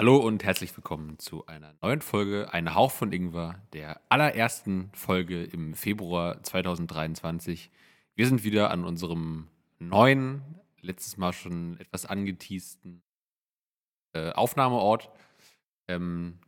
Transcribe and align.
Hallo 0.00 0.16
und 0.18 0.44
herzlich 0.44 0.76
willkommen 0.76 1.18
zu 1.18 1.44
einer 1.46 1.74
neuen 1.82 2.02
Folge, 2.02 2.52
eine 2.52 2.76
Hauch 2.76 2.92
von 2.92 3.10
Ingwer, 3.10 3.60
der 3.72 4.00
allerersten 4.08 4.92
Folge 4.94 5.42
im 5.42 5.74
Februar 5.74 6.40
2023. 6.40 7.68
Wir 8.14 8.28
sind 8.28 8.44
wieder 8.44 8.70
an 8.70 8.84
unserem 8.84 9.48
neuen, 9.80 10.42
letztes 10.80 11.16
Mal 11.16 11.32
schon 11.32 11.80
etwas 11.80 12.06
angeteasten 12.06 13.02
äh, 14.12 14.30
Aufnahmeort. 14.30 15.10
Ähm, 15.88 16.38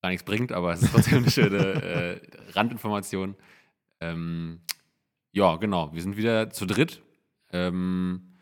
gar 0.00 0.08
nichts 0.08 0.24
bringt, 0.24 0.52
aber 0.52 0.72
es 0.72 0.80
ist 0.80 0.92
trotzdem 0.94 1.18
eine 1.18 1.30
schöne 1.30 1.58
äh, 1.82 2.20
Randinformation. 2.52 3.36
Ähm, 4.00 4.62
ja, 5.30 5.56
genau, 5.56 5.92
wir 5.92 6.00
sind 6.00 6.16
wieder 6.16 6.48
zu 6.48 6.64
dritt. 6.64 7.02
Ähm, 7.52 8.32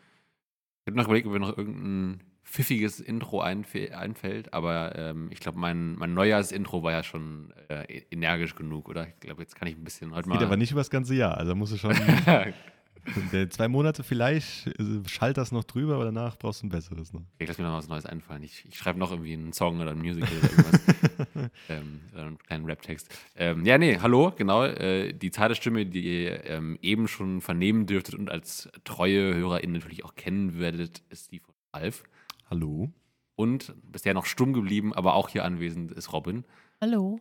ich 0.85 0.91
habe 0.91 0.95
noch 0.97 1.07
überlegt, 1.07 1.27
ob 1.27 1.33
wir 1.33 1.39
noch 1.41 1.57
irgendein 1.57 2.23
pfiffiges 2.45 2.99
Intro 2.99 3.41
einf- 3.41 3.91
einfällt, 3.91 4.53
aber 4.53 4.95
ähm, 4.95 5.27
ich 5.31 5.39
glaube, 5.39 5.59
mein, 5.59 5.95
mein 5.95 6.13
Neujahrsintro 6.13 6.83
war 6.83 6.91
ja 6.91 7.03
schon 7.03 7.51
äh, 7.69 8.03
energisch 8.11 8.55
genug, 8.55 8.87
oder? 8.87 9.07
Ich 9.07 9.19
glaube, 9.19 9.41
jetzt 9.41 9.55
kann 9.55 9.67
ich 9.67 9.75
ein 9.75 9.83
bisschen 9.83 10.13
heute 10.15 10.29
mal. 10.29 10.37
Geht 10.37 10.45
aber 10.45 10.55
nicht 10.55 10.71
über 10.71 10.79
das 10.79 10.89
ganze 10.89 11.15
Jahr. 11.15 11.37
Also 11.37 11.55
musst 11.55 11.73
du 11.73 11.77
schon 11.77 11.95
zwei 13.49 13.67
Monate 13.67 14.03
vielleicht 14.03 14.67
äh, 14.67 14.73
schalt 15.07 15.37
das 15.37 15.51
noch 15.51 15.63
drüber, 15.63 15.95
aber 15.95 16.05
danach 16.05 16.37
brauchst 16.37 16.61
du 16.61 16.67
ein 16.67 16.69
besseres 16.69 17.13
noch. 17.13 17.23
Ich 17.39 17.47
lasse 17.47 17.61
mir 17.61 17.67
noch 17.67 17.77
was 17.77 17.87
Neues 17.87 18.05
einfallen. 18.05 18.43
Ich, 18.43 18.65
ich 18.67 18.77
schreibe 18.77 18.99
noch 18.99 19.11
irgendwie 19.11 19.33
einen 19.33 19.53
Song 19.53 19.79
oder 19.79 19.91
ein 19.91 19.99
Musical 19.99 20.29
oder 20.37 20.49
irgendwas. 20.49 20.81
ähm, 21.69 22.01
oder 22.13 22.25
einen 22.27 22.37
kleinen 22.37 22.65
Rap-Text. 22.65 23.13
Ähm, 23.35 23.65
ja, 23.65 23.77
nee, 23.77 23.97
hallo, 23.99 24.33
genau. 24.35 24.63
Äh, 24.65 25.13
die 25.13 25.31
zarte 25.31 25.55
Stimme, 25.55 25.85
die 25.85 26.23
ihr 26.23 26.45
ähm, 26.45 26.77
eben 26.81 27.07
schon 27.07 27.41
vernehmen 27.41 27.85
dürftet 27.85 28.15
und 28.15 28.29
als 28.29 28.69
treue 28.83 29.35
HörerInnen 29.35 29.73
natürlich 29.73 30.05
auch 30.05 30.15
kennen 30.15 30.59
werdet, 30.59 31.01
ist 31.09 31.31
die 31.31 31.39
von 31.39 31.53
Ralf. 31.73 32.03
Hallo? 32.55 32.89
Und 33.35 33.73
bisher 33.91 34.13
noch 34.13 34.25
stumm 34.25 34.53
geblieben, 34.53 34.93
aber 34.93 35.15
auch 35.15 35.27
hier 35.27 35.43
anwesend 35.43 35.91
ist 35.91 36.13
Robin. 36.13 36.45
Hallo. 36.79 37.19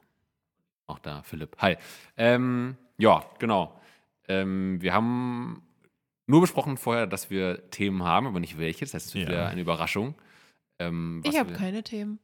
Auch 0.87 1.01
da, 1.01 1.23
Philipp. 1.23 1.57
Hi. 1.59 1.77
Ähm, 2.17 2.77
ja, 2.99 3.25
genau. 3.41 3.81
Ähm, 4.29 4.81
wir 4.81 4.93
haben 4.95 5.63
nur 6.29 6.41
besprochen 6.41 6.77
vorher, 6.77 7.09
dass 7.09 7.31
wir 7.31 7.69
Themen 7.71 8.05
haben, 8.05 8.29
aber 8.29 8.39
nicht 8.39 8.59
welche. 8.59 8.85
Das 8.85 8.95
heißt, 8.95 9.07
es 9.09 9.15
wird 9.15 9.25
Ja. 9.25 9.31
wieder 9.35 9.49
eine 9.49 9.61
Überraschung. 9.63 10.15
Ähm, 10.79 11.21
was 11.25 11.35
Ich 11.35 11.41
habe 11.41 11.53
keine 11.53 11.83
Themen. 11.83 12.21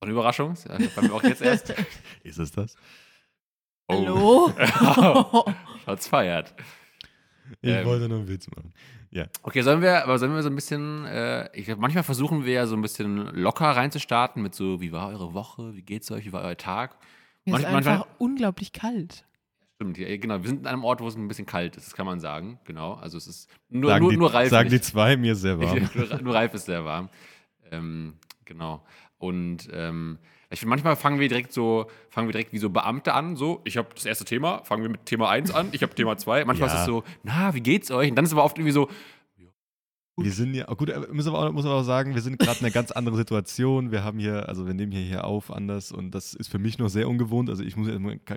Eine 0.00 0.12
Überraschung? 0.12 0.54
Bei 0.94 1.02
mir 1.02 1.12
auch 1.14 1.22
jetzt 1.24 1.42
erst. 1.42 1.74
Ist 2.22 2.38
es 2.38 2.52
das? 2.52 2.76
Oh. 3.88 4.52
Hallo. 4.56 5.44
Schatz 5.84 6.06
feiert. 6.06 6.54
Ich 7.60 7.70
Ähm. 7.70 7.84
wollte 7.86 8.08
nur 8.08 8.18
einen 8.18 8.28
Witz 8.28 8.48
machen. 8.50 8.72
Okay, 9.42 9.62
sollen 9.62 9.80
wir, 9.80 10.02
aber 10.02 10.18
sollen 10.18 10.34
wir 10.34 10.42
so 10.42 10.48
ein 10.48 10.56
bisschen, 10.56 11.04
äh, 11.04 11.48
ich 11.56 11.66
glaub, 11.66 11.78
manchmal 11.78 12.02
versuchen 12.02 12.44
wir 12.44 12.52
ja 12.52 12.66
so 12.66 12.74
ein 12.74 12.82
bisschen 12.82 13.16
locker 13.34 13.66
reinzustarten 13.66 14.42
mit 14.42 14.56
so, 14.56 14.80
wie 14.80 14.90
war 14.90 15.08
eure 15.08 15.34
Woche, 15.34 15.76
wie 15.76 15.82
geht's 15.82 16.10
euch, 16.10 16.24
wie 16.24 16.32
war 16.32 16.42
euer 16.42 16.56
Tag? 16.56 16.96
Mir 17.44 17.54
ist 17.54 17.60
Manch- 17.62 17.72
manchmal- 17.72 17.94
einfach 17.94 18.08
unglaublich 18.18 18.72
kalt. 18.72 19.24
Stimmt, 19.76 19.98
ja, 19.98 20.16
genau. 20.16 20.40
Wir 20.42 20.48
sind 20.48 20.66
an 20.66 20.72
einem 20.72 20.84
Ort, 20.84 21.00
wo 21.00 21.06
es 21.06 21.14
ein 21.16 21.28
bisschen 21.28 21.46
kalt 21.46 21.76
ist, 21.76 21.86
das 21.88 21.94
kann 21.94 22.06
man 22.06 22.18
sagen. 22.18 22.58
Genau. 22.64 22.94
Also 22.94 23.16
es 23.18 23.26
ist 23.28 23.48
nur, 23.68 23.90
Sagen, 23.90 24.02
nur, 24.02 24.10
die, 24.12 24.16
nur 24.16 24.34
Ralf. 24.34 24.48
sagen 24.50 24.68
die 24.68 24.74
nicht. 24.76 24.84
zwei, 24.84 25.16
mir 25.16 25.36
sehr 25.36 25.58
warm. 25.60 25.88
nur, 25.94 26.22
nur 26.22 26.34
Ralf 26.34 26.54
ist 26.54 26.66
sehr 26.66 26.84
warm. 26.84 27.08
Ähm, 27.70 28.14
genau. 28.44 28.84
Und 29.18 29.68
ähm, 29.72 30.18
ich 30.54 30.60
finde, 30.60 30.70
manchmal 30.70 30.96
fangen 30.96 31.20
wir 31.20 31.28
direkt 31.28 31.52
so, 31.52 31.86
fangen 32.10 32.26
wir 32.28 32.32
direkt 32.32 32.52
wie 32.52 32.58
so 32.58 32.70
Beamte 32.70 33.12
an. 33.12 33.36
So, 33.36 33.60
ich 33.64 33.76
habe 33.76 33.88
das 33.94 34.06
erste 34.06 34.24
Thema, 34.24 34.64
fangen 34.64 34.82
wir 34.82 34.90
mit 34.90 35.04
Thema 35.06 35.28
1 35.28 35.50
an, 35.52 35.68
ich 35.72 35.82
habe 35.82 35.94
Thema 35.94 36.16
2. 36.16 36.44
Manchmal 36.46 36.68
Ja. 36.68 36.74
ist 36.74 36.80
es 36.80 36.86
so, 36.86 37.04
na, 37.22 37.52
wie 37.54 37.60
geht's 37.60 37.90
euch? 37.90 38.08
Und 38.10 38.16
dann 38.16 38.24
ist 38.24 38.30
es 38.30 38.34
aber 38.34 38.44
oft 38.44 38.56
irgendwie 38.56 38.72
so, 38.72 38.88
Wir 40.16 40.30
sind 40.30 40.54
ja, 40.54 40.66
gut, 40.66 40.90
äh, 40.90 41.00
müssen 41.10 41.30
aber 41.30 41.40
auch, 41.40 41.52
muss 41.52 41.64
aber 41.66 41.74
auch 41.74 41.82
sagen, 41.82 42.14
wir 42.14 42.22
sind 42.22 42.38
gerade 42.38 42.60
in 42.60 42.64
einer 42.66 42.72
ganz 42.72 42.92
anderen 42.92 43.18
Situation. 43.18 43.90
Wir 43.90 44.04
haben 44.04 44.20
hier, 44.20 44.48
also 44.48 44.64
wir 44.64 44.72
nehmen 44.72 44.92
hier, 44.92 45.00
hier 45.02 45.24
auf 45.24 45.50
anders 45.50 45.90
und 45.90 46.12
das 46.14 46.34
ist 46.34 46.48
für 46.48 46.60
mich 46.60 46.78
noch 46.78 46.88
sehr 46.88 47.08
ungewohnt. 47.08 47.50
Also 47.50 47.64
ich 47.64 47.76
muss, 47.76 47.88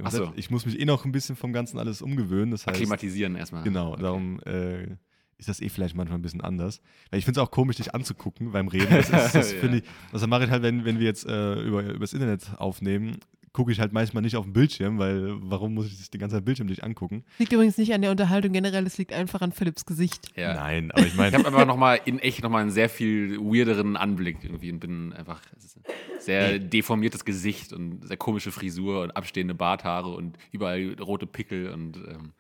so. 0.10 0.32
ich 0.36 0.50
muss 0.50 0.66
mich 0.66 0.80
eh 0.80 0.86
noch 0.86 1.06
ein 1.06 1.12
bisschen 1.12 1.36
vom 1.36 1.54
Ganzen 1.54 1.78
alles 1.78 2.02
umgewöhnen. 2.02 2.50
Das 2.50 2.66
heißt, 2.66 2.78
akklimatisieren 2.78 3.36
erstmal. 3.36 3.64
Genau, 3.64 3.92
Okay. 3.94 4.02
darum 4.02 4.40
äh, 4.46 4.98
ist 5.38 5.50
das 5.50 5.62
eh 5.62 5.70
vielleicht 5.70 5.96
manchmal 5.96 6.18
ein 6.20 6.22
bisschen 6.24 6.42
anders. 6.42 6.82
Weil 7.12 7.20
ich 7.20 7.26
finde 7.26 7.40
es 7.40 7.46
auch 7.46 7.52
komisch, 7.52 7.76
dich 7.78 7.94
anzugucken 7.94 8.52
beim 8.52 8.68
Reden. 8.68 8.88
Das, 8.90 9.10
ist, 9.10 9.36
das 9.36 9.52
Ja. 9.54 9.60
finde 9.60 9.78
ich, 9.80 9.84
das 10.12 10.26
mache 10.28 10.46
ich 10.46 10.50
halt, 10.50 10.64
wenn, 10.64 10.84
wenn 10.86 11.00
wir 11.00 11.06
jetzt 11.06 11.26
äh, 11.28 11.62
über, 11.62 11.84
übers 11.84 12.14
Internet 12.14 12.58
aufnehmen, 12.58 13.18
gucke 13.54 13.72
ich 13.72 13.80
halt 13.80 13.92
manchmal 13.92 14.22
nicht 14.22 14.36
auf 14.36 14.46
den 14.46 14.54
Bildschirm, 14.54 15.00
weil 15.00 15.34
warum 15.42 15.74
muss 15.74 15.88
ich 15.88 15.98
das 15.98 16.12
die 16.12 16.20
ganze 16.20 16.36
Zeit 16.36 16.46
Bildschirm 16.46 16.68
nicht 16.68 16.84
angucken? 16.84 17.24
Liegt 17.40 17.52
übrigens 17.52 17.76
nicht 17.78 17.92
an 17.92 18.02
der 18.04 18.12
Unterhaltung 18.12 18.52
generell, 18.54 18.86
es 18.86 19.00
liegt 19.00 19.14
einfach 19.14 19.42
an 19.42 19.52
Philipps 19.52 19.86
Gesicht. 19.86 20.28
Ja. 20.36 20.54
Nein, 20.54 20.92
aber 20.92 21.02
ich 21.02 21.08
Ich 21.08 21.16
meine, 21.16 21.36
habe 21.36 21.48
aber 21.48 21.66
nochmal 21.66 22.00
in 22.06 22.20
echt 22.20 22.44
nochmal 22.44 22.62
einen 22.62 22.70
sehr 22.70 22.88
viel 22.90 23.40
weirderen 23.40 23.98
Anblick 23.98 24.44
irgendwie 24.44 24.72
und 24.72 24.80
bin 24.80 25.12
einfach 25.14 25.42
ein 25.56 26.20
sehr 26.20 26.60
deformiertes 26.60 27.26
Gesicht 27.26 27.74
und 27.74 28.06
sehr 28.08 28.18
komische 28.18 28.52
Frisur 28.52 29.02
und 29.02 29.12
abstehende 29.18 29.56
Barthaare 29.56 30.10
und 30.10 30.38
überall 30.52 30.96
rote 31.00 31.26
Pickel 31.26 31.72
und 31.72 31.98
ähm, 31.98 32.34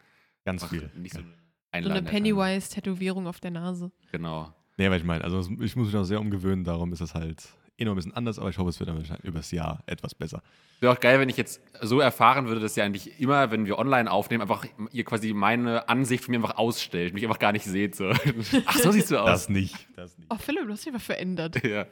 ganz 0.45 0.65
viel. 0.65 0.91
nicht 0.95 1.15
so 1.15 1.21
So 1.71 1.77
einladend. 1.77 2.07
eine 2.07 2.09
Pennywise-Tätowierung 2.09 3.27
auf 3.27 3.39
der 3.39 3.51
Nase. 3.51 3.91
Genau. 4.11 4.53
Nee, 4.77 4.85
aber 4.87 4.97
ich 4.97 5.03
meine, 5.03 5.23
also 5.23 5.39
ich 5.59 5.75
muss 5.75 5.87
mich 5.87 5.95
auch 5.95 6.03
sehr 6.03 6.19
umgewöhnen, 6.19 6.63
darum 6.63 6.93
ist 6.93 7.01
es 7.01 7.13
halt 7.13 7.43
eh 7.79 7.85
noch 7.85 7.93
ein 7.93 7.95
bisschen 7.95 8.13
anders, 8.13 8.39
aber 8.39 8.49
ich 8.49 8.57
hoffe, 8.57 8.69
es 8.69 8.79
wird 8.79 8.89
dann 8.89 8.97
wahrscheinlich 8.97 9.25
übers 9.25 9.51
Jahr 9.51 9.83
etwas 9.85 10.15
besser. 10.15 10.41
Wäre 10.79 10.93
auch 10.93 10.99
geil, 10.99 11.19
wenn 11.19 11.29
ich 11.29 11.37
jetzt 11.37 11.61
so 11.81 11.99
erfahren 11.99 12.47
würde, 12.47 12.59
dass 12.61 12.77
ihr 12.77 12.83
eigentlich 12.83 13.19
immer, 13.19 13.51
wenn 13.51 13.65
wir 13.65 13.77
online 13.79 14.09
aufnehmen, 14.11 14.41
einfach 14.41 14.65
ihr 14.91 15.03
quasi 15.03 15.33
meine 15.33 15.87
Ansicht 15.89 16.23
von 16.23 16.31
mir 16.31 16.37
einfach 16.37 16.57
ausstellt, 16.57 17.13
mich 17.13 17.23
einfach 17.23 17.39
gar 17.39 17.51
nicht 17.51 17.65
seht. 17.65 17.95
So. 17.95 18.11
Ach, 18.65 18.77
so 18.77 18.91
siehst 18.91 19.11
du 19.11 19.17
aus. 19.17 19.25
Das 19.27 19.49
nicht, 19.49 19.75
das 19.95 20.17
nicht. 20.17 20.27
Oh, 20.31 20.37
Philipp, 20.37 20.65
du 20.65 20.71
hast 20.73 20.85
dich 20.85 20.93
aber 20.93 20.99
verändert. 20.99 21.63
Ja. 21.67 21.85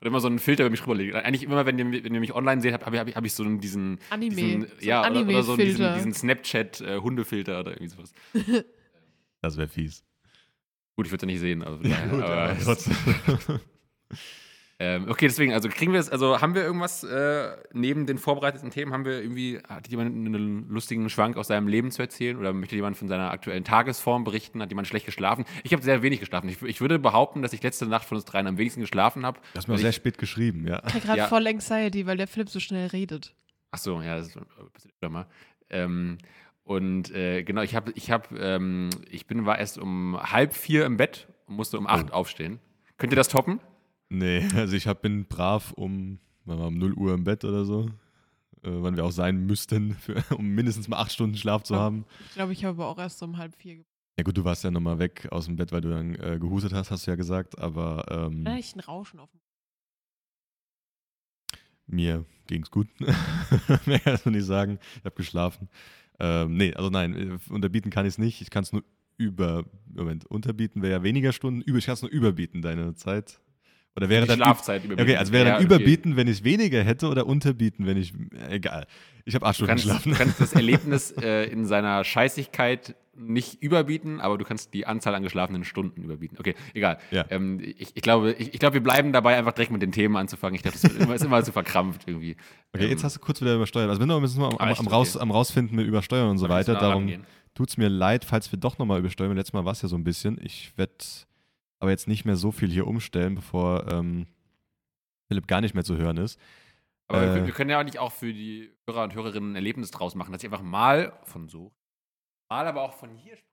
Und 0.00 0.06
immer 0.06 0.20
so 0.20 0.28
einen 0.28 0.38
Filter 0.38 0.64
über 0.64 0.70
mich 0.70 0.80
rüberlegen. 0.82 1.14
Eigentlich 1.14 1.42
immer, 1.42 1.66
wenn 1.66 1.78
ihr, 1.78 1.84
wenn 2.04 2.14
ihr 2.14 2.20
mich 2.20 2.34
online 2.34 2.62
seht, 2.62 2.72
habe 2.72 2.98
hab, 2.98 3.06
ich- 3.06 3.16
hab 3.16 3.24
ich 3.26 3.34
so 3.34 3.42
einen, 3.42 3.60
diesen, 3.60 3.98
Anime. 4.08 4.34
diesen 4.34 4.60
So 4.62 4.66
ein 4.66 4.72
ja, 4.80 5.00
oder, 5.10 5.20
oder 5.26 5.42
so 5.42 5.56
diesen, 5.58 5.92
diesen 5.94 6.14
Snapchat-Hundefilter 6.14 7.60
oder 7.60 7.72
irgendwie 7.72 7.88
sowas. 7.88 8.12
Das 9.42 9.56
wäre 9.56 9.68
fies. 9.68 10.04
Gut, 10.96 11.06
ich 11.06 11.12
würde 11.12 11.26
es 11.26 11.30
ja 11.30 11.34
nicht 11.34 11.40
sehen. 11.40 11.62
Also, 11.62 11.82
Ja, 11.82 12.06
gut, 12.06 12.22
aber 12.22 12.50
aber 12.50 13.60
ähm, 14.78 15.06
okay, 15.08 15.26
deswegen, 15.28 15.52
also 15.52 15.68
kriegen 15.68 15.92
wir 15.92 16.00
es, 16.00 16.08
also 16.10 16.40
haben 16.40 16.54
wir 16.54 16.62
irgendwas 16.62 17.04
äh, 17.04 17.56
neben 17.72 18.06
den 18.06 18.16
vorbereiteten 18.18 18.70
Themen, 18.70 18.92
haben 18.92 19.04
wir 19.04 19.20
irgendwie, 19.22 19.58
hat 19.68 19.88
jemand 19.88 20.14
einen 20.14 20.68
lustigen 20.68 21.08
Schwank 21.10 21.36
aus 21.36 21.48
seinem 21.48 21.68
Leben 21.68 21.90
zu 21.90 22.00
erzählen 22.02 22.38
oder 22.38 22.52
möchte 22.54 22.76
jemand 22.76 22.96
von 22.96 23.06
seiner 23.08 23.30
aktuellen 23.30 23.64
Tagesform 23.64 24.24
berichten? 24.24 24.62
Hat 24.62 24.70
jemand 24.70 24.88
schlecht 24.88 25.04
geschlafen? 25.06 25.44
Ich 25.64 25.72
habe 25.72 25.82
sehr 25.82 26.02
wenig 26.02 26.20
geschlafen. 26.20 26.48
Ich, 26.48 26.62
ich 26.62 26.80
würde 26.80 26.98
behaupten, 26.98 27.42
dass 27.42 27.52
ich 27.52 27.62
letzte 27.62 27.86
Nacht 27.86 28.06
von 28.06 28.16
uns 28.16 28.24
dreien 28.24 28.46
am 28.46 28.56
wenigsten 28.58 28.80
geschlafen 28.80 29.26
habe. 29.26 29.38
Du 29.52 29.58
hast 29.58 29.68
mir 29.68 29.74
auch 29.74 29.78
sehr 29.78 29.92
spät 29.92 30.16
geschrieben, 30.18 30.66
ja. 30.66 30.82
Ich 30.86 30.94
habe 30.94 31.00
gerade 31.04 31.18
Ja. 31.18 31.28
voll 31.28 31.46
Anxiety, 31.46 32.06
weil 32.06 32.16
der 32.16 32.26
Philipp 32.26 32.48
so 32.48 32.58
schnell 32.60 32.86
redet. 32.88 33.34
Ach 33.72 33.78
so, 33.78 34.00
ja, 34.00 34.16
das 34.16 34.28
ist 34.28 34.36
ein 34.38 34.46
bisschen 34.72 35.12
mal. 35.12 35.26
Ähm, 35.68 36.18
und 36.70 37.10
äh, 37.10 37.42
genau, 37.42 37.62
ich 37.62 37.74
habe, 37.74 37.90
ich 37.96 38.12
habe, 38.12 38.38
ähm, 38.38 38.90
ich 39.10 39.26
bin 39.26 39.44
war 39.44 39.58
erst 39.58 39.76
um 39.76 40.16
halb 40.22 40.54
vier 40.54 40.86
im 40.86 40.98
Bett 40.98 41.26
und 41.48 41.56
musste 41.56 41.76
um 41.76 41.88
acht 41.88 42.12
aufstehen. 42.12 42.60
Könnt 42.96 43.12
ihr 43.12 43.16
das 43.16 43.26
toppen? 43.26 43.58
Nee, 44.08 44.46
also 44.54 44.76
ich 44.76 44.86
hab, 44.86 45.02
bin 45.02 45.26
brav 45.26 45.72
um, 45.72 46.20
wann 46.44 46.60
war, 46.60 46.68
um 46.68 46.78
0 46.78 46.92
Uhr 46.92 47.14
im 47.14 47.24
Bett 47.24 47.44
oder 47.44 47.64
so, 47.64 47.86
äh, 48.62 48.70
wann 48.70 48.94
wir 48.94 49.04
auch 49.04 49.10
sein 49.10 49.46
müssten, 49.46 49.94
für, 49.98 50.22
um 50.32 50.46
mindestens 50.46 50.86
mal 50.86 50.98
acht 50.98 51.10
Stunden 51.10 51.36
Schlaf 51.36 51.64
zu 51.64 51.74
haben. 51.74 52.04
Ich 52.28 52.34
glaube, 52.34 52.52
ich 52.52 52.64
habe 52.64 52.84
auch 52.84 52.98
erst 52.98 53.20
um 53.24 53.36
halb 53.36 53.56
vier. 53.56 53.82
Ja 54.16 54.22
gut, 54.22 54.36
du 54.36 54.44
warst 54.44 54.62
ja 54.62 54.70
nochmal 54.70 55.00
weg 55.00 55.26
aus 55.32 55.46
dem 55.46 55.56
Bett, 55.56 55.72
weil 55.72 55.80
du 55.80 55.90
dann 55.90 56.14
äh, 56.14 56.38
gehustet 56.38 56.72
hast, 56.72 56.92
hast 56.92 57.04
du 57.04 57.10
ja 57.10 57.16
gesagt, 57.16 57.58
aber 57.58 58.04
ähm, 58.30 58.46
ich 58.56 58.76
ein 58.76 58.80
Rauschen 58.80 59.18
auf 59.18 59.32
dem 59.32 59.40
mir 61.92 62.24
ging's 62.46 62.70
gut. 62.70 62.88
Mehr 63.86 63.98
kann 64.00 64.14
ich 64.14 64.24
nicht 64.26 64.46
sagen. 64.46 64.78
Ich 64.98 65.04
habe 65.04 65.14
geschlafen. 65.14 65.68
Ähm, 66.20 66.56
nee, 66.56 66.74
also 66.74 66.90
nein, 66.90 67.14
äh, 67.14 67.52
unterbieten 67.52 67.90
kann 67.90 68.06
ich 68.06 68.14
es 68.14 68.18
nicht. 68.18 68.40
Ich 68.42 68.50
kann 68.50 68.62
es 68.62 68.72
nur 68.72 68.84
über, 69.16 69.64
Moment, 69.86 70.26
unterbieten 70.26 70.82
wäre 70.82 70.92
ja 70.92 71.02
weniger 71.02 71.32
Stunden, 71.32 71.62
ich 71.66 71.86
kann 71.86 71.94
es 71.94 72.02
nur 72.02 72.10
überbieten, 72.10 72.62
deine 72.62 72.94
Zeit. 72.94 73.40
Oder 73.96 74.08
wäre 74.08 74.22
Die 74.22 74.28
dann 74.28 74.36
Schlafzeit 74.38 74.84
Ja, 74.84 74.92
Okay, 74.92 75.16
also 75.16 75.32
wäre 75.32 75.44
dann 75.44 75.52
Ja, 75.54 75.56
okay. 75.56 75.64
überbieten, 75.64 76.16
wenn 76.16 76.28
ich 76.28 76.44
weniger 76.44 76.82
hätte 76.82 77.08
oder 77.08 77.26
unterbieten, 77.26 77.86
wenn 77.86 77.96
ich. 77.96 78.12
Egal. 78.48 78.86
Ich 79.24 79.34
habe 79.34 79.44
acht 79.46 79.56
Stunden 79.56 79.74
geschlafen. 79.74 80.12
du 80.12 80.18
kannst 80.18 80.40
das 80.40 80.52
Erlebnis 80.54 81.10
äh, 81.20 81.44
in 81.50 81.66
seiner 81.66 82.04
Scheißigkeit 82.04 82.94
nicht 83.16 83.62
überbieten, 83.62 84.20
aber 84.20 84.38
du 84.38 84.44
kannst 84.44 84.72
die 84.72 84.86
Anzahl 84.86 85.14
an 85.14 85.22
geschlafenen 85.22 85.64
Stunden 85.64 86.02
überbieten. 86.02 86.38
Okay, 86.38 86.54
egal. 86.72 86.98
Ja. 87.10 87.26
Ähm, 87.28 87.60
ich, 87.60 87.90
ich, 87.94 88.02
glaube, 88.02 88.32
ich, 88.32 88.54
ich 88.54 88.60
glaube, 88.60 88.74
wir 88.74 88.82
bleiben 88.82 89.12
dabei, 89.12 89.36
einfach 89.36 89.52
direkt 89.52 89.72
mit 89.72 89.82
den 89.82 89.92
Themen 89.92 90.16
anzufangen. 90.16 90.54
Ich 90.54 90.62
glaube, 90.62 90.78
das 90.80 90.90
immer, 90.94 91.14
ist 91.14 91.24
immer 91.24 91.42
zu 91.44 91.52
verkrampft 91.52 92.02
irgendwie. 92.06 92.36
Okay, 92.72 92.84
Ähm, 92.84 92.90
jetzt 92.90 93.04
hast 93.04 93.16
du 93.16 93.20
kurz 93.20 93.40
wieder 93.42 93.54
übersteuert. 93.56 93.90
Also, 93.90 94.00
wenn 94.00 94.08
du 94.08 94.18
müssen 94.20 94.40
wir 94.40 94.46
am, 94.48 94.56
Ah, 94.58 94.70
am, 94.70 94.74
am, 94.78 94.86
raus, 94.86 95.16
Okay. 95.16 95.22
am 95.22 95.30
rausfinden 95.32 95.76
mit 95.76 95.86
Übersteuern 95.86 96.30
und 96.30 96.38
so 96.38 96.48
weiter. 96.48 96.74
Darum 96.74 97.10
tut 97.54 97.68
es 97.68 97.76
mir 97.76 97.88
leid, 97.88 98.24
falls 98.24 98.50
wir 98.52 98.58
doch 98.58 98.78
nochmal 98.78 99.00
übersteuern. 99.00 99.36
Letztes 99.36 99.52
Mal 99.52 99.64
war 99.66 99.72
es 99.72 99.82
ja 99.82 99.88
so 99.88 99.96
ein 99.96 100.04
bisschen. 100.04 100.38
Ich 100.42 100.72
werde 100.76 100.94
aber 101.80 101.90
jetzt 101.90 102.06
nicht 102.06 102.24
mehr 102.24 102.36
so 102.36 102.52
viel 102.52 102.70
hier 102.70 102.86
umstellen, 102.86 103.34
bevor 103.34 103.90
ähm, 103.90 104.26
Philipp 105.28 105.46
gar 105.48 105.60
nicht 105.60 105.74
mehr 105.74 105.84
zu 105.84 105.96
hören 105.96 106.18
ist. 106.18 106.38
Aber 107.08 107.22
Äh. 107.22 107.34
wir, 107.34 107.46
wir 107.46 107.52
können 107.52 107.70
ja 107.70 107.80
eigentlich 107.80 107.98
auch 107.98 108.12
für 108.12 108.32
die 108.32 108.70
Hörer 108.86 109.02
und 109.04 109.14
Hörerinnen 109.14 109.52
ein 109.52 109.56
Erlebnis 109.56 109.90
draus 109.90 110.14
machen, 110.14 110.32
dass 110.32 110.42
ich 110.42 110.50
einfach 110.50 110.62
mal 110.62 111.18
von 111.24 111.48
so, 111.48 111.72
mal 112.48 112.66
aber 112.66 112.82
auch 112.82 112.94
von 112.94 113.10
hier 113.16 113.36
spreche. 113.36 113.46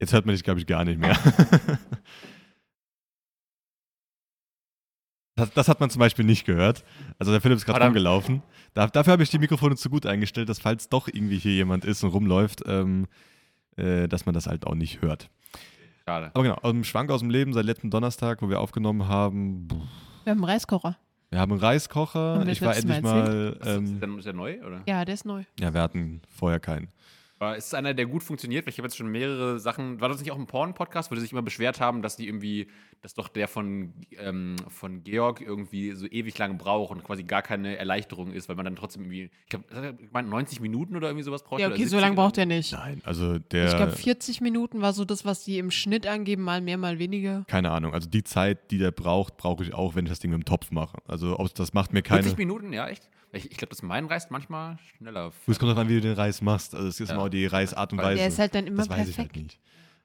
Jetzt 0.00 0.12
hört 0.12 0.26
man 0.26 0.34
dich, 0.34 0.42
glaube 0.42 0.58
ich, 0.58 0.66
gar 0.66 0.84
nicht 0.84 0.98
mehr. 0.98 1.16
Das, 5.34 5.50
das 5.54 5.68
hat 5.68 5.80
man 5.80 5.88
zum 5.88 5.98
Beispiel 6.00 6.26
nicht 6.26 6.44
gehört. 6.44 6.84
Also 7.18 7.32
der 7.32 7.40
Philipp 7.40 7.56
ist 7.56 7.64
gerade 7.64 7.86
rumgelaufen. 7.86 8.42
Da, 8.74 8.86
dafür 8.86 9.14
habe 9.14 9.22
ich 9.22 9.30
die 9.30 9.38
Mikrofone 9.38 9.76
zu 9.76 9.88
gut 9.88 10.04
eingestellt, 10.04 10.50
dass 10.50 10.58
falls 10.58 10.90
doch 10.90 11.08
irgendwie 11.08 11.38
hier 11.38 11.54
jemand 11.54 11.86
ist 11.86 12.04
und 12.04 12.10
rumläuft, 12.10 12.62
ähm, 12.66 13.06
äh, 13.76 14.08
dass 14.08 14.26
man 14.26 14.34
das 14.34 14.46
halt 14.46 14.66
auch 14.66 14.74
nicht 14.74 15.02
hört. 15.02 15.28
Schade. 16.06 16.30
Aber 16.34 16.42
genau, 16.42 16.56
aus 16.56 16.72
dem 16.72 16.84
Schwank 16.84 17.10
aus 17.10 17.20
dem 17.20 17.30
Leben 17.30 17.52
seit 17.52 17.64
letzten 17.64 17.90
Donnerstag, 17.90 18.42
wo 18.42 18.48
wir 18.48 18.60
aufgenommen 18.60 19.06
haben, 19.08 19.68
pff, 19.70 19.76
Wir 20.24 20.30
haben 20.32 20.38
einen 20.38 20.44
Reiskocher. 20.44 20.96
wir 21.30 21.38
haben 21.38 21.52
einen 21.52 21.60
Reiskocher. 21.60 22.46
Ich 22.48 22.60
war 22.60 22.68
Mal 22.70 22.76
endlich 22.76 23.02
mal, 23.02 23.56
Ist, 23.60 23.66
ähm, 23.68 24.00
der, 24.00 24.08
ist 24.18 24.24
der 24.26 24.32
neu, 24.32 24.58
oder? 24.66 24.82
Ja, 24.86 25.04
der 25.04 25.14
ist 25.14 25.24
neu. 25.24 25.44
ja, 25.60 25.72
wir 25.72 25.80
hatten 25.80 26.20
vorher 26.28 26.58
keinen. 26.60 26.88
Aber 27.38 27.56
ist 27.56 27.66
es 27.66 27.74
einer, 27.74 27.92
der 27.92 28.06
gut 28.06 28.22
funktioniert? 28.22 28.66
Weil 28.66 28.70
ich 28.70 28.78
habe 28.78 28.86
jetzt 28.86 28.96
schon 28.96 29.08
mehrere 29.10 29.58
Sachen. 29.58 30.00
War 30.00 30.08
das 30.08 30.20
nicht 30.20 30.30
auch 30.30 30.38
ein 30.38 30.46
Porn-Podcast, 30.46 31.10
wo 31.10 31.16
die 31.16 31.20
sich 31.20 31.32
immer 31.32 31.42
beschwert 31.42 31.80
haben, 31.80 32.00
dass 32.02 32.14
die 32.16 32.28
irgendwie, 32.28 32.68
dass 33.02 33.14
doch 33.14 33.26
der 33.28 33.48
von, 33.48 33.92
ähm, 34.18 34.54
von 34.68 35.02
Georg 35.02 35.40
irgendwie 35.40 35.90
so 35.92 36.06
ewig 36.06 36.38
lange 36.38 36.54
braucht 36.54 36.92
und 36.92 37.02
quasi 37.02 37.24
gar 37.24 37.42
keine 37.42 37.76
Erleichterung 37.76 38.32
ist, 38.32 38.48
weil 38.48 38.54
man 38.56 38.64
dann 38.64 38.76
trotzdem 38.76 39.02
irgendwie, 39.02 39.24
ich 39.42 39.48
glaube, 39.50 39.64
was 39.68 39.76
hat 39.78 39.84
er 39.84 39.92
gemeint, 39.94 40.28
90 40.28 40.60
Minuten 40.60 40.96
oder 40.96 41.08
irgendwie 41.08 41.24
sowas 41.24 41.42
braucht? 41.42 41.60
Ja, 41.60 41.66
okay, 41.66 41.78
so 41.78 41.82
70 41.90 42.00
lange 42.00 42.14
braucht 42.14 42.38
er 42.38 42.46
nicht. 42.46 42.72
Nein, 42.72 43.02
also 43.04 43.38
der. 43.40 43.66
Ich 43.66 43.76
glaube, 43.76 43.92
40 43.92 44.40
Minuten 44.40 44.80
war 44.82 44.92
so 44.92 45.04
das, 45.04 45.24
was 45.24 45.42
die 45.44 45.58
im 45.58 45.70
Schnitt 45.72 46.06
angeben, 46.06 46.42
mal 46.44 46.60
mehr, 46.60 46.78
mal 46.78 46.98
weniger. 47.00 47.44
keine 47.48 47.72
Ahnung. 47.72 47.92
Also 47.92 48.08
die 48.08 48.22
Zeit, 48.22 48.70
die 48.70 48.78
der 48.78 48.92
braucht, 48.92 49.36
brauche 49.36 49.64
ich 49.64 49.74
auch, 49.74 49.96
wenn 49.96 50.06
ich 50.06 50.10
das 50.10 50.20
Ding 50.20 50.30
mit 50.30 50.40
dem 50.40 50.44
Topf 50.44 50.70
mache. 50.70 50.98
Also 51.06 51.38
ob, 51.40 51.52
das 51.54 51.72
macht 51.74 51.92
mir 51.92 52.02
keine. 52.02 52.22
40 52.22 52.38
Minuten, 52.38 52.72
ja, 52.72 52.86
echt? 52.88 53.08
Ich, 53.32 53.50
ich 53.50 53.56
glaube, 53.56 53.70
das 53.70 53.82
mein 53.82 54.04
reißt 54.06 54.30
manchmal 54.30 54.78
schneller. 54.98 55.32
Du, 55.46 55.50
Es 55.52 55.58
kommt 55.58 55.70
darauf 55.70 55.82
an, 55.82 55.88
wie 55.88 55.94
du 55.94 56.02
den 56.02 56.12
Reis 56.12 56.40
machst. 56.42 56.74
Also 56.74 56.86
es 56.86 57.00
ist 57.00 57.08
Ja. 57.08 57.14
immer 57.14 57.24
auch 57.24 57.28
die 57.30 57.46
Reisart 57.46 57.92
und 57.92 57.98
Weise. 57.98 58.18
Der 58.18 58.28
ist 58.28 58.38
halt 58.38 58.54
dann 58.54 58.66
immer 58.66 58.76
das 58.76 58.90
weiß 58.90 59.08
ich 59.08 59.16
perfekt. 59.16 59.34
halt 59.36 59.42
nicht. 59.44 59.58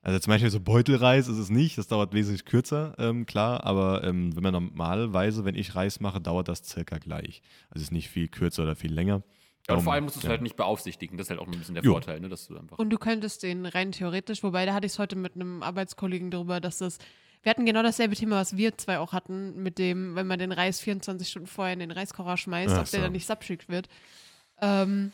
Also 0.07 0.19
zum 0.19 0.31
Beispiel 0.31 0.49
so 0.49 0.61
Beutelreis 0.61 1.27
ist 1.27 1.37
es 1.37 1.49
nicht, 1.49 1.77
das 1.77 1.89
dauert 1.89 2.13
wesentlich 2.13 2.45
kürzer, 2.45 2.95
ähm, 2.97 3.25
klar, 3.25 3.65
aber 3.65 4.05
ähm, 4.05 4.33
wenn 4.33 4.41
man 4.41 4.53
normalerweise, 4.53 5.43
wenn 5.43 5.53
ich 5.53 5.75
Reis 5.75 5.99
mache, 5.99 6.21
dauert 6.21 6.47
das 6.47 6.63
circa 6.63 6.97
gleich. 6.97 7.41
Also 7.69 7.81
es 7.81 7.87
ist 7.87 7.91
nicht 7.91 8.07
viel 8.07 8.29
kürzer 8.29 8.63
oder 8.63 8.77
viel 8.77 8.93
länger. 8.93 9.15
Ja, 9.15 9.19
und 9.19 9.67
Darum, 9.67 9.83
vor 9.83 9.91
allem 9.91 10.05
musst 10.05 10.15
du 10.15 10.19
es 10.19 10.23
ja. 10.23 10.29
halt 10.29 10.43
nicht 10.43 10.55
beaufsichtigen. 10.55 11.17
Das 11.17 11.25
ist 11.25 11.31
halt 11.31 11.41
auch 11.41 11.45
ein 11.47 11.59
bisschen 11.59 11.75
der 11.75 11.83
Jo. 11.83 11.91
Vorteil, 11.91 12.21
ne? 12.21 12.29
dass 12.29 12.47
du 12.47 12.57
einfach. 12.57 12.79
Und 12.79 12.89
du 12.89 12.97
könntest 12.97 13.43
den 13.43 13.65
rein 13.65 13.91
theoretisch, 13.91 14.43
wobei 14.43 14.65
da 14.65 14.73
hatte 14.73 14.85
ich 14.85 14.93
es 14.93 14.99
heute 14.99 15.17
mit 15.17 15.35
einem 15.35 15.61
Arbeitskollegen 15.61 16.31
drüber, 16.31 16.61
dass 16.61 16.77
das. 16.77 16.99
Wir 17.43 17.49
hatten 17.49 17.65
genau 17.65 17.83
dasselbe 17.83 18.15
Thema, 18.15 18.37
was 18.37 18.55
wir 18.55 18.77
zwei 18.77 18.99
auch 18.99 19.11
hatten, 19.11 19.61
mit 19.61 19.77
dem, 19.77 20.15
wenn 20.15 20.25
man 20.25 20.39
den 20.39 20.53
Reis 20.53 20.79
24 20.79 21.27
Stunden 21.27 21.47
vorher 21.49 21.73
in 21.73 21.79
den 21.81 21.91
Reiskocher 21.91 22.37
schmeißt, 22.37 22.75
Ach 22.75 22.79
ob 22.79 22.89
der 22.89 22.99
so. 23.01 23.03
dann 23.03 23.11
nicht 23.11 23.27
subschickt 23.27 23.67
wird. 23.67 23.89
Ähm, 24.61 25.11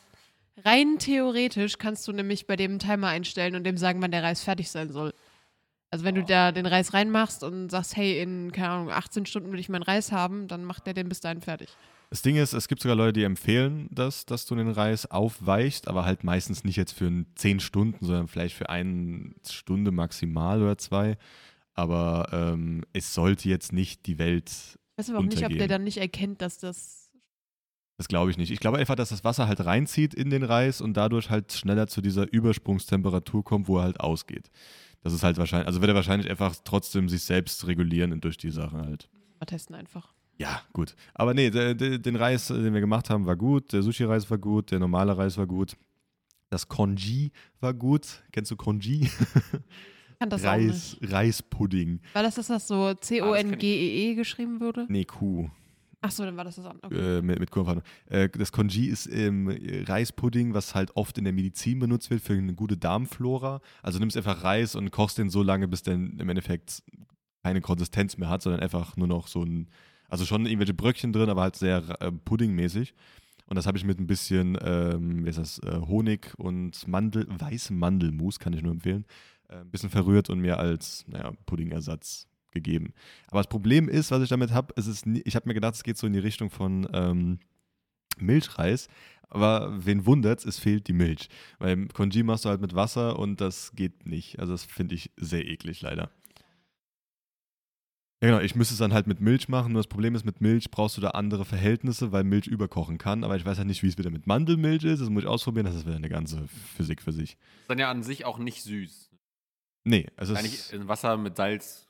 rein 0.58 1.00
theoretisch 1.00 1.78
kannst 1.78 2.08
du 2.08 2.12
nämlich 2.12 2.48
bei 2.48 2.56
dem 2.56 2.80
Timer 2.80 3.08
einstellen 3.08 3.56
und 3.56 3.64
dem 3.64 3.78
sagen, 3.78 4.02
wann 4.02 4.12
der 4.12 4.24
Reis 4.24 4.44
fertig 4.44 4.70
sein 4.70 4.92
soll. 4.92 5.14
Also 5.90 6.06
wenn 6.06 6.16
du 6.16 6.24
da 6.24 6.52
den 6.52 6.66
Reis 6.66 6.94
reinmachst 6.94 7.44
und 7.44 7.70
sagst, 7.70 7.96
hey, 7.96 8.20
in, 8.20 8.52
keine 8.52 8.70
Ahnung, 8.70 8.92
18 8.92 9.28
Stunden 9.28 9.52
will 9.52 9.60
ich 9.60 9.70
meinen 9.70 9.84
Reis 9.84 10.12
haben, 10.12 10.48
dann 10.48 10.64
macht 10.64 10.88
der 10.88 10.96
den 10.96 11.08
bis 11.08 11.20
dahin 11.20 11.42
fertig. 11.42 11.70
Das 12.10 12.22
Ding 12.22 12.36
ist, 12.36 12.54
es 12.54 12.68
gibt 12.68 12.82
sogar 12.82 12.96
Leute, 12.96 13.14
die 13.14 13.24
empfehlen, 13.24 13.88
dass, 13.92 14.26
dass 14.26 14.46
du 14.46 14.56
den 14.56 14.70
Reis 14.70 15.06
aufweichst, 15.10 15.88
aber 15.88 16.06
halt 16.06 16.24
meistens 16.24 16.64
nicht 16.64 16.78
jetzt 16.78 16.94
für 16.94 17.06
ein 17.06 17.26
10 17.36 17.60
Stunden, 17.60 18.06
sondern 18.06 18.28
vielleicht 18.28 18.56
für 18.56 18.70
eine 18.70 19.32
Stunde 19.50 19.92
maximal 19.92 20.62
oder 20.62 20.78
zwei. 20.78 21.18
Aber 21.74 22.28
ähm, 22.32 22.84
es 22.94 23.14
sollte 23.14 23.50
jetzt 23.50 23.74
nicht 23.74 24.06
die 24.06 24.20
Welt 24.20 24.50
Ich 24.50 24.98
weiß 24.98 25.10
aber 25.10 25.20
auch 25.20 25.24
nicht, 25.24 25.34
ob 25.34 25.40
der 25.40 25.48
Untergehen. 25.48 25.70
dann 25.70 25.84
nicht 25.84 25.98
erkennt, 25.98 26.42
dass 26.42 26.58
das. 26.60 27.03
Das 27.98 28.07
glaube 28.07 28.31
ich 28.31 28.38
nicht. 28.38 28.51
Ich 28.51 28.60
glaube 28.60 28.80
einfach, 28.80 28.95
dass 28.95 29.10
das 29.10 29.24
Wasser 29.24 29.48
halt 29.48 29.63
reinzieht 29.66 30.13
in 30.13 30.30
den 30.30 30.44
Reis 30.44 30.81
und 30.81 30.95
dadurch 30.95 31.30
halt 31.30 31.54
schneller 31.54 31.88
zu 31.88 32.01
dieser 32.01 32.31
Übersprungstemperatur 32.31 33.44
kommt, 33.44 33.68
wo 33.68 33.78
er 33.78 33.84
halt 33.84 34.00
ausgeht. 34.00 34.50
Das 35.04 35.13
ist 35.13 35.24
halt 35.24 35.38
wahrscheinlich, 35.38 35.68
also 35.68 35.81
wird 35.81 35.90
er 35.90 35.95
wahrscheinlich 35.95 36.30
einfach 36.30 36.56
trotzdem 36.63 37.10
sich 37.10 37.24
selbst 37.24 37.68
regulieren 37.68 38.19
durch 38.22 38.38
die 38.38 38.50
Sache 38.50 38.78
halt. 38.78 39.10
Mal 39.40 39.45
testen 39.45 39.75
einfach. 39.75 40.13
Ja, 40.38 40.62
gut. 40.74 40.95
Aber 41.13 41.34
nee, 41.34 41.51
der, 41.51 41.75
der, 41.75 42.00
den 42.00 42.16
Reis, 42.16 42.50
äh, 42.50 42.62
den 42.62 42.74
wir 42.74 42.81
gemacht 42.81 43.10
haben, 43.10 43.25
war 43.25 43.36
gut. 43.36 43.72
Der 43.74 43.84
Sushi-Reis 43.84 44.30
war 44.31 44.38
gut. 44.38 44.72
Der 44.72 44.80
normale 44.80 45.16
Reis 45.16 45.38
war 45.38 45.45
gut. 45.45 45.78
Das 46.50 46.68
Congee 46.68 47.31
war 47.60 47.74
gut. 47.74 48.24
Kennst 48.31 48.50
du 48.51 48.56
Congee? 48.56 49.10
Ich 50.13 50.19
kann 50.19 50.30
das 50.30 50.45
auch 50.45 50.56
nicht. 50.56 50.69
Reis, 50.69 50.98
Reispudding. 51.01 52.00
War 52.13 52.24
das 52.24 52.36
das, 52.36 52.50
was 52.50 52.68
so 52.68 52.94
C-O-N-G-E-E 52.94 54.12
E 54.12 54.16
geschrieben 54.16 54.62
wurde? 54.62 54.86
Nee, 54.88 55.06
Kuh. 56.04 56.08
Achso, 56.08 56.26
dann 56.26 56.38
war 56.38 56.44
das 56.44 56.56
das 56.56 56.66
andere. 56.66 56.88
Okay. 56.88 57.18
äh, 57.18 57.22
mit, 57.22 57.40
mit 57.40 57.52
Kurvenverhandlung. 57.52 57.92
Äh, 58.10 58.30
das 58.30 58.52
Congee 58.52 58.88
ist 58.88 59.08
ähm, 59.08 59.48
Reispudding, 59.88 60.54
was 60.54 60.76
halt 60.76 60.96
oft 60.96 61.18
in 61.18 61.24
der 61.24 61.34
Medizin 61.34 61.80
benutzt 61.80 62.10
wird 62.10 62.22
für 62.22 62.34
eine 62.34 62.54
gute 62.54 62.78
Darmflora. 62.78 63.62
Also 63.82 64.00
nimmst 64.00 64.18
einfach 64.18 64.44
Reis 64.44 64.76
und 64.76 64.92
kochst 64.92 65.18
den 65.18 65.30
so 65.30 65.44
lange, 65.44 65.68
bis 65.68 65.84
der 65.84 65.94
im 65.96 66.30
Endeffekt 66.30 66.84
keine 67.44 67.62
Konsistenz 67.62 68.18
mehr 68.18 68.30
hat, 68.30 68.42
sondern 68.42 68.62
einfach 68.62 68.98
nur 68.98 69.08
noch 69.08 69.28
so 69.28 69.44
ein, 69.44 69.70
also 70.10 70.26
schon 70.26 70.46
irgendwelche 70.46 70.74
Bröckchen 70.74 71.14
drin, 71.14 71.30
aber 71.30 71.42
halt 71.42 71.56
sehr 71.56 71.84
äh, 72.02 72.12
puddingmäßig. 72.12 72.94
Und 73.48 73.58
das 73.58 73.66
habe 73.68 73.78
ich 73.78 73.84
mit 73.84 74.00
ein 74.00 74.08
bisschen, 74.08 74.58
ähm, 74.62 75.26
wie 75.26 75.30
ist 75.30 75.38
das, 75.38 75.60
äh, 75.60 75.80
Honig 75.88 76.34
und 76.38 76.88
Mandel, 76.88 77.28
weißem 77.30 77.78
Mandelmus, 77.78 78.40
kann 78.40 78.54
ich 78.54 78.62
nur 78.62 78.72
empfehlen, 78.72 79.06
äh, 79.50 79.58
ein 79.58 79.70
bisschen 79.70 79.90
verrührt 79.90 80.30
und 80.30 80.40
mir 80.40 80.58
als, 80.58 81.06
naja, 81.08 81.34
Puddingersatz 81.46 82.28
gegeben. 82.54 82.94
Aber 83.28 83.40
das 83.42 83.48
Problem 83.50 83.90
ist, 83.90 84.12
was 84.12 84.24
ich 84.24 84.30
damit 84.30 84.52
habe, 84.52 84.74
es 84.78 84.88
ist, 84.88 85.06
nie- 85.06 85.22
ich 85.26 85.36
habe 85.36 85.48
mir 85.50 85.54
gedacht, 85.54 85.76
es 85.76 85.84
geht 85.84 85.98
so 85.98 86.08
in 86.08 86.14
die 86.14 86.20
Richtung 86.20 86.50
von 86.50 86.88
ähm, 86.94 87.40
Milchreis. 88.18 88.88
Aber 89.30 89.84
wen 89.86 90.06
wundert's, 90.06 90.46
es 90.46 90.60
fehlt 90.60 90.88
die 90.88 90.94
Milch. 90.94 91.28
Weil 91.58 91.88
Congee 91.88 92.22
machst 92.24 92.46
du 92.46 92.50
halt 92.50 92.62
mit 92.62 92.76
Wasser 92.76 93.18
und 93.18 93.42
das 93.42 93.74
geht 93.76 94.06
nicht. 94.06 94.40
Also 94.40 94.54
das 94.54 94.64
finde 94.64 94.94
ich 94.96 95.12
sehr 95.18 95.46
eklig, 95.48 95.82
leider. 95.82 96.12
Ja 98.22 98.30
genau, 98.30 98.40
ich 98.40 98.56
müsste 98.56 98.74
es 98.76 98.78
dann 98.78 98.94
halt 98.94 99.06
mit 99.08 99.20
Milch 99.20 99.50
machen. 99.50 99.74
Nur 99.74 99.80
das 99.82 99.88
Problem 99.90 100.16
ist, 100.16 100.24
mit 100.24 100.40
Milch 100.40 100.72
brauchst 100.72 100.96
du 100.96 101.02
da 101.02 101.10
andere 101.10 101.44
Verhältnisse, 101.44 102.12
weil 102.14 102.24
Milch 102.24 102.48
überkochen 102.48 102.98
kann. 102.98 103.24
Aber 103.26 103.36
ich 103.36 103.46
weiß 103.46 103.58
halt 103.58 103.68
nicht, 103.68 103.84
wie 103.84 103.88
es 103.88 103.98
wieder 103.98 104.12
mit 104.12 104.28
Mandelmilch 104.28 104.84
ist. 104.86 105.02
Das 105.02 105.10
muss 105.10 105.24
ich 105.24 105.28
ausprobieren. 105.30 105.66
Das 105.66 105.76
ist 105.76 105.86
wieder 105.86 105.98
eine 105.98 106.08
ganze 106.10 106.48
Physik 106.78 107.02
für 107.02 107.12
sich. 107.12 107.32
Ist 107.32 107.70
dann 107.70 107.80
ja 107.80 107.92
an 107.92 108.02
sich 108.04 108.24
auch 108.24 108.38
nicht 108.38 108.62
süß. 108.64 109.10
Nee, 109.86 110.08
es 110.16 110.30
Eigentlich 110.30 110.54
ist. 110.54 110.74
in 110.74 110.88
Wasser 110.88 111.18
mit 111.18 111.36
Salz. 111.36 111.88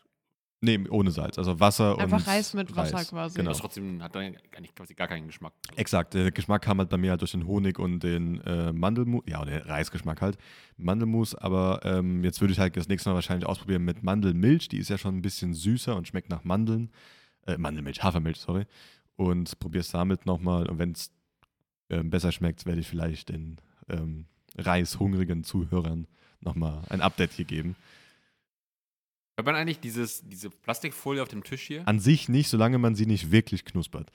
Nee, 0.66 0.80
ohne 0.90 1.12
Salz. 1.12 1.38
Also 1.38 1.60
Wasser 1.60 1.98
und. 1.98 2.04
Einfach 2.04 2.26
Reis 2.26 2.54
mit 2.54 2.74
Wasser 2.74 2.96
Reis. 2.96 3.10
quasi. 3.10 3.36
Genau. 3.36 3.52
Das 3.52 3.60
trotzdem 3.60 4.02
hat 4.02 4.16
dann 4.16 4.38
eigentlich 4.56 4.74
quasi 4.74 4.94
gar 4.94 5.10
keinen 5.10 5.28
Geschmack. 5.28 5.52
Exakt, 5.76 6.14
der 6.14 6.32
Geschmack 6.32 6.62
kam 6.62 6.78
halt 6.78 6.88
bei 6.88 6.96
mir 6.96 7.12
halt 7.12 7.20
durch 7.20 7.32
den 7.32 7.46
Honig 7.46 7.80
und 7.80 8.02
den 8.02 8.40
äh, 8.46 8.72
Mandelmus, 8.72 9.24
ja, 9.28 9.42
oder 9.42 9.52
den 9.52 9.64
Reisgeschmack 9.64 10.22
halt, 10.22 10.38
Mandelmus, 10.78 11.36
aber 11.36 11.82
ähm, 11.84 12.24
jetzt 12.24 12.40
würde 12.40 12.54
ich 12.54 12.60
halt 12.60 12.78
das 12.78 12.88
nächste 12.88 13.10
Mal 13.10 13.16
wahrscheinlich 13.16 13.46
ausprobieren 13.46 13.84
mit 13.84 14.04
Mandelmilch, 14.04 14.70
die 14.70 14.78
ist 14.78 14.90
ja 14.90 14.98
schon 14.98 15.18
ein 15.18 15.22
bisschen 15.22 15.54
süßer 15.54 15.98
und 15.98 16.08
schmeckt 16.08 16.30
nach 16.30 16.46
Mandeln, 16.46 16.92
äh, 17.46 17.58
Mandelmilch, 17.58 18.02
Hafermilch, 18.02 18.38
sorry, 18.38 18.66
und 19.18 19.60
probier's 19.60 19.92
damit 19.92 20.26
nochmal 20.26 20.70
und 20.70 20.80
wenn 20.80 20.94
es 20.94 21.12
ähm, 21.90 22.10
besser 22.10 22.32
schmeckt, 22.32 22.66
werde 22.66 22.80
ich 22.80 22.88
vielleicht 22.88 23.28
den 23.28 23.58
ähm, 23.90 24.28
reishungrigen 24.58 25.44
Zuhörern 25.44 26.08
nochmal 26.40 26.84
ein 26.88 27.02
Update 27.02 27.34
hier 27.34 27.46
geben. 27.46 27.76
Hört 29.36 29.46
man 29.48 29.56
eigentlich 29.56 29.80
dieses, 29.80 30.28
diese 30.28 30.50
Plastikfolie 30.50 31.22
auf 31.22 31.30
dem 31.30 31.44
Tisch 31.44 31.64
hier? 31.64 31.88
An 31.88 32.00
sich 32.00 32.30
nicht, 32.30 32.50
solange 32.50 32.78
man 32.78 32.96
sie 32.96 33.06
nicht 33.06 33.32
wirklich 33.32 33.66
knuspert. 33.66 34.12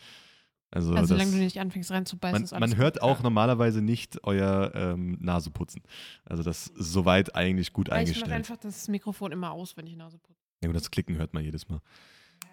Also, 0.70 0.90
Also, 0.90 1.00
das, 1.00 1.08
solange 1.08 1.30
du 1.30 1.36
nicht 1.38 1.58
anfängst 1.58 1.90
reinzubeißen, 1.90 2.34
Man, 2.34 2.44
ist 2.44 2.52
alles 2.52 2.70
man 2.70 2.78
hört 2.78 3.00
auch 3.02 3.16
Ja. 3.16 3.22
normalerweise 3.22 3.80
nicht 3.80 4.22
euer 4.24 4.70
ähm, 4.74 5.16
Naseputzen. 5.20 5.82
Also 6.24 6.42
das 6.42 6.66
ist 6.68 6.92
soweit 6.92 7.34
eigentlich 7.34 7.72
gut 7.72 7.86
gut. 7.86 7.86
Ich 7.88 7.90
mache 7.92 7.98
eingestellt. 8.00 8.32
einfach 8.32 8.56
das 8.58 8.86
Mikrofon 8.88 9.32
immer 9.32 9.50
aus, 9.52 9.76
wenn 9.76 9.86
ich 9.86 9.96
Nase 9.96 10.18
putze. 10.18 10.38
Ja, 10.62 10.68
gut, 10.68 10.76
das 10.76 10.90
Klicken 10.90 11.16
hört 11.16 11.32
man 11.32 11.42
jedes 11.42 11.68
Mal. 11.68 11.80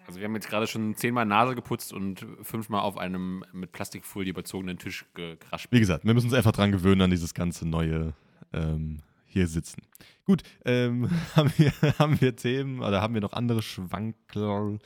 Also 0.06 0.18
wir 0.18 0.26
haben 0.26 0.34
jetzt 0.34 0.48
gerade 0.48 0.66
schon 0.66 0.94
zehnmal 0.96 1.26
Nase 1.26 1.54
geputzt 1.54 1.92
und 1.92 2.24
fünfmal 2.42 2.80
auf 2.80 2.96
einem 2.96 3.44
mit 3.52 3.72
Plastikfolie 3.72 4.30
überzogenen 4.30 4.78
Tisch 4.78 5.04
gekrascht. 5.14 5.68
Wie 5.70 5.80
gesagt, 5.80 6.04
wir 6.04 6.14
müssen 6.14 6.26
uns 6.26 6.34
einfach 6.34 6.52
dran 6.52 6.72
gewöhnen 6.72 7.02
an 7.02 7.10
dieses 7.10 7.34
ganze 7.34 7.68
neue 7.68 8.14
ähm, 8.52 9.00
hier 9.26 9.46
sitzen. 9.46 9.82
Gut, 10.26 10.42
ähm, 10.64 11.08
haben, 11.36 11.52
wir, 11.56 11.72
haben 11.98 12.20
wir 12.20 12.36
Themen 12.36 12.80
oder 12.80 13.00
haben 13.00 13.14
wir 13.14 13.20
noch 13.20 13.32
andere 13.32 13.62
Schwankerl 13.62 14.78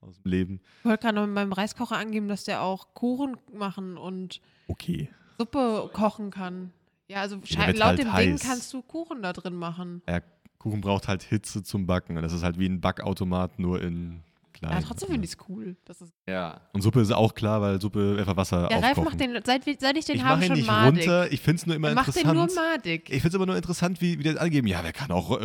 aus 0.00 0.20
dem 0.22 0.30
Leben? 0.30 0.60
Ich 0.80 0.84
wollte 0.84 1.02
gerade 1.02 1.14
noch 1.16 1.26
mit 1.26 1.34
meinem 1.34 1.52
Reiskocher 1.52 1.96
angeben, 1.96 2.28
dass 2.28 2.44
der 2.44 2.62
auch 2.62 2.94
Kuchen 2.94 3.36
machen 3.52 3.96
und 3.96 4.40
Okay. 4.66 5.08
Suppe 5.38 5.88
kochen 5.92 6.30
kann. 6.30 6.72
Ja, 7.08 7.20
also 7.22 7.36
laut 7.36 7.80
halt 7.80 7.98
dem 7.98 8.04
Ding 8.04 8.32
heiß. 8.34 8.42
kannst 8.42 8.72
du 8.74 8.82
Kuchen 8.82 9.22
da 9.22 9.32
drin 9.32 9.54
machen. 9.54 10.02
Ja, 10.06 10.20
Kuchen 10.58 10.80
braucht 10.80 11.08
halt 11.08 11.22
Hitze 11.22 11.62
zum 11.62 11.86
Backen. 11.86 12.16
Und 12.16 12.22
das 12.22 12.32
ist 12.32 12.42
halt 12.42 12.58
wie 12.58 12.66
ein 12.68 12.80
Backautomat, 12.80 13.58
nur 13.58 13.80
in 13.80 14.22
klein. 14.58 14.72
Ja, 14.72 14.80
trotzdem 14.86 15.08
finde 15.10 15.24
ich 15.26 15.32
es 15.32 15.38
cool. 15.48 15.76
Das 15.84 16.00
ist 16.00 16.12
Ja. 16.26 16.60
Und 16.72 16.82
Suppe 16.82 17.00
ist 17.00 17.12
auch 17.12 17.34
klar, 17.34 17.60
weil 17.60 17.80
Suppe 17.80 18.16
einfach 18.18 18.36
Wasser 18.36 18.68
ja, 18.70 18.78
Ralf 18.78 18.98
aufkochen. 18.98 19.04
macht 19.04 19.20
den, 19.20 19.32
seit, 19.44 19.64
seit 19.80 19.96
ich 19.96 20.04
den 20.04 20.16
ich 20.16 20.22
habe, 20.24 20.34
mache 20.36 20.44
ihn 20.44 20.48
schon 20.48 20.56
nicht 20.56 20.66
madig. 20.66 21.00
runter. 21.08 21.32
Ich 21.32 21.40
finde 21.40 21.56
es 21.60 21.66
nur 21.66 21.76
immer 21.76 21.88
Er 21.88 21.94
macht 21.94 22.14
den 22.14 22.22
interessant. 22.22 22.54
nur 22.56 22.64
madig. 22.64 23.02
Ich 23.10 23.22
finde 23.22 23.28
es 23.28 23.34
aber 23.34 23.46
nur 23.46 23.56
interessant, 23.56 24.00
wie, 24.00 24.18
wie 24.18 24.22
die 24.22 24.32
das 24.32 24.36
angeben. 24.38 24.66
Ja, 24.66 24.80
wer 24.82 24.92
kann 24.92 25.10
auch 25.10 25.40
äh, 25.40 25.42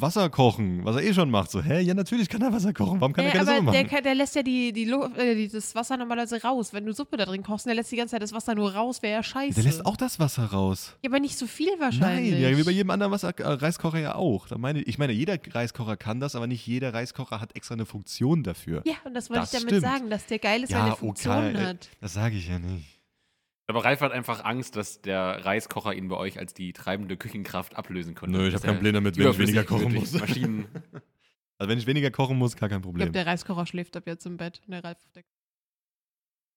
Wasser 0.00 0.28
kochen, 0.30 0.84
was 0.84 0.96
er 0.96 1.02
eh 1.02 1.14
schon 1.14 1.30
macht. 1.30 1.50
So, 1.50 1.62
hä? 1.62 1.80
Ja, 1.80 1.94
natürlich 1.94 2.28
kann 2.28 2.42
er 2.42 2.52
Wasser 2.52 2.72
kochen. 2.72 3.00
Warum 3.00 3.12
kann 3.12 3.24
Nee, 3.24 3.30
er 3.30 3.38
keine 3.38 3.50
aber 3.50 3.58
Suppe 3.60 3.72
der, 3.72 3.82
machen? 3.84 3.94
kann- 3.94 4.04
der 4.04 4.14
lässt 4.14 4.34
ja 4.34 4.42
die, 4.42 4.72
die, 4.72 4.84
Lu- 4.84 5.04
äh, 5.16 5.48
das 5.48 5.74
Wasser 5.74 5.96
normalerweise 5.96 6.42
raus. 6.42 6.72
Wenn 6.72 6.86
du 6.86 6.92
Suppe 6.92 7.16
da 7.16 7.24
drin 7.24 7.42
kochst 7.42 7.66
und 7.66 7.70
der 7.70 7.76
lässt 7.76 7.92
die 7.92 7.96
ganze 7.96 8.12
Zeit 8.12 8.22
das 8.22 8.32
Wasser 8.32 8.54
nur 8.54 8.72
raus, 8.74 9.02
wäre 9.02 9.14
ja 9.14 9.22
scheiße. 9.22 9.54
Der 9.54 9.64
lässt 9.64 9.86
auch 9.86 9.96
das 9.96 10.18
Wasser 10.18 10.44
raus. 10.46 10.96
ja, 11.02 11.10
aber 11.10 11.20
nicht 11.20 11.38
so 11.38 11.46
viel 11.46 11.68
wahrscheinlich. 11.78 12.32
Nein, 12.32 12.42
ja, 12.42 12.56
wie 12.56 12.62
bei 12.62 12.70
jedem 12.72 12.90
anderen 12.90 13.12
Wasser, 13.12 13.30
äh, 13.38 13.42
Reiskocher 13.46 13.98
ja 14.00 14.14
auch. 14.14 14.48
Da 14.48 14.58
meine, 14.58 14.82
ich 14.82 14.98
meine, 14.98 15.12
jeder 15.12 15.36
Reiskocher 15.52 15.96
kann 15.96 16.20
das, 16.20 16.34
aber 16.34 16.46
nicht 16.46 16.66
jeder 16.66 16.92
Reiskocher 16.94 17.40
hat 17.40 17.54
extra 17.56 17.74
eine 17.74 17.86
Funktion 17.86 18.42
dafür. 18.42 18.55
Dafür. 18.56 18.82
Ja, 18.84 18.94
und 19.04 19.14
das 19.14 19.30
wollte 19.30 19.40
Das 19.42 19.52
ich 19.52 19.60
damit 19.60 19.74
stimmt. 19.76 19.82
sagen, 19.92 20.10
dass 20.10 20.26
der 20.26 20.38
geil 20.38 20.62
ist, 20.62 20.70
Ja, 20.70 20.78
weil 20.80 20.86
er 20.86 20.92
okay, 20.92 20.98
Funktionen 21.00 21.54
äh, 21.56 21.64
hat. 21.64 21.88
Das 22.00 22.14
sage 22.14 22.36
ich 22.36 22.48
ja 22.48 22.58
nicht. 22.58 23.00
Aber 23.68 23.84
Ralf 23.84 24.00
hat 24.00 24.12
einfach 24.12 24.44
Angst, 24.44 24.76
dass 24.76 25.02
der 25.02 25.44
Reiskocher 25.44 25.92
ihn 25.94 26.06
bei 26.08 26.16
euch 26.16 26.38
als 26.38 26.54
die 26.54 26.72
treibende 26.72 27.16
Küchenkraft 27.16 27.74
ablösen 27.76 28.14
konnte. 28.14 28.36
Nö, 28.38 28.46
ich 28.46 28.54
habe 28.54 28.62
keinen 28.62 28.70
er 28.74 28.76
Problem 28.76 28.94
damit, 28.94 29.16
wenn 29.18 29.28
ich 29.30 29.38
weniger 29.38 29.64
kochen 29.64 29.92
muss. 29.94 30.12
Maschinen. 30.12 30.66
Also 31.58 31.70
wenn 31.70 31.78
ich 31.78 31.86
weniger 31.86 32.10
kochen 32.10 32.36
muss, 32.36 32.54
gar 32.54 32.68
kein 32.68 32.80
Ich 32.80 32.84
Problem. 32.84 32.98
glaube, 33.06 33.12
der 33.12 33.24
Reiskocher 33.26 33.64
schläft 33.64 33.96
ab 33.96 34.02
jetzt 34.06 34.26
im 34.26 34.36
Bett. 34.36 34.60
Der 34.66 34.84
Ralf 34.84 34.98
auf 35.02 35.10
der 35.12 35.22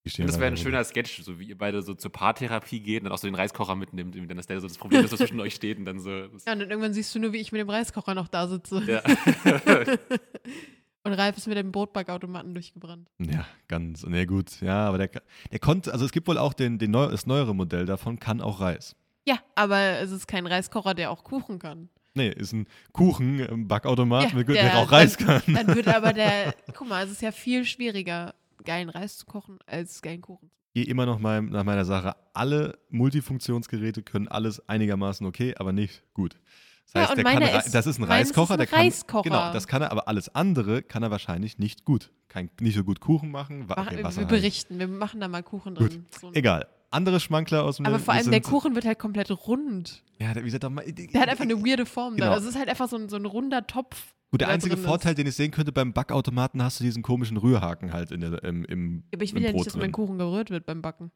Ich 0.04 0.14
das 0.18 0.34
da 0.34 0.40
wäre 0.42 0.52
ein 0.52 0.58
schöner 0.58 0.84
Sketch, 0.84 1.22
so 1.24 1.40
wie 1.40 1.46
ihr 1.46 1.58
beide 1.58 1.82
so 1.84 1.94
zur 1.94 2.12
Paartherapie 2.12 2.82
geht 2.82 3.00
und 3.00 3.06
dann 3.06 3.14
auch 3.14 3.18
so 3.18 3.26
den 3.26 3.36
Reiskocher 3.36 3.76
mitnimmt, 3.76 4.14
irgendwie 4.16 4.28
dann 4.28 4.36
dass 4.36 4.48
der 4.48 4.60
so 4.60 4.68
das 4.68 4.78
Problem 4.78 5.06
ist, 5.06 5.14
was 5.14 5.20
zwischen 5.20 5.40
euch 5.40 5.56
steht 5.56 5.78
und 5.78 5.86
dann 5.86 6.00
so. 6.02 6.10
Das, 6.34 6.44
Ja, 6.44 6.52
und 6.52 6.60
dann 6.60 6.70
irgendwann 6.70 6.94
siehst 6.94 7.16
du 7.16 7.20
nur, 7.20 7.32
wie 7.32 7.38
ich 7.38 7.54
mit 7.54 7.62
dem 7.62 7.70
Reiskocher 7.70 8.14
noch 8.14 8.28
da 8.28 8.50
sitze. 8.50 8.84
ja. 8.86 9.02
und 11.04 11.14
Ralf 11.14 11.38
ist 11.38 11.48
mit 11.48 11.58
dem 11.58 11.72
Brotbackautomaten 11.72 12.54
durchgebrannt. 12.54 13.10
Ja, 13.20 13.46
ganz. 13.68 14.06
Na 14.08 14.26
gut, 14.26 14.62
ja, 14.62 14.88
aber 14.88 14.98
der, 14.98 15.10
der 15.52 15.60
konnte, 15.60 15.92
also 15.94 16.06
es 16.06 16.12
gibt 16.12 16.28
wohl 16.28 16.38
auch 16.38 16.54
den, 16.54 16.78
den 16.80 16.92
neu, 16.92 17.08
das 17.08 17.26
neuere 17.26 17.56
Modell 17.56 17.86
davon, 17.86 18.20
kann 18.20 18.42
auch 18.42 18.60
Reis. 18.62 18.96
Ja, 19.28 19.38
aber 19.56 19.78
es 20.00 20.12
ist 20.12 20.28
kein 20.28 20.48
Reiskocher, 20.48 20.94
der 20.94 21.12
auch 21.12 21.24
Kuchen 21.24 21.60
kann. 21.60 21.90
Nee, 22.16 22.30
ist 22.30 22.52
ein 22.54 22.66
Kuchen 22.92 23.40
im 23.40 23.68
Backautomat, 23.68 24.32
Ja, 24.32 24.36
mit, 24.38 24.48
der- 24.48 24.56
der 24.56 24.78
auch 24.80 24.92
Reis 24.92 25.18
kann. 25.18 25.42
Dann 25.48 25.68
wird 25.76 25.88
aber 25.96 26.12
der, 26.14 26.54
guck 26.76 26.90
mal, 26.90 27.06
es 27.06 27.12
ist 27.12 27.22
ja 27.22 27.32
viel 27.32 27.64
schwieriger, 27.66 28.34
geilen 28.66 28.90
Reis 28.90 29.18
zu 29.20 29.26
kochen, 29.26 29.60
als 29.68 30.02
geilen 30.02 30.22
Kuchen. 30.22 30.50
gehe 30.74 30.86
immer 30.86 31.06
noch 31.06 31.20
mal 31.20 31.42
nach 31.44 31.64
meiner 31.64 31.86
Sache. 31.86 32.16
Alle 32.34 32.78
Multifunktionsgeräte 32.90 34.02
können 34.04 34.28
alles 34.28 34.68
einigermaßen 34.68 35.26
okay, 35.28 35.54
aber 35.58 35.72
nicht 35.72 36.02
gut. 36.14 36.36
Das 36.92 36.94
Ja, 36.94 37.02
heißt, 37.02 37.12
und 37.12 37.18
der 37.18 37.34
kann, 37.34 37.60
ist- 37.66 37.76
das 37.76 37.86
ist 37.88 38.00
ein 38.00 38.08
meins 38.08 38.30
ist 38.30 38.38
Reiskocher, 38.38 38.54
ein 38.54 38.58
der 38.58 38.68
kann, 38.68 38.80
Reiskocher. 38.80 39.24
genau, 39.24 39.54
das 39.54 39.68
kann 39.68 39.82
er, 39.82 39.92
aber 39.92 40.08
alles 40.08 40.34
andere 40.34 40.82
kann 40.82 41.04
er 41.04 41.12
wahrscheinlich 41.12 41.60
nicht 41.60 41.86
gut. 41.86 42.12
Kann 42.30 42.50
nicht 42.60 42.76
so 42.76 42.84
gut 42.84 43.00
Kuchen 43.00 43.32
machen. 43.32 43.66
Mach, 43.68 43.78
okay, 43.78 43.98
wir 43.98 44.04
Wasser 44.04 44.22
halt. 44.22 44.30
berichten, 44.30 44.80
wir 44.80 44.88
machen 44.88 45.20
da 45.20 45.28
mal 45.28 45.44
Kuchen 45.44 45.76
Gut, 45.76 45.92
drin. 45.92 46.06
So 46.20 46.32
Egal. 46.34 46.68
Andere 46.92 47.20
Schmankler 47.20 47.64
aus 47.64 47.78
dem 47.78 47.86
aber 47.86 48.00
vor 48.00 48.16
allem 48.16 48.32
der 48.32 48.42
Kuchen 48.42 48.74
wird 48.74 48.86
halt 48.86 48.98
komplett 48.98 49.30
rund. 49.48 50.04
Ja, 50.20 50.34
der, 50.34 50.44
wie 50.44 50.48
gesagt, 50.48 50.68
mal, 50.72 50.84
Der 50.92 51.22
hat 51.22 51.30
einfach 51.30 51.44
eine 51.44 51.64
weirde 51.64 51.86
Form. 51.86 52.16
Genau. 52.16 52.28
Da. 52.28 52.34
Also 52.34 52.48
es 52.50 52.56
ist 52.56 52.60
halt 52.60 52.70
einfach 52.70 52.90
so 52.90 52.96
ein, 52.98 53.10
so 53.10 53.16
ein 53.16 53.26
runder 53.26 53.68
Topf. 53.68 54.16
Gut, 54.32 54.42
der 54.42 54.50
einzige 54.50 54.78
Vorteil, 54.78 55.14
den 55.16 55.28
ich 55.28 55.36
sehen 55.36 55.52
könnte 55.52 55.72
beim 55.72 55.94
Backautomaten, 55.94 56.62
hast 56.64 56.80
du 56.80 56.84
diesen 56.84 57.02
komischen 57.04 57.38
Rührhaken 57.38 57.94
halt 57.94 58.12
in 58.12 58.22
der, 58.22 58.44
im, 58.44 58.64
im, 58.66 58.96
Ja, 58.98 59.18
aber 59.18 59.24
ich 59.24 59.34
will 59.36 59.42
ja 59.44 59.50
Brot 59.52 59.58
nicht, 59.60 59.68
dass 59.68 59.76
mein. 59.76 59.92
Kuchen 59.92 60.18
gerührt 60.18 60.50
wird 60.50 60.66
beim 60.66 60.82
Backen. 60.82 61.12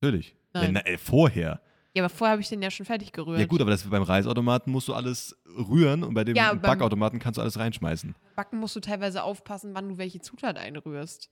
Natürlich. 0.00 0.36
Nein. 0.52 0.64
Ja, 0.64 0.70
na, 0.72 0.80
äh, 0.86 0.98
vorher. 0.98 1.60
Ja, 1.98 2.04
aber 2.04 2.14
vorher 2.14 2.32
habe 2.32 2.42
ich 2.42 2.48
den 2.48 2.62
ja 2.62 2.70
schon 2.70 2.86
fertig 2.86 3.12
gerührt. 3.12 3.40
Ja 3.40 3.46
gut, 3.46 3.60
aber 3.60 3.70
das, 3.70 3.82
beim 3.82 4.02
Reisautomaten 4.02 4.72
musst 4.72 4.88
du 4.88 4.94
alles 4.94 5.36
rühren 5.46 6.02
und 6.04 6.14
bei 6.14 6.24
dem 6.24 6.36
Ja, 6.36 6.50
beim- 6.52 6.62
Backautomaten 6.62 7.18
kannst 7.18 7.38
du 7.38 7.42
alles 7.42 7.58
reinschmeißen. 7.58 8.14
Backen 8.36 8.58
musst 8.60 8.76
du 8.76 8.80
teilweise 8.80 9.22
aufpassen, 9.22 9.74
wann 9.74 9.88
du 9.88 9.98
welche 9.98 10.20
Zutat 10.20 10.56
einrührst. 10.56 11.30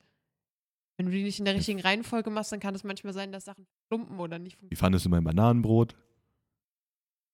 Wenn 0.98 1.06
du 1.06 1.12
die 1.12 1.22
nicht 1.22 1.38
in 1.38 1.44
der 1.44 1.54
richtigen 1.54 1.80
Reihenfolge 1.80 2.30
machst, 2.30 2.52
dann 2.52 2.60
kann 2.60 2.74
es 2.74 2.82
manchmal 2.84 3.12
sein, 3.12 3.30
dass 3.32 3.44
Sachen 3.44 3.66
klumpen 3.88 4.18
oder 4.18 4.38
nicht 4.38 4.56
Wie 4.56 4.58
funktionieren. 4.60 4.80
fandest 4.80 5.04
du 5.06 5.10
mein 5.10 5.24
Bananenbrot? 5.24 5.94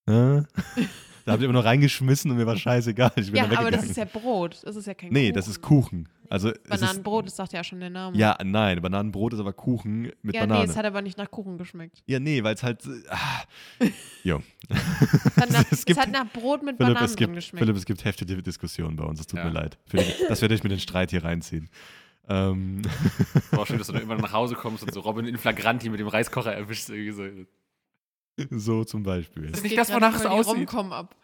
Hä? 0.08 0.42
da 1.24 1.32
habt 1.32 1.40
ihr 1.42 1.44
immer 1.48 1.58
noch 1.58 1.64
reingeschmissen 1.64 2.30
und 2.30 2.36
mir 2.36 2.46
war 2.46 2.56
scheißegal. 2.56 3.12
Ich 3.16 3.32
bin 3.32 3.36
Ja, 3.36 3.58
aber 3.58 3.70
das 3.70 3.84
ist 3.84 3.96
ja 3.96 4.04
Brot. 4.04 4.60
Das 4.64 4.76
ist 4.76 4.86
ja 4.86 4.94
kein 4.94 5.10
nee, 5.12 5.26
Kuchen. 5.28 5.34
das 5.34 5.48
ist 5.48 5.60
Kuchen. 5.62 6.08
Also 6.28 6.48
es 6.50 6.62
Bananenbrot, 6.80 7.26
das 7.26 7.36
sagt 7.36 7.52
ja 7.52 7.62
schon 7.62 7.80
der 7.80 7.90
Name. 7.90 8.16
Ja, 8.16 8.38
nein, 8.42 8.80
Bananenbrot 8.80 9.34
ist 9.34 9.40
aber 9.40 9.52
Kuchen 9.52 10.10
mit 10.22 10.34
ja 10.34 10.40
Banane. 10.46 10.64
nee, 10.64 10.70
es 10.70 10.76
hat 10.76 10.86
aber 10.86 11.02
nicht 11.02 11.18
nach 11.18 11.30
Kuchen 11.30 11.58
geschmeckt. 11.58 12.02
ja, 12.06 12.18
nee, 12.20 12.42
weil 12.42 12.54
es 12.54 12.62
halt. 12.62 12.84
äh, 12.86 13.02
Ah, 13.10 13.42
jo. 14.24 14.40
Es 14.70 15.36
hat 15.36 15.50
nach, 15.50 15.64
es 15.70 15.72
es 15.80 15.84
gibt, 15.84 16.00
hat 16.00 16.10
nach 16.10 16.26
Brot 16.32 16.62
mit 16.62 16.76
Philipp, 16.78 16.94
Bananen 16.94 17.04
es 17.04 17.16
gibt, 17.16 17.28
drin 17.28 17.34
geschmeckt. 17.34 17.58
Philipp, 17.62 17.76
es 17.76 17.84
gibt 17.84 18.04
heftige 18.04 18.42
Diskussionen 18.42 18.96
bei 18.96 19.04
uns. 19.04 19.20
Es 19.20 19.26
tut 19.26 19.38
Ja. 19.40 19.44
mir 19.44 19.50
leid. 19.52 19.76
Dass 20.28 20.40
wir 20.40 20.48
dich 20.48 20.62
mit 20.62 20.72
den 20.72 20.80
Streit 20.80 21.10
hier 21.10 21.22
reinziehen. 21.22 21.68
Ähm, 22.28 22.80
War 23.50 23.58
auch 23.60 23.66
schön, 23.66 23.78
dass 23.78 23.88
du 23.88 23.92
dann 23.94 24.02
irgendwann 24.02 24.20
nach 24.22 24.32
Hause 24.32 24.54
kommst 24.54 24.84
und 24.84 24.94
so 24.94 25.00
Robin 25.00 25.26
in 25.26 25.36
Flagranti 25.36 25.90
mit 25.90 25.98
dem 25.98 26.06
Reiskocher 26.06 26.54
erwischst. 26.54 26.88
Irgendwie 26.88 27.10
so. 27.10 27.24
So 28.50 28.84
zum 28.84 29.02
Beispiel. 29.02 29.44
ist 29.50 29.62
nicht 29.62 29.76
das, 29.76 29.92
wonach 29.92 30.14
es 30.16 30.26
aussieht. 30.26 30.72
Ab. 30.74 31.14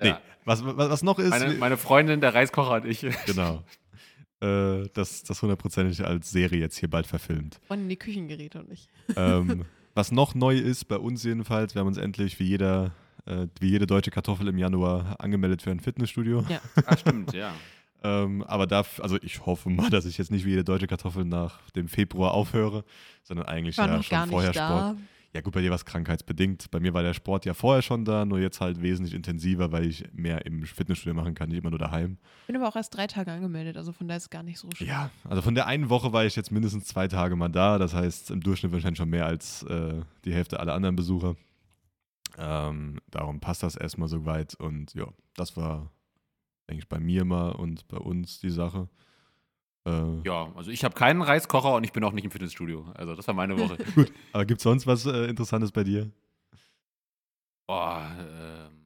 Nee, 0.00 0.08
Ja. 0.08 0.20
was, 0.44 0.64
was, 0.64 0.90
was 0.90 1.02
noch 1.02 1.18
ist. 1.18 1.30
Meine, 1.30 1.54
meine 1.54 1.76
Freundin, 1.76 2.20
der 2.20 2.34
Reiskocher 2.34 2.74
und 2.74 2.86
ich. 2.86 3.06
genau. 3.26 3.62
Äh, 4.42 4.88
das, 4.94 5.22
das 5.22 5.42
hundertprozentig 5.42 6.02
als 6.02 6.30
Serie 6.30 6.60
jetzt 6.60 6.78
hier 6.78 6.88
bald 6.88 7.06
verfilmt. 7.06 7.60
Und 7.68 7.90
die 7.90 7.96
Küchengeräte 7.98 8.60
und 8.60 8.72
ich. 8.72 8.88
ähm, 9.14 9.66
was 9.94 10.12
noch 10.12 10.34
neu 10.34 10.56
ist, 10.56 10.86
bei 10.88 10.96
uns 10.96 11.22
jedenfalls, 11.24 11.74
wir 11.74 11.80
haben 11.80 11.88
uns 11.88 11.98
endlich 11.98 12.38
wie 12.40 12.44
jeder, 12.44 12.92
äh, 13.26 13.48
wie 13.60 13.68
jede 13.68 13.86
deutsche 13.86 14.10
Kartoffel 14.10 14.48
im 14.48 14.56
Januar 14.56 15.16
angemeldet 15.18 15.60
für 15.60 15.70
ein 15.70 15.80
Fitnessstudio. 15.80 16.42
Ja. 16.48 16.58
Ah, 16.86 16.96
stimmt, 16.96 17.34
ja. 17.34 17.52
Ähm, 18.02 18.42
aber 18.44 18.66
da, 18.66 18.82
also 19.00 19.18
ich 19.20 19.44
hoffe 19.44 19.68
mal, 19.68 19.90
dass 19.90 20.06
ich 20.06 20.16
jetzt 20.16 20.30
nicht 20.30 20.46
wie 20.46 20.50
jede 20.52 20.64
deutsche 20.64 20.86
Kartoffel 20.86 21.26
nach 21.26 21.60
dem 21.72 21.86
Februar 21.88 22.32
aufhöre, 22.32 22.84
sondern 23.22 23.44
eigentlich 23.44 23.76
ja 23.76 24.02
schon 24.02 24.08
gar 24.08 24.26
vorher 24.26 24.48
nicht 24.52 24.58
Sport. 24.58 24.80
da. 24.80 24.96
Ja 25.32 25.42
gut, 25.42 25.52
bei 25.52 25.60
dir 25.60 25.70
war 25.70 25.76
es 25.76 25.84
krankheitsbedingt. 25.84 26.72
Bei 26.72 26.80
mir 26.80 26.92
war 26.92 27.02
der 27.02 27.14
Sport 27.14 27.44
ja 27.44 27.54
vorher 27.54 27.82
schon 27.82 28.04
da, 28.04 28.24
nur 28.24 28.40
jetzt 28.40 28.60
halt 28.60 28.82
wesentlich 28.82 29.14
intensiver, 29.14 29.70
weil 29.70 29.86
ich 29.86 30.04
mehr 30.12 30.44
im 30.44 30.64
Fitnessstudio 30.64 31.14
machen 31.14 31.34
kann, 31.34 31.50
nicht 31.50 31.58
immer 31.58 31.70
nur 31.70 31.78
daheim. 31.78 32.18
Bin 32.48 32.56
aber 32.56 32.68
auch 32.68 32.74
erst 32.74 32.96
drei 32.96 33.06
Tage 33.06 33.30
angemeldet, 33.30 33.76
also 33.76 33.92
von 33.92 34.08
daher 34.08 34.16
ist 34.16 34.24
es 34.24 34.30
gar 34.30 34.42
nicht 34.42 34.58
so 34.58 34.68
schlimm. 34.74 34.88
Ja, 34.88 35.10
also 35.22 35.40
von 35.40 35.54
der 35.54 35.68
einen 35.68 35.88
Woche 35.88 36.12
war 36.12 36.24
ich 36.24 36.34
jetzt 36.34 36.50
mindestens 36.50 36.86
zwei 36.86 37.06
Tage 37.06 37.36
mal 37.36 37.48
da. 37.48 37.78
Das 37.78 37.94
heißt, 37.94 38.32
im 38.32 38.40
Durchschnitt 38.40 38.72
wahrscheinlich 38.72 38.98
schon 38.98 39.10
mehr 39.10 39.26
als 39.26 39.62
äh, 39.62 40.02
die 40.24 40.34
Hälfte 40.34 40.58
aller 40.58 40.74
anderen 40.74 40.96
Besucher. 40.96 41.36
Ähm, 42.36 42.98
darum 43.08 43.38
passt 43.38 43.62
das 43.62 43.76
erstmal 43.76 44.08
so 44.08 44.24
weit. 44.24 44.54
Und 44.56 44.94
ja, 44.94 45.06
das 45.36 45.56
war, 45.56 45.92
denke 46.68 46.82
ich, 46.82 46.88
bei 46.88 46.98
mir 46.98 47.24
mal 47.24 47.50
und 47.50 47.86
bei 47.86 47.98
uns 47.98 48.40
die 48.40 48.50
Sache. 48.50 48.88
Äh, 49.86 50.22
Ja, 50.24 50.52
also 50.54 50.70
ich 50.70 50.84
habe 50.84 50.94
keinen 50.94 51.22
Reiskocher 51.22 51.74
und 51.74 51.84
ich 51.84 51.92
bin 51.92 52.04
auch 52.04 52.12
nicht 52.12 52.24
im 52.24 52.30
Fitnessstudio. 52.30 52.90
Also 52.94 53.14
das 53.14 53.26
war 53.26 53.34
meine 53.34 53.58
Woche. 53.58 53.76
Gut, 53.94 54.12
aber 54.32 54.44
gibt 54.44 54.58
es 54.60 54.64
sonst 54.64 54.86
was 54.86 55.06
äh, 55.06 55.26
Interessantes 55.26 55.72
bei 55.72 55.84
dir? 55.84 56.10
Boah, 57.66 58.10
ähm, 58.18 58.80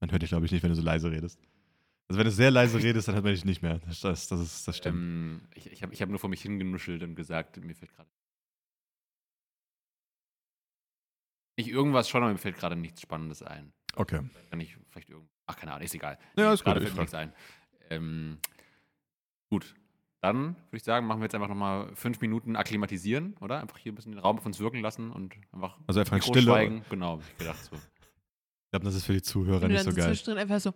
Man 0.00 0.10
hört 0.12 0.22
dich, 0.22 0.28
glaube 0.30 0.46
ich, 0.46 0.52
nicht, 0.52 0.62
wenn 0.62 0.70
du 0.70 0.76
so 0.76 0.82
leise 0.82 1.10
redest. 1.10 1.40
Also 2.08 2.18
wenn 2.18 2.24
du 2.26 2.30
sehr 2.30 2.50
leise 2.50 2.78
redest, 2.82 3.08
dann 3.08 3.16
hört 3.16 3.24
man 3.24 3.34
dich 3.34 3.44
nicht 3.44 3.62
mehr. 3.62 3.80
Das, 3.80 4.00
das, 4.00 4.30
ist, 4.30 4.66
das 4.66 4.76
stimmt. 4.76 4.96
ähm, 4.96 5.48
ich, 5.54 5.70
ich 5.70 5.82
habe 5.82 5.92
ich 5.92 6.00
hab 6.00 6.08
nur 6.08 6.18
vor 6.18 6.30
mich 6.30 6.40
hingenuschelt 6.40 7.02
und 7.02 7.14
gesagt, 7.16 7.56
mir 7.62 7.74
fällt 7.74 7.92
gerade. 7.92 8.08
Nicht 11.58 11.68
irgendwas 11.68 12.08
schon, 12.08 12.22
aber 12.22 12.32
mir 12.32 12.38
fällt 12.38 12.56
gerade 12.56 12.76
nichts 12.76 13.02
Spannendes 13.02 13.42
ein. 13.42 13.72
Okay. 13.96 14.22
Kann 14.50 14.60
ich 14.60 14.76
vielleicht 14.88 15.10
irgend. 15.10 15.28
Ach, 15.48 15.56
keine 15.56 15.72
Ahnung, 15.72 15.84
ist 15.84 15.94
egal. 15.94 16.16
Ja, 16.36 16.52
ist 16.52 16.60
gut, 16.60 16.66
Gerade 16.74 16.80
ich 16.80 16.84
fällt 16.86 16.94
mir 16.96 17.00
nichts 17.02 17.14
ein. 17.14 17.32
Ähm, 17.90 18.38
gut. 19.50 19.74
Dann 20.20 20.56
würde 20.56 20.76
ich 20.76 20.82
sagen, 20.84 21.06
machen 21.06 21.20
wir 21.20 21.24
jetzt 21.26 21.34
einfach 21.34 21.48
nochmal 21.48 21.90
fünf 21.94 22.20
Minuten 22.20 22.54
akklimatisieren, 22.56 23.36
oder? 23.40 23.60
Einfach 23.60 23.78
hier 23.78 23.92
ein 23.92 23.94
bisschen 23.94 24.12
den 24.12 24.18
Raum 24.20 24.38
auf 24.38 24.46
uns 24.46 24.58
wirken 24.58 24.80
lassen 24.80 25.10
und 25.12 25.34
einfach 25.52 25.78
Also 25.86 26.00
einfach 26.00 26.14
Mikro 26.16 26.32
Stille. 26.32 26.46
schweigen. 26.52 26.84
Genau, 26.90 27.20
ich 27.20 27.38
gedacht 27.38 27.64
so. 27.64 27.76
Ich 27.76 28.70
glaube, 28.70 28.84
das 28.84 28.94
ist 28.96 29.04
für 29.04 29.12
die 29.14 29.22
Zuhörer 29.22 29.60
du 29.60 29.68
nicht 29.68 29.78
dann 29.78 29.84
so 29.86 29.90
so 29.92 29.96
geil. 29.96 30.08
zwischendrin 30.08 30.38
einfach 30.38 30.60
so. 30.60 30.74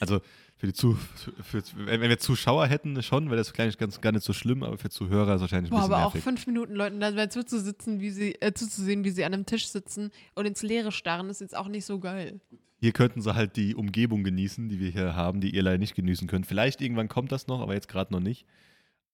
Also 0.00 0.20
für 0.56 0.66
die 0.66 0.72
Zu 0.72 0.94
für, 1.42 1.62
wenn 1.74 2.00
wir 2.00 2.18
Zuschauer 2.18 2.66
hätten, 2.66 3.00
schon, 3.02 3.26
wäre 3.26 3.36
das 3.36 3.50
vielleicht 3.50 3.78
ganz 3.78 4.00
gar 4.00 4.12
nicht 4.12 4.24
so 4.24 4.32
schlimm, 4.32 4.62
aber 4.62 4.78
für 4.78 4.88
Zuhörer 4.88 5.34
ist 5.34 5.36
es 5.36 5.40
wahrscheinlich 5.42 5.70
ein 5.70 5.74
Boah, 5.74 5.82
bisschen 5.82 5.92
aber 5.92 6.06
auch 6.06 6.14
nervig. 6.14 6.24
fünf 6.24 6.46
Minuten 6.46 6.74
Leuten 6.74 7.00
dabei 7.00 7.26
zuzusitzen, 7.26 8.00
wie 8.00 8.10
sie, 8.10 8.40
äh, 8.40 8.52
zuzusehen, 8.54 9.04
wie 9.04 9.10
sie 9.10 9.24
an 9.24 9.34
einem 9.34 9.46
Tisch 9.46 9.68
sitzen 9.68 10.10
und 10.34 10.46
ins 10.46 10.62
Leere 10.62 10.92
starren, 10.92 11.28
ist 11.28 11.42
jetzt 11.42 11.56
auch 11.56 11.68
nicht 11.68 11.84
so 11.84 11.98
geil. 11.98 12.40
Hier 12.78 12.92
könnten 12.92 13.20
sie 13.20 13.34
halt 13.34 13.56
die 13.56 13.74
Umgebung 13.74 14.24
genießen, 14.24 14.68
die 14.68 14.80
wir 14.80 14.90
hier 14.90 15.14
haben, 15.14 15.40
die 15.40 15.54
ihr 15.54 15.62
leider 15.62 15.78
nicht 15.78 15.94
genießen 15.94 16.26
könnt. 16.26 16.46
Vielleicht 16.46 16.80
irgendwann 16.80 17.08
kommt 17.08 17.32
das 17.32 17.46
noch, 17.46 17.60
aber 17.60 17.74
jetzt 17.74 17.88
gerade 17.88 18.12
noch 18.12 18.20
nicht. 18.20 18.46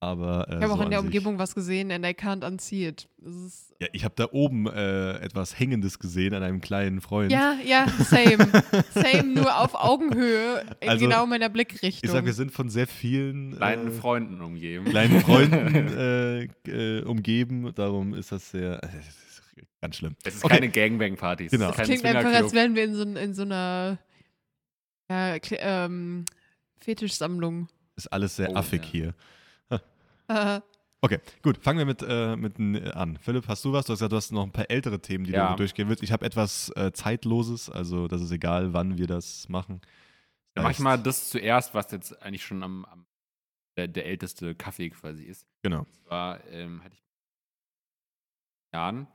Aber 0.02 0.48
äh, 0.48 0.56
Ich 0.56 0.62
habe 0.62 0.66
so 0.66 0.72
auch 0.72 0.76
in 0.78 0.84
an 0.86 0.90
der 0.90 0.98
sich- 0.98 1.06
Umgebung 1.06 1.38
was 1.38 1.54
gesehen 1.54 1.92
and 1.92 2.04
I 2.04 2.08
can't 2.08 2.44
unsee 2.44 2.88
it. 2.88 3.08
Ja, 3.80 3.86
ich 3.92 4.04
habe 4.04 4.14
da 4.16 4.26
oben 4.32 4.66
äh, 4.66 5.12
etwas 5.20 5.56
Hängendes 5.56 6.00
gesehen 6.00 6.34
an 6.34 6.42
einem 6.42 6.60
kleinen 6.60 7.00
Freund. 7.00 7.30
ja, 7.30 7.56
ja, 7.64 7.86
same. 8.00 8.48
same, 8.92 9.22
nur 9.34 9.56
auf 9.60 9.74
Augenhöhe 9.76 10.64
in 10.80 10.88
Also, 10.88 11.04
genau 11.06 11.24
meiner 11.26 11.48
Blickrichtung. 11.48 12.00
Ich 12.02 12.10
sag, 12.10 12.24
wir 12.24 12.32
sind 12.32 12.50
von 12.50 12.68
sehr 12.68 12.88
vielen 12.88 13.54
Kleinen 13.56 13.88
äh, 13.88 13.90
Freunden 13.92 14.40
umgeben. 14.40 14.86
kleinen 14.86 15.20
Freunden 15.20 15.96
äh, 16.66 16.98
äh, 16.98 17.04
umgeben. 17.04 17.72
Darum 17.76 18.14
ist 18.14 18.32
das 18.32 18.50
sehr. 18.50 18.82
Äh, 18.82 18.88
ganz 19.80 19.96
schlimm. 19.96 20.16
Es 20.24 20.34
ist 20.34 20.44
Okay. 20.44 20.54
keine 20.54 20.68
Gangbang-Party. 20.68 21.44
es 21.46 21.52
Genau. 21.52 21.70
ist 21.70 21.76
kein 21.76 21.84
Klingt 21.86 22.04
einfach, 22.04 22.32
als 22.34 22.52
wären 22.52 22.74
wir 22.74 22.84
in 22.84 22.94
so, 22.96 23.02
in 23.04 23.34
so 23.34 23.42
einer 23.42 23.98
ja, 25.08 25.36
ähm, 25.60 26.24
Fetischsammlung. 26.78 27.68
Ist 27.94 28.12
alles 28.12 28.34
sehr 28.34 28.50
Oh, 28.50 28.56
affig 28.56 28.82
ja. 28.86 28.90
hier. 28.90 29.14
Äh, 30.28 30.60
Okay, 31.04 31.18
gut, 31.42 31.58
fangen 31.58 31.78
wir 31.78 31.84
mit, 31.84 32.00
äh, 32.06 32.36
mit 32.36 32.60
n- 32.60 32.76
an. 32.92 33.16
Philipp, 33.16 33.48
hast 33.48 33.64
du 33.64 33.72
was? 33.72 33.86
Du 33.86 33.92
hast 33.92 33.98
gesagt, 33.98 34.12
du 34.12 34.16
hast 34.16 34.30
noch 34.30 34.44
ein 34.44 34.52
paar 34.52 34.70
ältere 34.70 35.00
Themen, 35.00 35.24
die 35.24 35.32
Ja. 35.32 35.50
du 35.50 35.56
durchgehen 35.56 35.88
willst. 35.88 36.00
Ich 36.04 36.12
habe 36.12 36.24
etwas 36.24 36.68
äh, 36.76 36.92
Zeitloses, 36.92 37.68
also 37.68 38.06
das 38.06 38.22
ist 38.22 38.30
egal, 38.30 38.72
wann 38.72 38.98
wir 38.98 39.08
das 39.08 39.48
machen. 39.48 39.80
Dann 40.54 40.62
Das 40.62 40.62
mach 40.62 40.70
ich 40.70 40.78
mal 40.78 40.96
das 41.02 41.28
zuerst, 41.28 41.74
was 41.74 41.90
jetzt 41.90 42.22
eigentlich 42.22 42.44
schon 42.44 42.62
am, 42.62 42.84
am 42.84 43.04
der, 43.76 43.88
der 43.88 44.06
älteste 44.06 44.54
Kaffee 44.54 44.90
quasi 44.90 45.24
ist. 45.24 45.44
Genau. 45.62 45.86
war, 46.04 46.38
ähm, 46.46 46.84
hatte 46.84 46.94
ich 46.94 47.02
Jahren, 48.72 49.08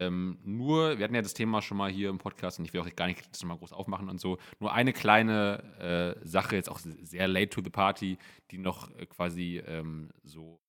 ähm, 0.00 0.38
nur, 0.44 0.98
wir 0.98 1.04
hatten 1.04 1.14
ja 1.14 1.22
das 1.22 1.34
Thema 1.34 1.62
schon 1.62 1.76
mal 1.76 1.90
hier 1.90 2.10
im 2.10 2.18
Podcast 2.18 2.58
und 2.58 2.64
ich 2.64 2.72
will 2.72 2.80
auch 2.80 2.96
gar 2.96 3.06
nicht 3.06 3.28
das 3.30 3.42
nochmal 3.42 3.58
groß 3.58 3.72
aufmachen 3.72 4.08
und 4.08 4.20
so. 4.20 4.38
Nur 4.60 4.72
eine 4.72 4.92
kleine 4.92 6.16
äh, 6.22 6.26
Sache, 6.28 6.56
jetzt 6.56 6.68
auch 6.70 6.78
sehr 6.78 7.28
late 7.28 7.50
to 7.50 7.60
the 7.62 7.70
party, 7.70 8.18
die 8.50 8.58
noch 8.58 8.90
äh, 8.96 9.06
quasi 9.06 9.62
ähm, 9.66 10.10
so 10.22 10.60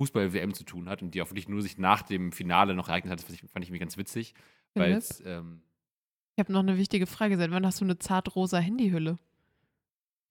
Fußball-WM 0.00 0.54
zu 0.54 0.64
tun 0.64 0.88
hat 0.88 1.02
und 1.02 1.14
die 1.14 1.22
auch 1.22 1.30
wirklich 1.30 1.48
nur 1.48 1.62
sich 1.62 1.78
nach 1.78 2.02
dem 2.02 2.32
Finale 2.32 2.74
noch 2.74 2.88
ereignet 2.88 3.12
hat. 3.12 3.18
Das 3.20 3.26
fand 3.26 3.42
ich, 3.42 3.50
fand 3.50 3.64
ich 3.64 3.70
mir 3.70 3.78
ganz 3.78 3.96
witzig. 3.96 4.34
Weil 4.74 4.86
Philipp? 4.86 4.98
es, 4.98 5.22
ähm, 5.24 5.62
Ich 6.36 6.40
habe 6.42 6.52
noch 6.52 6.60
eine 6.60 6.76
wichtige 6.78 7.06
Frage. 7.06 7.36
Seit 7.36 7.50
wann 7.52 7.64
hast 7.64 7.80
du 7.80 7.84
eine 7.84 7.98
zartrosa 7.98 8.58
Handyhülle? 8.58 9.18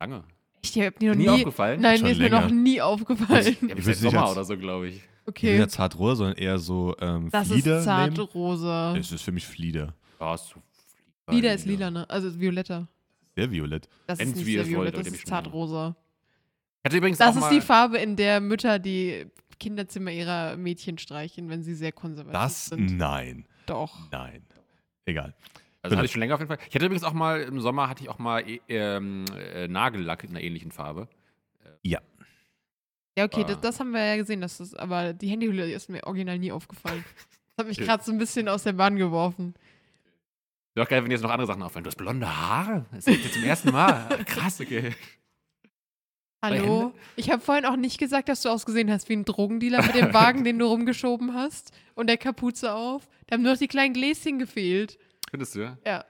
lange. 0.01 0.25
Ich 0.65 0.77
habe 0.79 0.91
die 0.99 1.07
noch 1.07 1.15
Nie 1.15 1.23
nie. 1.23 1.29
aufgefallen? 1.29 1.81
Nein, 1.81 1.97
Schon 1.97 2.05
mir 2.07 2.11
ist 2.11 2.17
mir 2.19 2.23
länger. 2.29 2.41
noch 2.41 2.49
nie 2.51 2.81
aufgefallen. 2.81 3.47
Ich 3.47 3.59
bis 3.75 3.85
will's 3.85 3.99
seit 4.01 4.11
Sommer 4.11 4.23
als- 4.23 4.31
oder 4.33 4.43
so, 4.45 4.57
glaube 4.57 4.87
ich. 4.89 5.01
Nicht 5.25 5.29
Okay. 5.37 5.57
mehr 5.57 5.69
zartrosa, 5.69 6.15
sondern 6.17 6.37
eher 6.37 6.59
so 6.59 6.95
ähm, 6.99 7.29
Das 7.31 7.47
Flieder. 7.47 7.79
ist 7.79 7.85
nehmen. 7.85 8.15
zartrosa. 8.15 8.95
Es 8.97 9.11
ist 9.11 9.21
für 9.21 9.31
mich 9.31 9.45
Flieder. 9.47 9.93
Ja, 10.19 10.35
ist 10.35 10.47
so 10.49 10.61
Lila 11.31 11.53
ist 11.53 11.65
lila, 11.65 11.89
ne? 11.89 12.09
Also 12.09 12.37
violetter. 12.37 12.87
Sehr 13.35 13.49
violett. 13.49 13.87
Das 14.07 14.19
ist 14.19 14.35
nicht 14.35 14.45
sehr 14.45 14.67
violett, 14.67 14.97
das 14.97 15.07
ist 15.07 15.25
zartrosa. 15.25 15.95
Hatte 16.85 16.97
übrigens 16.97 17.17
Das 17.17 17.29
auch 17.29 17.35
ist 17.35 17.41
mal, 17.41 17.49
die 17.53 17.61
Farbe, 17.61 17.97
in 17.97 18.17
der 18.17 18.41
Mütter 18.41 18.77
die 18.77 19.27
Kinderzimmer 19.57 20.11
ihrer 20.11 20.57
Mädchen 20.57 20.97
streichen, 20.97 21.47
wenn 21.49 21.63
sie 21.63 21.73
sehr 21.75 21.93
konservativ 21.93 22.33
Das? 22.41 22.65
sind. 22.65 22.97
Nein. 22.97 23.45
Doch. 23.65 24.11
Nein. 24.11 24.43
Egal. 25.05 25.33
Also 25.81 25.95
hatte 25.95 26.05
ich 26.05 26.11
schon 26.11 26.19
länger 26.19 26.33
auf 26.35 26.41
jeden 26.41 26.49
Fall. 26.49 26.59
Ich 26.67 26.75
hatte 26.75 26.85
übrigens 26.85 27.05
auch 27.05 27.13
mal 27.13 27.41
im 27.41 27.61
Sommer 27.61 27.87
hatte 27.89 28.03
ich 28.03 28.09
auch 28.09 28.19
mal 28.19 28.43
ähm, 28.67 29.23
äh, 29.53 29.67
Nagellack 29.69 30.25
in 30.25 30.31
einer 30.31 30.41
ähnlichen 30.41 30.71
Farbe. 30.71 31.07
Ja. 31.83 31.99
Ja, 33.17 33.25
okay, 33.25 33.41
Ah. 33.41 33.47
das, 33.49 33.61
das 33.61 33.79
haben 33.79 33.91
wir 33.91 34.03
ja 34.03 34.15
gesehen, 34.17 34.41
dass 34.41 34.57
das, 34.57 34.73
aber 34.73 35.13
die 35.13 35.27
Handyhülle 35.27 35.71
ist 35.71 35.89
mir 35.89 36.03
original 36.05 36.39
nie 36.39 36.51
aufgefallen. 36.51 37.03
Das 37.55 37.63
hat 37.63 37.67
mich 37.67 37.77
gerade 37.87 38.03
so 38.03 38.11
ein 38.11 38.17
bisschen 38.17 38.47
aus 38.49 38.63
der 38.63 38.73
Bahn 38.73 38.95
geworfen. 38.95 39.53
Wäre 40.75 40.87
auch 40.87 40.89
geil, 40.89 41.03
wenn 41.03 41.11
jetzt 41.11 41.21
noch 41.21 41.29
andere 41.29 41.45
Sachen 41.47 41.61
auffallen. 41.61 41.83
Du 41.83 41.89
hast 41.89 41.97
blonde 41.97 42.27
Haare? 42.27 42.85
Das 42.91 43.05
ist 43.05 43.23
jetzt 43.23 43.33
zum 43.35 43.43
ersten 43.43 43.71
Mal. 43.71 44.07
Krass, 44.25 44.59
okay. 44.59 44.95
Hallo? 46.43 46.93
Ich 47.15 47.31
habe 47.31 47.41
vorhin 47.41 47.65
auch 47.65 47.77
nicht 47.77 47.99
gesagt, 47.99 48.27
dass 48.27 48.41
du 48.41 48.49
ausgesehen 48.49 48.91
hast 48.91 49.07
wie 49.07 49.13
ein 49.13 49.23
Drogendealer 49.23 49.81
mit 49.83 49.95
dem 49.95 50.13
Wagen, 50.13 50.43
den 50.43 50.59
du 50.59 50.65
rumgeschoben 50.65 51.33
hast 51.33 51.71
und 51.95 52.07
der 52.07 52.17
Kapuze 52.17 52.73
auf. 52.73 53.07
Da 53.27 53.35
haben 53.35 53.43
nur 53.43 53.53
noch 53.53 53.59
die 53.59 53.67
kleinen 53.69 53.93
Gläschen 53.93 54.39
gefehlt. 54.39 54.97
Findest 55.29 55.55
du? 55.55 55.77
Ja. 55.85 56.03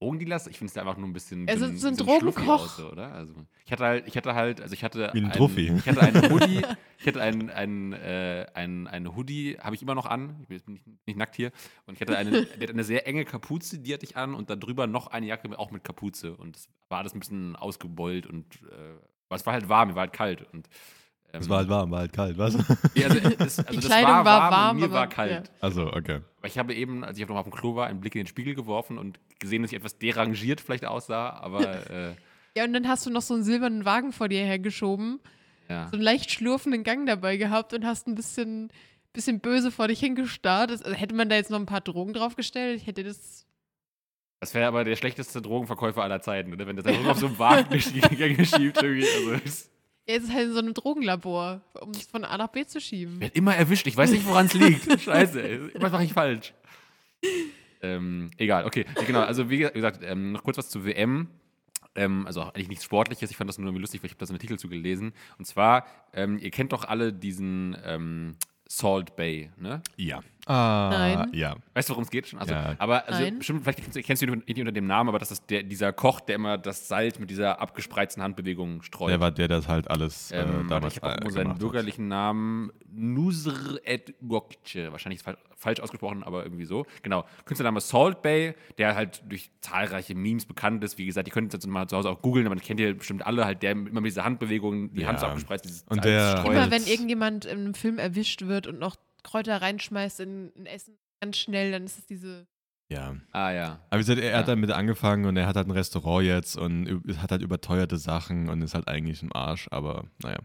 Drogendealers? 0.00 0.46
Ich 0.46 0.58
finde 0.58 0.70
es 0.70 0.76
einfach 0.78 0.96
nur 0.96 1.08
ein 1.08 1.12
bisschen. 1.12 1.48
Also, 1.48 1.66
bisschen- 1.70 1.78
so 1.78 1.88
ein 1.88 1.96
Drogenkoch. 1.96 2.78
oder? 2.92 3.12
Also, 3.12 3.34
ich 3.64 3.72
hatte 3.72 3.84
halt, 3.84 4.06
ich 4.08 4.16
hatte 4.16 4.34
halt, 4.34 4.60
also 4.60 4.72
ich 4.74 4.84
hatte. 4.84 5.10
Wie 5.12 5.20
ein 5.24 5.30
Druffi. 5.32 5.72
Ich 5.76 5.86
hatte 5.86 6.00
einen 6.02 6.30
Hoodie, 6.32 6.62
ich 6.98 7.06
hatte 7.06 7.20
einen, 7.22 7.50
einen, 7.50 7.92
äh, 7.92 8.46
einen, 8.54 8.86
einen 8.86 9.16
Hoodie, 9.16 9.56
habe 9.60 9.74
ich 9.74 9.82
immer 9.82 9.94
noch 9.94 10.06
an. 10.06 10.36
Ich 10.42 10.48
bin 10.48 10.56
jetzt 10.58 10.68
nicht, 10.68 10.84
nicht 11.06 11.16
nackt 11.18 11.34
hier. 11.36 11.50
Und 11.86 11.94
ich 11.94 12.00
hatte 12.00 12.16
eine, 12.16 12.46
eine 12.60 12.84
sehr 12.84 13.06
enge 13.06 13.24
Kapuze, 13.24 13.78
die 13.78 13.92
hatte 13.94 14.04
ich 14.04 14.16
an 14.16 14.34
und 14.34 14.50
darüber 14.50 14.86
noch 14.86 15.06
eine 15.08 15.26
Jacke 15.26 15.58
auch 15.58 15.70
mit 15.70 15.84
Kapuze. 15.84 16.34
Und 16.36 16.56
es 16.56 16.68
war 16.88 16.98
alles 16.98 17.14
ein 17.14 17.20
bisschen 17.20 17.56
ausgebeult 17.56 18.26
und 18.26 18.44
äh, 18.70 18.96
aber 19.28 19.36
es 19.36 19.44
war 19.46 19.54
halt 19.54 19.68
warm, 19.68 19.88
mir 19.88 19.94
war 19.96 20.02
halt 20.02 20.12
kalt. 20.12 20.46
Und, 20.52 20.68
Es 21.40 21.48
war 21.48 21.58
halt 21.58 21.68
warm, 21.68 21.90
war 21.90 22.00
halt 22.00 22.12
kalt, 22.12 22.38
was? 22.38 22.54
ja, 22.94 23.06
also, 23.06 23.18
es, 23.18 23.38
also 23.40 23.62
Die 23.64 23.76
das 23.76 23.86
Kleidung 23.86 24.10
war, 24.10 24.24
war 24.24 24.50
warm, 24.50 24.80
mir 24.80 24.90
war 24.90 25.06
kalt. 25.08 25.30
ja. 25.30 25.42
Also, 25.60 25.86
okay. 25.92 26.20
Aber 26.38 26.46
ich 26.46 26.58
habe 26.58 26.74
eben, 26.74 27.04
als 27.04 27.18
ich 27.18 27.26
noch 27.26 27.34
mal 27.34 27.40
auf 27.40 27.46
dem 27.46 27.52
Klo 27.52 27.74
war, 27.76 27.86
einen 27.86 28.00
Blick 28.00 28.14
in 28.14 28.22
den 28.22 28.26
Spiegel 28.26 28.54
geworfen 28.54 28.98
und 28.98 29.18
gesehen, 29.38 29.62
dass 29.62 29.72
ich 29.72 29.76
etwas 29.78 29.98
derangiert 29.98 30.60
vielleicht 30.60 30.84
aussah, 30.84 31.30
aber 31.30 31.60
äh, 31.90 32.14
Ja, 32.56 32.64
und 32.64 32.72
dann 32.72 32.88
hast 32.88 33.04
du 33.06 33.10
noch 33.10 33.22
so 33.22 33.34
einen 33.34 33.42
silbernen 33.44 33.84
Wagen 33.84 34.12
vor 34.12 34.28
dir 34.28 34.44
hergeschoben, 34.44 35.20
ja. 35.68 35.88
so 35.88 35.94
einen 35.94 36.02
leicht 36.02 36.30
schlurfenden 36.30 36.84
Gang 36.84 37.06
dabei 37.06 37.36
gehabt 37.36 37.72
und 37.74 37.84
hast 37.84 38.06
ein 38.06 38.14
bisschen, 38.14 38.70
bisschen 39.12 39.40
böse 39.40 39.70
vor 39.70 39.88
dich 39.88 40.00
hingestarrt. 40.00 40.70
Das, 40.70 40.82
also 40.82 40.96
hätte 40.96 41.14
man 41.14 41.28
da 41.28 41.36
jetzt 41.36 41.50
noch 41.50 41.58
ein 41.58 41.66
paar 41.66 41.80
Drogen 41.80 42.12
draufgestellt, 42.12 42.80
ich 42.80 42.86
hätte 42.86 43.02
das. 43.04 43.44
Das 44.40 44.52
wäre 44.52 44.66
aber 44.68 44.84
der 44.84 44.96
schlechteste 44.96 45.40
Drogenverkäufer 45.40 46.02
aller 46.02 46.20
Zeiten, 46.20 46.52
oder? 46.52 46.66
Wenn 46.66 46.76
der 46.76 46.84
seine 46.84 46.98
Drogen 46.98 47.10
auf 47.10 47.18
so 47.18 47.26
einem 47.26 47.38
Wagen 47.38 47.70
durch 47.70 47.90
die 47.92 48.00
Gänge 48.00 48.44
schiebt. 48.44 48.76
Irgendwie. 48.82 49.06
Also, 49.32 49.70
Ja, 50.08 50.16
es 50.16 50.24
ist 50.24 50.32
halt 50.32 50.46
in 50.46 50.52
so 50.52 50.58
einem 50.60 50.74
Drogenlabor, 50.74 51.60
um 51.80 51.90
es 51.90 52.06
von 52.06 52.24
A 52.24 52.38
nach 52.38 52.48
B 52.48 52.64
zu 52.64 52.80
schieben. 52.80 53.20
wird 53.20 53.34
immer 53.34 53.56
erwischt. 53.56 53.86
Ich 53.86 53.96
weiß 53.96 54.10
nicht, 54.10 54.26
woran 54.26 54.46
es 54.46 54.54
liegt. 54.54 55.00
Scheiße, 55.00 55.42
ey. 55.42 55.60
Was 55.80 55.92
mache 55.92 56.04
ich 56.04 56.12
falsch? 56.12 56.54
Ähm, 57.82 58.30
egal, 58.36 58.64
okay. 58.64 58.84
Genau, 59.06 59.20
also 59.20 59.50
wie 59.50 59.58
gesagt, 59.58 60.02
ähm, 60.02 60.32
noch 60.32 60.42
kurz 60.42 60.58
was 60.58 60.68
zur 60.68 60.84
WM. 60.84 61.28
Ähm, 61.94 62.26
also 62.26 62.42
eigentlich 62.42 62.68
nichts 62.68 62.84
Sportliches, 62.84 63.30
ich 63.30 63.36
fand 63.36 63.48
das 63.48 63.58
nur 63.58 63.66
irgendwie 63.66 63.80
lustig, 63.80 64.02
weil 64.02 64.06
ich 64.06 64.12
habe 64.12 64.20
da 64.20 64.26
so 64.26 64.32
einen 64.32 64.38
Artikel 64.38 64.58
zu 64.58 64.68
gelesen. 64.68 65.12
Und 65.38 65.46
zwar, 65.46 65.86
ähm, 66.12 66.38
ihr 66.38 66.50
kennt 66.50 66.72
doch 66.72 66.84
alle 66.84 67.12
diesen 67.12 67.76
ähm, 67.84 68.36
Salt 68.68 69.16
Bay, 69.16 69.50
ne? 69.56 69.82
Ja. 69.96 70.20
Ah, 70.46 70.88
Nein. 70.92 71.30
Ja. 71.34 71.56
Weißt 71.74 71.88
du, 71.88 71.92
worum 71.94 72.04
es 72.04 72.10
geht 72.10 72.28
schon? 72.28 72.38
Also, 72.38 72.54
Ja. 72.54 72.76
aber 72.78 73.08
also, 73.08 73.20
Nein. 73.22 73.38
bestimmt, 73.38 73.62
vielleicht 73.64 73.82
kennst, 73.82 74.06
kennst 74.06 74.22
du 74.22 74.26
ihn 74.26 74.42
nicht 74.46 74.60
unter 74.60 74.72
dem 74.72 74.86
Namen, 74.86 75.08
aber 75.08 75.18
das 75.18 75.30
ist 75.32 75.50
der, 75.50 75.62
dieser 75.64 75.92
Koch, 75.92 76.20
der 76.20 76.36
immer 76.36 76.56
das 76.56 76.86
Salz 76.88 77.18
mit 77.18 77.30
dieser 77.30 77.60
abgespreizten 77.60 78.22
Handbewegung 78.22 78.80
streut. 78.82 79.10
Der 79.10 79.20
war 79.20 79.32
der, 79.32 79.48
das 79.48 79.66
halt 79.66 79.90
alles 79.90 80.30
äh, 80.30 80.42
ähm, 80.42 80.68
damals 80.68 80.96
ich 80.96 81.02
habe 81.02 81.20
auch 81.20 81.26
äh, 81.28 81.30
seinen 81.32 81.50
hat. 81.50 81.58
bürgerlichen 81.58 82.06
Namen 82.08 82.70
Nusr 82.90 83.78
et 83.84 84.14
Gokce. 84.26 84.90
Wahrscheinlich 84.92 85.18
ist 85.20 85.24
fa 85.24 85.36
falsch 85.58 85.80
ausgesprochen, 85.80 86.22
aber 86.22 86.44
irgendwie 86.44 86.66
so. 86.66 86.84
Genau. 87.02 87.24
Künstlername 87.46 87.80
Salt 87.80 88.20
Bay, 88.20 88.54
der 88.76 88.94
halt 88.94 89.22
durch 89.26 89.50
zahlreiche 89.62 90.14
Memes 90.14 90.44
bekannt 90.44 90.84
ist. 90.84 90.98
Wie 90.98 91.06
gesagt, 91.06 91.26
ihr 91.28 91.32
könnt 91.32 91.48
es 91.48 91.54
jetzt 91.54 91.66
mal 91.66 91.88
zu 91.88 91.96
Hause 91.96 92.10
auch 92.10 92.20
googeln, 92.20 92.44
aber 92.46 92.54
das 92.56 92.64
kennt 92.64 92.78
ihr 92.78 92.94
bestimmt 92.94 93.26
alle. 93.26 93.46
Halt 93.46 93.62
der 93.62 93.72
immer 93.72 94.02
mit 94.02 94.04
dieser 94.10 94.24
Handbewegung, 94.24 94.92
die 94.92 95.06
Hand 95.06 95.18
so 95.18 95.24
Ja. 95.24 95.30
abgespreizt, 95.30 95.64
dieses 95.64 95.82
Und 95.84 96.02
Salz 96.02 96.04
der- 96.04 96.36
streut. 96.38 96.52
Immer 96.56 96.70
wenn 96.70 96.84
irgendjemand 96.86 97.46
in 97.46 97.58
einem 97.58 97.74
Film 97.74 97.98
erwischt 97.98 98.42
wird 98.42 98.66
und 98.66 98.78
noch 98.78 98.96
Kräuter 99.22 99.60
reinschmeißt 99.62 100.20
in 100.20 100.52
ein 100.56 100.66
Essen 100.66 100.98
ganz 101.20 101.36
schnell, 101.38 101.72
dann 101.72 101.84
ist 101.84 101.98
es 101.98 102.06
diese. 102.06 102.46
Ja. 102.88 103.16
Ah 103.32 103.50
ja. 103.50 103.80
Aber 103.90 103.96
wie 103.98 104.04
gesagt, 104.04 104.20
er 104.20 104.36
hat 104.38 104.46
Ja. 104.46 104.54
damit 104.54 104.70
angefangen 104.70 105.24
und 105.24 105.36
er 105.36 105.48
hat 105.48 105.56
halt 105.56 105.66
ein 105.66 105.72
Restaurant 105.72 106.24
jetzt 106.24 106.56
und 106.56 107.02
hat 107.20 107.32
halt 107.32 107.42
überteuerte 107.42 107.96
Sachen 107.98 108.48
und 108.48 108.62
ist 108.62 108.74
halt 108.74 108.86
eigentlich 108.86 109.22
im 109.22 109.32
Arsch, 109.34 109.66
aber 109.72 110.04
naja. 110.22 110.38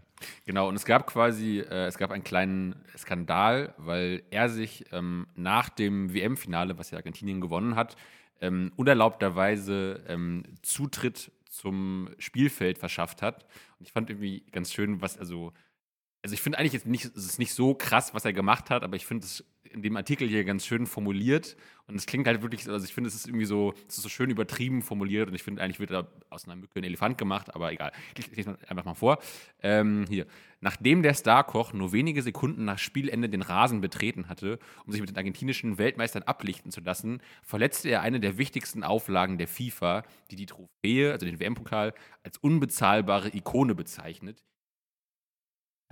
Genau, 0.44 0.68
und 0.68 0.74
es 0.74 0.84
gab 0.84 1.06
quasi, 1.06 1.60
äh, 1.60 1.86
es 1.86 1.98
gab 1.98 2.10
einen 2.10 2.24
kleinen 2.24 2.74
Skandal, 2.98 3.74
weil 3.78 4.24
er 4.30 4.48
sich 4.48 4.86
ähm, 4.90 5.28
nach 5.36 5.68
dem 5.68 6.12
WM-Finale, 6.14 6.76
was 6.78 6.90
ja 6.90 6.98
Argentinien 6.98 7.40
gewonnen 7.40 7.76
hat, 7.76 7.94
ähm, 8.40 8.72
unerlaubterweise 8.74 10.02
ähm, 10.08 10.42
Zutritt 10.62 11.30
zum 11.48 12.08
Spielfeld 12.18 12.78
verschafft 12.78 13.22
hat. 13.22 13.44
Und 13.78 13.86
ich 13.86 13.92
fand 13.92 14.10
irgendwie 14.10 14.44
ganz 14.50 14.72
schön, 14.72 15.00
was, 15.00 15.16
also, 15.16 15.52
also 16.22 16.34
ich 16.34 16.40
finde 16.40 16.58
eigentlich 16.58 16.72
jetzt 16.72 16.86
nicht, 16.86 17.04
es 17.04 17.24
ist 17.24 17.38
nicht 17.38 17.52
so 17.52 17.74
krass, 17.74 18.14
was 18.14 18.24
er 18.24 18.32
gemacht 18.32 18.70
hat, 18.70 18.84
aber 18.84 18.96
ich 18.96 19.06
finde 19.06 19.26
es 19.26 19.44
in 19.72 19.82
dem 19.82 19.96
Artikel 19.96 20.28
hier 20.28 20.44
ganz 20.44 20.66
schön 20.66 20.86
formuliert. 20.86 21.56
Und 21.86 21.96
es 21.96 22.06
klingt 22.06 22.26
halt 22.26 22.42
wirklich, 22.42 22.68
also 22.68 22.84
ich 22.84 22.94
finde, 22.94 23.08
es 23.08 23.14
ist 23.14 23.26
irgendwie 23.26 23.44
so, 23.44 23.74
es 23.88 23.96
ist 23.96 24.02
so 24.02 24.08
schön 24.08 24.30
übertrieben 24.30 24.82
formuliert 24.82 25.28
und 25.28 25.34
ich 25.34 25.42
finde, 25.42 25.62
eigentlich 25.62 25.80
wird 25.80 25.90
da 25.90 26.06
aus 26.30 26.44
einer 26.44 26.56
Mücke 26.56 26.78
ein 26.78 26.84
Elefant 26.84 27.18
gemacht, 27.18 27.54
aber 27.54 27.72
egal. 27.72 27.92
Ich 28.16 28.34
lese 28.36 28.56
einfach 28.68 28.84
mal 28.84 28.94
vor. 28.94 29.18
Ähm, 29.62 30.04
hier. 30.08 30.26
Nachdem 30.60 31.02
der 31.02 31.14
Starkoch 31.14 31.72
nur 31.72 31.92
wenige 31.92 32.22
Sekunden 32.22 32.64
nach 32.64 32.78
Spielende 32.78 33.28
den 33.28 33.42
Rasen 33.42 33.80
betreten 33.80 34.28
hatte, 34.28 34.58
um 34.86 34.92
sich 34.92 35.00
mit 35.00 35.10
den 35.10 35.16
argentinischen 35.16 35.78
Weltmeistern 35.78 36.22
ablichten 36.22 36.70
zu 36.70 36.80
lassen, 36.80 37.20
verletzte 37.42 37.88
er 37.88 38.02
eine 38.02 38.20
der 38.20 38.38
wichtigsten 38.38 38.84
Auflagen 38.84 39.38
der 39.38 39.48
FIFA, 39.48 40.04
die 40.30 40.36
die 40.36 40.46
Trophäe, 40.46 41.12
also 41.12 41.26
den 41.26 41.40
WM-Pokal, 41.40 41.94
als 42.22 42.38
unbezahlbare 42.38 43.34
Ikone 43.34 43.74
bezeichnet, 43.74 44.44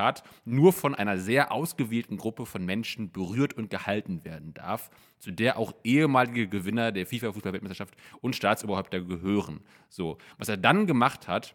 Zitat, 0.00 0.24
nur 0.44 0.72
von 0.72 0.94
einer 0.94 1.18
sehr 1.18 1.52
ausgewählten 1.52 2.16
Gruppe 2.16 2.46
von 2.46 2.64
Menschen 2.64 3.12
berührt 3.12 3.54
und 3.54 3.68
gehalten 3.68 4.24
werden 4.24 4.54
darf, 4.54 4.90
zu 5.18 5.30
der 5.30 5.58
auch 5.58 5.74
ehemalige 5.84 6.48
Gewinner 6.48 6.90
der 6.90 7.06
FIFA-Fußball-Weltmeisterschaft 7.06 7.94
und 8.20 8.34
Staatsoberhäupter 8.34 9.00
gehören. 9.00 9.60
So, 9.90 10.16
was 10.38 10.48
er 10.48 10.56
dann 10.56 10.86
gemacht 10.86 11.28
hat, 11.28 11.54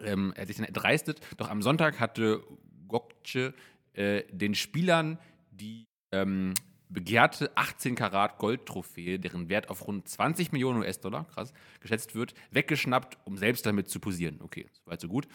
ähm, 0.00 0.32
er 0.34 0.42
hat 0.42 0.48
sich 0.48 0.56
dann 0.56 0.64
erdreistet, 0.64 1.20
doch 1.36 1.50
am 1.50 1.60
Sonntag 1.60 2.00
hatte 2.00 2.42
Gokce 2.88 3.52
äh, 3.92 4.22
den 4.30 4.54
Spielern 4.54 5.18
die 5.50 5.86
ähm, 6.12 6.54
begehrte 6.88 7.50
18 7.56 7.94
Karat 7.94 8.38
Goldtrophäe, 8.38 9.18
deren 9.18 9.48
Wert 9.48 9.68
auf 9.70 9.86
rund 9.86 10.08
20 10.08 10.52
Millionen 10.52 10.80
US-Dollar, 10.80 11.26
krass, 11.34 11.52
geschätzt 11.80 12.14
wird, 12.14 12.34
weggeschnappt, 12.52 13.18
um 13.24 13.36
selbst 13.36 13.66
damit 13.66 13.88
zu 13.88 14.00
posieren. 14.00 14.38
Okay, 14.42 14.66
soweit 14.84 15.00
so 15.00 15.08
gut. 15.08 15.26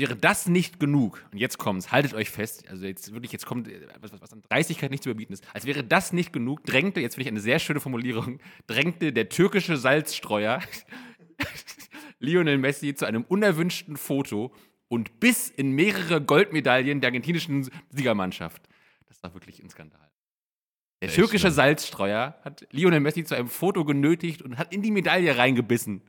Wäre 0.00 0.16
das 0.16 0.46
nicht 0.46 0.80
genug, 0.80 1.22
und 1.30 1.38
jetzt 1.38 1.58
kommt's, 1.58 1.92
haltet 1.92 2.14
euch 2.14 2.30
fest, 2.30 2.68
also 2.68 2.86
jetzt 2.86 3.12
wirklich, 3.12 3.32
jetzt 3.32 3.44
kommt, 3.44 3.68
äh, 3.68 3.86
was, 4.00 4.12
was 4.20 4.32
an 4.32 4.42
Dreistigkeit 4.48 4.90
nicht 4.90 5.02
zu 5.02 5.10
überbieten 5.10 5.34
ist, 5.34 5.44
als 5.52 5.66
wäre 5.66 5.84
das 5.84 6.12
nicht 6.12 6.32
genug, 6.32 6.64
drängte, 6.64 7.00
jetzt 7.00 7.16
finde 7.16 7.24
ich 7.24 7.28
eine 7.28 7.40
sehr 7.40 7.58
schöne 7.58 7.80
Formulierung, 7.80 8.40
drängte 8.66 9.12
der 9.12 9.28
türkische 9.28 9.76
Salzstreuer 9.76 10.60
Lionel 12.18 12.58
Messi 12.58 12.94
zu 12.94 13.06
einem 13.06 13.24
unerwünschten 13.24 13.96
Foto 13.96 14.54
und 14.88 15.20
bis 15.20 15.50
in 15.50 15.72
mehrere 15.72 16.20
Goldmedaillen 16.20 17.00
der 17.00 17.08
argentinischen 17.08 17.70
Siegermannschaft. 17.90 18.62
Das 19.08 19.22
war 19.22 19.34
wirklich 19.34 19.62
ein 19.62 19.70
Skandal. 19.70 20.10
Der 21.02 21.08
türkische 21.10 21.46
schlimm. 21.46 21.54
Salzstreuer 21.54 22.38
hat 22.42 22.66
Lionel 22.72 23.00
Messi 23.00 23.24
zu 23.24 23.34
einem 23.34 23.48
Foto 23.48 23.84
genötigt 23.84 24.42
und 24.42 24.58
hat 24.58 24.72
in 24.72 24.82
die 24.82 24.90
Medaille 24.90 25.36
reingebissen. 25.36 26.02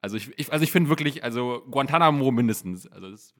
Also 0.00 0.16
ich, 0.16 0.30
ich, 0.38 0.52
also 0.52 0.62
ich 0.62 0.70
finde 0.72 0.90
wirklich, 0.90 1.24
also 1.24 1.64
Guantanamo 1.70 2.30
mindestens. 2.30 2.86
Also 2.86 3.10
das 3.10 3.20
ist 3.22 3.34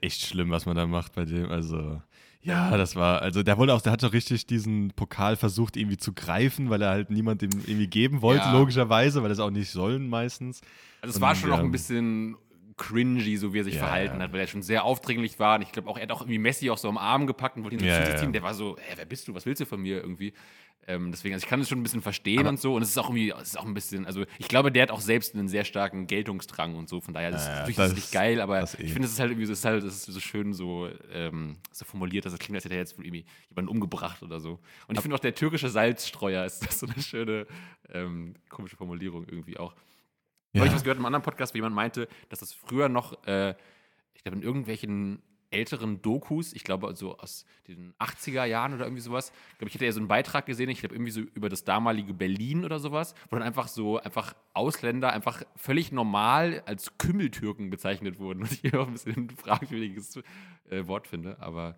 Echt 0.00 0.26
schlimm, 0.26 0.50
was 0.50 0.66
man 0.66 0.74
da 0.74 0.84
macht 0.86 1.14
bei 1.14 1.24
dem. 1.24 1.48
Also, 1.48 2.02
Ja, 2.42 2.76
das 2.76 2.96
war, 2.96 3.22
also 3.22 3.44
der 3.44 3.56
wollte 3.56 3.72
auch, 3.72 3.80
der 3.82 3.92
hat 3.92 4.02
doch 4.02 4.12
richtig 4.12 4.46
diesen 4.46 4.90
Pokal 4.96 5.36
versucht 5.36 5.76
irgendwie 5.76 5.96
zu 5.96 6.12
greifen, 6.12 6.70
weil 6.70 6.82
er 6.82 6.90
halt 6.90 7.10
niemand 7.10 7.42
ihm 7.42 7.60
irgendwie 7.64 7.86
geben 7.86 8.20
wollte, 8.20 8.48
Ja. 8.48 8.52
logischerweise, 8.52 9.22
weil 9.22 9.30
er 9.30 9.34
es 9.34 9.38
auch 9.38 9.50
nicht 9.50 9.70
sollen 9.70 10.08
meistens. 10.08 10.60
Also 11.02 11.10
es 11.10 11.16
Und, 11.16 11.22
war 11.22 11.34
schon 11.36 11.50
noch 11.50 11.60
ähm, 11.60 11.66
ein 11.66 11.70
bisschen 11.70 12.36
cringy, 12.76 13.36
so 13.36 13.54
wie 13.54 13.60
er 13.60 13.64
sich 13.64 13.74
Ja, 13.74 13.80
verhalten 13.80 14.20
hat, 14.20 14.32
weil 14.32 14.40
er 14.40 14.46
schon 14.48 14.62
sehr 14.62 14.84
aufdringlich 14.84 15.38
war. 15.38 15.56
Und 15.56 15.62
ich 15.62 15.72
glaube 15.72 15.88
auch, 15.88 15.96
er 15.96 16.02
hat 16.02 16.12
auch 16.12 16.20
irgendwie 16.22 16.38
Messi 16.38 16.68
auch 16.70 16.78
so 16.78 16.88
am 16.88 16.98
Arm 16.98 17.26
gepackt 17.28 17.56
und 17.56 17.62
wollte 17.62 17.76
ihn 17.76 17.80
so 17.80 17.86
Ja, 17.86 18.08
ja. 18.08 18.16
ziehen. 18.16 18.32
Der 18.32 18.42
war 18.42 18.54
so, 18.54 18.76
hä, 18.78 18.94
wer 18.96 19.06
bist 19.06 19.28
du? 19.28 19.34
Was 19.34 19.46
willst 19.46 19.60
du 19.60 19.66
von 19.66 19.80
mir 19.80 20.00
irgendwie? 20.02 20.32
Ähm, 20.88 21.10
deswegen, 21.10 21.34
also 21.34 21.44
ich 21.44 21.50
kann 21.50 21.60
es 21.60 21.68
schon 21.68 21.80
ein 21.80 21.82
bisschen 21.82 22.00
verstehen 22.02 22.38
Aber- 22.40 22.50
und 22.50 22.60
so. 22.60 22.74
Und 22.76 22.82
es 22.82 22.90
ist 22.90 22.98
auch 22.98 23.08
irgendwie, 23.08 23.30
es 23.30 23.48
ist 23.48 23.58
auch 23.58 23.64
ein 23.66 23.74
bisschen, 23.74 24.06
also 24.06 24.24
ich 24.38 24.46
glaube, 24.46 24.70
der 24.70 24.84
hat 24.84 24.90
auch 24.92 25.00
selbst 25.00 25.34
einen 25.34 25.48
sehr 25.48 25.64
starken 25.64 26.06
Geltungsdrang 26.06 26.76
und 26.76 26.88
so. 26.88 27.00
Von 27.00 27.12
daher, 27.12 27.32
das 27.32 27.42
ist 27.42 27.48
Ja, 27.48 27.54
natürlich 27.56 27.76
das- 27.76 27.88
ist 27.90 27.96
nicht 27.96 28.12
geil, 28.12 28.40
aber 28.40 28.60
das 28.60 28.74
eh. 28.78 28.82
ich 28.84 28.92
finde, 28.92 29.06
es 29.06 29.12
ist 29.14 29.18
halt 29.20 29.30
irgendwie, 29.32 29.44
es 29.50 29.50
ist 29.58 29.64
halt, 29.64 29.82
es 29.82 29.94
ist 30.08 30.14
so 30.14 30.20
schön 30.20 30.52
so, 30.54 30.88
ähm, 31.12 31.56
so 31.72 31.84
formuliert, 31.84 32.24
dass 32.24 32.32
es 32.32 32.38
klingt, 32.38 32.54
als 32.56 32.64
hätte 32.64 32.74
er 32.74 32.80
jetzt 32.80 32.92
irgendwie 32.98 33.24
jemanden 33.48 33.68
umgebracht 33.70 34.22
oder 34.22 34.38
so. 34.38 34.60
Und 34.86 34.94
ich 34.96 35.00
finde 35.02 35.16
auch, 35.16 35.20
der 35.20 35.34
türkische 35.34 35.68
Salzstreuer 35.70 36.44
ist 36.44 36.60
das 36.66 36.78
so 36.78 36.86
eine 36.86 37.02
schöne, 37.02 37.46
ähm, 37.92 38.34
komische 38.48 38.76
Formulierung 38.76 39.24
irgendwie 39.28 39.58
auch. 39.58 39.74
Ja. 40.52 40.60
Habe 40.60 40.68
ich 40.68 40.74
was 40.74 40.84
gehört 40.84 40.96
in 40.98 41.00
einem 41.00 41.06
anderen 41.06 41.24
Podcast, 41.24 41.52
wo 41.52 41.56
jemand 41.58 41.74
meinte, 41.74 42.06
dass 42.28 42.38
das 42.38 42.52
früher 42.52 42.88
noch, 42.88 43.26
äh, 43.26 43.54
ich 44.14 44.22
glaube, 44.22 44.36
in 44.38 44.42
irgendwelchen 44.42 45.20
älteren 45.56 46.02
Dokus, 46.02 46.52
ich 46.52 46.64
glaube 46.64 46.94
so 46.94 47.16
aus 47.18 47.46
den 47.68 47.94
80er 47.98 48.44
Jahren 48.44 48.74
oder 48.74 48.84
irgendwie 48.84 49.02
sowas, 49.02 49.32
ich 49.52 49.58
glaube, 49.58 49.68
ich 49.68 49.74
hätte 49.74 49.84
ja 49.86 49.92
so 49.92 50.00
einen 50.00 50.08
Beitrag 50.08 50.46
gesehen, 50.46 50.68
ich 50.68 50.80
glaube 50.80 50.94
irgendwie 50.94 51.10
so 51.10 51.20
über 51.20 51.48
das 51.48 51.64
damalige 51.64 52.14
Berlin 52.14 52.64
oder 52.64 52.78
sowas, 52.78 53.14
wo 53.30 53.36
dann 53.36 53.42
einfach 53.42 53.68
so, 53.68 53.98
einfach 53.98 54.34
Ausländer 54.52 55.12
einfach 55.12 55.42
völlig 55.56 55.92
normal 55.92 56.62
als 56.66 56.98
Kümmeltürken 56.98 57.70
bezeichnet 57.70 58.18
wurden, 58.18 58.42
was 58.42 58.52
ich 58.52 58.60
hier 58.60 58.74
auch 58.80 58.86
ein 58.86 58.92
bisschen 58.92 59.26
ein 59.26 59.30
fragwürdiges 59.30 60.20
äh, 60.70 60.86
Wort 60.86 61.06
finde, 61.06 61.40
aber 61.40 61.76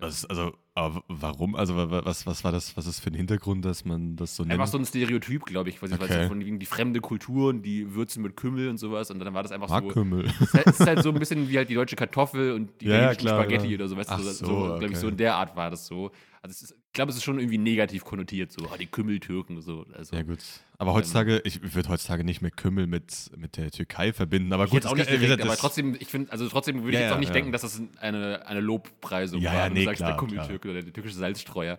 Was, 0.00 0.24
also, 0.26 0.52
aber 0.74 1.02
warum? 1.08 1.54
Also, 1.54 1.76
wa- 1.76 1.90
wa- 1.90 2.02
was, 2.04 2.26
was 2.26 2.42
war 2.42 2.50
das, 2.50 2.76
was 2.76 2.86
ist 2.86 2.98
für 3.00 3.10
ein 3.10 3.14
Hintergrund, 3.14 3.64
dass 3.64 3.84
man 3.84 4.16
das 4.16 4.34
so 4.34 4.42
nennt? 4.42 4.52
einfach 4.54 4.66
so 4.66 4.76
ein 4.78 4.84
Stereotyp, 4.84 5.44
glaube 5.44 5.68
ich, 5.70 5.80
weiß, 5.80 5.92
Okay. 5.92 6.22
so 6.22 6.28
von 6.28 6.40
wegen 6.44 6.58
die 6.58 6.66
fremde 6.66 7.00
Kultur 7.00 7.50
und 7.50 7.62
die 7.62 7.94
Würzen 7.94 8.22
mit 8.22 8.36
Kümmel 8.36 8.68
und 8.68 8.78
sowas 8.78 9.10
und 9.10 9.20
dann 9.20 9.32
war 9.34 9.42
das 9.44 9.52
einfach 9.52 9.68
so, 9.68 9.74
Markkümmel. 9.74 10.24
Es 10.66 10.80
ist 10.80 10.86
halt- 10.86 11.02
so 11.02 11.10
ein 11.10 11.18
bisschen 11.18 11.48
wie 11.48 11.56
halt 11.56 11.68
die 11.68 11.74
deutsche 11.74 11.94
Kartoffel 11.96 12.52
und 12.52 12.70
die 12.80 12.86
Ja, 12.86 12.96
ja, 13.02 13.14
klar, 13.14 13.40
Spaghetti 13.42 13.66
klar. 13.68 13.74
oder 13.80 13.88
so, 13.88 13.96
weißt 13.96 14.10
du, 14.10 14.16
so, 14.18 14.30
so, 14.32 14.46
so 14.46 14.54
glaube 14.64 14.84
ich, 14.86 14.90
okay. 14.90 14.96
so 15.00 15.08
in 15.08 15.16
der 15.16 15.36
Art 15.36 15.54
war 15.56 15.70
das 15.70 15.86
so. 15.86 16.10
Also 16.44 16.62
ist, 16.62 16.72
ich 16.72 16.92
glaube, 16.92 17.08
es 17.10 17.16
ist 17.16 17.24
schon 17.24 17.38
irgendwie 17.38 17.56
negativ 17.56 18.04
konnotiert, 18.04 18.52
so, 18.52 18.68
oh, 18.70 18.76
die 18.76 18.84
Kümmeltürken, 18.84 19.62
so. 19.62 19.86
Also, 19.94 20.14
Ja, 20.14 20.20
gut. 20.24 20.40
Aber 20.76 20.92
heutzutage, 20.92 21.40
ich 21.42 21.74
würde 21.74 21.88
heutzutage 21.88 22.22
nicht 22.22 22.42
mehr 22.42 22.50
Kümmel 22.50 22.86
mit, 22.86 23.30
mit 23.34 23.56
der 23.56 23.70
Türkei 23.70 24.12
verbinden. 24.12 24.52
Aber 24.52 24.66
gut, 24.66 24.74
jetzt 24.74 24.86
auch 24.86 24.94
nicht 24.94 25.08
direkt, 25.08 25.22
gesagt, 25.22 25.40
aber 25.42 25.56
trotzdem, 25.56 25.96
ich 25.98 26.08
finde, 26.08 26.30
also 26.30 26.46
trotzdem 26.50 26.82
würde 26.82 26.90
ich 26.90 26.94
Ja, 26.96 27.00
jetzt 27.06 27.12
auch 27.14 27.18
nicht 27.18 27.28
ja. 27.28 27.32
denken, 27.32 27.50
dass 27.50 27.62
das 27.62 27.80
eine, 27.96 28.46
eine 28.46 28.60
Lobpreisung 28.60 29.40
Ja, 29.40 29.52
war. 29.52 29.58
ja, 29.58 29.68
nee, 29.70 29.78
du 29.78 29.84
sagst, 29.86 30.00
der 30.02 30.08
klar, 30.08 30.18
Kümmeltürke 30.18 30.70
oder 30.70 30.82
der 30.82 30.92
türkische 30.92 31.16
Salzstreuer. 31.16 31.78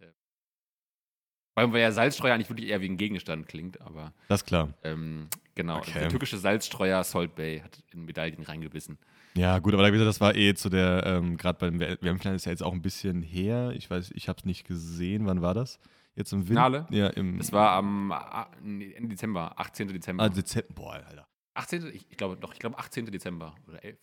Äh, 0.00 0.06
weil 1.54 1.80
ja 1.80 1.90
Salzstreuer 1.90 2.34
eigentlich 2.34 2.50
wirklich 2.50 2.68
eher 2.68 2.82
wie 2.82 2.90
ein 2.90 2.98
Gegenstand 2.98 3.48
klingt, 3.48 3.80
aber 3.80 4.12
Das 4.28 4.42
ist 4.42 4.46
klar. 4.46 4.74
ähm, 4.82 5.28
genau. 5.54 5.78
Okay. 5.78 5.92
Der 5.94 6.10
türkische 6.10 6.36
Salzstreuer 6.36 7.02
Salt 7.04 7.34
Bay 7.36 7.60
hat 7.60 7.82
in 7.90 8.04
Medaillen 8.04 8.42
reingebissen. 8.42 8.98
Ja, 9.36 9.58
gut, 9.58 9.74
aber 9.74 9.82
da 9.82 9.90
gesagt, 9.90 10.08
das 10.08 10.20
war 10.20 10.36
eh 10.36 10.54
zu 10.54 10.68
der, 10.68 11.04
ähm, 11.06 11.36
gerade 11.36 11.58
beim 11.58 11.80
WM-Finale 11.80 12.36
ist 12.36 12.46
ja 12.46 12.52
jetzt 12.52 12.62
auch 12.62 12.72
ein 12.72 12.82
bisschen 12.82 13.20
her. 13.22 13.72
Ich 13.74 13.90
weiß, 13.90 14.12
ich 14.14 14.28
habe 14.28 14.38
es 14.38 14.44
nicht 14.44 14.64
gesehen. 14.66 15.26
Wann 15.26 15.42
war 15.42 15.54
das? 15.54 15.80
Jetzt 16.14 16.32
im 16.32 16.48
Winter? 16.48 16.66
Finale? 16.66 16.86
Ja, 16.90 17.08
im 17.08 17.38
Das 17.38 17.50
war 17.52 17.72
am 17.72 18.14
nee, 18.62 18.92
Ende 18.92 19.08
Dezember, 19.08 19.58
18. 19.58 19.88
Dezember. 19.88 20.22
ah, 20.22 20.28
Dezember. 20.28 20.72
Boah, 20.74 20.92
Alter. 20.92 21.26
18. 21.54 21.86
Ich, 21.88 22.06
ich 22.10 22.16
glaube 22.16 22.36
doch, 22.36 22.52
ich 22.52 22.60
glaube 22.60 22.78
18. 22.78 23.06
Dezember 23.06 23.56
oder 23.66 23.82
11. 23.84 23.98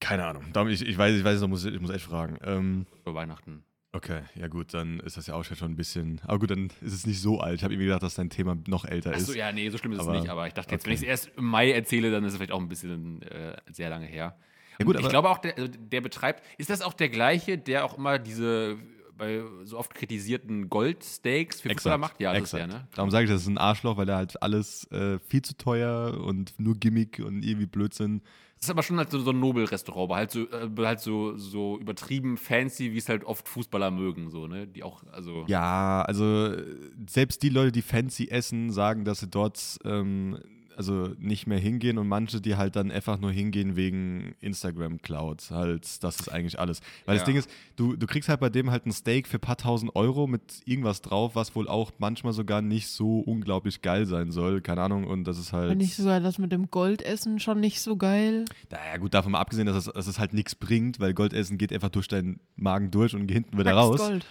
Keine 0.00 0.26
Ahnung. 0.26 0.44
Ich, 0.68 0.86
ich 0.86 0.98
weiß, 0.98 1.16
ich 1.16 1.24
weiß, 1.24 1.40
noch, 1.40 1.48
muss, 1.48 1.64
ich 1.64 1.80
muss 1.80 1.90
echt 1.90 2.04
fragen. 2.04 2.38
Ähm, 2.42 2.86
Vor 3.04 3.14
Weihnachten. 3.14 3.64
Okay, 3.96 4.20
ja 4.34 4.46
gut, 4.48 4.72
dann 4.74 5.00
ist 5.00 5.16
das 5.16 5.26
ja 5.26 5.34
auch 5.34 5.44
schon 5.44 5.56
ein 5.72 5.76
bisschen. 5.76 6.20
Aber 6.24 6.38
gut, 6.38 6.50
dann 6.50 6.68
ist 6.80 6.92
es 6.92 7.06
nicht 7.06 7.20
so 7.20 7.40
alt. 7.40 7.56
Ich 7.56 7.64
habe 7.64 7.74
irgendwie 7.74 7.86
gedacht, 7.86 8.02
dass 8.02 8.14
dein 8.14 8.30
Thema 8.30 8.56
noch 8.68 8.84
älter 8.84 9.10
Achso, 9.10 9.32
ist. 9.32 9.36
ja, 9.36 9.50
nee, 9.52 9.68
so 9.70 9.78
schlimm 9.78 9.92
ist 9.92 10.00
Aber- 10.00 10.14
es 10.14 10.20
nicht, 10.20 10.30
aber 10.30 10.46
ich 10.46 10.52
dachte 10.54 10.72
jetzt, 10.72 10.82
okay. 10.82 10.90
wenn 10.90 10.94
ich 10.94 11.02
es 11.02 11.06
erst 11.08 11.30
im 11.36 11.44
Mai 11.46 11.72
erzähle, 11.72 12.10
dann 12.10 12.24
ist 12.24 12.32
es 12.32 12.36
vielleicht 12.36 12.52
auch 12.52 12.60
ein 12.60 12.68
bisschen 12.68 13.22
äh, 13.22 13.56
sehr 13.72 13.90
lange 13.90 14.06
her. 14.06 14.36
Ja, 14.78 14.84
gut, 14.84 15.00
ich 15.00 15.08
glaube 15.08 15.30
auch, 15.30 15.38
der, 15.38 15.56
also 15.56 15.68
der 15.68 16.00
betreibt, 16.02 16.42
ist 16.58 16.68
das 16.70 16.82
auch 16.82 16.92
der 16.92 17.08
gleiche, 17.08 17.56
der 17.58 17.84
auch 17.84 17.96
immer 17.96 18.18
diese 18.18 18.76
bei 19.16 19.42
so 19.64 19.78
oft 19.78 19.94
kritisierten 19.94 20.68
Goldsteaks 20.68 21.62
für 21.62 21.70
Fußballer 21.70 21.96
macht? 21.96 22.20
Ja, 22.20 22.34
das 22.34 22.42
ist 22.44 22.52
der, 22.52 22.66
ne? 22.66 22.86
Darum 22.94 23.10
sage 23.10 23.24
ich, 23.24 23.30
das 23.30 23.40
ist 23.42 23.48
ein 23.48 23.56
Arschloch, 23.56 23.96
weil 23.96 24.08
er 24.10 24.16
halt 24.16 24.42
alles 24.42 24.84
äh, 24.92 25.18
viel 25.20 25.40
zu 25.40 25.56
teuer 25.56 26.20
und 26.22 26.52
nur 26.60 26.74
Gimmick 26.74 27.22
und 27.24 27.42
irgendwie 27.42 27.64
Blödsinn. 27.66 28.20
Das 28.58 28.66
ist 28.66 28.70
aber 28.70 28.82
schon 28.82 28.96
halt 28.96 29.10
so, 29.10 29.18
so 29.20 29.30
ein 29.30 29.40
Nobelrestaurant, 29.40 30.04
aber 30.04 30.16
halt 30.16 30.30
so, 30.30 30.48
äh, 30.48 30.70
halt 30.78 31.00
so, 31.00 31.36
so 31.36 31.78
übertrieben 31.78 32.38
fancy, 32.38 32.92
wie 32.92 32.98
es 32.98 33.08
halt 33.08 33.24
oft 33.24 33.48
Fußballer 33.48 33.90
mögen, 33.90 34.30
so, 34.30 34.46
ne? 34.46 34.66
Die 34.66 34.82
auch, 34.82 35.02
also. 35.12 35.44
Ja, 35.46 36.02
also 36.02 36.46
äh, 36.54 36.64
selbst 37.08 37.42
die 37.42 37.50
Leute, 37.50 37.72
die 37.72 37.82
fancy 37.82 38.28
essen, 38.28 38.70
sagen, 38.70 39.04
dass 39.04 39.20
sie 39.20 39.28
dort 39.28 39.78
ähm, 39.84 40.38
also 40.76 41.14
nicht 41.18 41.46
mehr 41.46 41.58
hingehen 41.58 41.98
und 41.98 42.06
manche, 42.08 42.40
die 42.40 42.56
halt 42.56 42.76
dann 42.76 42.90
einfach 42.90 43.18
nur 43.18 43.32
hingehen 43.32 43.76
wegen 43.76 44.34
Instagram 44.40 45.00
Cloud. 45.02 45.50
Halt, 45.50 46.02
das 46.04 46.20
ist 46.20 46.28
eigentlich 46.28 46.58
alles. 46.58 46.80
Weil 47.04 47.16
das 47.16 47.22
Ja. 47.22 47.26
Ding 47.26 47.36
ist, 47.36 47.50
du, 47.76 47.96
du 47.96 48.06
kriegst 48.06 48.28
halt 48.28 48.40
bei 48.40 48.48
dem 48.48 48.70
halt 48.70 48.86
ein 48.86 48.92
Steak 48.92 49.26
für 49.26 49.38
ein 49.38 49.40
paar 49.40 49.56
tausend 49.56 49.94
Euro 49.96 50.26
mit 50.26 50.62
irgendwas 50.64 51.02
drauf, 51.02 51.34
was 51.34 51.54
wohl 51.54 51.68
auch 51.68 51.92
manchmal 51.98 52.32
sogar 52.32 52.62
nicht 52.62 52.88
so 52.88 53.20
unglaublich 53.20 53.82
geil 53.82 54.06
sein 54.06 54.30
soll. 54.30 54.60
Keine 54.60 54.82
Ahnung. 54.82 55.04
Und 55.04 55.24
das 55.24 55.38
ist 55.38 55.52
halt. 55.52 55.70
Wenn 55.70 55.78
nicht 55.78 55.96
sogar 55.96 56.20
das 56.20 56.38
mit 56.38 56.52
dem 56.52 56.70
Goldessen 56.70 57.40
schon 57.40 57.60
nicht 57.60 57.80
so 57.80 57.96
geil. 57.96 58.44
Naja, 58.70 58.96
gut, 58.98 59.14
davon 59.14 59.32
mal 59.32 59.40
abgesehen, 59.40 59.66
dass 59.66 59.76
es, 59.86 59.92
dass 59.92 60.06
es 60.06 60.18
halt 60.18 60.32
nichts 60.32 60.54
bringt, 60.54 61.00
weil 61.00 61.14
Goldessen 61.14 61.58
geht 61.58 61.72
einfach 61.72 61.90
durch 61.90 62.08
deinen 62.08 62.40
Magen 62.56 62.90
durch 62.90 63.14
und 63.14 63.26
geht 63.26 63.34
hinten 63.34 63.58
wieder 63.58 63.74
Max 63.74 63.86
raus. 63.88 63.98
Gold. 64.00 64.26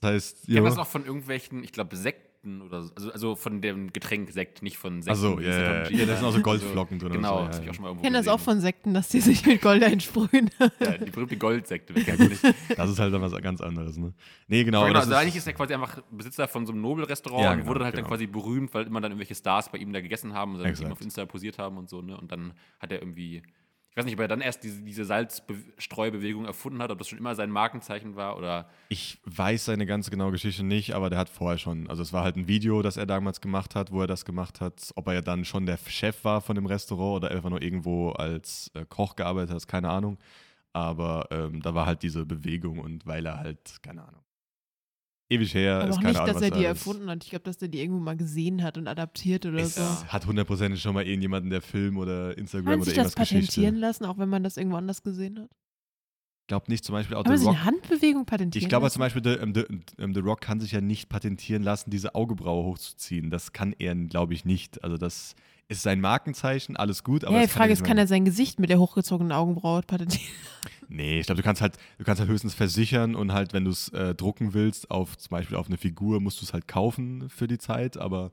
Das 0.00 0.10
heißt, 0.12 0.38
Ich 0.48 0.54
kenne 0.54 0.68
das 0.68 0.78
auch 0.78 0.86
von 0.86 1.04
irgendwelchen, 1.04 1.64
ich 1.64 1.72
glaube, 1.72 1.96
Sekten 2.38 2.62
oder 2.62 2.82
so. 2.82 2.92
Also, 2.94 3.12
also 3.12 3.34
von 3.36 3.60
dem 3.60 3.92
Getränk 3.92 4.30
Sekt, 4.30 4.62
nicht 4.62 4.78
von 4.78 5.02
Sekten. 5.02 5.10
Achso, 5.18 5.38
wie 5.38 5.44
ja, 5.44 5.50
ja, 5.50 5.58
ja. 5.58 5.84
Sittonji. 5.84 6.00
ja, 6.00 6.06
da 6.06 6.16
sind 6.16 6.24
auch 6.26 6.32
so 6.32 6.40
Goldflocken 6.40 6.98
drin. 6.98 7.08
und 7.10 7.16
Genau, 7.16 7.40
so, 7.40 7.46
das 7.46 7.56
ja, 7.56 7.62
habe 7.62 7.62
ich 7.62 7.66
ja. 7.66 7.70
auch 7.70 7.74
schon 7.74 7.82
mal 7.82 7.88
irgendwo 7.88 8.02
Ich 8.02 8.06
kenne 8.06 8.18
das 8.18 8.28
auch 8.28 8.40
von 8.40 8.60
Sekten, 8.60 8.94
dass 8.94 9.08
die 9.08 9.20
sich 9.20 9.44
mit 9.46 9.60
Gold 9.60 9.82
einsprühen. 9.82 10.50
Ja, 10.80 10.96
die 10.96 11.10
berühmte 11.10 11.36
Goldsekte. 11.36 11.94
Das 12.76 12.90
ist 12.90 12.98
halt 12.98 13.12
dann 13.12 13.22
was 13.22 13.32
ganz 13.42 13.60
anderes, 13.60 13.96
ne? 13.96 14.12
Nee, 14.46 14.64
genau. 14.64 14.82
Genau, 14.82 14.92
das 14.94 15.02
also 15.04 15.12
ist- 15.12 15.18
eigentlich 15.18 15.36
ist 15.36 15.46
er 15.46 15.52
quasi 15.54 15.74
einfach 15.74 16.00
Besitzer 16.10 16.46
von 16.48 16.66
so 16.66 16.72
einem 16.72 16.80
Nobelrestaurant 16.82 17.44
Ja, 17.44 17.50
und 17.52 17.56
genau, 17.58 17.68
wurde 17.68 17.78
dann 17.80 17.84
halt 17.86 17.94
genau. 17.96 18.04
dann 18.08 18.10
quasi 18.10 18.26
berühmt, 18.26 18.72
weil 18.74 18.86
immer 18.86 19.00
dann 19.00 19.12
irgendwelche 19.12 19.34
Stars 19.34 19.70
bei 19.70 19.78
ihm 19.78 19.92
da 19.92 20.00
gegessen 20.00 20.32
haben 20.34 20.54
und 20.54 20.60
dann 20.62 20.70
mit 20.70 20.80
ihm 20.80 20.92
auf 20.92 21.00
Insta 21.00 21.26
posiert 21.26 21.58
haben 21.58 21.76
und 21.76 21.88
so, 21.88 22.02
ne? 22.02 22.16
Und 22.16 22.30
dann 22.32 22.52
hat 22.78 22.92
er 22.92 23.00
irgendwie, 23.00 23.42
weiß 23.98 24.04
nicht, 24.04 24.14
ob 24.14 24.20
er 24.20 24.28
dann 24.28 24.40
erst 24.40 24.64
diese, 24.64 24.80
diese 24.82 25.04
Salzstreubewegung 25.04 26.44
erfunden 26.44 26.80
hat, 26.80 26.90
ob 26.90 26.98
das 26.98 27.08
schon 27.08 27.18
immer 27.18 27.34
sein 27.34 27.50
Markenzeichen 27.50 28.16
war 28.16 28.36
oder 28.36 28.68
Ich 28.88 29.18
weiß 29.24 29.66
seine 29.66 29.86
ganze 29.86 30.10
genaue 30.10 30.32
Geschichte 30.32 30.64
nicht, 30.64 30.94
aber 30.94 31.10
der 31.10 31.18
hat 31.18 31.28
vorher 31.28 31.58
schon. 31.58 31.88
Also 31.90 32.02
es 32.02 32.12
war 32.12 32.24
halt 32.24 32.36
ein 32.36 32.48
Video, 32.48 32.80
das 32.82 32.96
er 32.96 33.06
damals 33.06 33.40
gemacht 33.40 33.74
hat, 33.74 33.92
wo 33.92 34.00
er 34.00 34.06
das 34.06 34.24
gemacht 34.24 34.60
hat. 34.60 34.92
Ob 34.94 35.08
er 35.08 35.14
ja 35.14 35.20
dann 35.20 35.44
schon 35.44 35.66
der 35.66 35.78
Chef 35.78 36.24
war 36.24 36.40
von 36.40 36.54
dem 36.54 36.66
Restaurant 36.66 37.24
oder 37.24 37.34
einfach 37.34 37.50
nur 37.50 37.60
irgendwo 37.60 38.10
als 38.10 38.70
äh, 38.74 38.84
Koch 38.88 39.16
gearbeitet 39.16 39.54
hat, 39.54 39.68
keine 39.68 39.90
Ahnung. 39.90 40.18
Aber 40.72 41.26
ähm, 41.30 41.60
da 41.60 41.74
war 41.74 41.86
halt 41.86 42.02
diese 42.02 42.24
Bewegung 42.24 42.78
und 42.78 43.06
weil 43.06 43.26
er 43.26 43.38
halt, 43.38 43.82
keine 43.82 44.02
Ahnung. 44.02 44.22
Ewig 45.30 45.52
her, 45.54 45.80
Aber 45.80 45.88
ist 45.90 45.96
auch 45.96 46.00
keine 46.00 46.08
nicht, 46.12 46.20
Ahnung, 46.22 46.32
dass 46.34 46.42
er 46.42 46.50
die 46.50 46.66
alles- 46.66 46.78
erfunden 46.86 47.10
hat. 47.10 47.22
Ich 47.24 47.30
glaube, 47.30 47.42
dass 47.44 47.58
der 47.58 47.68
die 47.68 47.80
irgendwo 47.80 48.00
mal 48.00 48.16
gesehen 48.16 48.62
hat 48.62 48.78
und 48.78 48.88
adaptiert 48.88 49.44
oder 49.44 49.58
Es 49.58 49.74
so. 49.74 49.82
hat 49.82 50.26
hundertprozentig 50.26 50.80
schon 50.80 50.94
mal 50.94 51.04
irgendjemanden 51.06 51.50
der 51.50 51.60
Film 51.60 51.98
oder 51.98 52.36
Instagram 52.38 52.64
Kann 52.66 52.74
oder 52.76 52.84
sich 52.86 52.94
das 52.94 53.06
irgendwas 53.08 53.14
patentieren 53.28 53.46
Geschichte. 53.74 53.80
lassen, 53.80 54.04
auch 54.06 54.16
wenn 54.18 54.28
man 54.30 54.42
das 54.42 54.56
irgendwo 54.56 54.78
anders 54.78 55.02
gesehen 55.02 55.38
hat? 55.40 55.50
Ich 56.44 56.46
glaube 56.48 56.70
nicht, 56.70 56.82
zum 56.82 56.94
Beispiel 56.94 57.14
auch 57.14 57.24
man 57.26 57.34
The 57.36 57.38
sich 57.40 57.46
Rock. 57.48 57.56
eine 57.56 57.64
Handbewegung 57.66 58.24
patentieren 58.24 58.62
Ich 58.64 58.68
glaube 58.70 58.86
lassen? 58.86 58.94
zum 58.94 59.00
Beispiel, 59.00 59.22
The, 59.22 59.30
ähm, 59.38 59.52
The, 59.54 59.64
ähm, 60.02 60.14
The 60.14 60.20
Rock 60.20 60.40
kann 60.40 60.60
sich 60.60 60.72
ja 60.72 60.80
nicht 60.80 61.10
patentieren 61.10 61.62
lassen, 61.62 61.90
diese 61.90 62.14
Augenbraue 62.14 62.64
hochzuziehen. 62.64 63.28
Das 63.28 63.52
kann 63.52 63.74
er, 63.78 63.94
glaube 63.94 64.32
ich, 64.32 64.46
nicht. 64.46 64.82
Also 64.82 64.96
das 64.96 65.34
ist 65.68 65.82
sein 65.82 66.00
Markenzeichen, 66.00 66.76
alles 66.76 67.04
gut. 67.04 67.24
Aber 67.24 67.36
ja, 67.36 67.42
die 67.42 67.48
Frage 67.48 67.72
ist, 67.72 67.84
kann 67.84 67.98
er 67.98 68.06
sein 68.06 68.24
Gesicht 68.24 68.58
mit 68.58 68.70
der 68.70 68.78
hochgezogenen 68.78 69.32
Augenbraue 69.32 69.82
patentieren? 69.82 70.26
Nee, 70.90 71.20
ich 71.20 71.26
glaube, 71.26 71.42
du 71.42 71.44
kannst 71.44 71.60
halt, 71.60 71.76
du 71.98 72.04
kannst 72.04 72.18
halt 72.18 72.30
höchstens 72.30 72.54
versichern 72.54 73.14
und 73.14 73.34
halt, 73.34 73.52
wenn 73.52 73.66
du 73.66 73.70
es 73.70 73.90
äh, 73.90 74.14
drucken 74.14 74.54
willst, 74.54 74.90
auf 74.90 75.18
zum 75.18 75.28
Beispiel 75.32 75.58
auf 75.58 75.66
eine 75.66 75.76
Figur, 75.76 76.18
musst 76.18 76.40
du 76.40 76.46
es 76.46 76.54
halt 76.54 76.66
kaufen 76.66 77.28
für 77.28 77.46
die 77.46 77.58
Zeit, 77.58 77.98
aber 77.98 78.32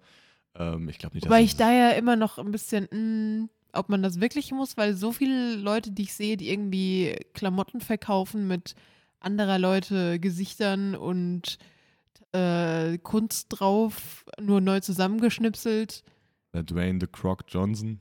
ähm, 0.58 0.88
ich 0.88 0.98
glaube 0.98 1.16
nicht, 1.18 1.26
Wobei 1.26 1.40
dass 1.42 1.46
ich 1.48 1.52
es- 1.52 1.58
da 1.58 1.74
ja 1.74 1.90
immer 1.92 2.16
noch 2.16 2.38
ein 2.38 2.52
bisschen, 2.54 2.88
mh, 2.90 3.50
ob 3.74 3.90
man 3.90 4.02
das 4.02 4.22
wirklich 4.22 4.54
muss, 4.54 4.78
weil 4.78 4.94
so 4.96 5.12
viele 5.12 5.56
Leute, 5.58 5.92
die 5.92 6.04
ich 6.04 6.14
sehe, 6.14 6.38
die 6.38 6.50
irgendwie 6.50 7.18
Klamotten 7.34 7.82
verkaufen 7.82 8.48
mit 8.48 8.76
anderer 9.20 9.60
Leute 9.60 10.18
Gesichtern 10.22 10.96
und 10.96 11.58
äh, 12.32 12.98
Kunst 13.00 13.48
drauf, 13.50 14.24
nur 14.40 14.62
neu 14.62 14.80
zusammengeschnipselt. 14.80 16.04
Äh, 16.56 16.64
Dwayne 16.64 17.00
The 17.02 17.08
Croc 17.08 17.44
Johnson. 17.48 18.00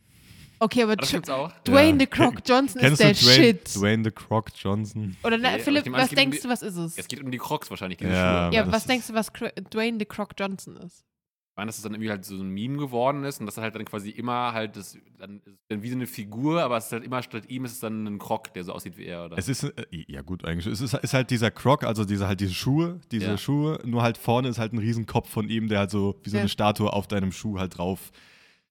Okay, 0.61 0.85
aber 0.85 0.97
das 0.97 1.11
gibt's 1.11 1.29
auch. 1.29 1.51
Dwayne 1.65 1.93
Ja. 1.93 1.99
The 2.01 2.07
Croc 2.07 2.35
Johnson 2.47 2.81
ist 2.81 2.87
Kennst 2.99 3.01
der 3.01 3.13
du 3.13 3.21
Dwayne, 3.21 3.45
Shit. 3.45 3.75
Dwayne 3.77 4.05
The 4.05 4.11
Croc 4.13 4.51
Johnson? 4.57 5.17
Oder 5.23 5.37
Nee, 5.37 5.43
na, 5.43 5.57
ich 5.57 5.63
Philipp, 5.63 5.87
an, 5.87 5.93
was 5.93 6.03
geht 6.09 6.11
um 6.11 6.17
denkst 6.17 6.37
die- 6.39 6.43
du, 6.45 6.49
was 6.49 6.63
ist 6.63 6.77
es? 6.77 6.97
Es 6.99 7.09
geht 7.09 7.23
um 7.23 7.31
die 7.31 7.39
Crocs 7.39 7.69
wahrscheinlich, 7.71 7.99
diese 7.99 8.13
Ja, 8.13 8.47
Schuhe. 8.49 8.57
ja, 8.57 8.63
das 8.65 8.73
was 8.73 8.83
ist- 8.83 8.89
denkst 8.89 9.07
du, 9.09 9.15
was 9.15 9.27
Dwayne 9.73 9.99
The 9.99 10.07
Croc 10.07 10.31
Johnson 10.39 10.77
ist? 10.77 11.05
Ich 11.51 11.57
meine, 11.57 11.69
dass 11.69 11.77
es 11.77 11.83
dann 11.85 11.93
irgendwie 11.93 12.11
halt 12.11 12.25
so 12.25 12.35
ein 12.35 12.49
Meme 12.49 12.79
geworden 12.79 13.23
ist 13.25 13.39
und 13.39 13.47
dass 13.47 13.57
er 13.59 13.63
halt 13.63 13.77
dann 13.77 13.85
quasi 13.85 14.11
immer 14.11 14.53
halt 14.53 14.75
das, 14.77 14.99
dann, 15.19 15.41
ist 15.45 15.57
dann 15.69 15.83
wie 15.83 15.89
so 15.89 15.95
eine 15.95 16.09
Figur, 16.09 16.63
aber 16.63 16.77
es 16.79 16.87
ist 16.87 16.93
halt 16.93 17.05
immer 17.05 17.23
statt 17.23 17.45
ihm 17.49 17.65
ist 17.65 17.73
es 17.75 17.81
dann 17.81 18.07
ein 18.07 18.19
Krog, 18.19 18.53
der 18.55 18.65
so 18.65 18.73
aussieht 18.73 18.97
wie 18.99 19.05
er, 19.05 19.27
oder? 19.27 19.39
Es 19.39 19.49
ist, 19.49 19.63
äh, 19.63 19.73
ja 19.91 20.23
gut, 20.23 20.45
eigentlich. 20.45 20.67
Es 20.67 20.81
ist, 20.81 20.95
ist 20.95 21.15
halt 21.15 21.31
dieser 21.31 21.53
Croc, 21.53 21.85
also 21.85 22.05
diese, 22.05 22.27
halt 22.27 22.41
diese 22.41 22.55
Schuhe, 22.55 22.99
diese 23.13 23.27
Ja. 23.27 23.39
Schuhe, 23.39 23.79
nur 23.85 24.03
halt 24.03 24.19
vorne 24.19 24.49
ist 24.49 24.59
halt 24.59 24.73
ein 24.73 24.79
Riesenkopf 24.79 25.29
von 25.31 25.49
ihm, 25.49 25.69
der 25.69 25.79
halt 25.81 25.91
so 25.93 26.19
wie 26.25 26.31
so 26.31 26.37
Ja. 26.37 26.41
eine 26.41 26.49
Statue 26.49 26.93
auf 26.93 27.07
deinem 27.07 27.31
Schuh 27.31 27.59
halt 27.59 27.79
drauf. 27.79 28.11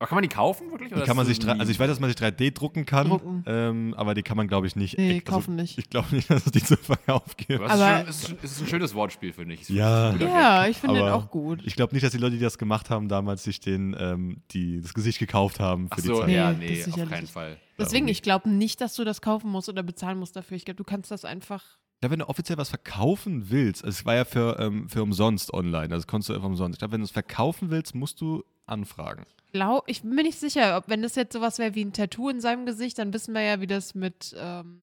Aber 0.04 0.10
kann 0.10 0.18
man 0.18 0.24
die 0.24 0.36
kaufen 0.36 0.70
wirklich? 0.70 0.92
Die 0.92 1.00
kann 1.00 1.16
man 1.16 1.26
sich, 1.26 1.48
also 1.48 1.72
ich 1.72 1.80
weiß, 1.80 1.88
dass 1.88 2.02
man 2.02 2.10
sich 2.10 2.20
3D 2.20 2.54
drucken 2.54 2.86
kann, 2.86 3.08
Drucken. 3.08 3.46
Ähm, 3.48 3.94
aber 3.96 4.14
die 4.14 4.22
kann 4.22 4.36
man, 4.36 4.50
glaube 4.50 4.68
ich, 4.68 4.76
nicht. 4.76 4.98
Nee, 4.98 5.14
also, 5.14 5.24
kaufen 5.24 5.56
nicht. 5.56 5.78
Ich 5.78 5.90
glaube 5.90 6.14
nicht, 6.14 6.30
dass 6.30 6.46
es 6.46 6.52
die 6.52 6.62
zu 6.62 6.76
Verkauf 6.76 7.38
gibt. 7.38 7.62
Aber, 7.62 8.06
es, 8.06 8.20
ist 8.20 8.28
schön, 8.28 8.38
es, 8.44 8.52
ist, 8.52 8.62
ein 8.64 8.68
schönes 8.68 8.94
Wortspiel, 8.96 9.32
finde 9.32 9.56
ich. 9.56 9.70
Ja. 9.70 10.14
Ja, 10.18 10.68
ich 10.68 10.76
finde 10.76 11.00
den 11.00 11.08
auch 11.08 11.32
gut. 11.32 11.62
Ich 11.64 11.78
glaube 11.78 11.94
nicht, 11.94 12.04
dass 12.04 12.12
die 12.12 12.18
Leute, 12.18 12.36
die 12.36 12.42
das 12.42 12.58
gemacht 12.58 12.90
haben, 12.90 13.08
damals 13.08 13.46
sich 13.46 13.62
den, 13.62 13.96
ähm, 13.98 14.42
die, 14.52 14.82
das 14.82 14.94
Gesicht 14.94 15.20
gekauft 15.20 15.62
haben 15.62 15.88
für 15.88 15.94
Ach 15.94 16.02
die 16.02 16.08
so, 16.08 16.20
Zeit. 16.20 16.28
Nee, 16.28 16.36
ja, 16.36 16.50
das 16.50 16.60
nee, 16.60 16.66
auf 16.66 16.84
sicherlich 16.84 17.10
keinen 17.10 17.22
nicht. 17.22 17.34
Fall. 17.34 17.58
Deswegen, 17.80 18.08
ich 18.10 18.22
glaube 18.22 18.50
nicht, 18.50 18.82
dass 18.82 18.96
du 18.96 19.06
das 19.06 19.22
kaufen 19.22 19.50
musst 19.52 19.70
oder 19.70 19.84
bezahlen 19.84 20.20
musst 20.20 20.36
dafür. 20.36 20.58
Ich 20.58 20.66
glaube, 20.66 20.76
du 20.78 20.84
kannst 20.84 21.12
das 21.12 21.24
einfach. 21.24 21.64
Ja, 22.04 22.12
wenn 22.12 22.20
du 22.20 22.28
offiziell 22.28 22.58
was 22.58 22.68
verkaufen 22.68 23.50
willst, 23.50 23.86
also 23.86 23.98
es 23.98 24.06
war 24.06 24.16
ja 24.16 24.26
für, 24.26 24.60
ähm, 24.60 24.90
für 24.90 25.02
umsonst 25.02 25.54
online, 25.54 25.94
also 25.94 26.06
konntest 26.06 26.28
du 26.28 26.34
einfach 26.34 26.50
umsonst. 26.50 26.76
Ich 26.76 26.80
glaube, 26.80 26.92
wenn 26.92 27.00
du 27.00 27.06
es 27.06 27.12
verkaufen 27.12 27.70
willst, 27.70 27.96
musst 27.96 28.20
du 28.20 28.44
anfragen. 28.66 29.26
Glaub, 29.54 29.88
ich 29.88 30.02
bin 30.02 30.16
mir 30.16 30.24
nicht 30.24 30.40
sicher, 30.40 30.78
ob 30.78 30.90
wenn 30.90 31.02
das 31.04 31.16
jetzt 31.16 31.34
sowas 31.34 31.60
wäre 31.60 31.76
wie 31.76 31.86
ein 31.86 31.94
Tattoo 31.94 32.28
in 32.30 32.42
seinem 32.42 32.66
Gesicht, 32.66 32.98
dann 32.98 33.14
wissen 33.14 33.34
wir 33.34 33.42
ja, 33.42 33.62
wie 33.62 33.68
das 33.68 33.94
mit. 33.96 34.36
Ähm, 34.38 34.82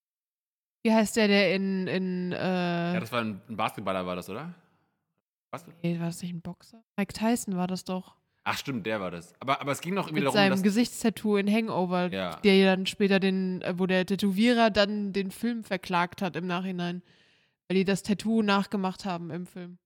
wie 0.84 0.92
heißt 0.92 1.16
der, 1.16 1.28
der 1.28 1.54
in. 1.54 1.86
in 1.88 2.32
äh, 2.32 2.94
Ja, 2.94 3.00
das 3.00 3.10
war 3.12 3.20
ein, 3.20 3.40
ein 3.48 3.56
Basketballer, 3.56 4.06
war 4.06 4.16
das, 4.16 4.30
oder? 4.30 4.54
Basketball? 5.50 5.80
nee, 5.82 5.98
war 5.98 6.06
das 6.06 6.22
nicht 6.22 6.32
ein 6.32 6.40
Boxer? 6.40 6.82
Mike 6.96 7.12
Tyson 7.12 7.56
war 7.56 7.66
das 7.66 7.84
doch. 7.84 8.14
Ach, 8.44 8.56
stimmt, 8.56 8.86
der 8.86 9.00
war 9.00 9.10
das. 9.10 9.34
Aber, 9.40 9.60
aber 9.60 9.72
es 9.72 9.80
ging 9.80 9.92
noch 9.94 10.04
irgendwie 10.06 10.20
Mit 10.20 10.24
darum, 10.26 10.34
seinem 10.36 10.50
dass. 10.52 10.62
Gesichtstattoo 10.62 11.36
in 11.36 11.52
Hangover, 11.52 12.10
Ja. 12.12 12.36
der 12.36 12.74
dann 12.76 12.86
später 12.86 13.18
den, 13.20 13.60
äh, 13.62 13.74
wo 13.76 13.86
der 13.86 14.06
Tätowierer 14.06 14.70
dann 14.70 15.12
den 15.12 15.30
Film 15.30 15.64
verklagt 15.64 16.22
hat 16.22 16.36
im 16.36 16.46
Nachhinein. 16.46 17.02
Weil 17.68 17.76
die 17.78 17.84
das 17.84 18.02
Tattoo 18.02 18.42
nachgemacht 18.42 19.04
haben 19.04 19.30
im 19.30 19.46
Film. 19.46 19.78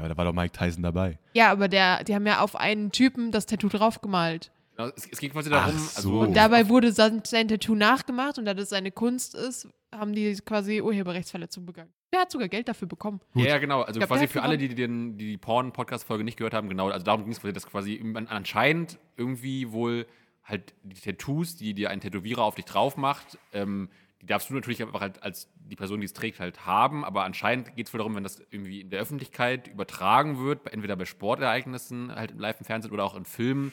Ja, 0.00 0.04
aber 0.06 0.14
da 0.14 0.16
war 0.16 0.24
doch 0.24 0.32
Mike 0.32 0.56
Tyson 0.56 0.82
dabei. 0.82 1.18
Ja, 1.34 1.50
aber 1.50 1.68
der, 1.68 2.04
die 2.04 2.14
haben 2.14 2.26
ja 2.26 2.40
auf 2.40 2.56
einen 2.56 2.90
Typen 2.90 3.32
das 3.32 3.46
Tattoo 3.46 3.68
draufgemalt. 3.68 4.50
Genau, 4.76 4.90
es, 4.96 5.06
es 5.10 5.18
ging 5.18 5.30
quasi 5.30 5.50
darum, 5.50 5.74
Ach 5.76 5.78
so. 5.78 5.96
also. 5.96 6.20
Und 6.20 6.34
dabei 6.34 6.68
wurde 6.68 6.92
sein, 6.92 7.22
sein 7.24 7.48
Tattoo 7.48 7.74
nachgemacht 7.74 8.38
und 8.38 8.46
da 8.46 8.54
das 8.54 8.70
seine 8.70 8.90
Kunst 8.90 9.34
ist, 9.34 9.68
haben 9.94 10.14
die 10.14 10.34
quasi 10.36 10.80
Urheberrechtsverletzung 10.80 11.66
begangen. 11.66 11.92
Der 12.12 12.20
hat 12.22 12.30
sogar 12.30 12.48
Geld 12.48 12.68
dafür 12.68 12.88
bekommen. 12.88 13.20
Ja, 13.34 13.46
ja, 13.46 13.58
genau. 13.58 13.82
Also 13.82 14.00
glaub, 14.00 14.08
quasi 14.08 14.26
für 14.26 14.42
alle, 14.42 14.56
die 14.56 14.68
die 14.68 14.74
den, 14.74 15.18
die, 15.18 15.26
die 15.26 15.38
Porn-Podcast-Folge 15.38 16.24
nicht 16.24 16.36
gehört 16.36 16.54
haben, 16.54 16.68
genau. 16.68 16.88
Also 16.88 17.04
darum 17.04 17.24
ging 17.24 17.32
es 17.32 17.40
quasi, 17.40 17.52
dass 17.52 17.66
quasi 17.66 18.02
anscheinend 18.28 18.98
irgendwie 19.16 19.70
wohl 19.70 20.06
halt 20.44 20.74
die 20.82 21.00
Tattoos, 21.00 21.56
die 21.56 21.74
dir 21.74 21.90
ein 21.90 22.00
Tätowierer 22.00 22.42
auf 22.42 22.54
dich 22.54 22.64
drauf 22.64 22.96
macht, 22.96 23.38
ähm, 23.52 23.90
die 24.20 24.26
darfst 24.26 24.50
du 24.50 24.54
natürlich 24.54 24.82
einfach 24.82 25.00
halt 25.00 25.22
als 25.22 25.48
die 25.54 25.76
Person, 25.76 26.00
die 26.00 26.04
es 26.04 26.12
trägt, 26.12 26.40
halt 26.40 26.66
haben. 26.66 27.04
Aber 27.04 27.24
anscheinend 27.24 27.74
geht 27.76 27.86
es 27.86 27.94
wohl 27.94 27.98
darum, 27.98 28.14
wenn 28.14 28.22
das 28.22 28.42
irgendwie 28.50 28.80
in 28.80 28.90
der 28.90 29.00
Öffentlichkeit 29.00 29.68
übertragen 29.68 30.38
wird, 30.44 30.70
entweder 30.72 30.96
bei 30.96 31.06
Sportereignissen, 31.06 32.14
halt 32.14 32.38
live 32.38 32.60
im 32.60 32.66
Fernsehen 32.66 32.92
oder 32.92 33.04
auch 33.04 33.16
in 33.16 33.24
Filmen, 33.24 33.72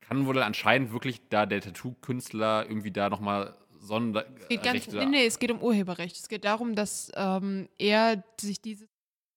kann 0.00 0.26
wohl 0.26 0.40
anscheinend 0.42 0.92
wirklich 0.92 1.28
da 1.28 1.46
der 1.46 1.60
Tattoo-Künstler 1.60 2.66
irgendwie 2.68 2.92
da 2.92 3.10
nochmal 3.10 3.56
Sonder 3.80 4.26
Es 4.40 4.48
geht 4.48 4.62
ganz, 4.62 4.86
nee, 4.88 5.06
nee, 5.06 5.26
es 5.26 5.38
geht 5.38 5.50
um 5.50 5.62
Urheberrecht. 5.62 6.16
Es 6.16 6.28
geht 6.28 6.44
darum, 6.44 6.74
dass 6.74 7.10
ähm, 7.16 7.68
er 7.78 8.22
sich 8.38 8.60
dieses 8.60 8.86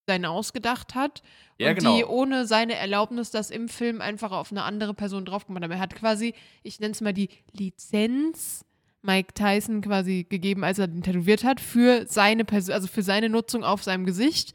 Design 0.08 0.26
ausgedacht 0.26 0.96
hat 0.96 1.24
Ja, 1.58 1.70
und 1.70 1.76
genau. 1.76 1.96
die 1.96 2.06
ohne 2.06 2.46
seine 2.46 2.76
Erlaubnis 2.76 3.32
das 3.32 3.50
im 3.50 3.70
Film 3.70 4.02
einfach 4.02 4.32
auf 4.32 4.52
eine 4.52 4.64
andere 4.64 4.94
Person 4.94 5.26
drauf 5.26 5.48
gemacht 5.48 5.64
haben. 5.64 5.72
Er 5.72 5.80
hat 5.80 5.96
quasi, 5.96 6.34
ich 6.62 6.80
nenne 6.80 6.92
es 6.92 7.02
mal 7.02 7.14
die 7.14 7.30
Lizenz 7.52 8.66
Mike 9.04 9.34
Tyson 9.34 9.82
quasi 9.82 10.26
gegeben, 10.28 10.64
als 10.64 10.80
er 10.80 10.88
den 10.88 11.04
tätowiert 11.04 11.44
hat, 11.44 11.60
für 11.60 12.06
seine 12.08 12.46
Person, 12.46 12.74
also 12.74 12.88
für 12.88 13.04
seine 13.04 13.30
Nutzung 13.30 13.64
auf 13.64 13.84
seinem 13.84 14.06
Gesicht. 14.06 14.54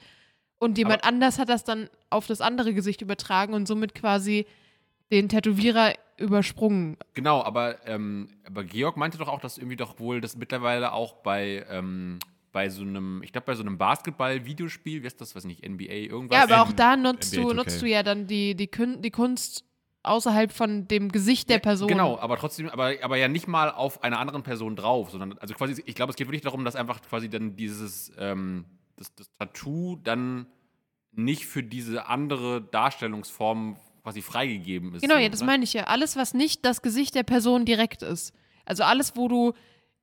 Und 0.59 0.77
jemand 0.79 1.05
anders 1.05 1.39
hat 1.39 1.49
das 1.49 1.63
dann 1.63 1.89
auf 2.11 2.27
das 2.27 2.41
andere 2.41 2.75
Gesicht 2.75 3.01
übertragen 3.01 3.55
und 3.55 3.69
somit 3.69 3.95
quasi 3.95 4.47
den 5.13 5.29
Tätowierer 5.29 5.95
übersprungen. 6.17 6.97
Genau, 7.15 7.43
aber, 7.43 7.87
ähm, 7.87 8.29
aber 8.45 8.65
Georg 8.65 8.97
meinte 8.97 9.19
doch 9.19 9.29
auch, 9.29 9.41
dass 9.41 9.59
irgendwie 9.59 9.77
doch 9.77 10.01
wohl 10.01 10.21
das 10.21 10.37
mittlerweile 10.37 10.93
auch 10.93 11.15
bei, 11.15 11.65
ähm, 11.71 12.19
bei 12.51 12.71
so 12.71 12.83
einem, 12.83 13.23
ich 13.23 13.33
glaube, 13.33 13.47
bei 13.47 13.55
so 13.55 13.63
einem 13.63 13.79
Basketball-Videospiel, 13.79 15.03
wie 15.03 15.07
heißt 15.07 15.21
das, 15.21 15.37
weiß 15.37 15.45
nicht, 15.45 15.65
NBA, 15.67 15.93
irgendwas. 15.93 16.37
Ja, 16.37 16.43
aber 16.45 16.63
auch 16.63 16.73
da 16.73 16.97
nutzt 16.97 17.35
NBA 17.35 17.43
du, 17.43 17.51
2K. 17.51 17.55
nutzt 17.55 17.83
du 17.83 17.87
ja 17.87 18.03
dann 18.03 18.27
die, 18.27 18.55
die, 18.57 18.67
Kun 18.67 19.01
die 19.01 19.11
Kunst 19.11 19.65
außerhalb 20.09 20.53
von 20.53 20.88
dem 20.88 21.12
Gesicht 21.12 21.51
der 21.51 21.59
Person. 21.59 21.88
Genau, 21.88 22.18
aber 22.18 22.37
trotzdem, 22.37 22.68
aber, 22.68 22.94
aber 23.03 23.16
ja 23.16 23.29
nicht 23.29 23.49
mal 23.49 23.71
auf 23.71 24.03
einer 24.03 24.18
anderen 24.18 24.42
Person 24.42 24.77
drauf, 24.77 25.11
sondern, 25.11 25.38
also 25.38 25.55
quasi, 25.55 25.83
ich 25.87 25.94
glaube, 25.94 26.11
es 26.11 26.16
geht 26.16 26.27
wirklich 26.27 26.42
darum, 26.42 26.64
dass 26.64 26.77
einfach 26.77 27.01
quasi 27.03 27.29
dann 27.29 27.57
dieses, 27.57 28.12
ähm, 28.18 28.64
das, 28.97 29.14
das 29.14 29.31
Tattoo 29.38 29.97
dann 30.03 30.47
nicht 31.12 31.47
für 31.47 31.62
diese 31.62 32.07
andere 32.07 32.62
Darstellungsform 32.62 33.77
quasi 34.03 34.23
freigegeben 34.23 34.94
ist. 34.94 35.03
Genau, 35.03 35.16
ja, 35.16 35.29
das 35.29 35.40
ne? 35.40 35.47
meine 35.47 35.64
ich 35.64 35.73
ja. 35.73 35.85
Alles, 35.85 36.16
was 36.16 36.35
nicht 36.35 36.64
das 36.64 36.83
Gesicht 36.83 37.14
der 37.14 37.25
Person 37.25 37.64
direkt 37.64 38.03
ist. 38.03 38.33
Also 38.64 38.85
alles, 38.85 39.16
wo 39.16 39.29
du 39.29 39.53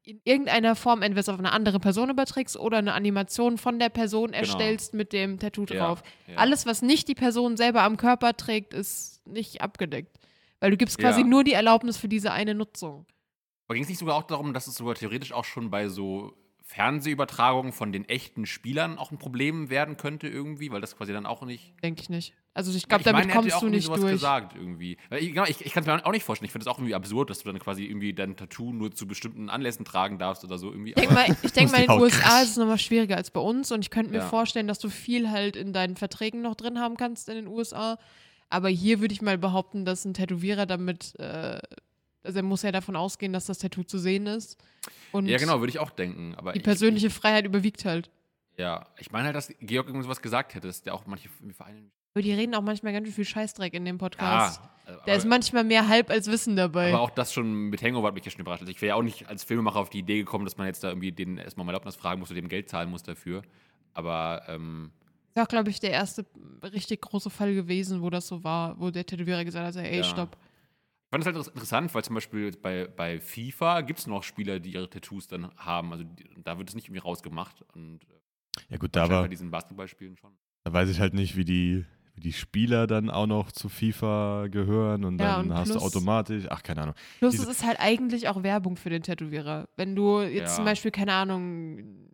in 0.05 0.21
irgendeiner 0.23 0.75
Form 0.75 1.01
entweder 1.01 1.21
es 1.21 1.29
auf 1.29 1.39
eine 1.39 1.51
andere 1.51 1.79
Person 1.79 2.09
überträgst 2.11 2.57
oder 2.57 2.77
eine 2.77 2.93
Animation 2.93 3.57
von 3.57 3.79
der 3.79 3.89
Person 3.89 4.33
erstellst 4.33 4.93
mit 4.93 5.13
dem 5.13 5.39
Tattoo 5.39 5.65
Genau. 5.65 5.79
Ja, 5.79 5.87
drauf. 5.87 6.03
ja. 6.27 6.35
Alles, 6.37 6.65
was 6.67 6.81
nicht 6.83 7.07
die 7.07 7.15
Person 7.15 7.57
selber 7.57 7.81
am 7.81 7.97
Körper 7.97 8.37
trägt, 8.37 8.73
ist 8.73 9.25
nicht 9.27 9.61
abgedeckt. 9.61 10.19
Weil 10.59 10.71
du 10.71 10.77
gibst 10.77 10.97
quasi 10.99 11.21
Ja. 11.21 11.27
nur 11.27 11.43
die 11.43 11.53
Erlaubnis 11.53 11.97
für 11.97 12.07
diese 12.07 12.31
eine 12.31 12.53
Nutzung. 12.53 13.05
Aber 13.67 13.73
ging 13.73 13.83
es 13.83 13.89
nicht 13.89 13.97
sogar 13.97 14.15
auch 14.15 14.23
darum, 14.23 14.53
dass 14.53 14.67
es 14.67 14.75
sogar 14.75 14.93
theoretisch 14.93 15.31
auch 15.33 15.43
schon 15.45 15.71
bei 15.71 15.87
so 15.89 16.33
Fernsehübertragungen 16.75 17.71
von 17.71 17.91
den 17.91 18.07
echten 18.07 18.45
Spielern 18.45 18.97
auch 18.97 19.11
ein 19.11 19.17
Problem 19.17 19.69
werden 19.69 19.97
könnte 19.97 20.27
irgendwie, 20.27 20.71
weil 20.71 20.81
das 20.81 20.97
quasi 20.97 21.13
dann 21.13 21.25
auch 21.25 21.41
nicht. 21.43 21.73
Denke 21.83 22.01
ich 22.01 22.09
nicht. 22.09 22.33
Also 22.53 22.73
ich 22.75 22.87
glaube, 22.87 23.01
Ich 23.01 23.05
meine, 23.07 23.17
damit 23.27 23.29
er 23.33 23.37
hat 23.37 23.45
ja 23.45 23.51
kommst 23.51 23.55
auch 23.55 23.61
du 23.61 23.69
nicht 23.69 23.85
sowas 23.85 23.99
durch. 24.01 24.11
gesagt 24.13 24.55
irgendwie. 24.55 24.97
Ich, 25.11 25.29
genau, 25.33 25.43
ich, 25.45 25.65
ich 25.65 25.73
kann 25.73 25.83
es 25.83 25.87
mir 25.87 26.05
auch 26.05 26.11
nicht 26.11 26.23
vorstellen. 26.23 26.45
Ich 26.45 26.51
finde 26.51 26.63
es 26.63 26.67
auch 26.67 26.77
irgendwie 26.77 26.95
absurd, 26.95 27.29
dass 27.29 27.39
du 27.43 27.49
dann 27.51 27.59
quasi 27.59 27.85
irgendwie 27.85 28.13
dein 28.13 28.35
Tattoo 28.37 28.71
nur 28.71 28.91
zu 28.91 29.07
bestimmten 29.07 29.49
Anlässen 29.49 29.83
tragen 29.85 30.17
darfst 30.19 30.43
oder 30.43 30.57
so 30.57 30.69
irgendwie. 30.71 30.91
Ich 30.91 30.95
denke 30.95 31.13
mal, 31.13 31.25
ich 31.41 31.51
denk 31.53 31.71
mal 31.71 31.81
in 31.81 31.87
den 31.89 31.99
USA 31.99 32.41
ist 32.41 32.51
es 32.51 32.57
nochmal 32.57 32.77
schwieriger 32.77 33.17
als 33.17 33.31
bei 33.31 33.41
uns 33.41 33.71
und 33.71 33.81
ich 33.81 33.89
könnte 33.89 34.11
mir 34.11 34.19
Ja. 34.19 34.27
vorstellen, 34.27 34.67
dass 34.67 34.79
du 34.79 34.89
viel 34.89 35.31
halt 35.31 35.55
in 35.55 35.73
deinen 35.73 35.95
Verträgen 35.95 36.41
noch 36.41 36.55
drin 36.55 36.79
haben 36.79 36.97
kannst 36.97 37.29
in 37.29 37.35
den 37.35 37.47
USA. 37.47 37.97
Aber 38.49 38.69
hier 38.69 38.99
würde 39.01 39.13
ich 39.13 39.21
mal 39.21 39.37
behaupten, 39.37 39.85
dass 39.85 40.05
ein 40.05 40.13
Tätowierer 40.13 40.65
damit, 40.65 41.17
äh, 41.19 41.59
also 42.25 42.39
er 42.39 42.43
muss 42.43 42.61
ja 42.63 42.71
davon 42.71 42.95
ausgehen, 42.95 43.31
dass 43.33 43.45
das 43.45 43.59
Tattoo 43.59 43.83
zu 43.83 43.97
sehen 43.97 44.27
ist. 44.27 44.57
Und 45.11 45.27
ja, 45.27 45.37
genau, 45.37 45.59
würde 45.59 45.69
ich 45.69 45.79
auch 45.79 45.89
denken. 45.91 46.35
Aber 46.35 46.51
die 46.53 46.59
ich- 46.59 46.63
persönliche 46.63 47.09
Freiheit 47.09 47.45
überwiegt 47.45 47.85
halt. 47.85 48.09
Ja, 48.57 48.87
ich 48.97 49.11
meine 49.11 49.25
halt, 49.25 49.35
dass 49.35 49.49
Georg 49.59 49.87
irgendwas 49.87 50.21
gesagt 50.21 50.55
hätte, 50.55 50.67
dass 50.67 50.81
der 50.81 50.93
auch 50.93 51.05
manche 51.07 51.29
Vereine. 51.55 51.89
Aber 52.13 52.21
die 52.21 52.31
reden 52.31 52.55
auch 52.55 52.61
manchmal 52.61 52.93
ganz 52.93 53.05
schön 53.07 53.13
viel 53.15 53.25
Scheißdreck 53.25 53.73
in 53.73 53.83
dem 53.83 53.95
Ja, 53.95 53.99
Podcast. 53.99 54.61
aber, 54.85 55.01
da 55.05 55.13
ist 55.13 55.25
manchmal 55.27 55.65
mehr 55.65 55.89
Halb 55.89 56.09
als 56.09 56.27
Wissen 56.31 56.55
dabei. 56.55 56.89
aber 56.93 57.01
auch 57.01 57.09
das 57.09 57.33
schon 57.33 57.53
mit 57.69 57.81
Hangover 57.83 58.07
hat 58.07 58.13
mich 58.15 58.23
ja 58.23 58.31
schon 58.31 58.39
überrascht. 58.39 58.61
Also 58.61 58.71
ich 58.71 58.81
wäre 58.81 58.89
ja 58.89 58.95
auch 58.95 59.03
nicht 59.03 59.27
als 59.27 59.43
Filmemacher 59.43 59.79
auf 59.79 59.89
die 59.89 59.99
Idee 59.99 60.19
gekommen, 60.19 60.45
dass 60.45 60.55
man 60.55 60.67
jetzt 60.67 60.81
da 60.85 60.87
irgendwie 60.87 61.11
den 61.11 61.37
erstmal 61.37 61.63
um 61.63 61.67
Erlaubnis 61.69 61.97
fragen 61.97 62.21
muss 62.21 62.31
oder 62.31 62.39
dem 62.39 62.47
Geld 62.47 62.69
zahlen 62.69 62.89
muss 62.89 63.03
dafür. 63.03 63.41
Aber 63.93 64.43
ähm, 64.47 64.91
Das 65.33 65.41
ist 65.41 65.47
auch, 65.47 65.49
glaube 65.49 65.69
ich, 65.69 65.81
der 65.81 65.91
erste 65.91 66.25
richtig 66.63 67.01
große 67.01 67.29
Fall 67.29 67.53
gewesen, 67.53 68.01
wo 68.01 68.09
das 68.09 68.27
so 68.27 68.43
war, 68.45 68.79
wo 68.79 68.89
der 68.91 69.05
Tätowierer 69.05 69.43
gesagt 69.43 69.75
hat, 69.75 69.83
ey, 69.83 69.97
Ja. 69.97 70.03
stopp. 70.05 70.37
Ich 71.17 71.23
fand 71.23 71.37
es 71.37 71.45
halt 71.45 71.47
interessant, 71.55 71.93
weil 71.95 72.03
zum 72.03 72.15
Beispiel 72.15 72.51
bei, 72.57 72.87
bei 72.87 73.19
FIFA 73.21 73.81
gibt 73.81 73.99
es 73.99 74.07
noch 74.07 74.23
Spieler, 74.23 74.59
die 74.59 74.73
ihre 74.73 74.89
Tattoos 74.89 75.27
dann 75.27 75.49
haben. 75.57 75.91
Also 75.93 76.03
die, 76.03 76.25
da 76.43 76.57
wird 76.57 76.69
es 76.69 76.75
nicht 76.75 76.87
irgendwie 76.87 76.99
rausgemacht. 77.01 77.61
Und 77.73 78.01
äh, 78.03 78.63
Ja 78.69 78.77
gut, 78.77 78.95
da, 78.95 79.03
anscheinend 79.03 79.19
bei 79.19 79.21
war, 79.23 79.29
diesen 79.29 79.51
Basketballspielen 79.51 80.17
schon. 80.17 80.37
da 80.65 80.73
weiß 80.73 80.89
ich 80.89 80.99
halt 80.99 81.13
nicht, 81.13 81.35
wie 81.37 81.45
die, 81.45 81.85
wie 82.15 82.21
die 82.21 82.33
Spieler 82.33 82.85
dann 82.87 83.09
auch 83.09 83.27
noch 83.27 83.51
zu 83.51 83.69
FIFA 83.69 84.47
gehören 84.47 85.05
und 85.05 85.19
Ja, 85.21 85.37
dann 85.37 85.51
und 85.51 85.57
hast 85.57 85.69
du 85.69 85.73
plus- 85.79 85.83
automatisch, 85.83 86.45
ach 86.49 86.63
keine 86.63 86.81
Ahnung. 86.81 86.95
Plus, 87.19 87.31
Diese- 87.31 87.43
es 87.43 87.49
ist 87.59 87.65
halt 87.65 87.79
eigentlich 87.79 88.27
auch 88.27 88.43
Werbung 88.43 88.75
für 88.75 88.89
den 88.89 89.01
Tätowierer. 89.03 89.69
Wenn 89.77 89.95
du 89.95 90.21
jetzt 90.21 90.49
Ja. 90.51 90.55
zum 90.55 90.65
Beispiel, 90.65 90.91
keine 90.91 91.13
Ahnung, 91.13 92.09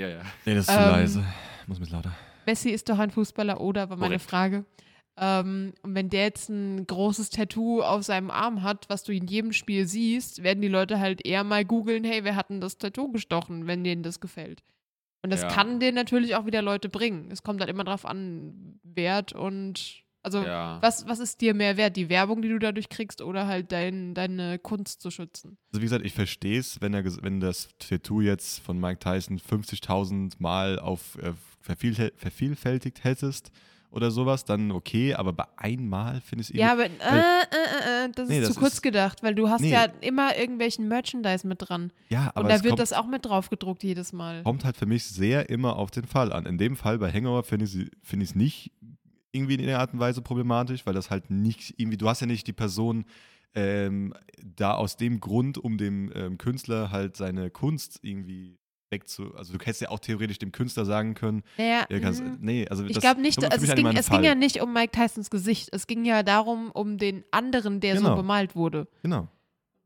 Ja, 0.00 0.06
ja. 0.08 0.22
Nee, 0.44 0.54
das 0.54 0.68
ist 0.68 0.72
zu 0.74 0.80
Ähm, 0.80 0.90
leise. 0.90 1.24
Muss 1.66 1.80
mit 1.80 1.90
lauter. 1.90 2.14
Messi 2.46 2.70
ist 2.70 2.88
doch 2.88 3.00
ein 3.00 3.10
Fußballer, 3.10 3.60
oder? 3.60 3.90
War 3.90 3.96
meine 3.96 4.10
Korrekt. 4.14 4.30
Frage. 4.30 4.64
Ähm, 5.20 5.72
und 5.82 5.94
wenn 5.94 6.08
der 6.10 6.22
jetzt 6.24 6.48
ein 6.48 6.86
großes 6.86 7.30
Tattoo 7.30 7.82
auf 7.82 8.04
seinem 8.04 8.30
Arm 8.30 8.62
hat, 8.62 8.88
was 8.88 9.02
du 9.02 9.12
in 9.12 9.26
jedem 9.26 9.52
Spiel 9.52 9.86
siehst, 9.86 10.42
werden 10.42 10.60
die 10.62 10.68
Leute 10.68 11.00
halt 11.00 11.26
eher 11.26 11.44
mal 11.44 11.64
googeln, 11.64 12.04
hey, 12.04 12.24
wer 12.24 12.36
hat 12.36 12.50
denn 12.50 12.60
das 12.60 12.78
Tattoo 12.78 13.10
gestochen, 13.10 13.66
wenn 13.66 13.84
denen 13.84 14.02
das 14.02 14.20
gefällt. 14.20 14.62
Und 15.22 15.30
das 15.30 15.42
Ja. 15.42 15.48
kann 15.48 15.80
dir 15.80 15.92
natürlich 15.92 16.36
auch 16.36 16.46
wieder 16.46 16.62
Leute 16.62 16.88
bringen. 16.88 17.30
Es 17.32 17.42
kommt 17.42 17.60
halt 17.60 17.68
immer 17.70 17.84
drauf 17.84 18.04
an, 18.06 18.78
Wert 18.84 19.32
und 19.32 20.04
also 20.22 20.42
ja. 20.42 20.78
was, 20.82 21.06
was 21.08 21.20
ist 21.20 21.40
dir 21.40 21.54
mehr 21.54 21.76
wert? 21.76 21.96
Die 21.96 22.08
Werbung, 22.08 22.42
die 22.42 22.48
du 22.48 22.58
dadurch 22.58 22.88
kriegst, 22.88 23.22
oder 23.22 23.46
halt 23.46 23.72
dein, 23.72 24.14
deine 24.14 24.58
Kunst 24.58 25.00
zu 25.00 25.10
schützen? 25.10 25.56
Also 25.72 25.80
wie 25.80 25.86
gesagt, 25.86 26.04
ich 26.04 26.12
verstehe 26.12 26.58
es, 26.58 26.80
wenn, 26.80 26.92
er 26.92 27.02
ges- 27.02 27.22
wenn 27.22 27.40
das 27.40 27.68
Tattoo 27.78 28.20
jetzt 28.20 28.58
von 28.60 28.78
Mike 28.78 28.98
Tyson 28.98 29.38
50.000 29.38 30.34
Mal 30.38 30.78
auf 30.80 31.16
äh, 31.22 31.32
verviel 31.60 32.12
vervielfältigt 32.16 33.04
hättest 33.04 33.50
oder 33.90 34.10
sowas, 34.10 34.44
dann 34.44 34.70
okay, 34.70 35.14
aber 35.14 35.32
bei 35.32 35.44
einmal 35.56 36.20
finde 36.20 36.42
ich 36.42 36.50
es 36.50 36.56
Ja, 36.56 36.72
aber 36.72 36.84
äh, 36.84 36.88
äh, 36.88 38.04
äh, 38.04 38.10
das 38.14 38.28
Nee, 38.28 38.38
ist 38.40 38.48
das 38.48 38.54
zu 38.54 38.60
kurz 38.60 38.74
ist- 38.74 38.82
gedacht, 38.82 39.22
weil 39.22 39.34
du 39.34 39.48
hast 39.48 39.62
Nee. 39.62 39.72
ja 39.72 39.84
immer 40.02 40.36
irgendwelchen 40.36 40.88
Merchandise 40.88 41.46
mit 41.46 41.68
dran. 41.68 41.92
ja, 42.10 42.30
aber 42.34 42.42
Und 42.42 42.48
da 42.50 42.56
wird 42.62 42.72
kommt, 42.72 42.80
das 42.80 42.92
auch 42.92 43.06
mit 43.06 43.24
drauf 43.24 43.48
gedruckt 43.50 43.82
jedes 43.82 44.12
Mal. 44.12 44.42
kommt 44.42 44.64
halt 44.64 44.76
für 44.76 44.86
mich 44.86 45.04
sehr 45.04 45.48
immer 45.48 45.76
auf 45.76 45.90
den 45.90 46.04
Fall 46.06 46.32
an. 46.32 46.44
In 46.46 46.58
dem 46.58 46.76
Fall 46.76 46.98
bei 46.98 47.10
Hangover 47.12 47.42
finde 47.42 47.64
ich 47.64 47.74
es 47.74 47.90
find 48.02 48.36
nicht 48.36 48.72
irgendwie 49.32 49.54
in 49.54 49.66
der 49.66 49.78
Art 49.80 49.92
und 49.92 50.00
Weise 50.00 50.22
problematisch, 50.22 50.86
weil 50.86 50.94
das 50.94 51.10
halt 51.10 51.30
nicht 51.30 51.74
irgendwie, 51.78 51.96
du 51.98 52.08
hast 52.08 52.20
ja 52.20 52.26
nicht 52.26 52.46
die 52.46 52.52
Person 52.52 53.04
ähm, 53.54 54.12
da 54.44 54.74
aus 54.74 54.96
dem 54.96 55.20
Grund, 55.20 55.56
um 55.58 55.78
dem 55.78 56.12
ähm, 56.14 56.36
Künstler 56.38 56.90
halt 56.90 57.16
seine 57.16 57.50
Kunst 57.50 57.98
irgendwie 58.02 58.58
wegzu. 58.90 59.34
Also 59.34 59.52
du 59.52 59.58
hättest 59.60 59.82
ja 59.82 59.90
auch 59.90 59.98
theoretisch 59.98 60.38
dem 60.38 60.52
Künstler 60.52 60.84
sagen 60.84 61.14
können, 61.14 61.42
ja, 61.56 61.84
kannst, 62.00 62.22
mm, 62.22 62.36
nee, 62.40 62.66
also 62.68 62.84
ich 62.84 62.92
das 62.94 63.02
glaube 63.02 63.20
nicht, 63.20 63.42
also 63.42 63.66
es, 63.66 63.74
ging, 63.74 63.86
es 63.86 64.08
ging 64.10 64.24
ja 64.24 64.34
nicht 64.34 64.60
um 64.62 64.72
Mike 64.72 64.92
Tysons 64.92 65.30
Gesicht. 65.30 65.68
Es 65.72 65.86
ging 65.86 66.04
ja 66.04 66.22
darum, 66.22 66.70
um 66.70 66.98
den 66.98 67.24
anderen, 67.30 67.80
der 67.80 67.96
so 67.96 68.02
Genau. 68.04 68.16
bemalt 68.16 68.54
wurde. 68.56 68.88
Genau. 69.02 69.28